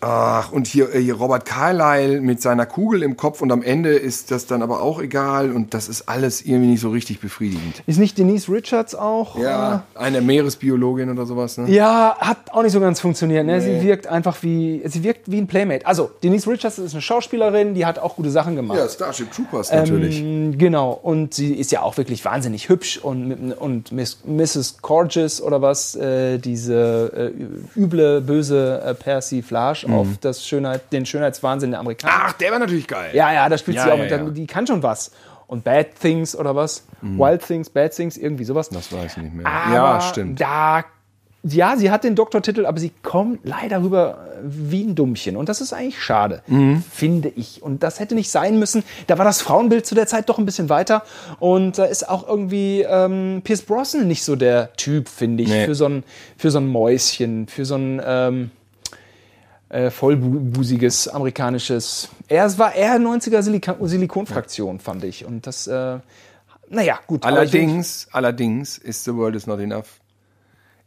Ach, 0.00 0.52
und 0.52 0.66
hier, 0.66 0.94
äh, 0.94 1.00
hier 1.00 1.14
Robert 1.14 1.44
Carlyle 1.44 2.20
mit 2.20 2.40
seiner 2.40 2.66
Kugel 2.66 3.02
im 3.02 3.16
Kopf 3.16 3.42
und 3.42 3.50
am 3.50 3.62
Ende 3.62 3.94
ist 3.94 4.30
das 4.30 4.46
dann 4.46 4.62
aber 4.62 4.80
auch 4.80 5.00
egal 5.00 5.50
und 5.50 5.74
das 5.74 5.88
ist 5.88 6.08
alles 6.08 6.42
irgendwie 6.42 6.68
nicht 6.68 6.80
so 6.80 6.90
richtig 6.90 7.20
befriedigend. 7.20 7.82
Ist 7.86 7.98
nicht 7.98 8.16
Denise 8.16 8.48
Richards 8.48 8.94
auch? 8.94 9.38
Ja, 9.38 9.84
eine 9.94 10.20
Meeresbiologin 10.20 11.10
oder 11.10 11.26
sowas, 11.26 11.58
ne? 11.58 11.68
Äh, 11.68 11.74
ja, 11.74 12.16
hat 12.18 12.52
auch 12.52 12.62
nicht 12.62 12.72
so 12.72 12.80
ganz 12.80 13.00
funktioniert. 13.00 13.44
Ne? 13.44 13.60
Sie 13.60 13.82
wirkt 13.82 14.06
einfach 14.06 14.42
wie, 14.42 14.82
sie 14.84 15.02
wirkt 15.02 15.30
wie 15.30 15.38
ein 15.38 15.46
Playmate. 15.46 15.84
Also, 15.86 16.10
Denise 16.22 16.48
Richards 16.48 16.78
ist 16.78 16.92
eine 16.92 17.02
Schauspielerin, 17.02 17.74
die 17.74 17.84
hat 17.84 17.98
auch 17.98 18.16
gute 18.16 18.30
Sachen 18.30 18.54
gemacht. 18.54 18.78
Ja, 18.78 18.88
Starship 18.88 19.32
Troopers 19.32 19.72
natürlich. 19.72 20.20
Ähm, 20.20 20.58
Genau, 20.58 20.92
und 20.92 21.34
sie 21.34 21.54
ist 21.54 21.72
ja 21.72 21.82
auch 21.82 21.96
wirklich 21.96 22.24
wahnsinnig 22.24 22.68
hübsch 22.68 22.98
und, 22.98 23.52
und 23.52 23.92
Miss, 23.92 24.18
Mrs. 24.24 24.78
Gorgeous 24.82 25.40
oder 25.42 25.62
was, 25.62 25.94
äh, 25.96 26.38
diese 26.38 27.32
äh, 27.34 27.78
üble, 27.80 28.20
böse 28.20 28.82
äh, 28.84 28.94
Persiflage 29.88 30.10
auf 30.12 30.18
das 30.20 30.46
Schönheit, 30.46 30.92
den 30.92 31.06
Schönheitswahnsinn 31.06 31.70
der 31.70 31.80
Amerikaner. 31.80 32.12
Ach, 32.16 32.32
der 32.34 32.52
war 32.52 32.58
natürlich 32.58 32.86
geil. 32.86 33.10
Ja, 33.14 33.32
ja, 33.32 33.48
da 33.48 33.58
spielt 33.58 33.76
Ja, 33.76 33.84
sie 33.84 33.90
auch 33.92 33.96
ja, 33.96 34.02
mit, 34.02 34.10
ja. 34.10 34.18
Mhm. 34.18 34.34
die 34.34 34.46
kann 34.46 34.66
schon 34.66 34.82
was. 34.82 35.10
Und 35.46 35.64
Bad 35.64 35.88
Things 36.00 36.36
oder 36.36 36.54
was? 36.54 36.84
Wild 37.00 37.42
Things, 37.46 37.70
Bad 37.70 37.94
Things, 37.96 38.16
irgendwie 38.18 38.44
sowas. 38.44 38.68
Das 38.68 38.92
weiß 38.92 39.16
ich 39.16 39.22
nicht 39.22 39.34
mehr. 39.34 39.46
Aber 39.46 39.74
ja, 39.74 40.00
stimmt. 40.02 40.38
Da, 40.40 40.84
ja, 41.42 41.76
sie 41.78 41.90
hat 41.90 42.04
den 42.04 42.16
Doktortitel, 42.16 42.66
aber 42.66 42.78
sie 42.78 42.92
kommt 43.02 43.40
leider 43.44 43.82
rüber 43.82 44.26
wie 44.42 44.82
ein 44.82 44.94
Dummchen. 44.94 45.36
Und 45.38 45.48
das 45.48 45.62
ist 45.62 45.72
eigentlich 45.72 46.02
schade, 46.02 46.42
Mhm. 46.48 46.82
finde 46.90 47.28
ich. 47.34 47.62
Und 47.62 47.82
das 47.82 47.98
hätte 47.98 48.14
nicht 48.14 48.30
sein 48.30 48.58
müssen. 48.58 48.82
Da 49.06 49.16
war 49.16 49.24
das 49.24 49.40
Frauenbild 49.40 49.86
zu 49.86 49.94
der 49.94 50.06
Zeit 50.06 50.28
doch 50.28 50.36
ein 50.38 50.44
bisschen 50.44 50.68
weiter. 50.68 51.02
Und 51.38 51.78
da 51.78 51.84
ist 51.86 52.06
auch 52.06 52.28
irgendwie 52.28 52.82
ähm, 52.86 53.40
Pierce 53.42 53.62
Brosnan 53.62 54.06
nicht 54.06 54.24
so 54.24 54.36
der 54.36 54.74
Typ, 54.74 55.08
finde 55.08 55.44
ich, 55.44 55.48
Nee. 55.48 55.64
für, 55.64 55.74
so 55.74 55.86
ein, 55.86 56.04
für 56.36 56.50
so 56.50 56.58
ein 56.58 56.66
Mäuschen, 56.66 57.46
für 57.48 57.64
so 57.64 57.76
ein 57.76 58.02
ähm, 58.04 58.50
äh, 59.68 59.90
vollbusiges 59.90 61.08
amerikanisches. 61.08 62.08
Er 62.28 62.46
es 62.46 62.58
war 62.58 62.74
eher 62.74 62.96
90er 62.96 63.42
Silika 63.42 63.76
Silikonfraktion, 63.80 64.80
fand 64.80 65.04
ich. 65.04 65.24
Und 65.24 65.46
das, 65.46 65.66
äh, 65.66 65.98
naja, 66.68 66.98
gut. 67.06 67.24
Allerdings, 67.24 68.08
allerdings 68.12 68.78
ist 68.78 69.04
The 69.04 69.14
World 69.14 69.36
is 69.36 69.46
Not 69.46 69.60
Enough 69.60 70.00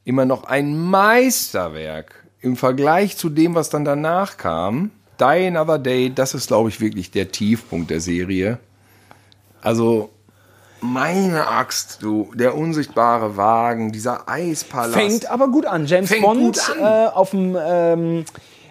immer 0.04 0.26
noch 0.26 0.46
ein 0.46 0.78
Meisterwerk 0.78 2.26
im 2.40 2.56
Vergleich 2.56 3.18
zu 3.18 3.30
dem, 3.30 3.56
was 3.56 3.70
dann 3.70 3.86
danach 3.86 4.38
kam. 4.38 4.92
Die 5.20 5.48
Another 5.48 5.78
Day, 5.78 6.12
das 6.14 6.34
ist, 6.34 6.48
glaube 6.48 6.70
ich, 6.70 6.82
wirklich 6.82 7.12
der 7.12 7.32
Tiefpunkt 7.32 7.92
der 7.92 8.00
Serie. 8.00 8.58
Also, 9.62 10.10
meine 10.80 11.48
Axt, 11.48 12.00
du, 12.02 12.32
der 12.34 12.58
unsichtbare 12.58 13.38
Wagen, 13.38 13.92
dieser 13.92 14.28
Eispalast. 14.28 14.96
Fängt 14.96 15.30
aber 15.30 15.50
gut 15.50 15.68
an. 15.68 15.86
James 15.86 16.10
Fängt 16.10 16.24
Bond 16.24 16.72
an. 16.72 16.80
Äh, 16.80 17.10
auf 17.10 17.30
dem 17.30 17.56
ähm, 17.64 18.26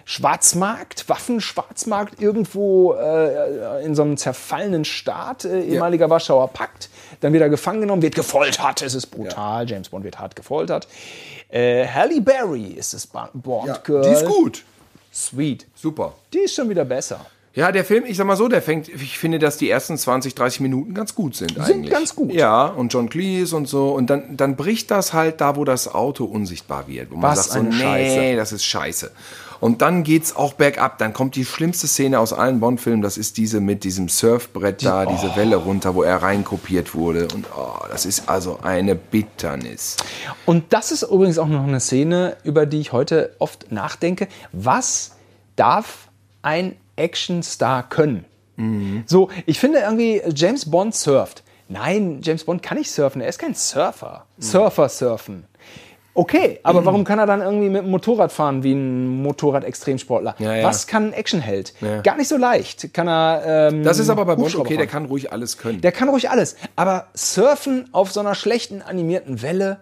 Schwarzmarkt, 0.05 1.07
Waffenschwarzmarkt, 1.09 2.21
irgendwo 2.21 2.93
äh, 2.93 3.83
in 3.85 3.95
so 3.95 4.01
einem 4.03 4.17
zerfallenen 4.17 4.85
Staat, 4.85 5.45
äh, 5.45 5.61
ehemaliger 5.63 6.09
Warschauer 6.09 6.47
Pakt. 6.49 6.89
Dann 7.21 7.33
wird 7.33 7.41
er 7.43 7.49
gefangen 7.49 7.81
genommen, 7.81 8.01
wird 8.01 8.15
gefoltert. 8.15 8.81
Es 8.81 8.93
ist 8.93 9.07
brutal. 9.07 9.69
James 9.69 9.89
Bond 9.89 10.03
wird 10.03 10.19
hart 10.19 10.35
gefoltert. 10.35 10.87
Äh, 11.49 11.85
Halle 11.87 12.21
Berry 12.21 12.67
ist 12.67 12.93
das 12.93 13.07
Ba- 13.07 13.25
ja, 13.25 13.29
Bond-Girl. 13.33 14.01
die 14.03 14.09
ist 14.11 14.25
gut. 14.25 14.63
Sweet. 15.13 15.67
Super. 15.75 16.13
Die 16.33 16.39
ist 16.39 16.55
schon 16.55 16.69
wieder 16.69 16.85
besser. 16.85 17.19
Ja, 17.53 17.73
der 17.73 17.83
Film, 17.83 18.05
ich 18.07 18.15
sag 18.15 18.25
mal 18.27 18.37
so, 18.37 18.47
der 18.47 18.61
fängt, 18.61 18.87
ich 18.87 19.17
finde, 19.19 19.37
dass 19.37 19.57
die 19.57 19.69
ersten 19.69 19.97
20, 19.97 20.35
30 20.35 20.61
Minuten 20.61 20.93
ganz 20.93 21.13
gut 21.15 21.35
sind 21.35 21.59
eigentlich. 21.59 21.91
ganz 21.91 22.15
gut. 22.15 22.31
Ja, 22.31 22.67
und 22.67 22.93
John 22.93 23.09
Cleese 23.09 23.57
und 23.57 23.67
so. 23.67 23.89
Und 23.89 24.09
dann, 24.09 24.37
dann 24.37 24.55
bricht 24.55 24.89
das 24.89 25.11
halt 25.11 25.41
da, 25.41 25.57
wo 25.57 25.65
das 25.65 25.93
Auto 25.93 26.23
unsichtbar 26.23 26.87
wird. 26.87 27.11
Wo 27.11 27.15
man 27.17 27.31
Was 27.31 27.49
sagt 27.49 27.57
so, 27.57 27.63
nee, 27.63 27.81
Scheiße. 27.81 28.35
das 28.37 28.53
ist 28.53 28.63
scheiße. 28.63 29.11
Und 29.61 29.81
dann 29.81 30.03
geht's 30.03 30.35
auch 30.35 30.53
bergab. 30.53 30.97
Dann 30.97 31.13
kommt 31.13 31.35
die 31.35 31.45
schlimmste 31.45 31.87
Szene 31.87 32.19
aus 32.19 32.33
allen 32.33 32.59
Bond-Filmen. 32.59 33.01
Das 33.01 33.17
ist 33.17 33.37
diese 33.37 33.61
mit 33.61 33.85
diesem 33.85 34.09
Surfbrett 34.09 34.83
da, 34.83 35.05
diese 35.05 35.35
Welle 35.37 35.55
runter, 35.55 35.95
wo 35.95 36.03
er 36.03 36.17
reinkopiert 36.17 36.93
wurde. 36.95 37.27
Und 37.33 37.45
oh, 37.55 37.85
das 37.89 38.05
ist 38.05 38.27
also 38.27 38.59
eine 38.63 38.95
Bitternis. 38.95 39.97
Und 40.45 40.73
das 40.73 40.91
ist 40.91 41.03
übrigens 41.03 41.37
auch 41.37 41.47
noch 41.47 41.63
eine 41.63 41.79
Szene, 41.79 42.35
über 42.43 42.65
die 42.65 42.81
ich 42.81 42.91
heute 42.91 43.35
oft 43.39 43.71
nachdenke. 43.71 44.27
Was 44.51 45.11
darf 45.55 46.09
ein 46.41 46.75
Actionstar 46.97 47.87
können? 47.87 48.25
So, 49.05 49.29
ich 49.45 49.59
finde 49.59 49.79
irgendwie, 49.79 50.21
James 50.35 50.69
Bond 50.69 50.93
surft. 50.93 51.43
Nein, 51.67 52.19
James 52.21 52.43
Bond 52.43 52.61
kann 52.61 52.77
nicht 52.77 52.91
surfen. 52.91 53.21
Er 53.21 53.29
ist 53.29 53.39
kein 53.39 53.55
Surfer. 53.55 54.25
Surfer 54.37 54.89
surfen. 54.89 55.45
Okay, 56.13 56.59
aber 56.63 56.83
warum 56.83 57.03
kann 57.05 57.19
er 57.19 57.25
dann 57.25 57.41
irgendwie 57.41 57.69
mit 57.69 57.83
dem 57.83 57.89
Motorrad 57.89 58.31
fahren 58.33 58.63
wie 58.63 58.73
ein 58.73 59.21
Motorrad-Extremsportler? 59.23 60.35
Ja, 60.39 60.55
ja. 60.55 60.67
Was 60.67 60.85
kann 60.87 61.07
ein 61.07 61.13
Actionheld? 61.13 61.73
Gar 62.03 62.17
nicht 62.17 62.27
so 62.27 62.37
leicht. 62.37 62.93
Kann 62.93 63.07
er. 63.07 63.69
Ähm, 63.71 63.83
Das 63.83 63.97
ist 63.97 64.09
aber 64.09 64.25
bei 64.25 64.35
Hubschrauber 64.35 64.65
okay, 64.65 64.77
der 64.77 64.89
fahren. 64.89 65.03
kann 65.03 65.05
ruhig 65.05 65.31
alles 65.31 65.57
können. 65.57 65.79
Der 65.81 65.91
kann 65.93 66.09
ruhig 66.09 66.29
alles. 66.29 66.57
Aber 66.75 67.07
Surfen 67.13 67.87
auf 67.93 68.11
so 68.11 68.19
einer 68.19 68.35
schlechten 68.35 68.81
animierten 68.81 69.41
Welle. 69.41 69.79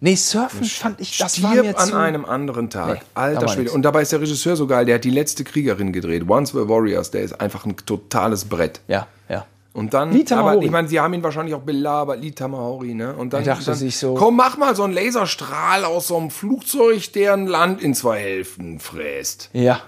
Nee, 0.00 0.16
Surfen 0.16 0.64
fand 0.64 1.00
ich, 1.00 1.16
das 1.16 1.42
war 1.42 1.52
Stirb 1.52 1.64
mir 1.66 1.78
an 1.78 1.88
zu... 1.88 1.96
einem 1.96 2.24
anderen 2.24 2.68
Tag. 2.68 2.94
Nee, 2.94 3.00
Alter 3.14 3.42
war 3.42 3.48
Schwede. 3.48 3.70
Und 3.72 3.82
dabei 3.82 4.02
ist 4.02 4.12
der 4.12 4.20
Regisseur 4.20 4.54
so 4.54 4.66
geil, 4.66 4.84
der 4.84 4.96
hat 4.96 5.04
die 5.04 5.10
letzte 5.10 5.44
Kriegerin 5.44 5.92
gedreht. 5.92 6.28
Once 6.28 6.54
Were 6.54 6.68
Warriors, 6.68 7.10
der 7.10 7.22
ist 7.22 7.40
einfach 7.40 7.64
ein 7.64 7.74
totales 7.86 8.44
Brett. 8.44 8.80
Ja, 8.86 9.06
ja. 9.28 9.46
Und 9.74 9.92
dann, 9.92 10.12
Lee 10.12 10.24
aber 10.30 10.62
ich 10.62 10.70
meine, 10.70 10.86
sie 10.88 11.00
haben 11.00 11.12
ihn 11.14 11.22
wahrscheinlich 11.24 11.54
auch 11.54 11.60
belabert, 11.62 12.20
Lee 12.20 12.30
Tamahori, 12.30 12.94
ne? 12.94 13.14
Und 13.14 13.32
dann, 13.32 13.42
Er 13.42 13.54
dachte 13.54 13.66
dann 13.66 13.74
sich 13.74 13.98
so- 13.98 14.14
komm, 14.14 14.36
mach 14.36 14.56
mal 14.56 14.74
so 14.76 14.84
einen 14.84 14.92
Laserstrahl 14.94 15.84
aus 15.84 16.06
so 16.06 16.16
einem 16.16 16.30
Flugzeug, 16.30 17.12
der 17.12 17.32
ein 17.34 17.48
Land 17.48 17.82
in 17.82 17.92
zwei 17.94 18.20
Hälften 18.20 18.78
fräst. 18.78 19.50
Ja. 19.52 19.80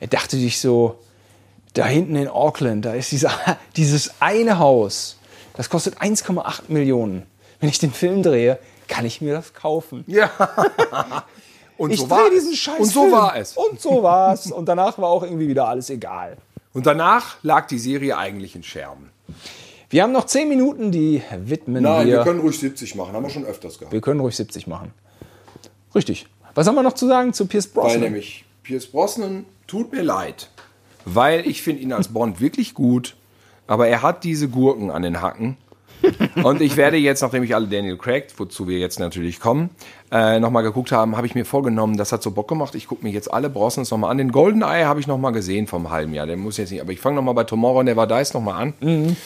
Er 0.00 0.08
dachte 0.08 0.36
sich 0.36 0.60
so, 0.60 0.98
da 1.74 1.86
hinten 1.86 2.16
in 2.16 2.26
Auckland, 2.26 2.84
da 2.84 2.94
ist 2.94 3.12
dieser, 3.12 3.30
dieses 3.76 4.14
eine 4.20 4.58
Haus. 4.58 5.16
Das 5.54 5.70
kostet 5.70 5.98
1,8 6.02 6.62
Millionen. 6.68 7.22
Wenn 7.60 7.68
ich 7.68 7.78
den 7.78 7.92
Film 7.92 8.24
drehe, 8.24 8.58
kann 8.88 9.04
ich 9.04 9.20
mir 9.20 9.34
das 9.34 9.54
kaufen. 9.54 10.02
Ja. 10.08 10.28
Und 11.76 11.92
Ich 11.92 12.00
so 12.00 12.10
war 12.10 12.22
drehe 12.22 12.30
diesen 12.32 12.52
es. 12.52 12.58
Scheiß 12.58 12.80
Und 12.80 12.86
so 12.88 13.02
Film. 13.02 13.12
war 13.12 13.36
es. 13.36 13.56
Und 13.56 13.80
so 13.80 14.02
war's. 14.02 14.50
Und 14.50 14.66
danach 14.68 14.98
war 14.98 15.08
auch 15.08 15.22
irgendwie 15.22 15.48
wieder 15.48 15.68
alles 15.68 15.88
egal. 15.88 16.36
Und 16.72 16.86
danach 16.86 17.36
lag 17.42 17.66
die 17.68 17.78
Serie 17.78 18.16
eigentlich 18.18 18.54
in 18.54 18.62
Scherben. 18.62 19.10
Wir 19.88 20.04
haben 20.04 20.12
noch 20.12 20.26
10 20.26 20.48
Minuten, 20.48 20.92
die 20.92 21.22
widmen 21.44 21.82
wir. 21.82 22.24
ruhig 22.40 22.58
70 22.58 22.94
machen, 22.94 23.12
haben 23.12 23.24
wir 23.24 23.30
schon 23.30 23.44
öfters 23.44 23.78
gehabt. 23.78 23.92
wir 23.92 24.00
können 24.00 24.20
ruhig 24.20 24.36
70 24.36 24.66
machen. 24.66 24.92
Richtig. 25.94 26.26
Was 26.54 26.66
haben 26.66 26.74
wir 26.76 26.82
noch 26.82 26.94
zu 26.94 27.06
sagen 27.06 27.32
zu 27.32 27.46
Pierce 27.46 27.74
Weil 27.74 27.82
Brosnan? 27.82 28.00
nämlich 28.02 28.44
Pierce 28.62 28.86
Brosnan 28.86 29.46
tut 29.66 29.92
mir 29.92 30.02
leid. 30.02 30.50
Weil 31.04 31.46
ich 31.46 31.62
finde 31.62 31.82
ihn 31.82 31.92
als 31.92 32.08
Bond 32.08 32.40
wirklich 32.40 32.74
gut, 32.74 33.16
aber 33.66 33.88
er 33.88 34.02
hat 34.02 34.22
diese 34.24 34.48
Gurken 34.48 34.90
an 34.90 35.02
den 35.02 35.20
Hacken. 35.20 35.56
Und 36.42 36.60
ich 36.60 36.76
werde 36.76 36.96
jetzt, 36.96 37.20
nachdem 37.20 37.42
ich 37.42 37.54
alle 37.54 37.66
Daniel 37.66 37.96
Craig, 37.96 38.28
wozu 38.36 38.68
wir 38.68 38.78
jetzt 38.78 38.98
natürlich 38.98 39.40
kommen, 39.40 39.70
äh, 40.10 40.40
nochmal 40.40 40.62
geguckt 40.62 40.92
haben, 40.92 41.16
habe 41.16 41.26
ich 41.26 41.34
mir 41.34 41.44
vorgenommen, 41.44 41.96
das 41.96 42.12
hat 42.12 42.22
so 42.22 42.30
Bock 42.30 42.48
gemacht. 42.48 42.74
Ich 42.74 42.86
gucke 42.86 43.04
mir 43.04 43.10
jetzt 43.10 43.32
alle 43.32 43.50
Brosnans 43.50 43.90
nochmal 43.90 44.10
an. 44.10 44.18
Den 44.18 44.32
Golden 44.32 44.62
Eye 44.62 44.84
habe 44.84 45.00
ich 45.00 45.06
nochmal 45.06 45.32
gesehen 45.32 45.66
vom 45.66 45.90
halben 45.90 46.14
Jahr. 46.14 46.26
Den 46.26 46.40
muss 46.40 46.56
jetzt 46.56 46.70
nicht, 46.70 46.80
aber 46.80 46.92
ich 46.92 47.00
fange 47.00 47.16
nochmal 47.16 47.34
bei 47.34 47.44
Tomorrow 47.44 47.82
Never 47.82 48.06
Dies 48.06 48.34
nochmal 48.34 48.62
an. 48.62 49.16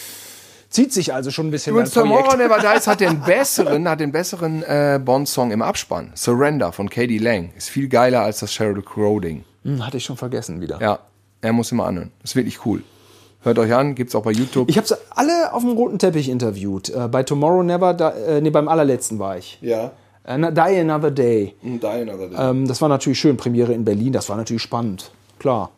Zieht 0.74 0.92
sich 0.92 1.14
also 1.14 1.30
schon 1.30 1.48
ein 1.48 1.50
bisschen 1.52 1.72
Projekt. 1.72 1.94
Tomorrow 1.94 2.36
Never 2.36 2.58
Dies 2.58 2.86
hat 2.86 3.00
den 3.00 3.20
besseren, 3.20 3.88
hat 3.88 4.00
den 4.00 4.10
besseren 4.10 4.62
äh, 4.64 5.00
Bond-Song 5.02 5.52
im 5.52 5.62
Abspann. 5.62 6.10
Surrender 6.14 6.72
von 6.72 6.90
Katie 6.90 7.18
Lang. 7.18 7.52
Ist 7.56 7.70
viel 7.70 7.88
geiler 7.88 8.22
als 8.22 8.40
das 8.40 8.52
Sheryl 8.52 8.82
Crow 8.82 9.20
Ding. 9.20 9.44
Hm, 9.62 9.86
hatte 9.86 9.98
ich 9.98 10.04
schon 10.04 10.16
vergessen 10.16 10.60
wieder. 10.60 10.80
Ja, 10.80 10.98
er 11.40 11.52
muss 11.52 11.70
immer 11.70 11.86
anhören. 11.86 12.10
Ist 12.24 12.34
wirklich 12.34 12.66
cool. 12.66 12.82
Hört 13.44 13.58
euch 13.58 13.72
an, 13.74 13.94
gibt's 13.94 14.14
auch 14.14 14.22
bei 14.22 14.32
YouTube. 14.32 14.68
Ich 14.70 14.76
habe 14.78 14.86
sie 14.86 14.96
alle 15.10 15.52
auf 15.52 15.62
dem 15.62 15.72
roten 15.72 15.98
Teppich 15.98 16.28
interviewt. 16.28 16.88
Äh, 16.88 17.08
bei 17.08 17.22
Tomorrow 17.22 17.62
Never, 17.62 17.94
da, 17.94 18.10
äh, 18.10 18.40
nee, 18.40 18.50
beim 18.50 18.68
allerletzten 18.68 19.18
war 19.18 19.36
ich. 19.38 19.58
ja. 19.60 19.92
Äh, 20.26 20.38
Die 20.52 20.60
Another 20.80 21.10
Day. 21.10 21.54
Die 21.62 21.86
Another 21.86 22.28
Day. 22.28 22.36
Ähm, 22.50 22.66
das 22.66 22.80
war 22.80 22.88
natürlich 22.88 23.18
schön. 23.20 23.36
Premiere 23.36 23.74
in 23.74 23.84
Berlin, 23.84 24.12
das 24.14 24.28
war 24.30 24.36
natürlich 24.38 24.62
spannend. 24.62 25.10
Klar. 25.38 25.70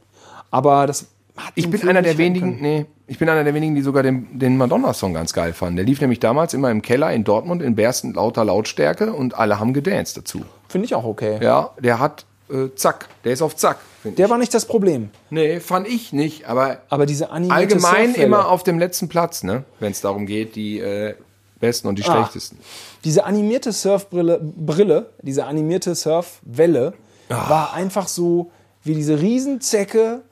Aber 0.53 0.87
das 0.87 1.07
hat 1.37 1.53
ich 1.57 1.69
bin 1.69 1.81
Film 1.81 1.91
einer 1.91 2.03
der 2.03 2.17
wenigen, 2.17 2.51
können. 2.53 2.63
nee, 2.63 2.87
ich 3.09 3.19
bin 3.19 3.29
einer 3.29 3.43
der 3.43 3.53
wenigen, 3.55 3.75
die 3.75 3.83
sogar 3.83 4.05
den, 4.05 4.39
den 4.39 4.57
Madonna-Song 4.57 5.13
ganz 5.15 5.33
geil 5.33 5.53
fanden. 5.53 5.75
Der 5.77 5.85
lief 5.85 6.01
nämlich 6.01 6.21
damals 6.21 6.55
immer 6.55 6.71
im 6.71 6.81
Keller 6.81 7.13
in 7.13 7.25
Dortmund 7.25 7.61
in 7.61 7.75
Bersten 7.75 8.15
lauter 8.15 8.45
Lautstärke 8.45 9.13
und 9.13 9.37
alle 9.37 9.59
haben 9.59 9.75
gedanced 9.75 10.17
dazu. 10.17 10.43
Finde 10.69 10.85
ich 10.87 10.95
auch 10.95 11.05
okay. 11.05 11.39
Ja, 11.43 11.71
der 11.81 11.99
hat 11.99 12.25
äh, 12.51 12.69
Zack, 12.75 13.09
der 13.25 13.33
ist 13.33 13.43
auf 13.43 13.57
Zack. 13.57 13.79
Der 14.05 14.27
ich. 14.27 14.31
war 14.31 14.39
nicht 14.39 14.55
das 14.55 14.65
Problem. 14.67 15.11
Nee, 15.31 15.61
fand 15.61 15.89
ich 15.89 16.13
nicht, 16.13 16.45
aber 16.47 16.79
Aber 16.89 17.07
diese 17.07 17.31
animierte 17.31 17.75
allgemein 17.75 18.07
Surfwelle, 18.09 18.27
immer 18.27 18.49
auf 18.49 18.63
dem 18.63 18.79
letzten 18.79 19.09
Platz, 19.09 19.43
ne? 19.43 19.65
Wenn 19.81 19.93
es 19.93 20.01
darum 20.01 20.27
geht, 20.27 20.55
die 20.57 20.79
äh, 20.79 21.15
besten 21.61 21.89
und 21.89 21.99
die 21.99 22.05
Ah. 22.05 22.13
schlechtesten. 22.13 22.59
Diese 23.05 23.25
animierte 23.25 23.73
Surfbrille, 23.73 24.41
Brille, 24.43 25.11
diese 25.23 25.45
animierte 25.47 25.95
Surfwelle, 25.95 26.93
Ah. 27.29 27.51
war 27.51 27.73
einfach 27.75 28.07
so 28.09 28.51
wie 28.85 28.95
diese 28.95 29.21
Riesenzecke, 29.21 30.23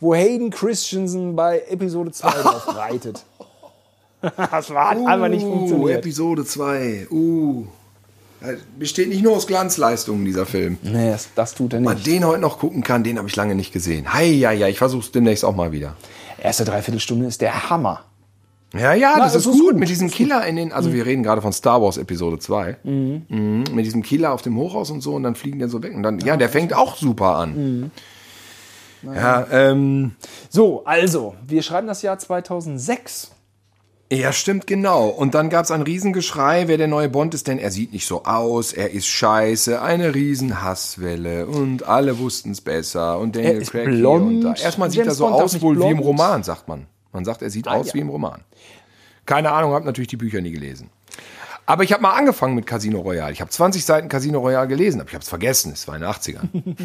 wo 0.00 0.14
Hayden 0.14 0.50
Christensen 0.50 1.34
bei 1.34 1.60
Episode 1.70 2.10
2 2.12 2.30
drauf 2.42 2.76
reitet. 2.76 3.24
Das 4.20 4.70
war, 4.72 4.88
hat 4.90 4.96
einfach 5.06 5.28
nicht 5.28 5.44
Uh, 5.44 5.50
funktioniert. 5.52 5.98
Episode 5.98 6.46
2. 6.46 7.08
Uh. 7.10 7.66
Besteht 8.78 9.08
nicht 9.08 9.22
nur 9.22 9.36
aus 9.36 9.46
Glanzleistungen, 9.46 10.24
dieser 10.24 10.46
Film. 10.46 10.78
Nee, 10.82 11.10
das, 11.10 11.28
das 11.34 11.54
tut 11.54 11.72
er 11.72 11.80
man 11.80 11.94
nicht. 11.94 12.06
den 12.06 12.24
heute 12.26 12.40
noch 12.40 12.58
gucken 12.58 12.82
kann, 12.82 13.04
den 13.04 13.18
habe 13.18 13.28
ich 13.28 13.36
lange 13.36 13.54
nicht 13.54 13.72
gesehen. 13.72 14.12
Hei, 14.12 14.26
ja, 14.26 14.50
ja, 14.52 14.68
ich 14.68 14.78
versuche 14.78 15.02
es 15.04 15.12
demnächst 15.12 15.44
auch 15.44 15.54
mal 15.54 15.72
wieder. 15.72 15.96
Erste 16.40 16.64
Dreiviertelstunde 16.64 17.26
ist 17.26 17.40
der 17.40 17.70
Hammer. 17.70 18.04
Ja, 18.74 18.92
ja, 18.92 19.18
das 19.18 19.36
ist 19.36 19.46
ist 19.46 19.52
gut. 19.52 19.76
Mit 19.76 19.88
diesem 19.88 20.10
Killer 20.10 20.44
in 20.46 20.56
den, 20.56 20.72
also 20.72 20.92
wir 20.92 21.06
reden 21.06 21.22
gerade 21.22 21.40
von 21.40 21.52
Star 21.52 21.80
Wars 21.80 21.96
Episode 21.96 22.40
2. 22.40 22.76
Mhm. 22.82 23.64
Mit 23.72 23.86
diesem 23.86 24.02
Killer 24.02 24.32
auf 24.32 24.42
dem 24.42 24.56
Hochhaus 24.56 24.90
und 24.90 25.00
so 25.00 25.14
und 25.14 25.22
dann 25.22 25.36
fliegen 25.36 25.60
die 25.60 25.68
so 25.68 25.82
weg. 25.82 25.94
Und 25.94 26.02
dann, 26.02 26.18
ja, 26.18 26.36
der 26.36 26.48
fängt 26.48 26.74
auch 26.74 26.96
super 26.96 27.36
an. 27.36 27.92
Ja, 29.02 29.46
ähm, 29.52 30.12
So, 30.48 30.84
also, 30.84 31.34
wir 31.46 31.62
schreiben 31.62 31.86
das 31.86 32.02
Jahr 32.02 32.18
2006. 32.18 33.30
ja, 34.14 34.32
stimmt, 34.32 34.66
genau. 34.66 35.08
Und 35.08 35.34
dann 35.34 35.50
gab 35.50 35.64
es 35.64 35.70
ein 35.70 35.82
Riesengeschrei, 35.82 36.68
wer 36.68 36.78
der 36.78 36.88
neue 36.88 37.08
Bond 37.08 37.34
ist, 37.34 37.48
denn 37.48 37.58
er 37.58 37.70
sieht 37.70 37.92
nicht 37.92 38.06
so 38.06 38.24
aus, 38.24 38.72
er 38.72 38.90
ist 38.90 39.06
scheiße, 39.06 39.80
eine 39.80 40.14
Riesenhasswelle 40.14 41.46
und 41.46 41.86
alle 41.86 42.18
wussten 42.18 42.52
es 42.52 42.60
besser 42.60 43.18
und 43.18 43.36
Daniel 43.36 43.52
Er 43.52 43.60
ist 43.60 43.70
Craig 43.70 43.86
blond. 43.86 44.28
hier 44.30 44.48
und 44.48 44.58
da. 44.58 44.62
Erstmal 44.62 44.90
sieht 44.90 45.06
er 45.06 45.14
so 45.14 45.28
Bond 45.28 45.42
aus 45.42 45.60
wohl 45.60 45.78
wie 45.80 45.90
im. 45.90 45.98
Roman, 45.98 46.42
sagt 46.42 46.68
man. 46.68 46.86
Man 47.12 47.24
sagt, 47.24 47.42
er 47.42 47.50
sieht 47.50 47.68
aus 47.68 47.88
ja. 47.88 47.94
wie 47.94 48.00
im 48.00 48.08
Roman. 48.08 48.42
Keine 49.26 49.52
Ahnung, 49.52 49.72
habe 49.72 49.86
natürlich 49.86 50.08
die 50.08 50.16
Bücher 50.16 50.40
nie 50.40 50.52
gelesen. 50.52 50.90
Aber 51.66 51.82
ich 51.82 51.92
habe 51.92 52.02
mal 52.02 52.12
angefangen 52.12 52.54
mit 52.54 52.66
Casino 52.66 53.00
Royale. 53.00 53.32
Ich 53.32 53.40
habe 53.40 53.50
20 53.50 53.84
Seiten 53.84 54.08
Casino 54.08 54.40
Royale 54.40 54.68
gelesen, 54.68 55.00
aber 55.00 55.08
ich 55.08 55.14
habe 55.14 55.22
es 55.22 55.28
vergessen. 55.28 55.72
Es 55.72 55.88
war 55.88 55.94
in 55.94 56.02
den 56.02 56.10
80ern. 56.10 56.48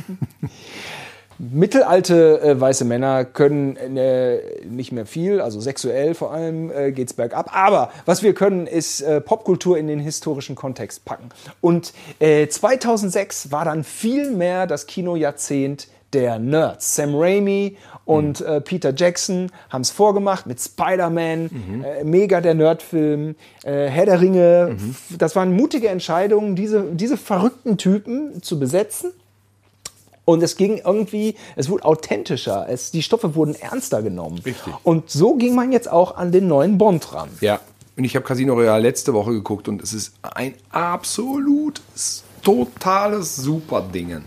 Mittelalte 1.39 2.41
äh, 2.41 2.59
weiße 2.59 2.83
Männer 2.85 3.23
können 3.25 3.75
äh, 3.77 4.39
nicht 4.69 4.91
mehr 4.91 5.05
viel, 5.05 5.39
also 5.39 5.59
sexuell 5.61 6.13
vor 6.13 6.33
allem 6.33 6.69
äh, 6.71 6.91
geht's 6.91 7.13
bergab. 7.13 7.55
Aber 7.55 7.91
was 8.05 8.21
wir 8.23 8.33
können, 8.33 8.67
ist 8.67 9.01
äh, 9.01 9.21
Popkultur 9.21 9.77
in 9.77 9.87
den 9.87 9.99
historischen 9.99 10.55
Kontext 10.55 11.05
packen. 11.05 11.29
Und 11.61 11.93
äh, 12.19 12.47
2006 12.47 13.51
war 13.51 13.65
dann 13.65 13.83
viel 13.83 14.31
mehr 14.31 14.67
das 14.67 14.85
Kinojahrzehnt 14.85 15.87
der 16.11 16.39
Nerds. 16.39 16.95
Sam 16.95 17.13
Raimi 17.15 17.77
und 18.03 18.41
äh, 18.41 18.59
Peter 18.61 18.91
Jackson 18.95 19.51
haben 19.69 19.81
es 19.81 19.91
vorgemacht 19.91 20.45
mit 20.47 20.59
Spider-Man, 20.59 21.83
äh, 21.99 22.03
mega 22.03 22.41
der 22.41 22.55
Nerdfilm, 22.55 23.35
äh, 23.63 23.85
Herr 23.87 24.07
der 24.07 24.19
Ringe. 24.19 24.75
F- 24.75 25.17
Das 25.17 25.35
waren 25.35 25.53
mutige 25.55 25.87
Entscheidungen, 25.87 26.55
diese, 26.55 26.83
diese 26.93 27.15
verrückten 27.15 27.77
Typen 27.77 28.41
zu 28.41 28.59
besetzen. 28.59 29.11
Und 30.29 30.43
es 30.43 30.57
ging 30.57 30.79
irgendwie, 30.85 31.33
es 31.55 31.69
wurde 31.69 31.85
authentischer, 31.85 32.67
es, 32.69 32.91
die 32.91 33.01
Stoffe 33.01 33.33
wurden 33.33 33.55
ernster 33.55 34.03
genommen. 34.03 34.39
Richtig. 34.45 34.71
Und 34.83 35.09
so 35.09 35.33
ging 35.33 35.55
man 35.55 35.71
jetzt 35.71 35.91
auch 35.91 36.17
an 36.17 36.31
den 36.31 36.47
neuen 36.47 36.77
Bond 36.77 37.13
ran. 37.13 37.29
Ja. 37.41 37.59
Und 37.97 38.03
ich 38.03 38.15
habe 38.15 38.23
Casino 38.23 38.53
Royale 38.53 38.83
letzte 38.83 39.15
Woche 39.15 39.31
geguckt 39.31 39.67
und 39.67 39.81
es 39.81 39.91
ist 39.91 40.13
ein 40.21 40.53
absolutes, 40.69 42.23
totales 42.43 43.37
Superdingen. 43.37 44.23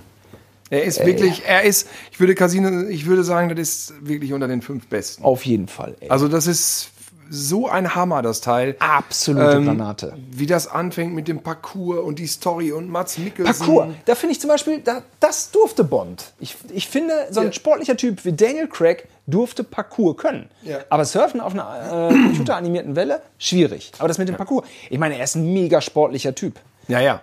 Er 0.70 0.82
ist 0.82 1.06
wirklich, 1.06 1.44
er 1.46 1.62
ist, 1.62 1.86
ich 2.10 2.18
würde 2.18 2.34
Casino, 2.34 2.88
ich 2.88 3.06
würde 3.06 3.22
sagen, 3.22 3.48
das 3.50 3.58
ist 3.60 3.94
wirklich 4.00 4.32
unter 4.32 4.48
den 4.48 4.60
fünf 4.60 4.88
besten. 4.88 5.22
Auf 5.22 5.46
jeden 5.46 5.68
Fall. 5.68 5.94
Ey. 6.00 6.10
Also 6.10 6.26
das 6.26 6.48
ist 6.48 6.90
so 7.34 7.66
ein 7.66 7.94
Hammer, 7.94 8.20
das 8.20 8.42
Teil. 8.42 8.76
Absolute 8.78 9.56
Ähm, 9.56 9.64
Granate. 9.64 10.12
Wie 10.30 10.44
das 10.46 10.68
anfängt 10.68 11.14
mit 11.14 11.28
dem 11.28 11.42
Parcours 11.42 12.00
und 12.00 12.18
die 12.18 12.26
Story 12.26 12.72
und 12.72 12.90
Mats 12.90 13.16
Mikkelsen. 13.16 13.66
Parcours, 13.66 13.94
da 14.04 14.14
finde 14.14 14.32
ich 14.34 14.40
zum 14.40 14.48
Beispiel, 14.48 14.80
da, 14.80 15.02
das 15.18 15.50
durfte 15.50 15.82
Bond. 15.82 16.32
Ich, 16.40 16.56
ich 16.74 16.88
finde, 16.88 17.14
so 17.30 17.40
ein 17.40 17.46
Ja. 17.46 17.52
sportlicher 17.52 17.96
Typ 17.96 18.24
wie 18.26 18.32
Daniel 18.34 18.68
Craig 18.68 19.08
durfte 19.26 19.64
Parcours 19.64 20.18
können. 20.18 20.50
Ja. 20.62 20.80
Aber 20.90 21.04
Surfen 21.06 21.40
auf 21.40 21.54
einer 21.54 22.10
äh, 22.10 22.12
computeranimierten 22.26 22.96
Welle, 22.96 23.22
schwierig. 23.38 23.92
Aber 23.98 24.08
das 24.08 24.18
mit 24.18 24.28
dem 24.28 24.36
Parcours, 24.36 24.66
ich 24.90 24.98
meine, 24.98 25.16
er 25.16 25.24
ist 25.24 25.34
ein 25.34 25.52
mega 25.54 25.80
sportlicher 25.80 26.34
Typ. 26.34 26.60
Ja, 26.88 27.00
ja. 27.00 27.22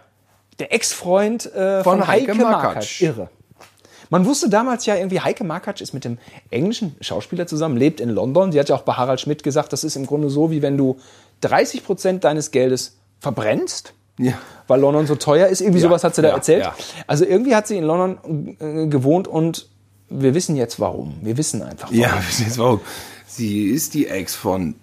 Der 0.58 0.74
Ex-Freund 0.74 1.46
äh, 1.54 1.84
von, 1.84 2.00
Von 2.00 2.08
Heike, 2.08 2.32
Heike. 2.34 2.42
Makatsch. 2.44 3.02
Irre. 3.02 3.30
Man 4.10 4.26
wusste 4.26 4.50
damals 4.50 4.86
ja 4.86 4.96
irgendwie, 4.96 5.20
Heike 5.20 5.44
Markatsch 5.44 5.82
ist 5.82 5.94
mit 5.94 6.04
dem 6.04 6.18
englischen 6.50 6.96
Schauspieler 7.02 7.46
zusammen, 7.48 7.78
lebt 7.78 8.00
in 8.00 8.10
London. 8.10 8.52
Sie 8.52 8.60
hat 8.60 8.70
ja 8.70 8.76
auch 8.76 8.82
bei 8.82 8.94
Harald 8.94 9.22
Schmidt 9.22 9.44
gesagt, 9.44 9.72
das 9.74 9.84
ist 9.84 9.96
im 9.96 10.06
Grunde 10.08 10.30
so, 10.30 10.50
wie 10.52 10.62
wenn 10.62 10.78
du 10.78 10.98
30 11.42 11.84
Prozent 11.86 12.24
deines 12.24 12.52
Geldes 12.52 12.98
verbrennst, 13.20 13.94
Ja. 14.18 14.34
weil 14.68 14.80
London 14.80 15.06
so 15.06 15.16
teuer 15.16 15.48
ist. 15.48 15.62
Irgendwie 15.62 15.80
Ja, 15.80 15.88
sowas 15.90 16.04
hat 16.04 16.16
sie 16.16 16.22
da 16.24 16.30
ja, 16.30 16.34
erzählt. 16.36 16.70
Also 17.08 17.24
irgendwie 17.26 17.56
hat 17.56 17.68
sie 17.68 17.78
in 17.78 17.84
London 17.84 18.58
äh, 18.60 18.88
gewohnt 18.88 19.28
und 19.28 19.68
wir 20.10 20.34
wissen 20.34 20.56
jetzt 20.56 20.80
warum. 20.80 21.18
Wir 21.22 21.38
wissen 21.38 21.62
einfach 21.62 21.90
warum. 21.90 22.00
Ja, 22.02 22.18
wissen 22.28 22.46
jetzt 22.46 22.58
warum. 22.58 22.82
Sie 23.28 23.66
ist 23.70 23.94
die 23.94 24.08
Ex 24.08 24.34
von. 24.34 24.74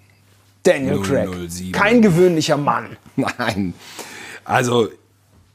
Daniel 0.63 1.01
Craig. 1.01 1.29
007. 1.49 1.73
Kein 1.73 2.01
gewöhnlicher 2.03 2.57
Mann. 2.57 2.97
Nein. 3.17 3.75
Also, 4.45 4.89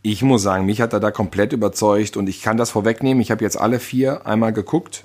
ich 0.01 0.23
muss 0.23 0.41
sagen, 0.41 0.65
mich 0.65 0.81
hat 0.81 0.93
er 0.93 0.99
da 0.99 1.11
komplett 1.11 1.53
überzeugt 1.53 2.17
und 2.17 2.27
ich 2.27 2.41
kann 2.41 2.57
das 2.57 2.71
vorwegnehmen. 2.71 3.21
Ich 3.21 3.31
habe 3.31 3.43
jetzt 3.43 3.59
alle 3.59 3.79
vier 3.79 4.25
einmal 4.25 4.53
geguckt 4.53 5.03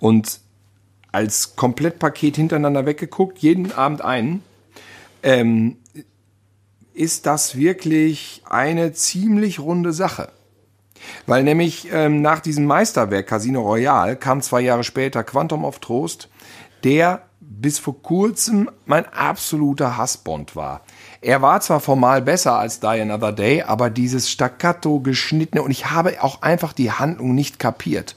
und 0.00 0.40
als 1.12 1.56
Komplettpaket 1.56 2.36
hintereinander 2.36 2.86
weggeguckt, 2.86 3.38
jeden 3.38 3.72
Abend 3.72 4.02
einen. 4.02 4.42
Ähm, 5.22 5.76
ist 6.94 7.26
das 7.26 7.56
wirklich 7.56 8.42
eine 8.48 8.92
ziemlich 8.92 9.60
runde 9.60 9.92
Sache. 9.92 10.32
Weil 11.26 11.44
nämlich 11.44 11.88
ähm, 11.92 12.22
nach 12.22 12.40
diesem 12.40 12.64
Meisterwerk 12.64 13.28
Casino 13.28 13.62
Royale 13.62 14.16
kam 14.16 14.42
zwei 14.42 14.60
Jahre 14.60 14.82
später 14.82 15.22
Quantum 15.22 15.64
of 15.64 15.78
Trost, 15.78 16.28
der 16.82 17.22
bis 17.40 17.78
vor 17.78 18.02
kurzem 18.02 18.68
mein 18.84 19.06
absoluter 19.06 19.96
Hassbond 19.96 20.56
war. 20.56 20.82
Er 21.20 21.42
war 21.42 21.60
zwar 21.60 21.80
formal 21.80 22.22
besser 22.22 22.58
als 22.58 22.78
Die 22.78 22.86
Another 22.86 23.32
Day, 23.32 23.62
aber 23.62 23.90
dieses 23.90 24.30
staccato 24.30 25.00
geschnittene 25.00 25.62
und 25.62 25.70
ich 25.70 25.90
habe 25.90 26.22
auch 26.22 26.42
einfach 26.42 26.72
die 26.72 26.92
Handlung 26.92 27.34
nicht 27.34 27.58
kapiert. 27.58 28.14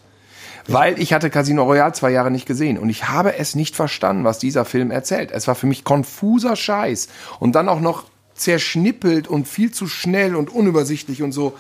Weil 0.68 1.00
ich 1.00 1.12
hatte 1.12 1.32
Casino 1.32 1.64
Royale 1.64 1.94
zwei 1.94 2.12
Jahre 2.12 2.30
nicht 2.30 2.46
gesehen 2.46 2.78
und 2.78 2.90
ich 2.90 3.10
habe 3.10 3.38
es 3.38 3.56
nicht 3.56 3.76
verstanden, 3.76 4.24
was 4.24 4.38
dieser 4.38 4.66
Film 4.66 4.92
erzählt. 4.92 5.32
Es 5.32 5.48
war 5.48 5.56
für 5.56 5.66
mich 5.66 5.84
konfuser 5.84 6.56
Scheiß 6.56 7.08
und 7.40 7.54
dann 7.54 7.68
auch 7.68 7.80
noch 7.80 8.06
zerschnippelt 8.36 9.28
und 9.28 9.48
viel 9.48 9.72
zu 9.72 9.88
schnell 9.88 10.36
und 10.36 10.54
unübersichtlich 10.54 11.24
und 11.24 11.32
so. 11.32 11.54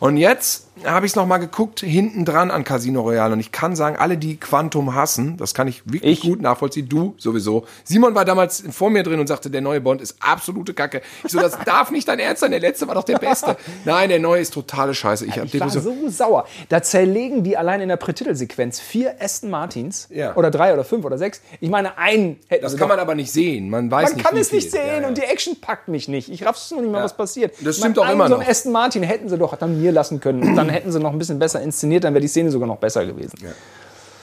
Und 0.00 0.16
jetzt 0.16 0.67
habe 0.84 1.06
ich 1.06 1.12
es 1.12 1.16
nochmal 1.16 1.38
geguckt, 1.38 1.80
hinten 1.80 2.24
dran 2.24 2.50
an 2.50 2.64
Casino 2.64 3.00
Royale. 3.02 3.32
Und 3.34 3.40
ich 3.40 3.52
kann 3.52 3.76
sagen, 3.76 3.96
alle, 3.96 4.16
die 4.18 4.36
Quantum 4.36 4.94
hassen, 4.94 5.36
das 5.36 5.54
kann 5.54 5.68
ich 5.68 5.82
wirklich 5.84 6.18
Ich? 6.18 6.20
gut 6.22 6.40
nachvollziehen. 6.42 6.88
Du 6.88 7.14
sowieso. 7.18 7.66
Simon 7.84 8.14
war 8.14 8.24
damals 8.24 8.62
vor 8.70 8.90
mir 8.90 9.02
drin 9.02 9.20
und 9.20 9.26
sagte, 9.26 9.50
der 9.50 9.60
neue 9.60 9.80
Bond 9.80 10.00
ist 10.00 10.16
absolute 10.20 10.74
Kacke. 10.74 11.02
Ich 11.24 11.32
so, 11.32 11.40
das 11.40 11.58
darf 11.64 11.90
nicht 11.90 12.08
dein 12.08 12.18
Ernst 12.18 12.40
sein. 12.40 12.50
Der 12.50 12.60
letzte 12.60 12.86
war 12.88 12.94
doch 12.94 13.04
der 13.04 13.18
beste. 13.18 13.56
Nein, 13.84 14.08
der 14.08 14.18
neue 14.18 14.40
ist 14.40 14.54
totale 14.54 14.94
Scheiße. 14.94 15.26
Ich, 15.26 15.38
hab 15.38 15.44
Ich 15.46 15.58
war 15.60 15.70
so, 15.70 15.80
so 15.80 16.08
sauer. 16.08 16.46
Da 16.68 16.82
zerlegen 16.82 17.44
die 17.44 17.56
allein 17.56 17.80
in 17.80 17.88
der 17.88 17.96
Prätitelsequenz 17.96 18.80
vier 18.80 19.16
Aston 19.20 19.50
Martins 19.50 20.08
Ja. 20.10 20.34
oder 20.36 20.50
drei 20.50 20.72
oder 20.74 20.84
fünf 20.84 21.04
oder 21.04 21.18
sechs. 21.18 21.40
Ich 21.60 21.70
meine, 21.70 21.96
einen 21.98 22.38
hätten 22.48 22.62
das 22.62 22.76
kann 22.76 22.88
man 22.88 22.98
aber 22.98 23.14
nicht 23.14 23.32
sehen. 23.32 23.70
Man 23.70 23.90
weiß 23.90 24.08
Man 24.10 24.16
nicht, 24.16 24.26
kann 24.26 24.36
wie 24.36 24.40
es 24.40 24.52
nicht 24.52 24.70
sehen 24.70 24.86
Ja, 24.86 25.00
ja. 25.02 25.08
und 25.08 25.18
die 25.18 25.22
Action 25.22 25.60
packt 25.60 25.88
mich 25.88 26.08
nicht. 26.08 26.28
Ich 26.30 26.44
raff's 26.44 26.70
noch 26.70 26.80
nicht 26.80 26.90
mal, 26.90 26.98
Ja. 26.98 27.04
was 27.04 27.16
passiert. 27.16 27.54
Das 27.60 27.76
Ich 27.76 27.82
stimmt 27.82 27.96
meine, 27.96 28.08
auch 28.08 28.12
immer 28.12 28.28
so 28.28 28.34
noch. 28.34 28.40
einen 28.40 28.50
Aston 28.50 28.72
Martin 28.72 29.02
hätten 29.02 29.28
sie 29.28 29.38
doch 29.38 29.56
dann 29.56 29.80
mir 29.80 29.92
lassen 29.92 30.20
können. 30.20 30.42
Und 30.42 30.56
dann 30.56 30.67
hätten 30.68 30.92
sie 30.92 31.00
noch 31.00 31.12
ein 31.12 31.18
bisschen 31.18 31.38
besser 31.38 31.60
inszeniert, 31.62 32.04
dann 32.04 32.14
wäre 32.14 32.22
die 32.22 32.28
Szene 32.28 32.50
sogar 32.50 32.68
noch 32.68 32.78
besser 32.78 33.06
gewesen. 33.06 33.38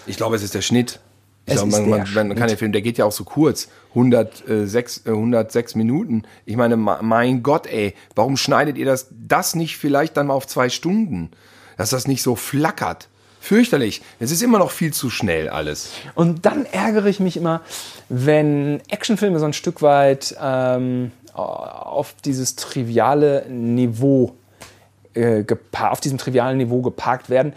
Ich 0.08 0.18
glaube, 0.18 0.36
es 0.36 0.44
ist 0.44 0.54
der 0.54 0.62
Schnitt. 0.62 1.00
Ich 1.46 1.54
Es 1.54 1.60
glaube, 1.60 1.72
man, 1.72 2.06
der 2.06 2.08
man, 2.14 2.28
man 2.30 2.38
kann 2.38 2.48
den 2.48 2.58
Film, 2.58 2.72
der 2.72 2.82
geht 2.82 2.98
ja 2.98 3.06
auch 3.06 3.12
so 3.12 3.24
kurz. 3.24 3.68
106, 3.90 5.04
äh, 5.06 5.10
106 5.10 5.76
Minuten. 5.76 6.24
Ich 6.46 6.56
meine, 6.56 6.76
mein 6.76 7.44
Gott, 7.44 7.68
ey, 7.68 7.94
warum 8.16 8.36
schneidet 8.36 8.78
ihr 8.78 8.86
das, 8.86 9.08
das 9.12 9.56
nicht 9.56 9.78
vielleicht 9.78 10.18
dann 10.18 10.28
mal 10.28 10.34
auf 10.34 10.48
zwei 10.48 10.70
Stunden? 10.70 11.30
Dass 11.78 11.92
das 11.92 12.08
nicht 12.08 12.24
so 12.24 12.36
flackert. 12.36 13.10
Fürchterlich. 13.40 14.02
Es 14.20 14.32
ist 14.32 14.42
immer 14.42 14.58
noch 14.58 14.72
viel 14.72 14.92
zu 14.92 15.12
schnell 15.12 15.50
alles. 15.50 15.92
Und 16.16 16.48
dann 16.48 16.66
ärgere 16.66 17.06
ich 17.06 17.20
mich 17.20 17.38
immer, 17.38 17.62
wenn 18.10 18.82
Actionfilme 18.90 19.38
so 19.38 19.46
ein 19.46 19.54
Stück 19.54 19.84
weit 19.84 20.36
ähm, 20.42 21.12
auf 21.36 22.16
dieses 22.26 22.56
triviale 22.56 23.46
Niveau 23.48 24.36
äh, 25.16 25.44
auf 25.82 26.00
diesem 26.02 26.18
trivialen 26.18 26.58
Niveau 26.58 26.82
geparkt 26.82 27.30
werden. 27.30 27.54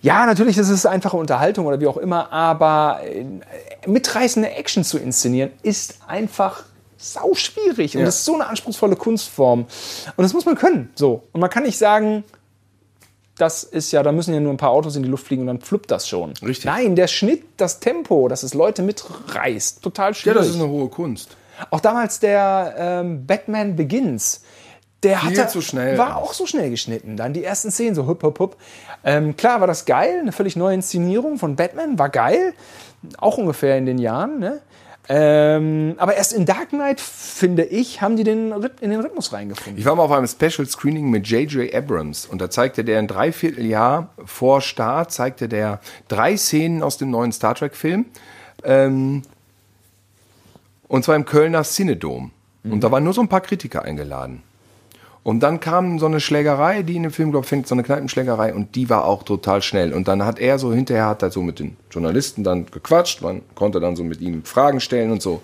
Ja, 0.00 0.26
natürlich 0.26 0.58
ist 0.58 0.68
es 0.68 0.84
einfache 0.84 1.16
Unterhaltung 1.16 1.66
oder 1.66 1.78
wie 1.80 1.86
auch 1.86 1.96
immer, 1.96 2.32
aber 2.32 3.00
äh, 3.04 3.24
mitreißende 3.88 4.50
Action 4.50 4.82
zu 4.82 4.98
inszenieren 4.98 5.50
ist 5.62 5.98
einfach 6.08 6.64
sau 6.98 7.34
schwierig 7.34 7.94
und 7.94 8.00
Ja. 8.00 8.06
das 8.06 8.16
ist 8.16 8.24
so 8.24 8.34
eine 8.34 8.46
anspruchsvolle 8.46 8.96
Kunstform 8.96 9.60
und 10.16 10.22
das 10.22 10.32
muss 10.32 10.44
man 10.44 10.56
können, 10.56 10.90
so. 10.94 11.22
Und 11.32 11.40
man 11.40 11.50
kann 11.50 11.62
nicht 11.64 11.78
sagen, 11.78 12.24
das 13.38 13.64
ist 13.64 13.92
ja, 13.92 14.02
da 14.02 14.12
müssen 14.12 14.34
ja 14.34 14.40
nur 14.40 14.52
ein 14.52 14.56
paar 14.56 14.70
Autos 14.70 14.94
in 14.96 15.02
die 15.02 15.08
Luft 15.08 15.26
fliegen 15.26 15.42
und 15.42 15.46
dann 15.48 15.60
fluppt 15.60 15.90
das 15.90 16.06
schon. 16.08 16.34
Richtig. 16.42 16.64
Nein, 16.66 16.96
der 16.96 17.06
Schnitt, 17.08 17.42
das 17.56 17.80
Tempo, 17.80 18.28
dass 18.28 18.42
es 18.42 18.54
Leute 18.54 18.82
mitreißt, 18.82 19.82
total 19.82 20.10
Ja, 20.10 20.14
schwierig. 20.14 20.38
das 20.38 20.48
ist 20.48 20.56
eine 20.56 20.68
hohe 20.68 20.88
Kunst. 20.88 21.36
Auch 21.70 21.80
damals 21.80 22.18
der 22.20 22.74
ähm, 22.76 23.26
Batman 23.26 23.74
Begins. 23.76 24.41
Der 25.02 25.18
Viel 25.18 25.38
hatte, 25.38 25.48
zu 25.48 25.60
schnell. 25.60 25.98
war 25.98 26.16
auch 26.16 26.32
so 26.32 26.46
schnell 26.46 26.70
geschnitten. 26.70 27.16
Dann 27.16 27.32
die 27.32 27.42
ersten 27.42 27.70
Szenen, 27.70 27.94
so 27.94 28.06
hup, 28.06 28.22
hup, 28.22 28.38
hup. 28.38 28.56
Ähm, 29.04 29.36
klar 29.36 29.60
war 29.60 29.66
das 29.66 29.84
geil, 29.84 30.18
eine 30.20 30.32
völlig 30.32 30.54
neue 30.54 30.74
Inszenierung 30.74 31.38
von 31.38 31.56
Batman, 31.56 31.98
war 31.98 32.08
geil. 32.08 32.54
Auch 33.18 33.36
ungefähr 33.36 33.76
in 33.78 33.86
den 33.86 33.98
Jahren. 33.98 34.38
Ne? 34.38 34.60
Ähm, 35.08 35.94
aber 35.98 36.14
erst 36.14 36.32
in 36.32 36.46
Dark 36.46 36.68
Knight, 36.68 37.00
finde 37.00 37.64
ich, 37.64 38.00
haben 38.00 38.16
die 38.16 38.22
den 38.22 38.52
in 38.80 38.90
den 38.90 39.00
Rhythmus 39.00 39.32
reingefunden. 39.32 39.76
Ich 39.76 39.84
war 39.84 39.96
mal 39.96 40.04
auf 40.04 40.12
einem 40.12 40.28
Special 40.28 40.66
Screening 40.66 41.10
mit 41.10 41.26
J.J. 41.26 41.74
Abrams 41.74 42.26
und 42.26 42.40
da 42.40 42.48
zeigte 42.48 42.84
der 42.84 43.00
ein 43.00 43.08
Dreivierteljahr 43.08 44.10
vor 44.24 44.60
Start, 44.60 45.10
zeigte 45.10 45.48
der 45.48 45.80
drei 46.06 46.36
Szenen 46.36 46.84
aus 46.84 46.98
dem 46.98 47.10
neuen 47.10 47.32
Star 47.32 47.56
Trek 47.56 47.74
Film. 47.74 48.06
Ähm, 48.62 49.22
und 50.86 51.04
zwar 51.04 51.16
im 51.16 51.24
Kölner 51.24 51.64
Cinedom. 51.64 52.30
Und 52.64 52.84
da 52.84 52.92
waren 52.92 53.02
nur 53.02 53.12
so 53.12 53.20
ein 53.20 53.28
paar 53.28 53.40
Kritiker 53.40 53.82
eingeladen. 53.82 54.42
Und 55.24 55.40
dann 55.40 55.60
kam 55.60 56.00
so 56.00 56.06
eine 56.06 56.18
Schlägerei, 56.18 56.82
die 56.82 56.96
in 56.96 57.04
dem 57.04 57.12
Film, 57.12 57.30
glaube 57.30 57.44
ich, 57.44 57.48
findet, 57.48 57.68
so 57.68 57.76
eine 57.76 57.84
Kneipenschlägerei 57.84 58.52
und 58.52 58.74
die 58.74 58.90
war 58.90 59.04
auch 59.04 59.22
total 59.22 59.62
schnell. 59.62 59.92
Und 59.92 60.08
dann 60.08 60.24
hat 60.24 60.40
er 60.40 60.58
so 60.58 60.72
hinterher, 60.72 61.06
hat 61.06 61.22
er 61.22 61.30
so 61.30 61.42
mit 61.42 61.60
den 61.60 61.76
Journalisten 61.90 62.42
dann 62.42 62.66
gequatscht, 62.66 63.22
man 63.22 63.42
konnte 63.54 63.78
dann 63.78 63.94
so 63.94 64.02
mit 64.02 64.20
ihm 64.20 64.44
Fragen 64.44 64.80
stellen 64.80 65.12
und 65.12 65.22
so. 65.22 65.42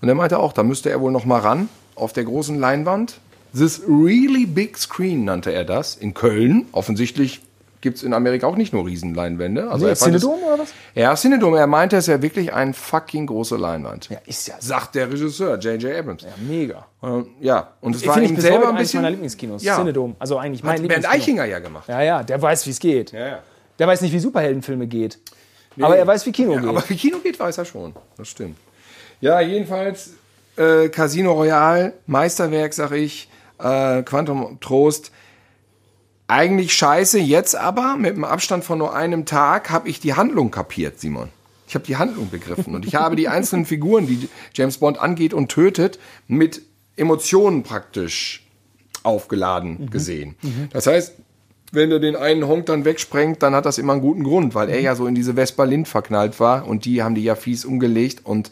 Und 0.00 0.08
er 0.08 0.16
meinte 0.16 0.40
auch, 0.40 0.52
da 0.52 0.64
müsste 0.64 0.90
er 0.90 1.00
wohl 1.00 1.12
noch 1.12 1.24
mal 1.24 1.40
ran 1.40 1.68
auf 1.94 2.12
der 2.12 2.24
großen 2.24 2.58
Leinwand. 2.58 3.20
This 3.56 3.82
really 3.86 4.46
big 4.46 4.76
screen 4.76 5.24
nannte 5.24 5.52
er 5.52 5.64
das 5.64 5.94
in 5.94 6.12
Köln. 6.12 6.66
Offensichtlich 6.72 7.40
gibt 7.84 7.98
es 7.98 8.02
in 8.02 8.12
Amerika 8.14 8.48
auch 8.48 8.56
nicht 8.56 8.72
nur 8.72 8.84
Riesenleinwände. 8.86 9.70
Also 9.70 9.84
Nee, 9.84 9.92
er 9.92 9.96
Cinedom 9.96 10.42
oder 10.42 10.58
was? 10.58 10.72
Ja, 10.94 11.14
Cinedom. 11.14 11.54
Er 11.54 11.66
meinte, 11.68 11.96
es 11.96 12.08
ist 12.08 12.12
ja 12.12 12.20
wirklich 12.22 12.52
ein 12.52 12.74
fucking 12.74 13.26
große 13.26 13.56
Leinwand. 13.56 14.08
Ja, 14.08 14.18
ist 14.26 14.48
ja, 14.48 14.54
Sagt 14.58 14.94
der 14.96 15.08
Regisseur, 15.12 15.58
J.J. 15.58 15.94
Abrams. 15.96 16.22
ja 16.22 16.30
mega. 16.48 16.86
Und, 17.00 17.28
ja, 17.40 17.68
und 17.82 17.94
es 17.94 18.04
war 18.06 18.14
Finde 18.14 18.30
ich 18.30 18.36
ihm 18.36 18.40
selber 18.40 18.70
ein 18.70 18.76
bisschen... 18.76 19.02
meiner 19.02 19.10
Lieblingskinos. 19.10 19.62
Ja. 19.62 19.76
Cinedom. 19.76 20.16
Also 20.18 20.38
eigentlich 20.38 20.64
mein 20.64 20.72
Hat 20.72 20.88
Bernd 20.88 20.92
Lieblingskino. 21.04 21.22
Eichinger 21.22 21.44
ja 21.44 21.58
gemacht. 21.60 21.86
Ja, 21.88 22.02
ja, 22.02 22.22
der 22.22 22.40
weiß, 22.42 22.66
wie 22.66 22.70
es 22.70 22.80
geht. 22.80 23.12
Ja, 23.12 23.26
ja. 23.28 23.38
Der 23.78 23.86
weiß 23.86 24.00
nicht, 24.00 24.12
wie 24.12 24.18
Superheldenfilme 24.18 24.86
geht. 24.86 25.18
Aber 25.80 25.96
er 25.98 26.06
weiß, 26.06 26.24
wie 26.26 26.32
Kino 26.32 26.54
Ja, 26.54 26.60
geht. 26.60 26.68
aber 26.68 26.82
wie 26.88 26.96
Kino 26.96 27.18
geht, 27.18 27.38
weiß 27.38 27.58
er 27.58 27.64
schon. 27.66 27.94
Das 28.16 28.28
stimmt. 28.28 28.56
Ja, 29.20 29.40
jedenfalls 29.40 30.14
äh, 30.56 30.88
Casino 30.88 31.32
Royale, 31.32 31.92
Meisterwerk, 32.06 32.72
sag 32.72 32.92
ich, 32.92 33.28
äh, 33.58 34.02
Quantum 34.02 34.58
Trost. 34.60 35.10
Eigentlich 36.26 36.72
scheiße, 36.72 37.18
jetzt 37.18 37.54
aber 37.54 37.96
mit 37.96 38.14
einem 38.14 38.24
Abstand 38.24 38.64
von 38.64 38.78
nur 38.78 38.94
einem 38.94 39.26
Tag 39.26 39.70
habe 39.70 39.88
ich 39.88 40.00
die 40.00 40.14
Handlung 40.14 40.50
kapiert, 40.50 40.98
Simon. 40.98 41.28
Ich 41.68 41.74
habe 41.74 41.84
die 41.84 41.96
Handlung 41.96 42.30
begriffen 42.30 42.74
und 42.74 42.86
ich 42.86 42.94
habe 42.94 43.16
die 43.16 43.28
einzelnen 43.28 43.66
Figuren, 43.66 44.06
die 44.06 44.28
James 44.54 44.78
Bond 44.78 44.98
angeht 44.98 45.34
und 45.34 45.48
tötet, 45.48 45.98
mit 46.28 46.62
Emotionen 46.96 47.62
praktisch 47.62 48.46
aufgeladen 49.02 49.90
gesehen. 49.90 50.36
Das 50.72 50.86
heißt, 50.86 51.14
wenn 51.72 51.90
er 51.90 51.98
den 51.98 52.16
einen 52.16 52.46
Honk 52.46 52.66
dann 52.66 52.84
wegsprengt, 52.84 53.42
dann 53.42 53.54
hat 53.54 53.66
das 53.66 53.78
immer 53.78 53.94
einen 53.94 54.02
guten 54.02 54.22
Grund, 54.22 54.54
weil 54.54 54.70
er 54.70 54.80
ja 54.80 54.94
so 54.94 55.06
in 55.06 55.14
diese 55.14 55.34
Vespa 55.34 55.64
Lind 55.64 55.88
verknallt 55.88 56.38
war 56.40 56.66
und 56.66 56.84
die 56.84 57.02
haben 57.02 57.14
die 57.14 57.24
ja 57.24 57.34
fies 57.34 57.64
umgelegt 57.64 58.20
und 58.24 58.50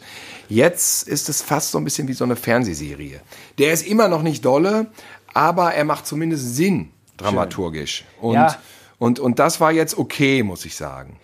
jetzt 0.49 1.07
ist 1.07 1.29
es 1.29 1.41
fast 1.41 1.71
so 1.71 1.77
ein 1.77 1.85
bisschen 1.85 2.07
wie 2.07 2.13
so 2.13 2.25
eine 2.25 2.35
Fernsehserie. 2.35 3.21
Der 3.57 3.73
ist 3.73 3.87
immer 3.87 4.09
noch 4.09 4.21
nicht 4.21 4.43
dolle, 4.43 4.87
aber 5.33 5.73
er 5.73 5.85
macht 5.85 6.05
zumindest 6.05 6.55
Sinn 6.55 6.89
dramaturgisch 7.17 8.05
und 8.21 8.33
Ja. 8.35 8.55
und 8.99 9.19
und 9.19 9.39
das 9.39 9.59
war 9.61 9.71
jetzt 9.71 9.97
okay, 9.97 10.43
muss 10.43 10.65
ich 10.65 10.75
sagen. 10.75 11.19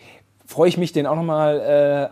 Freue 0.46 0.68
ich 0.68 0.80
mich, 0.80 0.92
den 0.92 1.06
auch 1.06 1.16
nochmal 1.16 1.60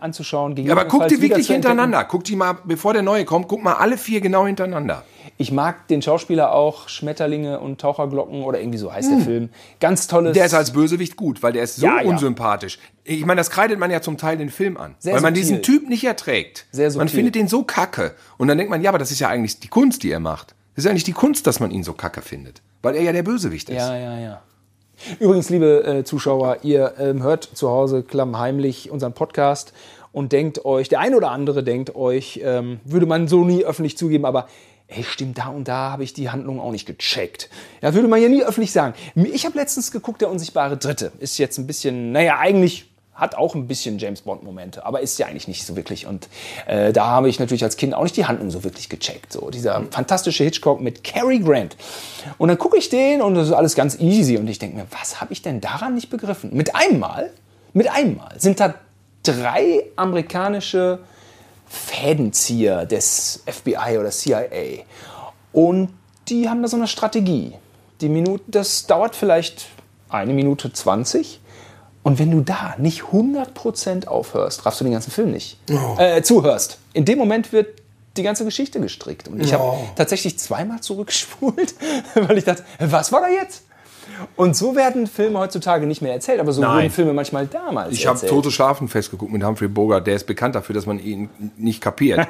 äh, 0.00 0.04
anzuschauen. 0.04 0.56
Ja, 0.58 0.70
aber 0.72 0.84
guck 0.84 1.08
die 1.08 1.20
wirklich 1.20 1.48
hintereinander. 1.48 2.04
Guck 2.04 2.22
die 2.22 2.36
mal, 2.36 2.56
bevor 2.64 2.92
der 2.92 3.02
neue 3.02 3.24
kommt, 3.24 3.48
guck 3.48 3.64
mal 3.64 3.72
alle 3.72 3.98
vier 3.98 4.20
genau 4.20 4.46
hintereinander. 4.46 5.02
Ich 5.38 5.50
mag 5.50 5.88
den 5.88 6.02
Schauspieler 6.02 6.52
auch, 6.52 6.88
Schmetterlinge 6.88 7.58
und 7.58 7.80
Taucherglocken 7.80 8.42
oder 8.44 8.60
irgendwie 8.60 8.78
so 8.78 8.92
heißt 8.92 9.10
der 9.10 9.18
Film. 9.18 9.48
Ganz 9.80 10.06
tolles. 10.06 10.28
Hm. 10.28 10.34
Der 10.34 10.46
ist 10.46 10.54
als 10.54 10.72
Bösewicht 10.72 11.16
gut, 11.16 11.42
weil 11.42 11.52
der 11.52 11.64
ist 11.64 11.76
so 11.76 11.86
Ja, 11.86 12.00
ja. 12.00 12.08
unsympathisch. 12.08 12.78
Ich 13.02 13.26
meine, 13.26 13.40
das 13.40 13.50
kreidet 13.50 13.78
man 13.80 13.90
ja 13.90 14.00
zum 14.00 14.18
Teil 14.18 14.36
den 14.36 14.50
Film 14.50 14.76
an. 14.76 14.94
Sehr 15.00 15.14
weil 15.14 15.20
man 15.20 15.34
subtil. 15.34 15.42
diesen 15.56 15.62
Typ 15.62 15.88
nicht 15.88 16.04
erträgt. 16.04 16.66
Sehr 16.70 16.84
man 16.86 16.92
subtil. 16.92 17.08
findet 17.16 17.34
den 17.34 17.48
so 17.48 17.64
kacke. 17.64 18.14
Und 18.36 18.46
dann 18.46 18.56
denkt 18.58 18.70
man, 18.70 18.82
ja, 18.82 18.90
aber 18.90 18.98
das 18.98 19.10
ist 19.10 19.18
ja 19.18 19.28
eigentlich 19.28 19.58
die 19.58 19.68
Kunst, 19.68 20.04
die 20.04 20.12
er 20.12 20.20
macht. 20.20 20.54
Das 20.76 20.82
ist 20.82 20.84
ja 20.84 20.90
eigentlich 20.92 21.02
die 21.04 21.12
Kunst, 21.12 21.46
dass 21.48 21.58
man 21.58 21.72
ihn 21.72 21.82
so 21.82 21.92
kacke 21.92 22.22
findet. 22.22 22.62
Weil 22.82 22.96
er 22.96 23.02
ja 23.02 23.12
der 23.12 23.22
Bösewicht 23.22 23.68
ist. 23.68 23.76
ja, 23.76 23.96
ja, 23.96 24.18
ja. 24.18 24.42
Übrigens, 25.20 25.48
liebe 25.48 25.84
äh, 25.84 26.04
Zuschauer, 26.04 26.58
ihr 26.62 26.94
ähm, 26.98 27.22
hört 27.22 27.44
zu 27.44 27.70
Hause 27.70 28.02
klammheimlich 28.02 28.90
unseren 28.90 29.12
Podcast 29.12 29.72
und 30.12 30.32
denkt 30.32 30.64
euch, 30.64 30.88
der 30.88 31.00
eine 31.00 31.16
oder 31.16 31.30
andere 31.30 31.62
denkt 31.62 31.94
euch, 31.94 32.40
ähm, 32.42 32.80
würde 32.84 33.06
man 33.06 33.28
so 33.28 33.44
nie 33.44 33.64
öffentlich 33.64 33.96
zugeben, 33.96 34.24
aber 34.24 34.48
ey, 34.88 35.04
stimmt, 35.04 35.38
da 35.38 35.48
und 35.48 35.68
da 35.68 35.92
habe 35.92 36.02
ich 36.02 36.14
die 36.14 36.30
Handlung 36.30 36.60
auch 36.60 36.72
nicht 36.72 36.86
gecheckt. 36.86 37.50
Ja, 37.82 37.94
würde 37.94 38.08
man 38.08 38.20
ja 38.20 38.28
nie 38.28 38.42
öffentlich 38.42 38.72
sagen. 38.72 38.94
Ich 39.14 39.44
habe 39.44 39.56
letztens 39.56 39.92
geguckt, 39.92 40.20
der 40.20 40.30
unsichtbare 40.30 40.76
Dritte. 40.76 41.12
Ist 41.20 41.38
jetzt 41.38 41.58
ein 41.58 41.66
bisschen, 41.66 42.12
naja, 42.12 42.38
eigentlich 42.38 42.90
hat 43.18 43.34
auch 43.34 43.54
ein 43.54 43.66
bisschen 43.66 43.98
James 43.98 44.22
Bond-Momente, 44.22 44.86
aber 44.86 45.00
ist 45.00 45.18
ja 45.18 45.26
eigentlich 45.26 45.48
nicht 45.48 45.66
so 45.66 45.76
wirklich. 45.76 46.06
Und 46.06 46.28
äh, 46.66 46.92
da 46.92 47.06
habe 47.06 47.28
ich 47.28 47.40
natürlich 47.40 47.64
als 47.64 47.76
Kind 47.76 47.92
auch 47.92 48.04
nicht 48.04 48.16
die 48.16 48.26
Handlung 48.26 48.50
so 48.50 48.62
wirklich 48.62 48.88
gecheckt. 48.88 49.32
So 49.32 49.50
dieser 49.50 49.84
fantastische 49.90 50.44
Hitchcock 50.44 50.80
mit 50.80 51.02
Cary 51.02 51.40
Grant. 51.40 51.76
Und 52.38 52.48
dann 52.48 52.58
gucke 52.58 52.78
ich 52.78 52.88
den 52.88 53.20
und 53.20 53.34
das 53.34 53.48
ist 53.48 53.54
alles 53.54 53.74
ganz 53.74 53.98
easy. 53.98 54.38
Und 54.38 54.48
ich 54.48 54.60
denke 54.60 54.76
mir, 54.76 54.86
was 54.90 55.20
habe 55.20 55.32
ich 55.32 55.42
denn 55.42 55.60
daran 55.60 55.96
nicht 55.96 56.10
begriffen? 56.10 56.50
Mit 56.54 56.76
einmal, 56.76 57.30
mit 57.72 57.90
einmal 57.90 58.38
sind 58.38 58.60
da 58.60 58.74
drei 59.24 59.84
amerikanische 59.96 61.00
Fädenzieher 61.66 62.86
des 62.86 63.42
FBI 63.46 63.98
oder 63.98 64.10
CIA. 64.10 64.84
Und 65.52 65.90
die 66.28 66.48
haben 66.48 66.62
da 66.62 66.68
so 66.68 66.76
eine 66.76 66.86
Strategie. 66.86 67.52
Die 68.00 68.08
Minute, 68.08 68.44
das 68.46 68.86
dauert 68.86 69.16
vielleicht 69.16 69.66
eine 70.08 70.32
Minute 70.32 70.72
20. 70.72 71.40
Und 72.08 72.18
wenn 72.18 72.30
du 72.30 72.40
da 72.40 72.74
nicht 72.78 73.02
100% 73.12 74.06
aufhörst, 74.06 74.64
raffst 74.64 74.80
du 74.80 74.84
den 74.84 74.94
ganzen 74.94 75.10
Film 75.10 75.30
nicht. 75.30 75.58
Oh. 75.70 76.00
Äh, 76.00 76.22
zuhörst. 76.22 76.78
In 76.94 77.04
dem 77.04 77.18
Moment 77.18 77.52
wird 77.52 77.82
die 78.16 78.22
ganze 78.22 78.46
Geschichte 78.46 78.80
gestrickt. 78.80 79.28
Und 79.28 79.40
ich 79.42 79.52
habe 79.52 79.62
Oh. 79.62 79.86
tatsächlich 79.94 80.38
zweimal 80.38 80.80
zurückgespult, 80.80 81.74
weil 82.14 82.38
ich 82.38 82.44
dachte, 82.44 82.64
was 82.78 83.12
war 83.12 83.20
da 83.20 83.28
jetzt? 83.28 83.64
Und 84.36 84.56
so 84.56 84.74
werden 84.74 85.06
Filme 85.06 85.38
heutzutage 85.38 85.86
nicht 85.86 86.00
mehr 86.00 86.14
erzählt, 86.14 86.40
aber 86.40 86.54
so 86.54 86.62
Nein. 86.62 86.76
wurden 86.76 86.90
Filme 86.90 87.12
manchmal 87.12 87.46
damals 87.46 87.92
Ich 87.92 88.06
habe. 88.06 88.26
Tote 88.26 88.50
Schlafen 88.50 88.88
festgeguckt 88.88 89.30
mit 89.30 89.44
Humphrey 89.44 89.68
Bogart. 89.68 90.06
Der 90.06 90.14
ist 90.16 90.26
bekannt 90.26 90.54
dafür, 90.54 90.74
dass 90.74 90.86
man 90.86 90.98
ihn 90.98 91.28
nicht 91.58 91.82
kapiert. 91.82 92.26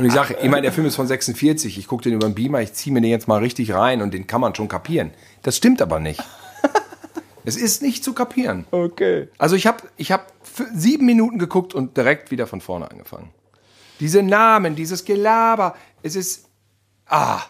Und 0.00 0.06
ich 0.06 0.12
sage, 0.12 0.36
ich 0.42 0.48
meine, 0.50 0.62
der 0.62 0.72
Film 0.72 0.88
ist 0.88 0.96
von 0.96 1.06
46. 1.06 1.78
Ich 1.78 1.86
gucke 1.86 2.02
den 2.02 2.14
über 2.14 2.26
den 2.28 2.34
Beamer, 2.34 2.62
ich 2.62 2.72
ziehe 2.72 2.92
mir 2.92 3.00
den 3.00 3.10
jetzt 3.12 3.28
mal 3.28 3.38
richtig 3.38 3.72
rein 3.72 4.02
und 4.02 4.12
den 4.12 4.26
kann 4.26 4.40
man 4.40 4.56
schon 4.56 4.66
kapieren. 4.66 5.12
Das 5.44 5.56
stimmt 5.56 5.80
aber 5.80 6.00
nicht. 6.00 6.20
Es 7.44 7.56
ist 7.56 7.82
nicht 7.82 8.04
zu 8.04 8.12
kapieren. 8.12 8.66
Okay. 8.70 9.28
Also 9.38 9.56
ich 9.56 9.66
habe 9.66 9.84
ich 9.96 10.12
hab 10.12 10.32
sieben 10.74 11.06
Minuten 11.06 11.38
geguckt 11.38 11.74
und 11.74 11.96
direkt 11.96 12.30
wieder 12.30 12.46
von 12.46 12.60
vorne 12.60 12.90
angefangen. 12.90 13.30
Diese 14.00 14.22
Namen, 14.22 14.76
dieses 14.76 15.04
Gelaber, 15.04 15.74
es 16.02 16.16
ist, 16.16 16.48
ah, 17.06 17.40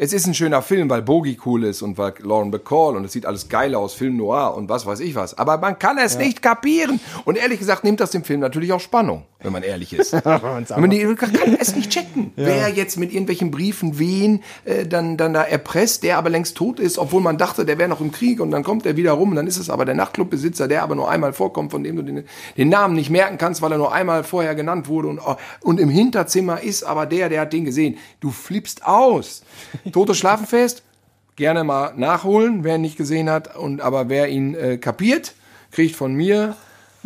es 0.00 0.12
ist 0.12 0.28
ein 0.28 0.34
schöner 0.34 0.62
Film, 0.62 0.88
weil 0.88 1.02
Bogie 1.02 1.36
cool 1.44 1.64
ist 1.64 1.82
und 1.82 1.98
weil 1.98 2.14
Lauren 2.20 2.52
Bacall 2.52 2.96
und 2.96 3.04
es 3.04 3.12
sieht 3.12 3.26
alles 3.26 3.48
geil 3.48 3.74
aus, 3.74 3.94
Film 3.94 4.16
Noir 4.16 4.54
und 4.54 4.68
was 4.68 4.86
weiß 4.86 5.00
ich 5.00 5.16
was. 5.16 5.36
Aber 5.36 5.58
man 5.58 5.76
kann 5.76 5.98
es 5.98 6.16
nicht 6.16 6.40
kapieren. 6.40 7.00
Und 7.24 7.36
ehrlich 7.36 7.58
gesagt 7.58 7.82
nimmt 7.82 7.98
das 7.98 8.12
dem 8.12 8.22
Film 8.22 8.38
natürlich 8.38 8.72
auch 8.72 8.80
Spannung, 8.80 9.26
wenn 9.40 9.52
man 9.52 9.62
ehrlich 9.62 9.92
ist. 9.92 10.12
wenn 10.24 10.80
man 10.80 10.90
die, 10.90 11.14
kann 11.14 11.56
es 11.60 11.76
nicht 11.76 11.90
checken, 11.90 12.32
wer 12.34 12.68
jetzt 12.68 12.96
mit 12.96 13.12
irgendwelchen 13.12 13.50
Briefen 13.50 13.98
wen 13.98 14.42
äh, 14.64 14.86
dann, 14.86 15.16
dann 15.16 15.32
da 15.32 15.42
erpresst, 15.42 16.02
der 16.02 16.18
aber 16.18 16.28
längst 16.28 16.56
tot 16.56 16.80
ist, 16.80 16.98
obwohl 16.98 17.22
man 17.22 17.38
dachte, 17.38 17.64
der 17.64 17.78
wäre 17.78 17.88
noch 17.88 18.00
im 18.00 18.10
Krieg 18.10 18.40
und 18.40 18.50
dann 18.50 18.64
kommt 18.64 18.84
er 18.84 18.96
wieder 18.96 19.12
rum 19.12 19.30
und 19.30 19.36
dann 19.36 19.46
ist 19.46 19.58
es 19.58 19.70
aber 19.70 19.84
der 19.84 19.94
Nachtclubbesitzer, 19.94 20.66
der 20.66 20.82
aber 20.82 20.96
nur 20.96 21.08
einmal 21.08 21.32
vorkommt, 21.32 21.70
von 21.70 21.84
dem 21.84 21.96
du 21.96 22.02
den, 22.02 22.24
den 22.56 22.68
Namen 22.68 22.94
nicht 22.94 23.10
merken 23.10 23.38
kannst, 23.38 23.62
weil 23.62 23.72
er 23.72 23.78
nur 23.78 23.92
einmal 23.92 24.24
vorher 24.24 24.54
genannt 24.54 24.88
wurde 24.88 25.08
und, 25.08 25.20
und 25.60 25.78
im 25.78 25.88
Hinterzimmer 25.88 26.60
ist 26.60 26.82
aber 26.82 27.06
der, 27.06 27.28
der 27.28 27.42
hat 27.42 27.52
den 27.52 27.64
gesehen. 27.64 27.98
Du 28.20 28.30
flippst 28.30 28.84
aus. 28.84 29.42
Tote 29.92 30.14
Schlafenfest, 30.14 30.82
gerne 31.36 31.62
mal 31.62 31.92
nachholen, 31.96 32.64
wer 32.64 32.74
ihn 32.74 32.80
nicht 32.80 32.96
gesehen 32.96 33.30
hat. 33.30 33.56
Und 33.56 33.80
aber 33.80 34.08
wer 34.08 34.28
ihn 34.28 34.54
äh, 34.54 34.78
kapiert, 34.78 35.34
kriegt 35.70 35.94
von 35.94 36.14
mir 36.14 36.56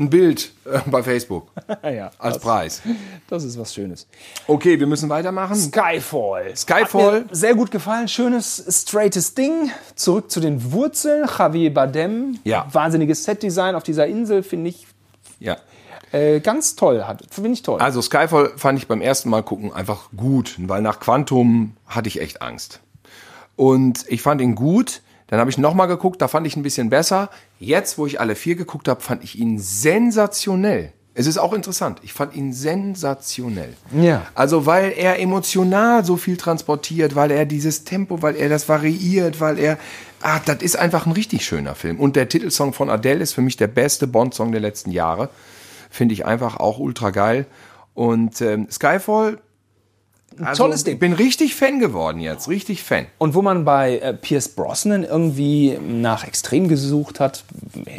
ein 0.02 0.10
Bild 0.10 0.52
äh, 0.64 0.78
bei 0.86 1.02
Facebook 1.02 1.48
Ja, 1.82 2.10
als 2.18 2.34
das, 2.34 2.42
Preis. 2.42 2.82
das 3.28 3.44
ist 3.44 3.58
was 3.58 3.72
Schönes. 3.74 4.06
Okay, 4.46 4.78
wir 4.78 4.86
müssen 4.86 5.08
weitermachen. 5.08 5.56
Skyfall. 5.56 6.54
Skyfall. 6.56 7.24
Sehr 7.30 7.54
gut 7.54 7.70
gefallen. 7.70 8.08
Schönes, 8.08 8.64
straightes 8.68 9.34
Ding. 9.34 9.70
Zurück 9.94 10.30
zu 10.30 10.40
den 10.40 10.72
Wurzeln. 10.72 11.28
Javier 11.38 11.72
Bardem. 11.72 12.38
Ja. 12.44 12.66
Wahnsinniges 12.72 13.24
Setdesign 13.24 13.74
auf 13.74 13.82
dieser 13.82 14.06
Insel, 14.06 14.42
finde 14.42 14.70
ich 14.70 14.86
Ja. 15.40 15.56
äh, 16.12 16.40
ganz 16.40 16.76
toll. 16.76 17.04
Hat- 17.04 17.22
Finde 17.30 17.50
ich 17.52 17.62
toll. 17.62 17.80
Also 17.80 18.02
Skyfall 18.02 18.52
fand 18.56 18.78
ich 18.78 18.86
beim 18.88 19.00
ersten 19.00 19.30
Mal 19.30 19.42
gucken 19.42 19.72
einfach 19.72 20.10
gut, 20.16 20.56
weil 20.58 20.82
nach 20.82 21.00
Quantum 21.00 21.76
hatte 21.86 22.08
ich 22.08 22.20
echt 22.20 22.42
Angst. 22.42 22.80
Und 23.56 24.04
ich 24.08 24.22
fand 24.22 24.40
ihn 24.40 24.54
gut. 24.54 25.02
Dann 25.28 25.40
habe 25.40 25.48
ich 25.48 25.56
nochmal 25.56 25.88
geguckt, 25.88 26.20
da 26.20 26.28
fand 26.28 26.46
ich 26.46 26.56
ein 26.56 26.62
bisschen 26.62 26.90
besser. 26.90 27.30
Jetzt, 27.62 27.96
wo 27.96 28.06
ich 28.06 28.20
alle 28.20 28.34
vier 28.34 28.56
geguckt 28.56 28.88
habe, 28.88 29.00
fand 29.00 29.22
ich 29.22 29.38
ihn 29.38 29.58
sensationell. 29.58 30.92
Es 31.14 31.26
ist 31.26 31.38
auch 31.38 31.52
interessant. 31.52 32.00
Ich 32.02 32.12
fand 32.12 32.34
ihn 32.34 32.52
sensationell. 32.52 33.74
Ja. 33.94 34.26
Also, 34.34 34.66
weil 34.66 34.92
er 34.96 35.20
emotional 35.20 36.04
so 36.04 36.16
viel 36.16 36.36
transportiert, 36.36 37.14
weil 37.14 37.30
er 37.30 37.46
dieses 37.46 37.84
Tempo, 37.84 38.20
weil 38.20 38.34
er 38.34 38.48
das 38.48 38.68
variiert, 38.68 39.40
weil 39.40 39.58
er. 39.58 39.78
Ah, 40.22 40.40
das 40.44 40.62
ist 40.62 40.76
einfach 40.76 41.06
ein 41.06 41.12
richtig 41.12 41.44
schöner 41.44 41.74
Film. 41.76 42.00
Und 42.00 42.16
der 42.16 42.28
Titelsong 42.28 42.72
von 42.72 42.90
Adele 42.90 43.22
ist 43.22 43.34
für 43.34 43.42
mich 43.42 43.56
der 43.56 43.68
beste 43.68 44.06
Bond-Song 44.06 44.50
der 44.50 44.60
letzten 44.60 44.90
Jahre. 44.90 45.28
Finde 45.88 46.14
ich 46.14 46.26
einfach 46.26 46.56
auch 46.56 46.78
ultra 46.78 47.10
geil. 47.10 47.46
Und 47.94 48.40
ähm, 48.40 48.66
Skyfall. 48.70 49.38
Also, 50.44 50.64
tolles 50.64 50.84
Ding. 50.84 50.94
Ich 50.94 51.00
bin 51.00 51.12
richtig 51.12 51.54
Fan 51.54 51.78
geworden 51.78 52.20
jetzt. 52.20 52.48
Richtig 52.48 52.82
Fan. 52.82 53.06
Und 53.18 53.34
wo 53.34 53.42
man 53.42 53.64
bei 53.64 53.98
äh, 53.98 54.14
Pierce 54.14 54.48
Brosnan 54.48 55.04
irgendwie 55.04 55.78
nach 55.80 56.26
Extrem 56.26 56.68
gesucht 56.68 57.20
hat, 57.20 57.44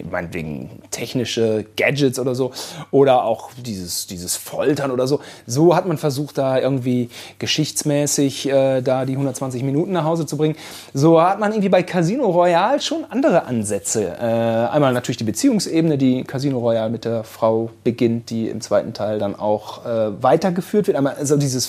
meinetwegen 0.10 0.70
technische 0.92 1.66
Gadgets 1.76 2.20
oder 2.20 2.36
so, 2.36 2.52
oder 2.92 3.24
auch 3.24 3.52
dieses, 3.58 4.08
dieses 4.08 4.36
Foltern 4.36 4.92
oder 4.92 5.08
so, 5.08 5.20
so 5.46 5.76
hat 5.76 5.88
man 5.88 5.98
versucht, 5.98 6.38
da 6.38 6.60
irgendwie 6.60 7.10
geschichtsmäßig 7.40 8.50
äh, 8.50 8.82
da 8.82 9.06
die 9.06 9.14
120 9.14 9.64
Minuten 9.64 9.92
nach 9.92 10.04
Hause 10.04 10.26
zu 10.26 10.38
bringen. 10.38 10.56
So 10.94 11.22
hat 11.22 11.40
man 11.40 11.52
irgendwie 11.52 11.70
bei 11.70 11.84
Casino 11.84 12.30
Royale 12.30 12.82
schon 12.82 13.06
andere 13.10 13.46
Ansätze. 13.46 14.06
Äh, 14.06 14.24
einmal 14.24 14.94
natürlich 14.94 15.18
die 15.18 15.24
Beziehungsebene, 15.24 15.98
die 15.98 16.24
Casino 16.24 16.60
Royale 16.60 16.90
mit 16.90 17.06
der 17.06 17.24
Frau 17.24 17.70
beginnt, 17.84 18.30
die 18.30 18.50
im 18.50 18.62
zweiten 18.62 18.94
Teil 18.94 19.20
dann 19.20 19.36
auch 19.36 19.86
äh, 19.86 20.24
weitergeführt 20.24 20.88
wird. 20.88 20.98
Einmal 20.98 21.16
also 21.16 21.38
dieses 21.38 21.68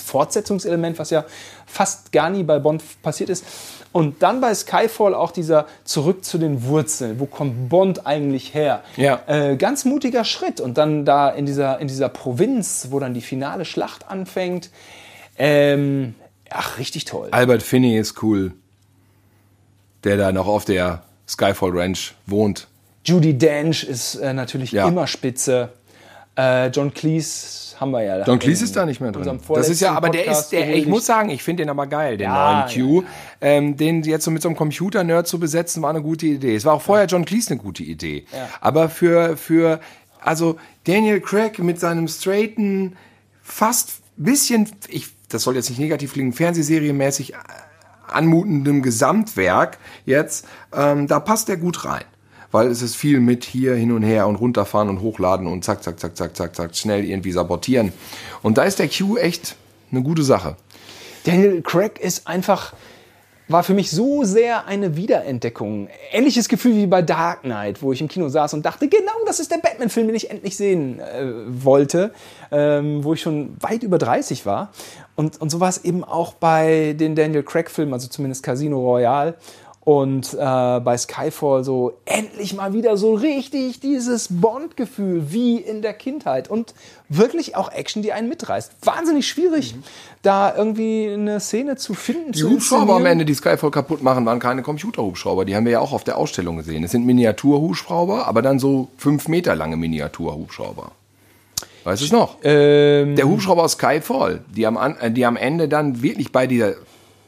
Fortsetzungselement, 0.59 0.99
was 0.99 1.09
ja 1.09 1.25
fast 1.65 2.11
gar 2.11 2.29
nie 2.29 2.43
bei 2.43 2.59
Bond 2.59 2.83
passiert 3.01 3.29
ist. 3.29 3.45
Und 3.91 4.21
dann 4.23 4.41
bei 4.41 4.53
Skyfall 4.53 5.13
auch 5.15 5.31
dieser 5.31 5.67
Zurück 5.85 6.25
zu 6.25 6.37
den 6.37 6.65
Wurzeln. 6.65 7.19
Wo 7.19 7.25
kommt 7.25 7.69
Bond 7.69 8.05
eigentlich 8.05 8.53
her? 8.53 8.83
Ja. 8.97 9.21
Äh, 9.27 9.55
ganz 9.55 9.85
mutiger 9.85 10.25
Schritt. 10.25 10.59
Und 10.59 10.77
dann 10.77 11.05
da 11.05 11.29
in 11.29 11.45
dieser, 11.45 11.79
in 11.79 11.87
dieser 11.87 12.09
Provinz, 12.09 12.87
wo 12.89 12.99
dann 12.99 13.13
die 13.13 13.21
finale 13.21 13.63
Schlacht 13.65 14.09
anfängt. 14.09 14.69
Ähm, 15.37 16.15
ach, 16.49 16.77
richtig 16.77 17.05
toll. 17.05 17.29
Albert 17.31 17.63
Finney 17.63 17.97
ist 17.97 18.21
cool. 18.23 18.51
Der 20.03 20.17
da 20.17 20.31
noch 20.31 20.47
auf 20.47 20.65
der 20.65 21.03
Skyfall 21.27 21.71
Ranch 21.73 22.13
wohnt. 22.25 22.67
Judy 23.05 23.37
Dench 23.37 23.83
ist 23.83 24.15
äh, 24.15 24.33
natürlich 24.33 24.71
Ja. 24.71 24.87
immer 24.87 25.07
spitze. 25.07 25.69
Äh, 26.37 26.67
John 26.67 26.93
Cleese 26.93 27.79
haben 27.79 27.91
wir 27.91 28.03
ja. 28.03 28.25
John 28.25 28.39
Cleese 28.39 28.63
ist 28.65 28.75
da 28.75 28.85
nicht 28.85 28.99
mehr 29.01 29.11
drin. 29.11 29.39
Das 29.49 29.69
ist 29.69 29.81
ja, 29.81 29.93
aber 29.93 30.09
der 30.09 30.25
ist, 30.25 30.49
der, 30.49 30.75
ich 30.75 30.87
muss 30.87 31.05
sagen, 31.05 31.29
ich 31.29 31.43
finde 31.43 31.63
den 31.63 31.69
aber 31.69 31.87
geil, 31.87 32.17
den 32.17 32.25
Ja, 32.25 32.67
neuen 32.67 32.73
Q. 32.73 33.03
Ähm, 33.41 33.77
den 33.77 34.03
jetzt 34.03 34.25
so 34.25 34.31
mit 34.31 34.41
so 34.41 34.49
einem 34.49 34.57
Computer-Nerd 34.57 35.27
zu 35.27 35.39
besetzen, 35.39 35.81
war 35.81 35.89
eine 35.89 36.01
gute 36.01 36.25
Idee. 36.25 36.55
Es 36.55 36.65
war 36.65 36.73
auch 36.73 36.81
vorher 36.81 37.05
John 37.05 37.25
Cleese 37.25 37.51
eine 37.51 37.61
gute 37.61 37.83
Idee. 37.83 38.25
Aber 38.61 38.89
für, 38.89 39.37
für, 39.37 39.79
also 40.21 40.57
Daniel 40.85 41.21
Craig 41.21 41.59
mit 41.59 41.79
seinem 41.79 42.07
straighten, 42.07 42.95
fast 43.41 44.01
bisschen, 44.17 44.69
ich, 44.87 45.07
das 45.29 45.43
soll 45.43 45.55
jetzt 45.55 45.69
nicht 45.69 45.79
negativ 45.79 46.13
klingen, 46.13 46.33
Fernsehserienmäßig 46.33 47.33
äh, 47.33 47.37
anmutendem 48.07 48.81
Gesamtwerk 48.81 49.77
jetzt, 50.05 50.47
ähm, 50.73 51.07
da 51.07 51.19
passt 51.19 51.47
der 51.47 51.57
gut 51.57 51.85
rein. 51.85 52.03
Weil 52.51 52.67
es 52.67 52.81
ist 52.81 52.95
viel 52.95 53.19
mit 53.19 53.43
hier 53.43 53.75
hin 53.75 53.91
und 53.91 54.03
her 54.03 54.27
und 54.27 54.35
runterfahren 54.35 54.89
und 54.89 55.01
hochladen 55.01 55.47
und 55.47 55.63
zack, 55.63 55.83
zack, 55.83 55.99
zack, 55.99 56.15
zack, 56.15 56.35
zack, 56.35 56.55
zack, 56.55 56.75
schnell 56.75 57.03
irgendwie 57.03 57.31
sabotieren. 57.31 57.91
Und 58.41 58.57
da 58.57 58.63
ist 58.63 58.79
der 58.79 58.87
Q 58.87 59.17
echt 59.17 59.55
eine 59.91 60.01
gute 60.03 60.23
Sache. 60.23 60.55
Daniel 61.25 61.61
Craig 61.63 61.99
ist 61.99 62.27
einfach, 62.27 62.73
war 63.47 63.63
für 63.63 63.73
mich 63.73 63.89
so 63.89 64.23
sehr 64.23 64.67
eine 64.67 64.95
Wiederentdeckung. 64.95 65.89
Ähnliches 66.11 66.47
Gefühl 66.47 66.75
wie 66.75 66.87
bei 66.87 67.01
Dark 67.01 67.41
Knight, 67.41 67.81
wo 67.81 67.91
ich 67.91 68.01
im 68.01 68.07
Kino 68.07 68.29
saß 68.29 68.53
und 68.53 68.65
dachte, 68.65 68.87
genau 68.87 69.11
das 69.25 69.39
ist 69.39 69.51
der 69.51 69.57
Batman-Film, 69.57 70.07
den 70.07 70.15
ich 70.15 70.29
endlich 70.29 70.55
sehen 70.55 70.99
äh, 70.99 71.25
wollte, 71.47 72.13
ähm, 72.51 73.03
wo 73.03 73.13
ich 73.13 73.21
schon 73.21 73.57
weit 73.59 73.81
über 73.83 73.97
30 73.97 74.45
war. 74.45 74.71
Und, 75.15 75.41
und 75.41 75.49
so 75.49 75.59
war 75.59 75.69
es 75.69 75.83
eben 75.83 76.03
auch 76.03 76.33
bei 76.33 76.93
den 76.93 77.15
Daniel 77.15 77.43
Craig-Filmen, 77.43 77.93
also 77.93 78.07
zumindest 78.07 78.43
Casino 78.43 78.79
Royale. 78.79 79.35
Und 79.85 80.33
äh, 80.33 80.79
bei 80.79 80.97
Skyfall 80.97 81.63
so 81.63 81.93
endlich 82.05 82.55
mal 82.55 82.73
wieder 82.73 82.97
so 82.97 83.13
richtig 83.13 83.79
dieses 83.79 84.29
Bond-Gefühl 84.31 85.31
wie 85.31 85.57
in 85.57 85.83
der 85.83 85.93
Kindheit. 85.93 86.49
Und 86.49 86.73
wirklich 87.07 87.55
auch 87.55 87.71
Action, 87.71 88.01
die 88.01 88.11
einen 88.11 88.27
mitreißt. 88.27 88.71
Wahnsinnig 88.81 89.27
schwierig, 89.27 89.75
da 90.23 90.55
irgendwie 90.57 91.11
eine 91.13 91.39
Szene 91.39 91.75
zu 91.75 91.93
finden. 91.93 92.31
Die 92.31 92.39
zu 92.39 92.49
Hubschrauber 92.49 92.95
am. 92.95 93.05
Ende, 93.05 93.25
die 93.25 93.35
Skyfall 93.35 93.69
kaputt 93.69 94.01
machen, 94.01 94.25
waren 94.25 94.39
keine 94.39 94.63
Computerhubschrauber. 94.63 95.45
Die 95.45 95.55
haben 95.55 95.65
wir 95.65 95.73
ja 95.73 95.79
auch 95.81 95.93
auf 95.93 96.03
der 96.03 96.17
Ausstellung 96.17 96.57
gesehen. 96.57 96.83
Es 96.83 96.89
sind 96.89 97.05
Miniaturhubschrauber, 97.05 98.25
aber 98.25 98.41
dann 98.41 98.57
so 98.57 98.87
fünf 98.97 99.27
Meter 99.27 99.55
lange 99.55 99.77
Miniaturhubschrauber. 99.77 100.93
Weißt 101.83 102.01
du 102.01 102.05
es 102.05 102.11
noch? 102.11 102.37
Ähm, 102.43 103.15
Der 103.15 103.29
Hubschrauber 103.29 103.63
aus 103.63 103.73
Skyfall, 103.73 104.43
die 104.47 104.65
am, 104.65 104.77
äh, 104.99 105.11
die 105.11 105.27
am 105.27 105.37
Ende 105.37 105.69
dann 105.69 106.01
wirklich 106.01 106.31
bei 106.31 106.47
dieser 106.47 106.73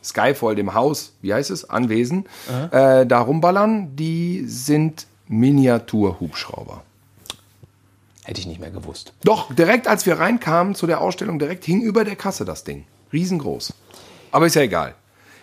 Skyfall, 0.07 0.55
dem 0.55 0.73
Haus, 0.73 1.13
wie 1.21 1.33
heißt 1.33 1.51
es, 1.51 1.69
Anwesen, 1.69 2.25
äh, 2.71 3.05
da 3.05 3.19
rumballern, 3.19 3.95
die 3.95 4.45
sind 4.47 5.07
Miniaturhubschrauber. 5.27 6.83
hätte 8.23 8.41
ich 8.41 8.47
nicht 8.47 8.59
mehr 8.59 8.71
gewusst. 8.71 9.13
Doch, 9.23 9.53
direkt 9.53 9.87
als 9.87 10.05
wir 10.05 10.19
reinkamen 10.19 10.75
zu 10.75 10.85
der 10.87 11.01
Ausstellung, 11.01 11.39
direkt 11.39 11.63
hing 11.65 11.81
über 11.81 12.03
der 12.03 12.15
Kasse 12.15 12.43
das 12.43 12.63
Ding. 12.63 12.85
Riesengroß. 13.13 13.73
Aber 14.31 14.45
ist 14.45 14.55
ja 14.55 14.63
egal. 14.63 14.95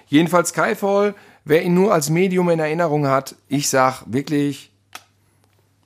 Jedenfalls 0.07 0.51
Skyfall, 0.51 1.15
wer 1.45 1.63
ihn 1.63 1.75
nur 1.75 1.95
als 1.95 2.11
Medium 2.11 2.51
in 2.51 2.61
Erinnerung 2.61 3.07
hat, 3.07 3.37
ich 3.49 3.69
sag 3.71 4.03
wirklich 4.07 4.71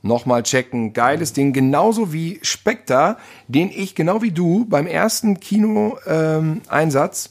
nochmal 0.02 0.42
checken. 0.42 0.92
Geiles 0.92 1.32
Ding. 1.32 1.52
Genauso 1.52 2.12
wie 2.12 2.40
Spectre, 2.42 3.16
den 3.46 3.70
ich 3.70 3.94
genau 3.94 4.22
wie 4.22 4.32
du 4.32 4.64
beim 4.64 4.86
ersten 4.86 5.38
Kino-Einsatz 5.40 7.30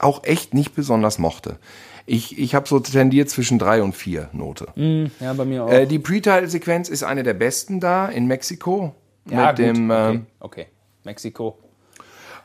auch 0.00 0.24
echt 0.24 0.54
nicht 0.54 0.74
besonders 0.74 1.18
mochte. 1.18 1.58
Ich, 2.06 2.38
ich 2.38 2.54
habe 2.54 2.68
so 2.68 2.80
tendiert 2.80 3.30
zwischen 3.30 3.58
drei 3.58 3.82
und 3.82 3.94
vier 3.94 4.30
Note. 4.32 4.66
Ja, 5.20 5.32
bei 5.32 5.44
mir 5.44 5.64
auch. 5.64 5.70
Äh, 5.70 5.86
die 5.86 5.98
Pre-Title-Sequenz 5.98 6.88
ist 6.88 7.02
eine 7.02 7.22
der 7.22 7.34
besten 7.34 7.78
da 7.78 8.06
in 8.06 8.26
Mexiko. 8.26 8.94
ja, 9.30 9.48
mit 9.48 9.58
dem, 9.58 9.90
okay. 9.90 10.10
ähm, 10.10 10.26
okay. 10.40 10.66
Mexiko. 11.04 11.58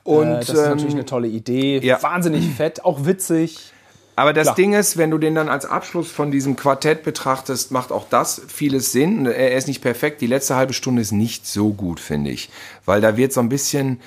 und, 0.04 0.28
äh, 0.28 0.40
das 0.40 0.50
ist 0.50 0.56
natürlich 0.56 0.86
ähm, 0.86 0.92
eine 0.92 1.06
tolle 1.06 1.28
Idee. 1.28 1.80
ja. 1.80 2.02
Wahnsinnig 2.04 2.48
fett, 2.58 2.86
auch 2.86 3.06
witzig. 3.06 3.72
Aber 4.16 4.32
das 4.32 4.46
Klar. 4.46 4.56
Ding 4.56 4.74
ist, 4.74 4.98
wenn 4.98 5.12
du 5.12 5.18
den 5.18 5.36
dann 5.36 5.50
als 5.50 5.66
Abschluss 5.66 6.10
von 6.10 6.32
diesem 6.32 6.56
Quartett 6.56 7.04
betrachtest, 7.04 7.72
macht 7.72 7.92
auch 7.92 8.08
das 8.10 8.42
vieles 8.48 8.92
Sinn. 8.92 9.26
Er 9.26 9.56
ist 9.56 9.68
nicht 9.68 9.82
perfekt. 9.82 10.22
Die 10.22 10.28
letzte 10.28 10.56
halbe 10.56 10.74
Stunde 10.74 11.02
ist 11.02 11.12
nicht 11.12 11.46
so 11.46 11.74
gut, 11.74 12.00
finde 12.00 12.32
ich. 12.32 12.50
Weil 12.86 13.02
da 13.02 13.18
wird 13.18 13.34
so 13.34 13.42
ein 13.42 13.50
bisschen, 13.50 14.00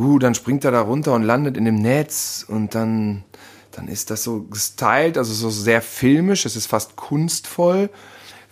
uh, 0.00 0.18
dann 0.18 0.34
springt 0.34 0.64
er 0.64 0.70
da 0.70 0.80
runter 0.80 1.14
und 1.14 1.22
landet 1.22 1.56
in 1.56 1.64
dem 1.64 1.76
Netz 1.76 2.44
und 2.46 2.74
dann, 2.74 3.24
dann 3.72 3.88
ist 3.88 4.10
das 4.10 4.24
so 4.24 4.42
gestylt, 4.42 5.18
also 5.18 5.32
so 5.32 5.50
sehr 5.50 5.82
filmisch. 5.82 6.46
Es 6.46 6.56
ist 6.56 6.66
fast 6.66 6.96
kunstvoll. 6.96 7.90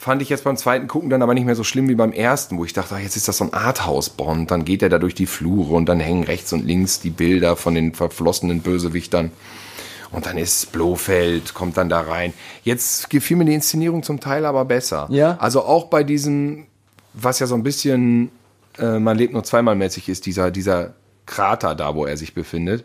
Fand 0.01 0.23
ich 0.23 0.29
jetzt 0.29 0.45
beim 0.45 0.57
zweiten 0.57 0.87
Gucken 0.87 1.11
dann 1.11 1.23
aber 1.23 1.35
nicht 1.35 1.45
mehr 1.45 1.57
so 1.57 1.65
schlimm 1.65 1.89
wie 1.89 1.97
beim 1.97 2.13
ersten, 2.13 2.57
wo 2.57 2.65
ich 2.65 2.73
dachte, 2.73 2.95
ach, 2.95 3.01
jetzt 3.01 3.17
ist 3.17 3.27
das 3.27 3.39
so 3.39 3.45
ein 3.45 3.53
Arthouse-Bond. 3.53 4.49
Dann 4.49 4.65
geht 4.65 4.83
er 4.83 4.89
da 4.89 5.01
durch 5.01 5.15
die 5.15 5.27
Flure 5.27 5.75
und 5.75 5.89
dann 5.89 5.99
hängen 5.99 6.23
rechts 6.23 6.53
und 6.53 6.65
links 6.65 7.01
die 7.01 7.11
Bilder 7.11 7.57
von 7.57 7.75
den 7.75 7.95
verflossenen 7.95 8.61
Bösewichtern. 8.61 9.33
Und 10.13 10.27
dann 10.27 10.39
ist 10.39 10.71
Blofeld, 10.73 11.53
kommt 11.53 11.77
dann 11.77 11.89
da 11.89 12.01
rein. 12.01 12.33
Jetzt 12.63 13.11
gefiel 13.11 13.37
mir 13.37 13.45
die 13.45 13.55
Inszenierung 13.55 14.03
zum 14.03 14.21
Teil 14.21 14.47
aber 14.47 14.65
besser. 14.65 15.09
Ja. 15.11 15.37
Also 15.41 15.65
auch 15.65 15.87
bei 15.87 16.05
diesem, 16.05 16.67
was 17.13 17.41
ja 17.41 17.47
so 17.47 17.57
ein 17.57 17.65
bisschen, 17.65 18.31
äh, 18.79 19.01
man 19.01 19.19
lebt 19.19 19.33
nur 19.33 19.45
zweimal 19.45 19.75
mäßig 19.75 20.09
ist, 20.09 20.27
dieser, 20.27 20.51
dieser 20.51 20.95
Krater 21.29 21.75
da, 21.77 21.95
wo 21.95 22.05
er 22.07 22.17
sich 22.17 22.35
befindet. 22.35 22.85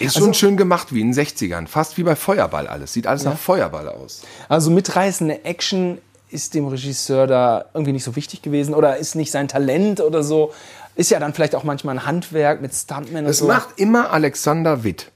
Ist 0.00 0.18
schon 0.18 0.34
schön 0.34 0.56
gemacht 0.56 0.92
wie 0.92 1.00
in 1.00 1.12
den 1.12 1.24
60ern. 1.24 1.68
Fast 1.68 1.96
wie 1.96 2.02
bei 2.02 2.16
Feuerball 2.16 2.66
alles. 2.66 2.92
Sieht 2.92 3.06
alles 3.06 3.24
nach 3.24 3.38
Feuerball 3.38 3.88
aus. 3.88 4.22
Also 4.48 4.70
mitreißende 4.70 5.44
Action 5.44 5.98
ist 6.28 6.54
dem 6.54 6.66
Regisseur 6.66 7.26
da 7.28 7.66
irgendwie 7.72 7.92
nicht 7.92 8.02
so 8.04 8.16
wichtig 8.16 8.42
gewesen 8.42 8.74
oder 8.74 8.96
ist 8.96 9.14
nicht 9.14 9.30
sein 9.30 9.46
Talent 9.46 10.00
oder 10.00 10.22
so. 10.24 10.52
Ist 10.96 11.10
ja 11.10 11.20
dann 11.20 11.32
vielleicht 11.34 11.54
auch 11.54 11.62
manchmal 11.62 11.96
ein 11.98 12.04
Handwerk 12.06 12.60
mit 12.60 12.74
Stuntmen 12.74 13.18
und 13.18 13.28
Das 13.28 13.38
so. 13.38 13.46
macht 13.46 13.78
immer 13.78 14.10
Alexander 14.12 14.82
Witt. 14.82 15.12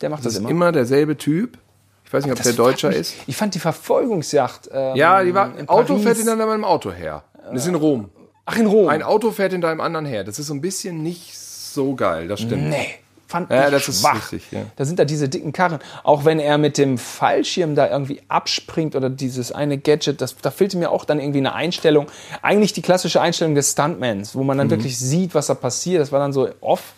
Der 0.00 0.08
macht 0.08 0.20
Das 0.20 0.24
das, 0.24 0.34
ist 0.34 0.40
immer. 0.40 0.50
immer 0.50 0.72
derselbe 0.72 1.16
Typ. 1.18 1.58
Ich 2.06 2.12
weiß 2.12 2.24
nicht, 2.24 2.32
ob 2.32 2.38
Das 2.38 2.46
der 2.46 2.54
Deutscher 2.54 2.88
mich- 2.88 2.98
ist. 2.98 3.14
Ich 3.26 3.36
fand 3.36 3.54
die 3.54 3.58
Verfolgungsjacht. 3.58 4.70
Ähm, 4.72 4.96
Ja, 4.96 5.22
die 5.22 5.34
war, 5.34 5.58
in 5.58 5.68
Auto 5.68 5.98
fährt 5.98 6.18
ihn 6.18 6.26
dann 6.26 6.38
mit 6.38 6.48
einem 6.48 6.64
Auto 6.64 6.90
her. 6.90 7.22
Das 7.52 7.62
ist 7.62 7.68
in 7.68 7.74
Rom. 7.74 8.08
Ach, 8.46 8.56
in 8.56 8.66
Rom. 8.66 8.88
Ein 8.88 9.02
Auto 9.02 9.30
fährt 9.32 9.52
hinter 9.52 9.68
einem 9.68 9.80
anderen 9.80 10.06
her. 10.06 10.24
Das 10.24 10.38
ist 10.38 10.46
so 10.46 10.54
ein 10.54 10.60
bisschen 10.60 11.02
nicht 11.02 11.36
so 11.36 11.94
geil, 11.94 12.28
das 12.28 12.40
stimmt. 12.40 12.68
Nee, 12.70 12.86
fand 13.26 13.50
Ja, 13.50 13.66
ich 13.66 13.72
das 13.72 13.88
ist 13.88 14.00
schwach. 14.00 14.32
richtig, 14.32 14.52
ja. 14.52 14.62
Da 14.76 14.84
sind 14.84 14.98
da 14.98 15.04
diese 15.04 15.28
dicken 15.28 15.52
Karren. 15.52 15.80
Auch 16.04 16.24
wenn 16.24 16.38
er 16.38 16.56
mit 16.56 16.78
dem 16.78 16.96
Fallschirm 16.96 17.74
da 17.74 17.90
irgendwie 17.90 18.22
abspringt 18.28 18.94
oder 18.96 19.10
dieses 19.10 19.50
eine 19.52 19.76
Gadget, 19.78 20.20
das, 20.20 20.36
da 20.36 20.50
fehlte 20.50 20.78
mir 20.78 20.90
auch 20.90 21.04
dann 21.04 21.18
irgendwie 21.20 21.38
eine 21.40 21.54
Einstellung. 21.54 22.06
Eigentlich 22.40 22.72
die 22.72 22.82
klassische 22.82 23.20
Einstellung 23.20 23.54
des 23.54 23.72
Stuntmans, 23.72 24.34
wo 24.36 24.42
man 24.44 24.56
Mhm. 24.56 24.60
dann 24.60 24.70
wirklich 24.70 24.96
sieht, 24.98 25.34
was 25.34 25.48
da 25.48 25.54
passiert. 25.54 26.00
Das 26.00 26.12
war 26.12 26.20
dann 26.20 26.32
so 26.32 26.48
off. 26.60 26.94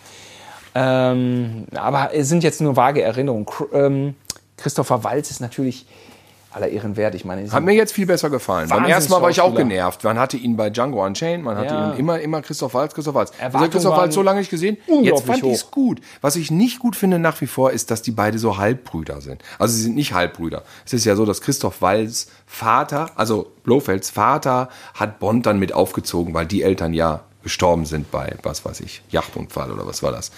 Ähm, 0.75 1.65
aber 1.75 2.11
es 2.15 2.29
sind 2.29 2.45
jetzt 2.45 2.61
nur 2.61 2.77
vage 2.77 3.03
Erinnerungen. 3.03 3.47
Ähm, 3.73 4.15
Christopher 4.57 5.03
Walz 5.05 5.31
ist 5.31 5.41
natürlich 5.41 5.87
aller 6.51 6.69
Ehren 6.69 6.97
wert. 6.97 7.15
Ich 7.15 7.25
meine, 7.25 7.51
Hat 7.51 7.63
mir 7.63 7.75
jetzt 7.75 7.93
viel 7.93 8.07
besser 8.07 8.31
gefallen. 8.31 8.69
Beim 8.69 8.85
ersten 8.85 9.13
Mal 9.13 9.21
war 9.21 9.31
ich 9.31 9.41
auch 9.41 9.55
genervt. 9.55 10.03
Man 10.05 10.19
hatte 10.19 10.37
ihn 10.37 10.57
bei 10.57 10.71
Django 10.71 11.05
Unchained, 11.05 11.45
man 11.45 11.57
hatte 11.57 11.75
Ja. 11.75 11.93
ihn 11.93 11.99
immer, 11.99 12.21
immer 12.21 12.41
Christoph 12.43 12.75
Waltz, 12.75 12.95
Christoph 12.95 13.15
Waltz. 13.15 13.33
Habe 13.41 13.69
Christoph 13.69 13.97
Waltz 13.97 14.15
so 14.15 14.23
lange 14.23 14.41
nicht 14.41 14.51
gesehen. 14.51 14.79
Jetzt 15.03 15.25
fand 15.25 15.43
ich 15.43 15.53
es 15.53 15.71
gut. 15.71 16.01
Was 16.21 16.37
ich 16.37 16.51
nicht 16.51 16.79
gut 16.79 16.97
finde 16.97 17.19
nach 17.19 17.41
wie 17.41 17.47
vor, 17.47 17.71
ist, 17.71 17.91
dass 17.91 18.03
die 18.03 18.13
beide 18.13 18.39
so 18.39 18.57
Halbbrüder 18.57 19.21
sind. 19.21 19.43
Also 19.59 19.75
sie 19.75 19.83
sind 19.83 19.95
nicht 19.95 20.15
Halbbrüder. 20.15 20.63
Es 20.87 20.93
ist 20.93 21.05
ja 21.05 21.17
so, 21.17 21.25
dass 21.27 21.41
Christoph 21.41 21.83
Waltz 21.83 22.29
Vater, 22.47 23.11
also 23.17 23.53
Blofelds 23.65 24.11
Vater, 24.11 24.71
hat 24.95 25.19
Bond 25.19 25.45
dann 25.45 25.59
mit 25.59 25.75
aufgezogen, 25.75 26.33
weil 26.35 26.47
die 26.47 26.63
Eltern 26.63 26.95
ja 26.95 27.21
gestorben 27.43 27.85
sind 27.85 28.11
bei, 28.11 28.35
was 28.43 28.65
weiß 28.65 28.81
ich, 28.81 29.03
Yachtunfall 29.11 29.71
oder 29.71 29.87
was 29.87 30.03
war 30.03 30.13
das. 30.13 30.33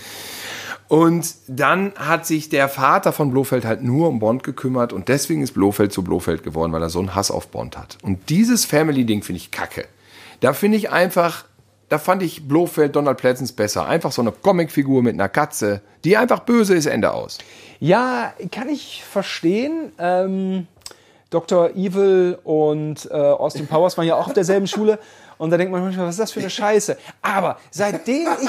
Und 0.90 1.34
dann 1.46 1.92
hat 1.94 2.26
sich 2.26 2.48
der 2.48 2.68
Vater 2.68 3.12
von 3.12 3.30
Blofeld 3.30 3.64
halt 3.64 3.80
nur 3.80 4.08
um 4.08 4.18
Bond 4.18 4.42
gekümmert 4.42 4.92
und 4.92 5.06
deswegen 5.06 5.40
ist 5.40 5.52
Blofeld 5.52 5.92
zu 5.92 6.02
Blofeld 6.02 6.42
geworden, 6.42 6.72
weil 6.72 6.82
er 6.82 6.90
so 6.90 6.98
einen 6.98 7.14
Hass 7.14 7.30
auf 7.30 7.46
Bond 7.46 7.78
hat. 7.78 7.96
Und 8.02 8.28
dieses 8.28 8.64
Family-Ding 8.64 9.22
finde 9.22 9.36
ich 9.36 9.52
kacke. 9.52 9.84
Da 10.40 10.52
finde 10.52 10.78
ich 10.78 10.90
einfach, 10.90 11.44
da 11.90 11.98
fand 11.98 12.24
ich 12.24 12.48
Blofeld 12.48 12.96
Donald 12.96 13.18
Pleasance 13.18 13.52
besser. 13.52 13.86
Einfach 13.86 14.10
so 14.10 14.20
eine 14.20 14.32
Comicfigur 14.32 15.00
mit 15.00 15.14
einer 15.14 15.28
Katze, 15.28 15.80
die 16.02 16.16
einfach 16.16 16.40
böse 16.40 16.74
ist, 16.74 16.86
Ende 16.86 17.12
aus. 17.12 17.38
Ja, 17.78 18.34
kann 18.50 18.68
ich 18.68 19.04
verstehen. 19.04 19.92
Ähm, 19.96 20.66
Dr. 21.30 21.70
Evil 21.76 22.36
und 22.42 23.08
äh, 23.12 23.14
Austin 23.14 23.68
Powers 23.68 23.96
waren 23.96 24.08
ja 24.08 24.16
auch 24.16 24.26
auf 24.26 24.32
derselben 24.32 24.66
Schule. 24.66 24.98
Und 25.40 25.48
da 25.50 25.56
denkt 25.56 25.72
man 25.72 25.82
manchmal, 25.82 26.06
was 26.06 26.16
ist 26.16 26.20
das 26.20 26.32
für 26.32 26.40
eine 26.40 26.50
Scheiße? 26.50 26.98
Aber 27.22 27.56
seitdem 27.70 28.28
ich, 28.42 28.48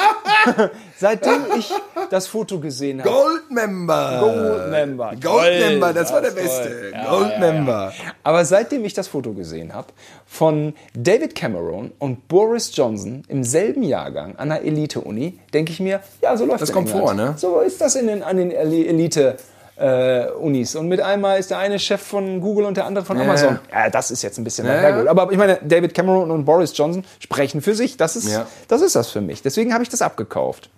seitdem 0.97 1.45
ich 1.57 1.71
das 2.09 2.27
Foto 2.27 2.59
gesehen 2.59 2.99
habe, 3.01 3.09
Goldmember. 3.09 4.17
Goldmember. 4.19 5.13
Goldmember, 5.21 5.93
das 5.93 6.11
war 6.11 6.21
der 6.21 6.31
Beste. 6.31 6.69
toll. 6.69 6.91
Ja, 6.93 7.09
Goldmember. 7.09 7.93
aber 8.23 8.43
seitdem 8.43 8.83
ich 8.83 8.93
das 8.93 9.07
Foto 9.07 9.31
gesehen 9.31 9.73
habe 9.73 9.87
von 10.25 10.73
David 10.93 11.33
Cameron 11.33 11.91
und 11.97 12.27
Boris 12.27 12.75
Johnson 12.75 13.23
im 13.29 13.45
selben 13.45 13.83
Jahrgang 13.83 14.35
an 14.35 14.49
der 14.49 14.63
Elite-Uni, 14.65 15.39
denke 15.53 15.71
ich 15.71 15.79
mir, 15.79 16.01
ja, 16.21 16.35
so 16.35 16.43
läuft 16.45 16.61
Das 16.61 16.69
in 16.69 16.75
kommt 16.75 16.89
vor, 16.89 17.13
ne? 17.13 17.35
So 17.37 17.61
ist 17.61 17.79
das 17.79 17.95
in 17.95 18.07
den, 18.07 18.21
an 18.21 18.35
den 18.35 18.51
Eli- 18.51 18.85
Elite. 18.87 19.37
Äh, 19.81 20.29
Unis. 20.39 20.75
Und 20.75 20.87
mit 20.89 21.01
einmal 21.01 21.39
ist 21.39 21.49
der 21.49 21.57
eine 21.57 21.79
Chef 21.79 22.01
von 22.01 22.39
Google 22.39 22.65
und 22.65 22.77
der 22.77 22.85
andere 22.85 23.03
von 23.03 23.19
Amazon. 23.19 23.57
Ja, 23.71 23.89
das 23.89 24.11
ist 24.11 24.21
jetzt 24.21 24.37
ein 24.37 24.43
bisschen 24.43 24.67
Ja. 24.67 25.09
Aber 25.09 25.31
ich 25.31 25.37
meine, 25.37 25.57
David 25.63 25.93
Cameron 25.95 26.29
und 26.29 26.45
Boris 26.45 26.77
Johnson 26.77 27.03
sprechen 27.19 27.61
für 27.61 27.73
sich. 27.73 27.97
Das 27.97 28.15
ist, 28.15 28.29
Ja. 28.29 28.45
das, 28.67 28.81
ist 28.81 28.95
das 28.95 29.09
für 29.09 29.21
mich. 29.21 29.41
Deswegen 29.41 29.73
habe 29.73 29.83
ich 29.83 29.89
das 29.89 30.01
abgekauft. 30.03 30.69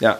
Ja. 0.00 0.18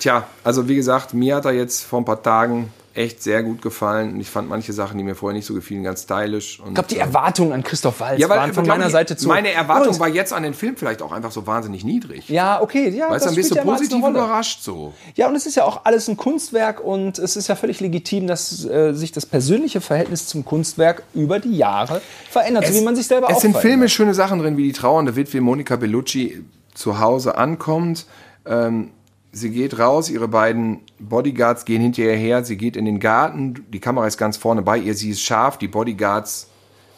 Tja, 0.00 0.26
also 0.42 0.68
wie 0.68 0.74
gesagt, 0.76 1.14
mir 1.14 1.36
hat 1.36 1.44
er 1.44 1.52
jetzt 1.52 1.84
vor 1.84 2.00
ein 2.00 2.04
paar 2.04 2.22
Tagen 2.22 2.72
echt 2.94 3.22
sehr 3.22 3.42
gut 3.42 3.62
gefallen. 3.62 4.14
Und 4.14 4.20
ich 4.20 4.28
fand 4.28 4.48
manche 4.48 4.72
Sachen, 4.72 4.98
die 4.98 5.04
mir 5.04 5.14
vorher 5.14 5.36
nicht 5.36 5.46
so 5.46 5.54
gefielen, 5.54 5.82
ganz 5.84 6.02
stylisch. 6.02 6.58
Und, 6.60 6.68
Ich 6.68 6.74
glaube, 6.74 6.88
die 6.88 6.96
äh, 6.96 7.00
Erwartungen 7.00 7.52
an 7.52 7.62
Christoph 7.62 8.00
Waltz 8.00 8.20
ja, 8.20 8.28
weil, 8.28 8.38
waren 8.38 8.52
von 8.52 8.66
meiner 8.66 8.90
Seite 8.90 9.16
zu. 9.16 9.28
Meine 9.28 9.52
Erwartung 9.52 9.82
Übrigens- 9.84 10.00
war 10.00 10.08
jetzt 10.08 10.32
an 10.32 10.42
den 10.42 10.54
Film 10.54 10.76
vielleicht 10.76 11.02
auch 11.02 11.12
einfach 11.12 11.30
so 11.30 11.46
wahnsinnig 11.46 11.84
niedrig. 11.84 12.28
Ja, 12.28 12.60
okay, 12.60 12.88
ja. 12.88 13.10
weißt 13.10 13.24
du, 13.24 13.28
dann 13.28 13.34
bist 13.36 13.50
du 13.52 13.56
positiv 13.62 13.98
überrascht 13.98 14.62
so. 14.62 14.92
Ja, 15.14 15.28
und 15.28 15.36
es 15.36 15.46
ist 15.46 15.54
ja 15.54 15.64
auch 15.64 15.84
alles 15.84 16.08
ein 16.08 16.16
Kunstwerk 16.16 16.80
und 16.84 17.18
es 17.18 17.36
ist 17.36 17.48
ja 17.48 17.54
völlig 17.54 17.80
legitim, 17.80 18.26
dass 18.26 18.64
äh, 18.64 18.92
sich 18.92 19.12
das 19.12 19.26
persönliche 19.26 19.80
Verhältnis 19.80 20.26
zum 20.26 20.44
Kunstwerk 20.44 21.02
über 21.14 21.38
die 21.38 21.56
Jahre 21.56 22.00
verändert, 22.30 22.66
so 22.66 22.74
wie 22.74 22.80
man 22.84 22.96
sich 22.96 23.06
selber 23.06 23.28
Es 23.30 23.36
auch 23.36 23.40
sind 23.40 23.52
verändert. 23.52 23.72
filmisch 23.72 23.94
schöne 23.94 24.14
Sachen 24.14 24.38
drin, 24.40 24.56
wie 24.56 24.64
die 24.64 24.72
trauernde 24.72 25.16
Witwe 25.16 25.40
Monika 25.40 25.76
Bellucci 25.76 26.44
zu 26.74 26.98
Hause 27.00 27.36
ankommt. 27.38 28.06
Ähm, 28.46 28.90
sie 29.32 29.50
geht 29.50 29.78
raus, 29.78 30.10
ihre 30.10 30.28
beiden 30.28 30.80
Bodyguards 30.98 31.64
gehen 31.64 31.80
hinter 31.80 32.02
ihr 32.02 32.16
her, 32.16 32.44
sie 32.44 32.56
geht 32.56 32.76
in 32.76 32.84
den 32.84 33.00
Garten, 33.00 33.64
die 33.72 33.80
Kamera 33.80 34.06
ist 34.06 34.18
ganz 34.18 34.36
vorne 34.36 34.62
bei 34.62 34.78
ihr, 34.78 34.94
sie 34.94 35.10
ist 35.10 35.22
scharf, 35.22 35.58
die 35.58 35.68
Bodyguards 35.68 36.48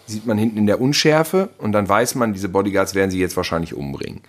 sieht 0.06 0.26
man 0.26 0.38
hinten 0.38 0.58
in 0.58 0.66
der 0.66 0.80
Unschärfe 0.80 1.50
und 1.58 1.72
dann 1.72 1.88
weiß 1.88 2.14
man, 2.16 2.32
diese 2.32 2.48
Bodyguards 2.48 2.94
werden 2.94 3.10
sie 3.10 3.20
jetzt 3.20 3.36
wahrscheinlich 3.36 3.74
umbringen. 3.74 4.20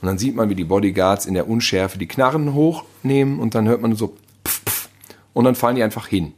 Und 0.00 0.06
dann 0.06 0.18
sieht 0.18 0.34
man, 0.34 0.48
wie 0.48 0.54
die 0.54 0.64
Bodyguards 0.64 1.26
in 1.26 1.34
der 1.34 1.48
Unschärfe 1.48 1.98
die 1.98 2.08
Knarren 2.08 2.54
hochnehmen 2.54 3.38
und 3.38 3.54
dann 3.54 3.68
hört 3.68 3.82
man 3.82 3.94
so 3.94 4.16
pff, 4.46 4.62
pff, 4.64 4.88
und 5.34 5.44
dann 5.44 5.54
fallen 5.54 5.76
die 5.76 5.82
einfach 5.82 6.06
hin. 6.06 6.32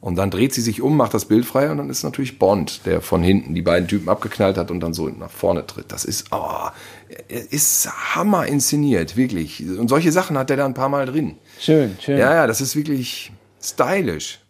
Und 0.00 0.14
dann 0.14 0.30
dreht 0.30 0.54
sie 0.54 0.60
sich 0.60 0.80
um, 0.80 0.96
macht 0.96 1.12
das 1.12 1.24
Bild 1.24 1.44
frei 1.44 1.72
und 1.72 1.78
dann 1.78 1.90
ist 1.90 2.04
natürlich 2.04 2.38
Bond, 2.38 2.86
der 2.86 3.00
von 3.00 3.20
hinten 3.20 3.56
die 3.56 3.62
beiden 3.62 3.88
Typen 3.88 4.08
abgeknallt 4.08 4.56
hat 4.56 4.70
und 4.70 4.78
dann 4.78 4.94
so 4.94 5.08
nach 5.08 5.30
vorne 5.30 5.66
tritt. 5.66 5.90
Das 5.90 6.04
ist, 6.04 6.28
oh, 6.30 6.68
ist 7.28 7.88
Hammer 8.14 8.46
inszeniert, 8.46 9.16
wirklich. 9.16 9.64
Und 9.78 9.88
solche 9.88 10.12
Sachen 10.12 10.38
hat 10.38 10.50
er 10.50 10.56
da 10.56 10.64
ein 10.66 10.74
paar 10.74 10.88
Mal 10.88 11.06
drin. 11.06 11.36
Schön, 11.58 11.96
schön. 12.00 12.18
Ja, 12.18 12.32
ja, 12.34 12.46
das 12.46 12.60
ist 12.60 12.76
wirklich 12.76 13.32
stylisch. 13.62 14.40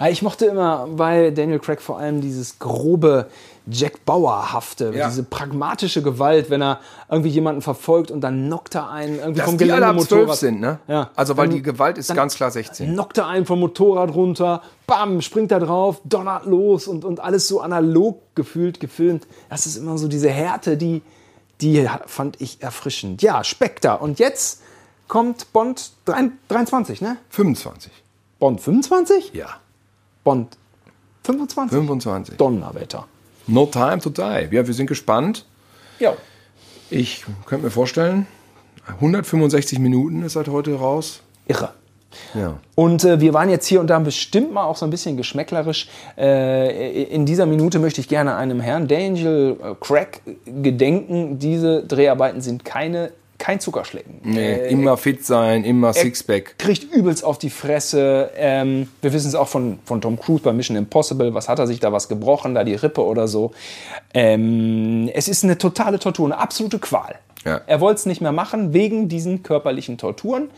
Ja, 0.00 0.08
Ich 0.08 0.22
mochte 0.22 0.46
immer 0.46 0.86
bei 0.96 1.30
Daniel 1.30 1.58
Craig 1.60 1.80
vor 1.80 1.98
allem 1.98 2.20
dieses 2.20 2.58
grobe 2.58 3.28
Jack 3.70 4.04
Bauer-hafte, 4.06 4.92
Ja. 4.94 5.08
diese 5.08 5.22
pragmatische 5.22 6.02
Gewalt, 6.02 6.48
wenn 6.50 6.62
er 6.62 6.80
irgendwie 7.10 7.28
jemanden 7.28 7.60
verfolgt 7.62 8.10
und 8.10 8.22
dann 8.22 8.46
knockt 8.46 8.74
er 8.74 8.90
einen 8.90 9.18
irgendwie 9.18 9.38
Dass 9.40 9.48
vom 9.48 9.58
die 9.58 9.70
alle 9.70 9.86
ab 9.86 9.94
12 9.96 10.08
Geländemotorrad. 10.08 10.38
sind, 10.38 10.60
ne? 10.60 10.78
Ja. 10.88 11.10
Also, 11.14 11.36
weil 11.36 11.48
Dann- 11.48 11.56
die 11.56 11.62
Gewalt 11.62 11.98
ist 11.98 12.14
ganz 12.14 12.34
klar 12.34 12.50
16. 12.50 12.92
Knockt 12.94 13.18
er 13.18 13.26
einen 13.28 13.44
vom 13.46 13.60
Motorrad 13.60 14.14
runter, 14.14 14.62
bam, 14.86 15.20
springt 15.20 15.52
er 15.52 15.60
drauf, 15.60 16.00
donnert 16.04 16.46
los 16.46 16.88
und, 16.88 17.04
und 17.04 17.20
alles 17.20 17.46
so 17.46 17.60
analog 17.60 18.20
gefühlt, 18.34 18.80
gefilmt. 18.80 19.26
Das 19.50 19.66
ist 19.66 19.76
immer 19.76 19.96
so 19.98 20.08
diese 20.08 20.30
Härte, 20.30 20.76
die, 20.78 21.02
die 21.60 21.88
fand 22.06 22.40
ich 22.40 22.62
erfrischend. 22.62 23.22
Ja, 23.22 23.44
Spectre. 23.44 23.98
Und 23.98 24.18
jetzt 24.18 24.62
kommt 25.08 25.52
Bond 25.52 25.92
23, 26.04 27.00
ne? 27.00 27.16
25. 27.30 27.92
Bond 28.38 28.60
25? 28.60 29.32
Ja. 29.34 29.60
Bond 30.24 30.56
25? 31.24 31.70
25. 31.76 32.36
Donnerwetter. 32.36 33.06
No 33.46 33.66
time 33.66 33.98
to 33.98 34.10
die. 34.10 34.48
Ja, 34.50 34.66
wir 34.66 34.74
sind 34.74 34.86
gespannt. 34.86 35.46
Ja. 35.98 36.14
Ich 36.90 37.24
könnte 37.46 37.66
mir 37.66 37.70
vorstellen, 37.70 38.26
165 38.86 39.78
Minuten 39.78 40.22
ist 40.22 40.34
seit 40.34 40.48
heute 40.48 40.74
raus. 40.74 41.20
Irre. 41.46 41.74
Ja. 42.34 42.58
Und 42.74 43.04
äh, 43.04 43.20
wir 43.20 43.34
waren 43.34 43.50
jetzt 43.50 43.66
hier 43.66 43.80
und 43.80 43.88
da 43.88 43.98
bestimmt 43.98 44.52
mal 44.52 44.64
auch 44.64 44.76
so 44.76 44.86
ein 44.86 44.90
bisschen 44.90 45.16
geschmäcklerisch. 45.16 45.88
Äh, 46.16 47.04
in 47.04 47.26
dieser 47.26 47.46
Minute 47.46 47.78
möchte 47.78 48.00
ich 48.00 48.08
gerne 48.08 48.36
einem 48.36 48.60
Herrn, 48.60 48.88
Daniel 48.88 49.56
äh, 49.62 49.74
Craig, 49.80 50.22
gedenken. 50.46 51.38
Diese 51.38 51.82
Dreharbeiten 51.82 52.40
sind 52.40 52.64
keine, 52.64 53.12
kein 53.38 53.60
Zuckerschlecken. 53.60 54.20
Nee, 54.22 54.68
immer 54.68 54.96
fit 54.96 55.24
sein, 55.24 55.64
immer 55.64 55.92
Sixpack. 55.92 56.58
Kriegt 56.58 56.92
übelst 56.92 57.24
auf 57.24 57.38
die 57.38 57.50
Fresse. 57.50 58.30
Ähm, 58.36 58.88
wir 59.02 59.12
wissen 59.12 59.28
es 59.28 59.34
auch 59.34 59.48
von, 59.48 59.78
von 59.84 60.00
Tom 60.00 60.18
Cruise 60.18 60.42
bei 60.42 60.52
Mission 60.52 60.76
Impossible. 60.76 61.34
Was 61.34 61.48
hat 61.48 61.58
er 61.58 61.66
sich 61.66 61.80
da 61.80 61.92
was 61.92 62.08
gebrochen? 62.08 62.54
Da 62.54 62.64
die 62.64 62.74
Rippe 62.74 63.04
oder 63.04 63.28
so. 63.28 63.52
Ähm, 64.14 65.10
es 65.14 65.28
ist 65.28 65.44
eine 65.44 65.58
totale 65.58 65.98
Tortur, 65.98 66.26
eine 66.26 66.38
absolute 66.38 66.78
Qual. 66.78 67.16
Ja. 67.44 67.60
Er 67.66 67.80
wollte 67.80 68.00
es 68.00 68.06
nicht 68.06 68.20
mehr 68.20 68.32
machen 68.32 68.72
wegen 68.72 69.08
diesen 69.08 69.42
körperlichen 69.42 69.98
Torturen. 69.98 70.50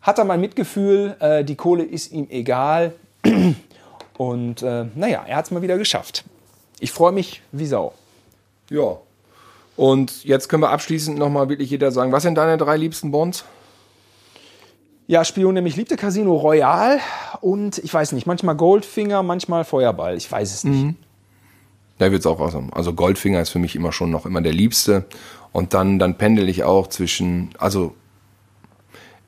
Hat 0.00 0.18
er 0.18 0.24
mal 0.24 0.38
Mitgefühl, 0.38 1.16
äh, 1.20 1.44
die 1.44 1.56
Kohle 1.56 1.84
ist 1.84 2.12
ihm 2.12 2.26
egal. 2.30 2.94
Und 4.16 4.62
äh, 4.62 4.86
naja, 4.94 5.24
er 5.26 5.36
hat 5.36 5.46
es 5.46 5.50
mal 5.50 5.62
wieder 5.62 5.78
geschafft. 5.78 6.24
Ich 6.80 6.92
freue 6.92 7.12
mich 7.12 7.42
wie 7.52 7.66
Sau. 7.66 7.92
Ja. 8.70 8.98
Und 9.76 10.24
jetzt 10.24 10.48
können 10.48 10.62
wir 10.62 10.70
abschließend 10.70 11.18
nochmal 11.18 11.48
wirklich 11.48 11.70
jeder 11.70 11.92
sagen, 11.92 12.10
was 12.10 12.24
sind 12.24 12.34
deine 12.34 12.56
drei 12.56 12.76
liebsten 12.76 13.12
Bonds? 13.12 13.44
Ja, 15.06 15.24
Spion 15.24 15.54
nämlich 15.54 15.76
liebte 15.76 15.96
Casino 15.96 16.36
Royale 16.36 17.00
und 17.40 17.78
ich 17.78 17.94
weiß 17.94 18.12
nicht, 18.12 18.26
manchmal 18.26 18.56
Goldfinger, 18.56 19.22
manchmal 19.22 19.64
Feuerball. 19.64 20.16
Ich 20.16 20.30
weiß 20.30 20.52
es 20.52 20.64
nicht. 20.64 20.96
Da 21.98 22.10
wird's 22.10 22.26
auch 22.26 22.40
aus. 22.40 22.54
Also 22.72 22.92
Goldfinger 22.92 23.40
ist 23.40 23.50
für 23.50 23.58
mich 23.58 23.74
immer 23.74 23.92
schon 23.92 24.10
noch 24.10 24.26
immer 24.26 24.40
der 24.40 24.52
liebste. 24.52 25.06
Und 25.52 25.74
dann, 25.74 25.98
dann 25.98 26.18
pendel 26.18 26.48
ich 26.48 26.62
auch 26.62 26.88
zwischen, 26.88 27.50
also 27.58 27.94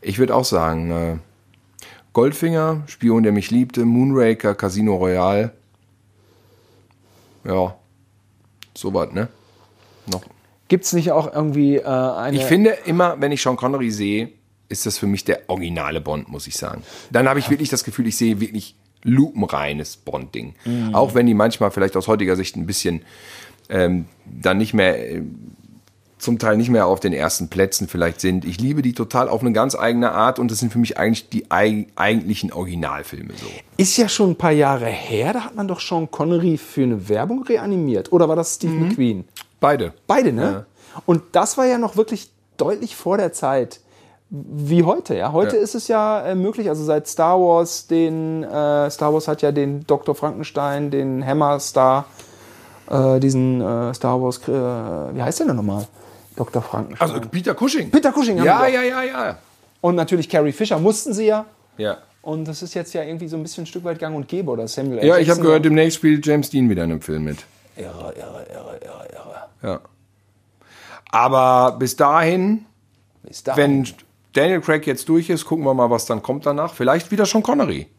ich 0.00 0.18
würde 0.18 0.34
auch 0.34 0.44
sagen, 0.44 0.90
äh, 0.90 1.16
Goldfinger, 2.12 2.82
Spion, 2.86 3.22
der 3.22 3.32
mich 3.32 3.50
liebte, 3.50 3.84
Moonraker, 3.84 4.54
Casino 4.54 4.96
Royale. 4.96 5.52
Ja, 7.44 7.76
sowas, 8.74 9.12
ne? 9.12 9.28
Noch. 10.06 10.22
Gibt 10.68 10.84
es 10.84 10.92
nicht 10.92 11.12
auch 11.12 11.32
irgendwie 11.32 11.76
äh, 11.76 11.84
eine. 11.84 12.36
Ich 12.36 12.44
finde 12.44 12.70
immer, 12.84 13.20
wenn 13.20 13.32
ich 13.32 13.42
Sean 13.42 13.56
Connery 13.56 13.90
sehe, 13.90 14.30
ist 14.68 14.86
das 14.86 14.98
für 14.98 15.06
mich 15.06 15.24
der 15.24 15.42
originale 15.48 16.00
Bond, 16.00 16.28
muss 16.28 16.46
ich 16.46 16.56
sagen. 16.56 16.82
Dann 17.10 17.28
habe 17.28 17.40
ich 17.40 17.50
wirklich 17.50 17.68
das 17.70 17.82
Gefühl, 17.82 18.06
ich 18.06 18.16
sehe 18.16 18.40
wirklich 18.40 18.76
lupenreines 19.02 19.96
Bond-Ding. 19.96 20.54
Auch 20.92 21.14
wenn 21.14 21.26
die 21.26 21.34
manchmal 21.34 21.70
vielleicht 21.70 21.96
aus 21.96 22.06
heutiger 22.06 22.36
Sicht 22.36 22.56
ein 22.56 22.66
bisschen 22.66 23.02
ähm, 23.70 24.06
dann 24.24 24.58
nicht 24.58 24.74
mehr, 24.74 25.12
äh, 25.12 25.22
zum 26.20 26.38
Teil 26.38 26.56
nicht 26.56 26.68
mehr 26.70 26.86
auf 26.86 27.00
den 27.00 27.12
ersten 27.12 27.48
Plätzen 27.48 27.88
vielleicht 27.88 28.20
sind. 28.20 28.44
Ich 28.44 28.60
liebe 28.60 28.82
die 28.82 28.92
total 28.92 29.28
auf 29.28 29.40
eine 29.40 29.52
ganz 29.52 29.74
eigene 29.74 30.12
Art 30.12 30.38
und 30.38 30.50
das 30.50 30.58
sind 30.58 30.72
für 30.72 30.78
mich 30.78 30.98
eigentlich 30.98 31.28
die 31.30 31.50
eig 31.50 31.88
eigentlichen 31.96 32.52
Originalfilme 32.52 33.32
so. 33.36 33.46
Ist 33.78 33.96
ja 33.96 34.08
schon 34.08 34.30
ein 34.30 34.36
paar 34.36 34.50
Jahre 34.52 34.86
her, 34.86 35.32
da 35.32 35.40
hat 35.46 35.56
man 35.56 35.66
doch 35.66 35.80
Sean 35.80 36.10
Connery 36.10 36.58
für 36.58 36.82
eine 36.82 37.08
Werbung 37.08 37.42
reanimiert. 37.44 38.12
Oder 38.12 38.28
war 38.28 38.36
das 38.36 38.54
Steve 38.56 38.72
McQueen? 38.74 39.24
Beide. 39.60 39.92
Beide, 40.06 40.32
ne? 40.32 40.66
Und 41.06 41.22
das 41.32 41.56
war 41.58 41.66
ja 41.66 41.78
noch 41.78 41.96
wirklich 41.96 42.30
deutlich 42.56 42.96
vor 42.96 43.16
der 43.16 43.32
Zeit. 43.32 43.80
Wie 44.28 44.84
heute, 44.84 45.16
ja. 45.16 45.32
Heute 45.32 45.56
Ja. 45.56 45.62
ist 45.62 45.74
es 45.74 45.88
ja 45.88 46.20
äh, 46.20 46.34
möglich, 46.36 46.68
also 46.68 46.84
seit 46.84 47.08
Star 47.08 47.40
Wars, 47.40 47.86
den 47.88 48.44
äh, 48.44 48.88
Star 48.90 49.12
Wars 49.12 49.26
hat 49.26 49.42
ja 49.42 49.50
den 49.52 49.86
Dr. 49.86 50.14
Frankenstein, 50.14 50.90
den 50.90 51.24
Hammer 51.26 51.58
Star, 51.58 52.04
äh, 52.88 53.18
diesen 53.18 53.60
äh, 53.60 53.92
Star 53.94 54.22
Wars, 54.22 54.38
äh, 54.46 55.14
wie 55.16 55.22
heißt 55.22 55.40
der 55.40 55.46
denn 55.48 55.56
nochmal? 55.56 55.86
Dr. 56.40 56.62
Frankenstein. 56.62 57.10
Also 57.10 57.20
Peter 57.28 57.54
Cushing. 57.54 57.90
Peter 57.90 58.10
Cushing 58.12 58.38
haben 58.38 58.46
Ja, 58.46 58.62
wir 58.62 58.70
ja, 58.70 58.82
ja, 58.82 59.02
ja. 59.04 59.38
Und 59.82 59.94
natürlich 59.94 60.26
Carrie 60.26 60.52
Fisher 60.52 60.78
mussten 60.78 61.12
sie 61.12 61.26
ja. 61.26 61.44
Ja. 61.76 61.98
Und 62.22 62.46
das 62.46 62.62
ist 62.62 62.72
jetzt 62.72 62.94
ja 62.94 63.02
irgendwie 63.02 63.28
so 63.28 63.36
ein 63.36 63.42
bisschen 63.42 63.64
ein 63.64 63.66
Stück 63.66 63.84
weit 63.84 63.98
gang 63.98 64.16
und 64.16 64.26
gäbe, 64.26 64.50
oder 64.50 64.66
Samuel 64.66 65.00
L. 65.00 65.06
Ja, 65.06 65.18
ich 65.18 65.28
habe 65.28 65.42
gehört, 65.42 65.66
demnächst 65.66 65.98
spielt 65.98 66.24
James 66.26 66.48
Dean 66.48 66.70
wieder 66.70 66.84
in 66.84 66.92
einem 66.92 67.02
Film 67.02 67.24
mit. 67.24 67.44
Irre, 67.76 68.14
irre, 68.16 68.46
irre, 68.50 68.80
irre, 68.82 69.08
irre. 69.12 69.44
Ja. 69.62 69.80
Aber 71.10 71.76
bis 71.78 71.94
dahin, 71.96 72.64
Bis 73.22 73.42
dahin. 73.42 73.62
wenn 73.62 73.86
Daniel 74.32 74.62
Craig 74.62 74.86
jetzt 74.86 75.06
durch 75.10 75.28
ist, 75.28 75.44
gucken 75.44 75.66
wir 75.66 75.74
mal, 75.74 75.90
was 75.90 76.06
dann 76.06 76.22
kommt 76.22 76.46
danach. 76.46 76.72
Vielleicht 76.72 77.10
wieder 77.10 77.26
schon 77.26 77.42
Connery. 77.42 77.86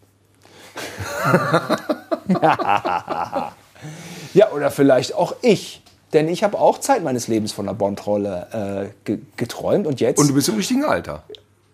Ja, 4.33 4.51
oder 4.51 4.71
vielleicht 4.71 5.13
auch 5.13 5.35
ich. 5.41 5.81
Denn 6.13 6.27
ich 6.27 6.43
habe 6.43 6.59
auch 6.59 6.79
Zeit 6.79 7.03
meines 7.03 7.27
Lebens 7.27 7.51
von 7.51 7.65
der 7.65 7.73
Bond-Rolle 7.73 8.89
äh, 8.91 8.93
ge 9.05 9.19
geträumt. 9.37 9.87
Und 9.87 10.01
jetzt, 10.01 10.19
Und 10.19 10.27
du 10.27 10.33
bist 10.33 10.49
im 10.49 10.55
richtigen 10.55 10.83
Alter. 10.83 11.23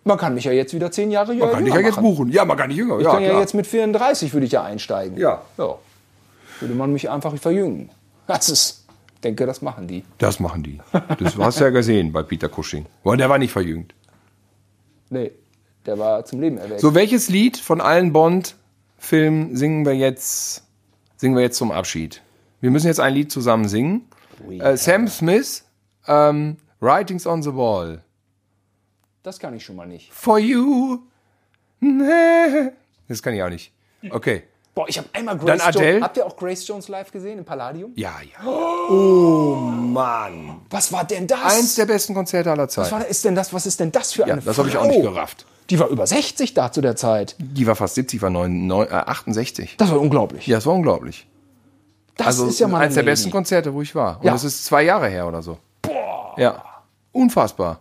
man 0.03 0.17
kann 0.17 0.35
mich 0.35 0.43
ja 0.43 0.51
jetzt 0.51 0.73
wieder 0.73 0.91
zehn 0.91 1.09
Jahre 1.09 1.33
Man 1.33 1.51
kann 1.51 1.65
dich 1.65 1.73
ja 1.73 1.79
jetzt 1.79 1.99
buchen. 1.99 2.31
Ja, 2.31 2.45
man 2.45 2.57
kann 2.57 2.69
nicht 2.69 2.77
jünger. 2.77 2.99
Ich 2.99 3.05
ja, 3.05 3.13
kann 3.13 3.23
ja 3.23 3.29
klar. 3.29 3.41
jetzt 3.41 3.53
mit 3.53 3.65
34 3.65 4.33
würde 4.33 4.45
ich 4.45 4.51
ja 4.51 4.63
einsteigen. 4.63 5.17
Ja. 5.17 5.41
ja. 5.57 5.75
Würde 6.59 6.73
man 6.75 6.93
mich 6.93 7.09
einfach 7.09 7.35
verjüngen. 7.37 7.89
Das 8.27 8.49
ist, 8.49 8.85
ich 9.15 9.21
denke, 9.21 9.45
das 9.45 9.61
machen 9.61 9.87
die. 9.87 10.03
Das 10.17 10.39
machen 10.39 10.63
die. 10.63 10.79
Das 11.19 11.37
hast 11.37 11.59
du 11.59 11.63
ja 11.63 11.69
gesehen 11.71 12.11
bei 12.11 12.23
Peter 12.23 12.49
Cushing. 12.49 12.85
Boah, 13.03 13.17
der 13.17 13.29
war 13.29 13.37
nicht 13.37 13.51
verjüngt. 13.51 13.93
Nee, 15.09 15.31
der 15.85 15.97
war 15.97 16.25
zum 16.25 16.41
Leben 16.41 16.57
erweckt. 16.57 16.81
So, 16.81 16.93
welches 16.93 17.29
Lied 17.29 17.57
von 17.57 17.81
allen 17.81 18.11
Bond-Filmen 18.11 19.55
singen 19.55 19.85
wir 19.85 19.95
jetzt, 19.95 20.63
singen 21.15 21.35
wir 21.35 21.43
jetzt 21.43 21.57
zum 21.57 21.71
Abschied? 21.71 22.21
Wir 22.59 22.71
müssen 22.71 22.87
jetzt 22.87 22.99
ein 22.99 23.13
Lied 23.13 23.31
zusammen 23.31 23.67
singen. 23.67 24.01
Äh, 24.49 24.77
Sam 24.77 25.07
Smith, 25.07 25.63
ähm, 26.07 26.57
Writings 26.79 27.25
on 27.25 27.41
the 27.43 27.53
Wall. 27.53 28.01
Das 29.23 29.39
kann 29.39 29.53
ich 29.55 29.65
schon 29.65 29.75
mal 29.75 29.87
nicht. 29.87 30.11
For 30.13 30.39
you. 30.39 30.99
Nee. 31.79 32.71
Das 33.07 33.21
kann 33.21 33.33
ich 33.33 33.43
auch 33.43 33.49
nicht. 33.49 33.71
Okay. 34.09 34.43
Boah, 34.77 34.87
ich 34.87 34.97
habe 34.99 35.09
einmal 35.13 35.35
Dann 35.37 35.45
Grace 35.57 35.61
Adele? 35.61 35.89
Jones. 35.93 36.03
Habt 36.03 36.17
ihr 36.17 36.25
auch 36.27 36.37
Grace 36.37 36.67
Jones 36.67 36.87
live 36.87 37.11
gesehen 37.11 37.39
im 37.39 37.45
Palladium? 37.45 37.93
Ja, 37.95 38.13
ja. 38.21 38.47
Oh, 38.47 39.55
Mann. 39.55 40.61
Was 40.69 40.91
war 40.93 41.03
denn 41.03 41.25
das? 41.25 41.57
Eins 41.57 41.75
der 41.75 41.87
besten 41.87 42.13
Konzerte 42.13 42.51
aller 42.51 42.65
was, 42.67 42.73
Zeiten. 42.73 42.91
war, 42.91 43.07
ist 43.07 43.25
denn 43.25 43.33
das, 43.33 43.51
was 43.51 43.65
ist 43.65 43.79
denn 43.79 43.91
das 43.91 44.13
für 44.13 44.27
Ja, 44.27 44.33
eine 44.33 44.41
das 44.41 44.57
habe 44.57 44.69
ich 44.69 44.77
auch 44.77 44.85
nicht 44.85 45.01
gerafft. 45.01 45.47
Die 45.71 45.79
war 45.79 45.87
über 45.89 46.05
60 46.05 46.53
da 46.53 46.71
zu 46.71 46.81
der 46.81 46.95
Zeit. 46.95 47.35
Die 47.39 47.65
war 47.65 47.75
fast 47.75 47.95
70, 47.95 48.21
war 48.21 48.29
neun, 48.29 48.67
neun, 48.67 48.87
äh, 48.87 48.91
68. 48.91 49.77
Das 49.77 49.89
war 49.89 49.99
unglaublich. 49.99 50.45
Ja, 50.45 50.57
das 50.57 50.65
war 50.67 50.75
unglaublich. 50.75 51.27
Das 52.17 52.27
Also 52.27 52.47
ist 52.47 52.59
ja 52.59 52.67
mal 52.67 52.81
eins 52.81 52.95
der 52.95 53.03
besten. 53.03 53.31
Konzerte, 53.31 53.73
wo 53.73 53.81
ich 53.81 53.93
war. 53.95 54.17
Und 54.19 54.25
Ja. 54.25 54.31
das 54.33 54.43
ist 54.43 54.65
zwei 54.65 54.83
Jahre 54.83 55.07
her 55.07 55.27
oder 55.27 55.41
so. 55.41 55.57
Boah. 55.81 56.33
Ja. 56.37 56.63
Unfassbar. 57.11 57.79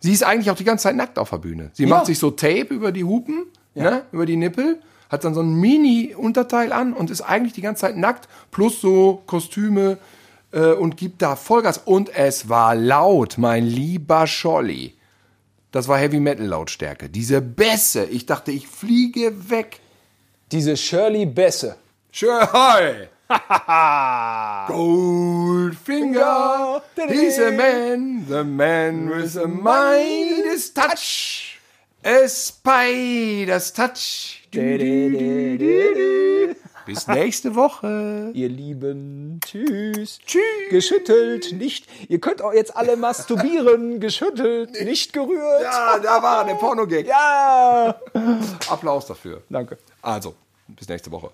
Sie 0.00 0.12
ist 0.12 0.22
eigentlich 0.22 0.50
auch 0.50 0.56
die 0.56 0.64
ganze 0.64 0.84
Zeit 0.84 0.96
nackt 0.96 1.18
auf 1.18 1.30
der 1.30 1.38
Bühne. 1.38 1.70
Sie 1.72 1.82
Ja. 1.84 1.88
macht 1.88 2.06
sich 2.06 2.18
so 2.18 2.30
Tape 2.30 2.68
über 2.74 2.92
die 2.92 3.04
Hupen, 3.04 3.46
ne, 3.74 4.02
über 4.12 4.26
die 4.26 4.36
Nippel, 4.36 4.80
hat 5.10 5.24
dann 5.24 5.34
so 5.34 5.40
ein 5.40 5.54
Mini-Unterteil 5.54 6.72
an 6.72 6.92
und 6.92 7.10
ist 7.10 7.22
eigentlich 7.22 7.52
die 7.54 7.62
ganze 7.62 7.80
Zeit 7.82 7.96
nackt, 7.96 8.28
plus 8.50 8.80
so 8.80 9.22
Kostüme 9.26 9.98
äh, 10.52 10.72
und 10.72 10.96
gibt 10.96 11.20
da 11.22 11.34
Vollgas. 11.36 11.78
Und 11.78 12.14
es 12.14 12.48
war 12.48 12.74
laut, 12.74 13.38
mein 13.38 13.64
lieber 13.66 14.26
Scholli. 14.26 14.94
Das 15.72 15.88
war 15.88 15.98
Heavy 15.98 16.20
Metal 16.20 16.46
Lautstärke. 16.46 17.08
Diese 17.10 17.40
Bässe. 17.42 18.04
Ich 18.04 18.24
dachte, 18.24 18.50
ich 18.52 18.66
fliege 18.68 19.50
weg. 19.50 19.80
Diese 20.52 20.76
Shirley 20.76 21.26
Besse. 21.26 21.76
Schön. 22.10 22.30
Goldfinger, 24.68 26.80
he's 27.08 27.38
a 27.38 27.50
man, 27.50 28.24
the 28.26 28.42
man 28.42 29.10
with 29.10 29.36
a 29.36 29.46
Midas 29.46 30.70
touch. 30.70 31.60
A 32.04 32.26
spider's 32.26 33.70
touch. 33.72 34.48
Bis 36.86 37.06
nächste 37.06 37.54
Woche. 37.54 38.30
Ihr 38.32 38.48
Lieben, 38.48 39.40
tschüss. 39.44 40.20
Tschüss. 40.24 40.40
Geschüttelt, 40.70 41.52
nicht. 41.52 41.86
Ihr 42.08 42.18
könnt 42.18 42.40
auch 42.40 42.54
jetzt 42.54 42.74
alle 42.74 42.96
masturbieren. 42.96 44.00
Geschüttelt, 44.08 44.70
nicht 44.84 45.12
gerührt. 45.12 45.62
Ja, 45.64 45.98
da 45.98 46.22
war 46.22 46.46
der 46.46 46.54
Pornogag. 46.54 47.06
Ja. 47.06 47.94
Applaus 48.70 49.04
dafür. 49.04 49.42
Danke. 49.50 49.76
Also, 50.00 50.34
bis 50.68 50.88
nächste 50.88 51.10
Woche. 51.10 51.30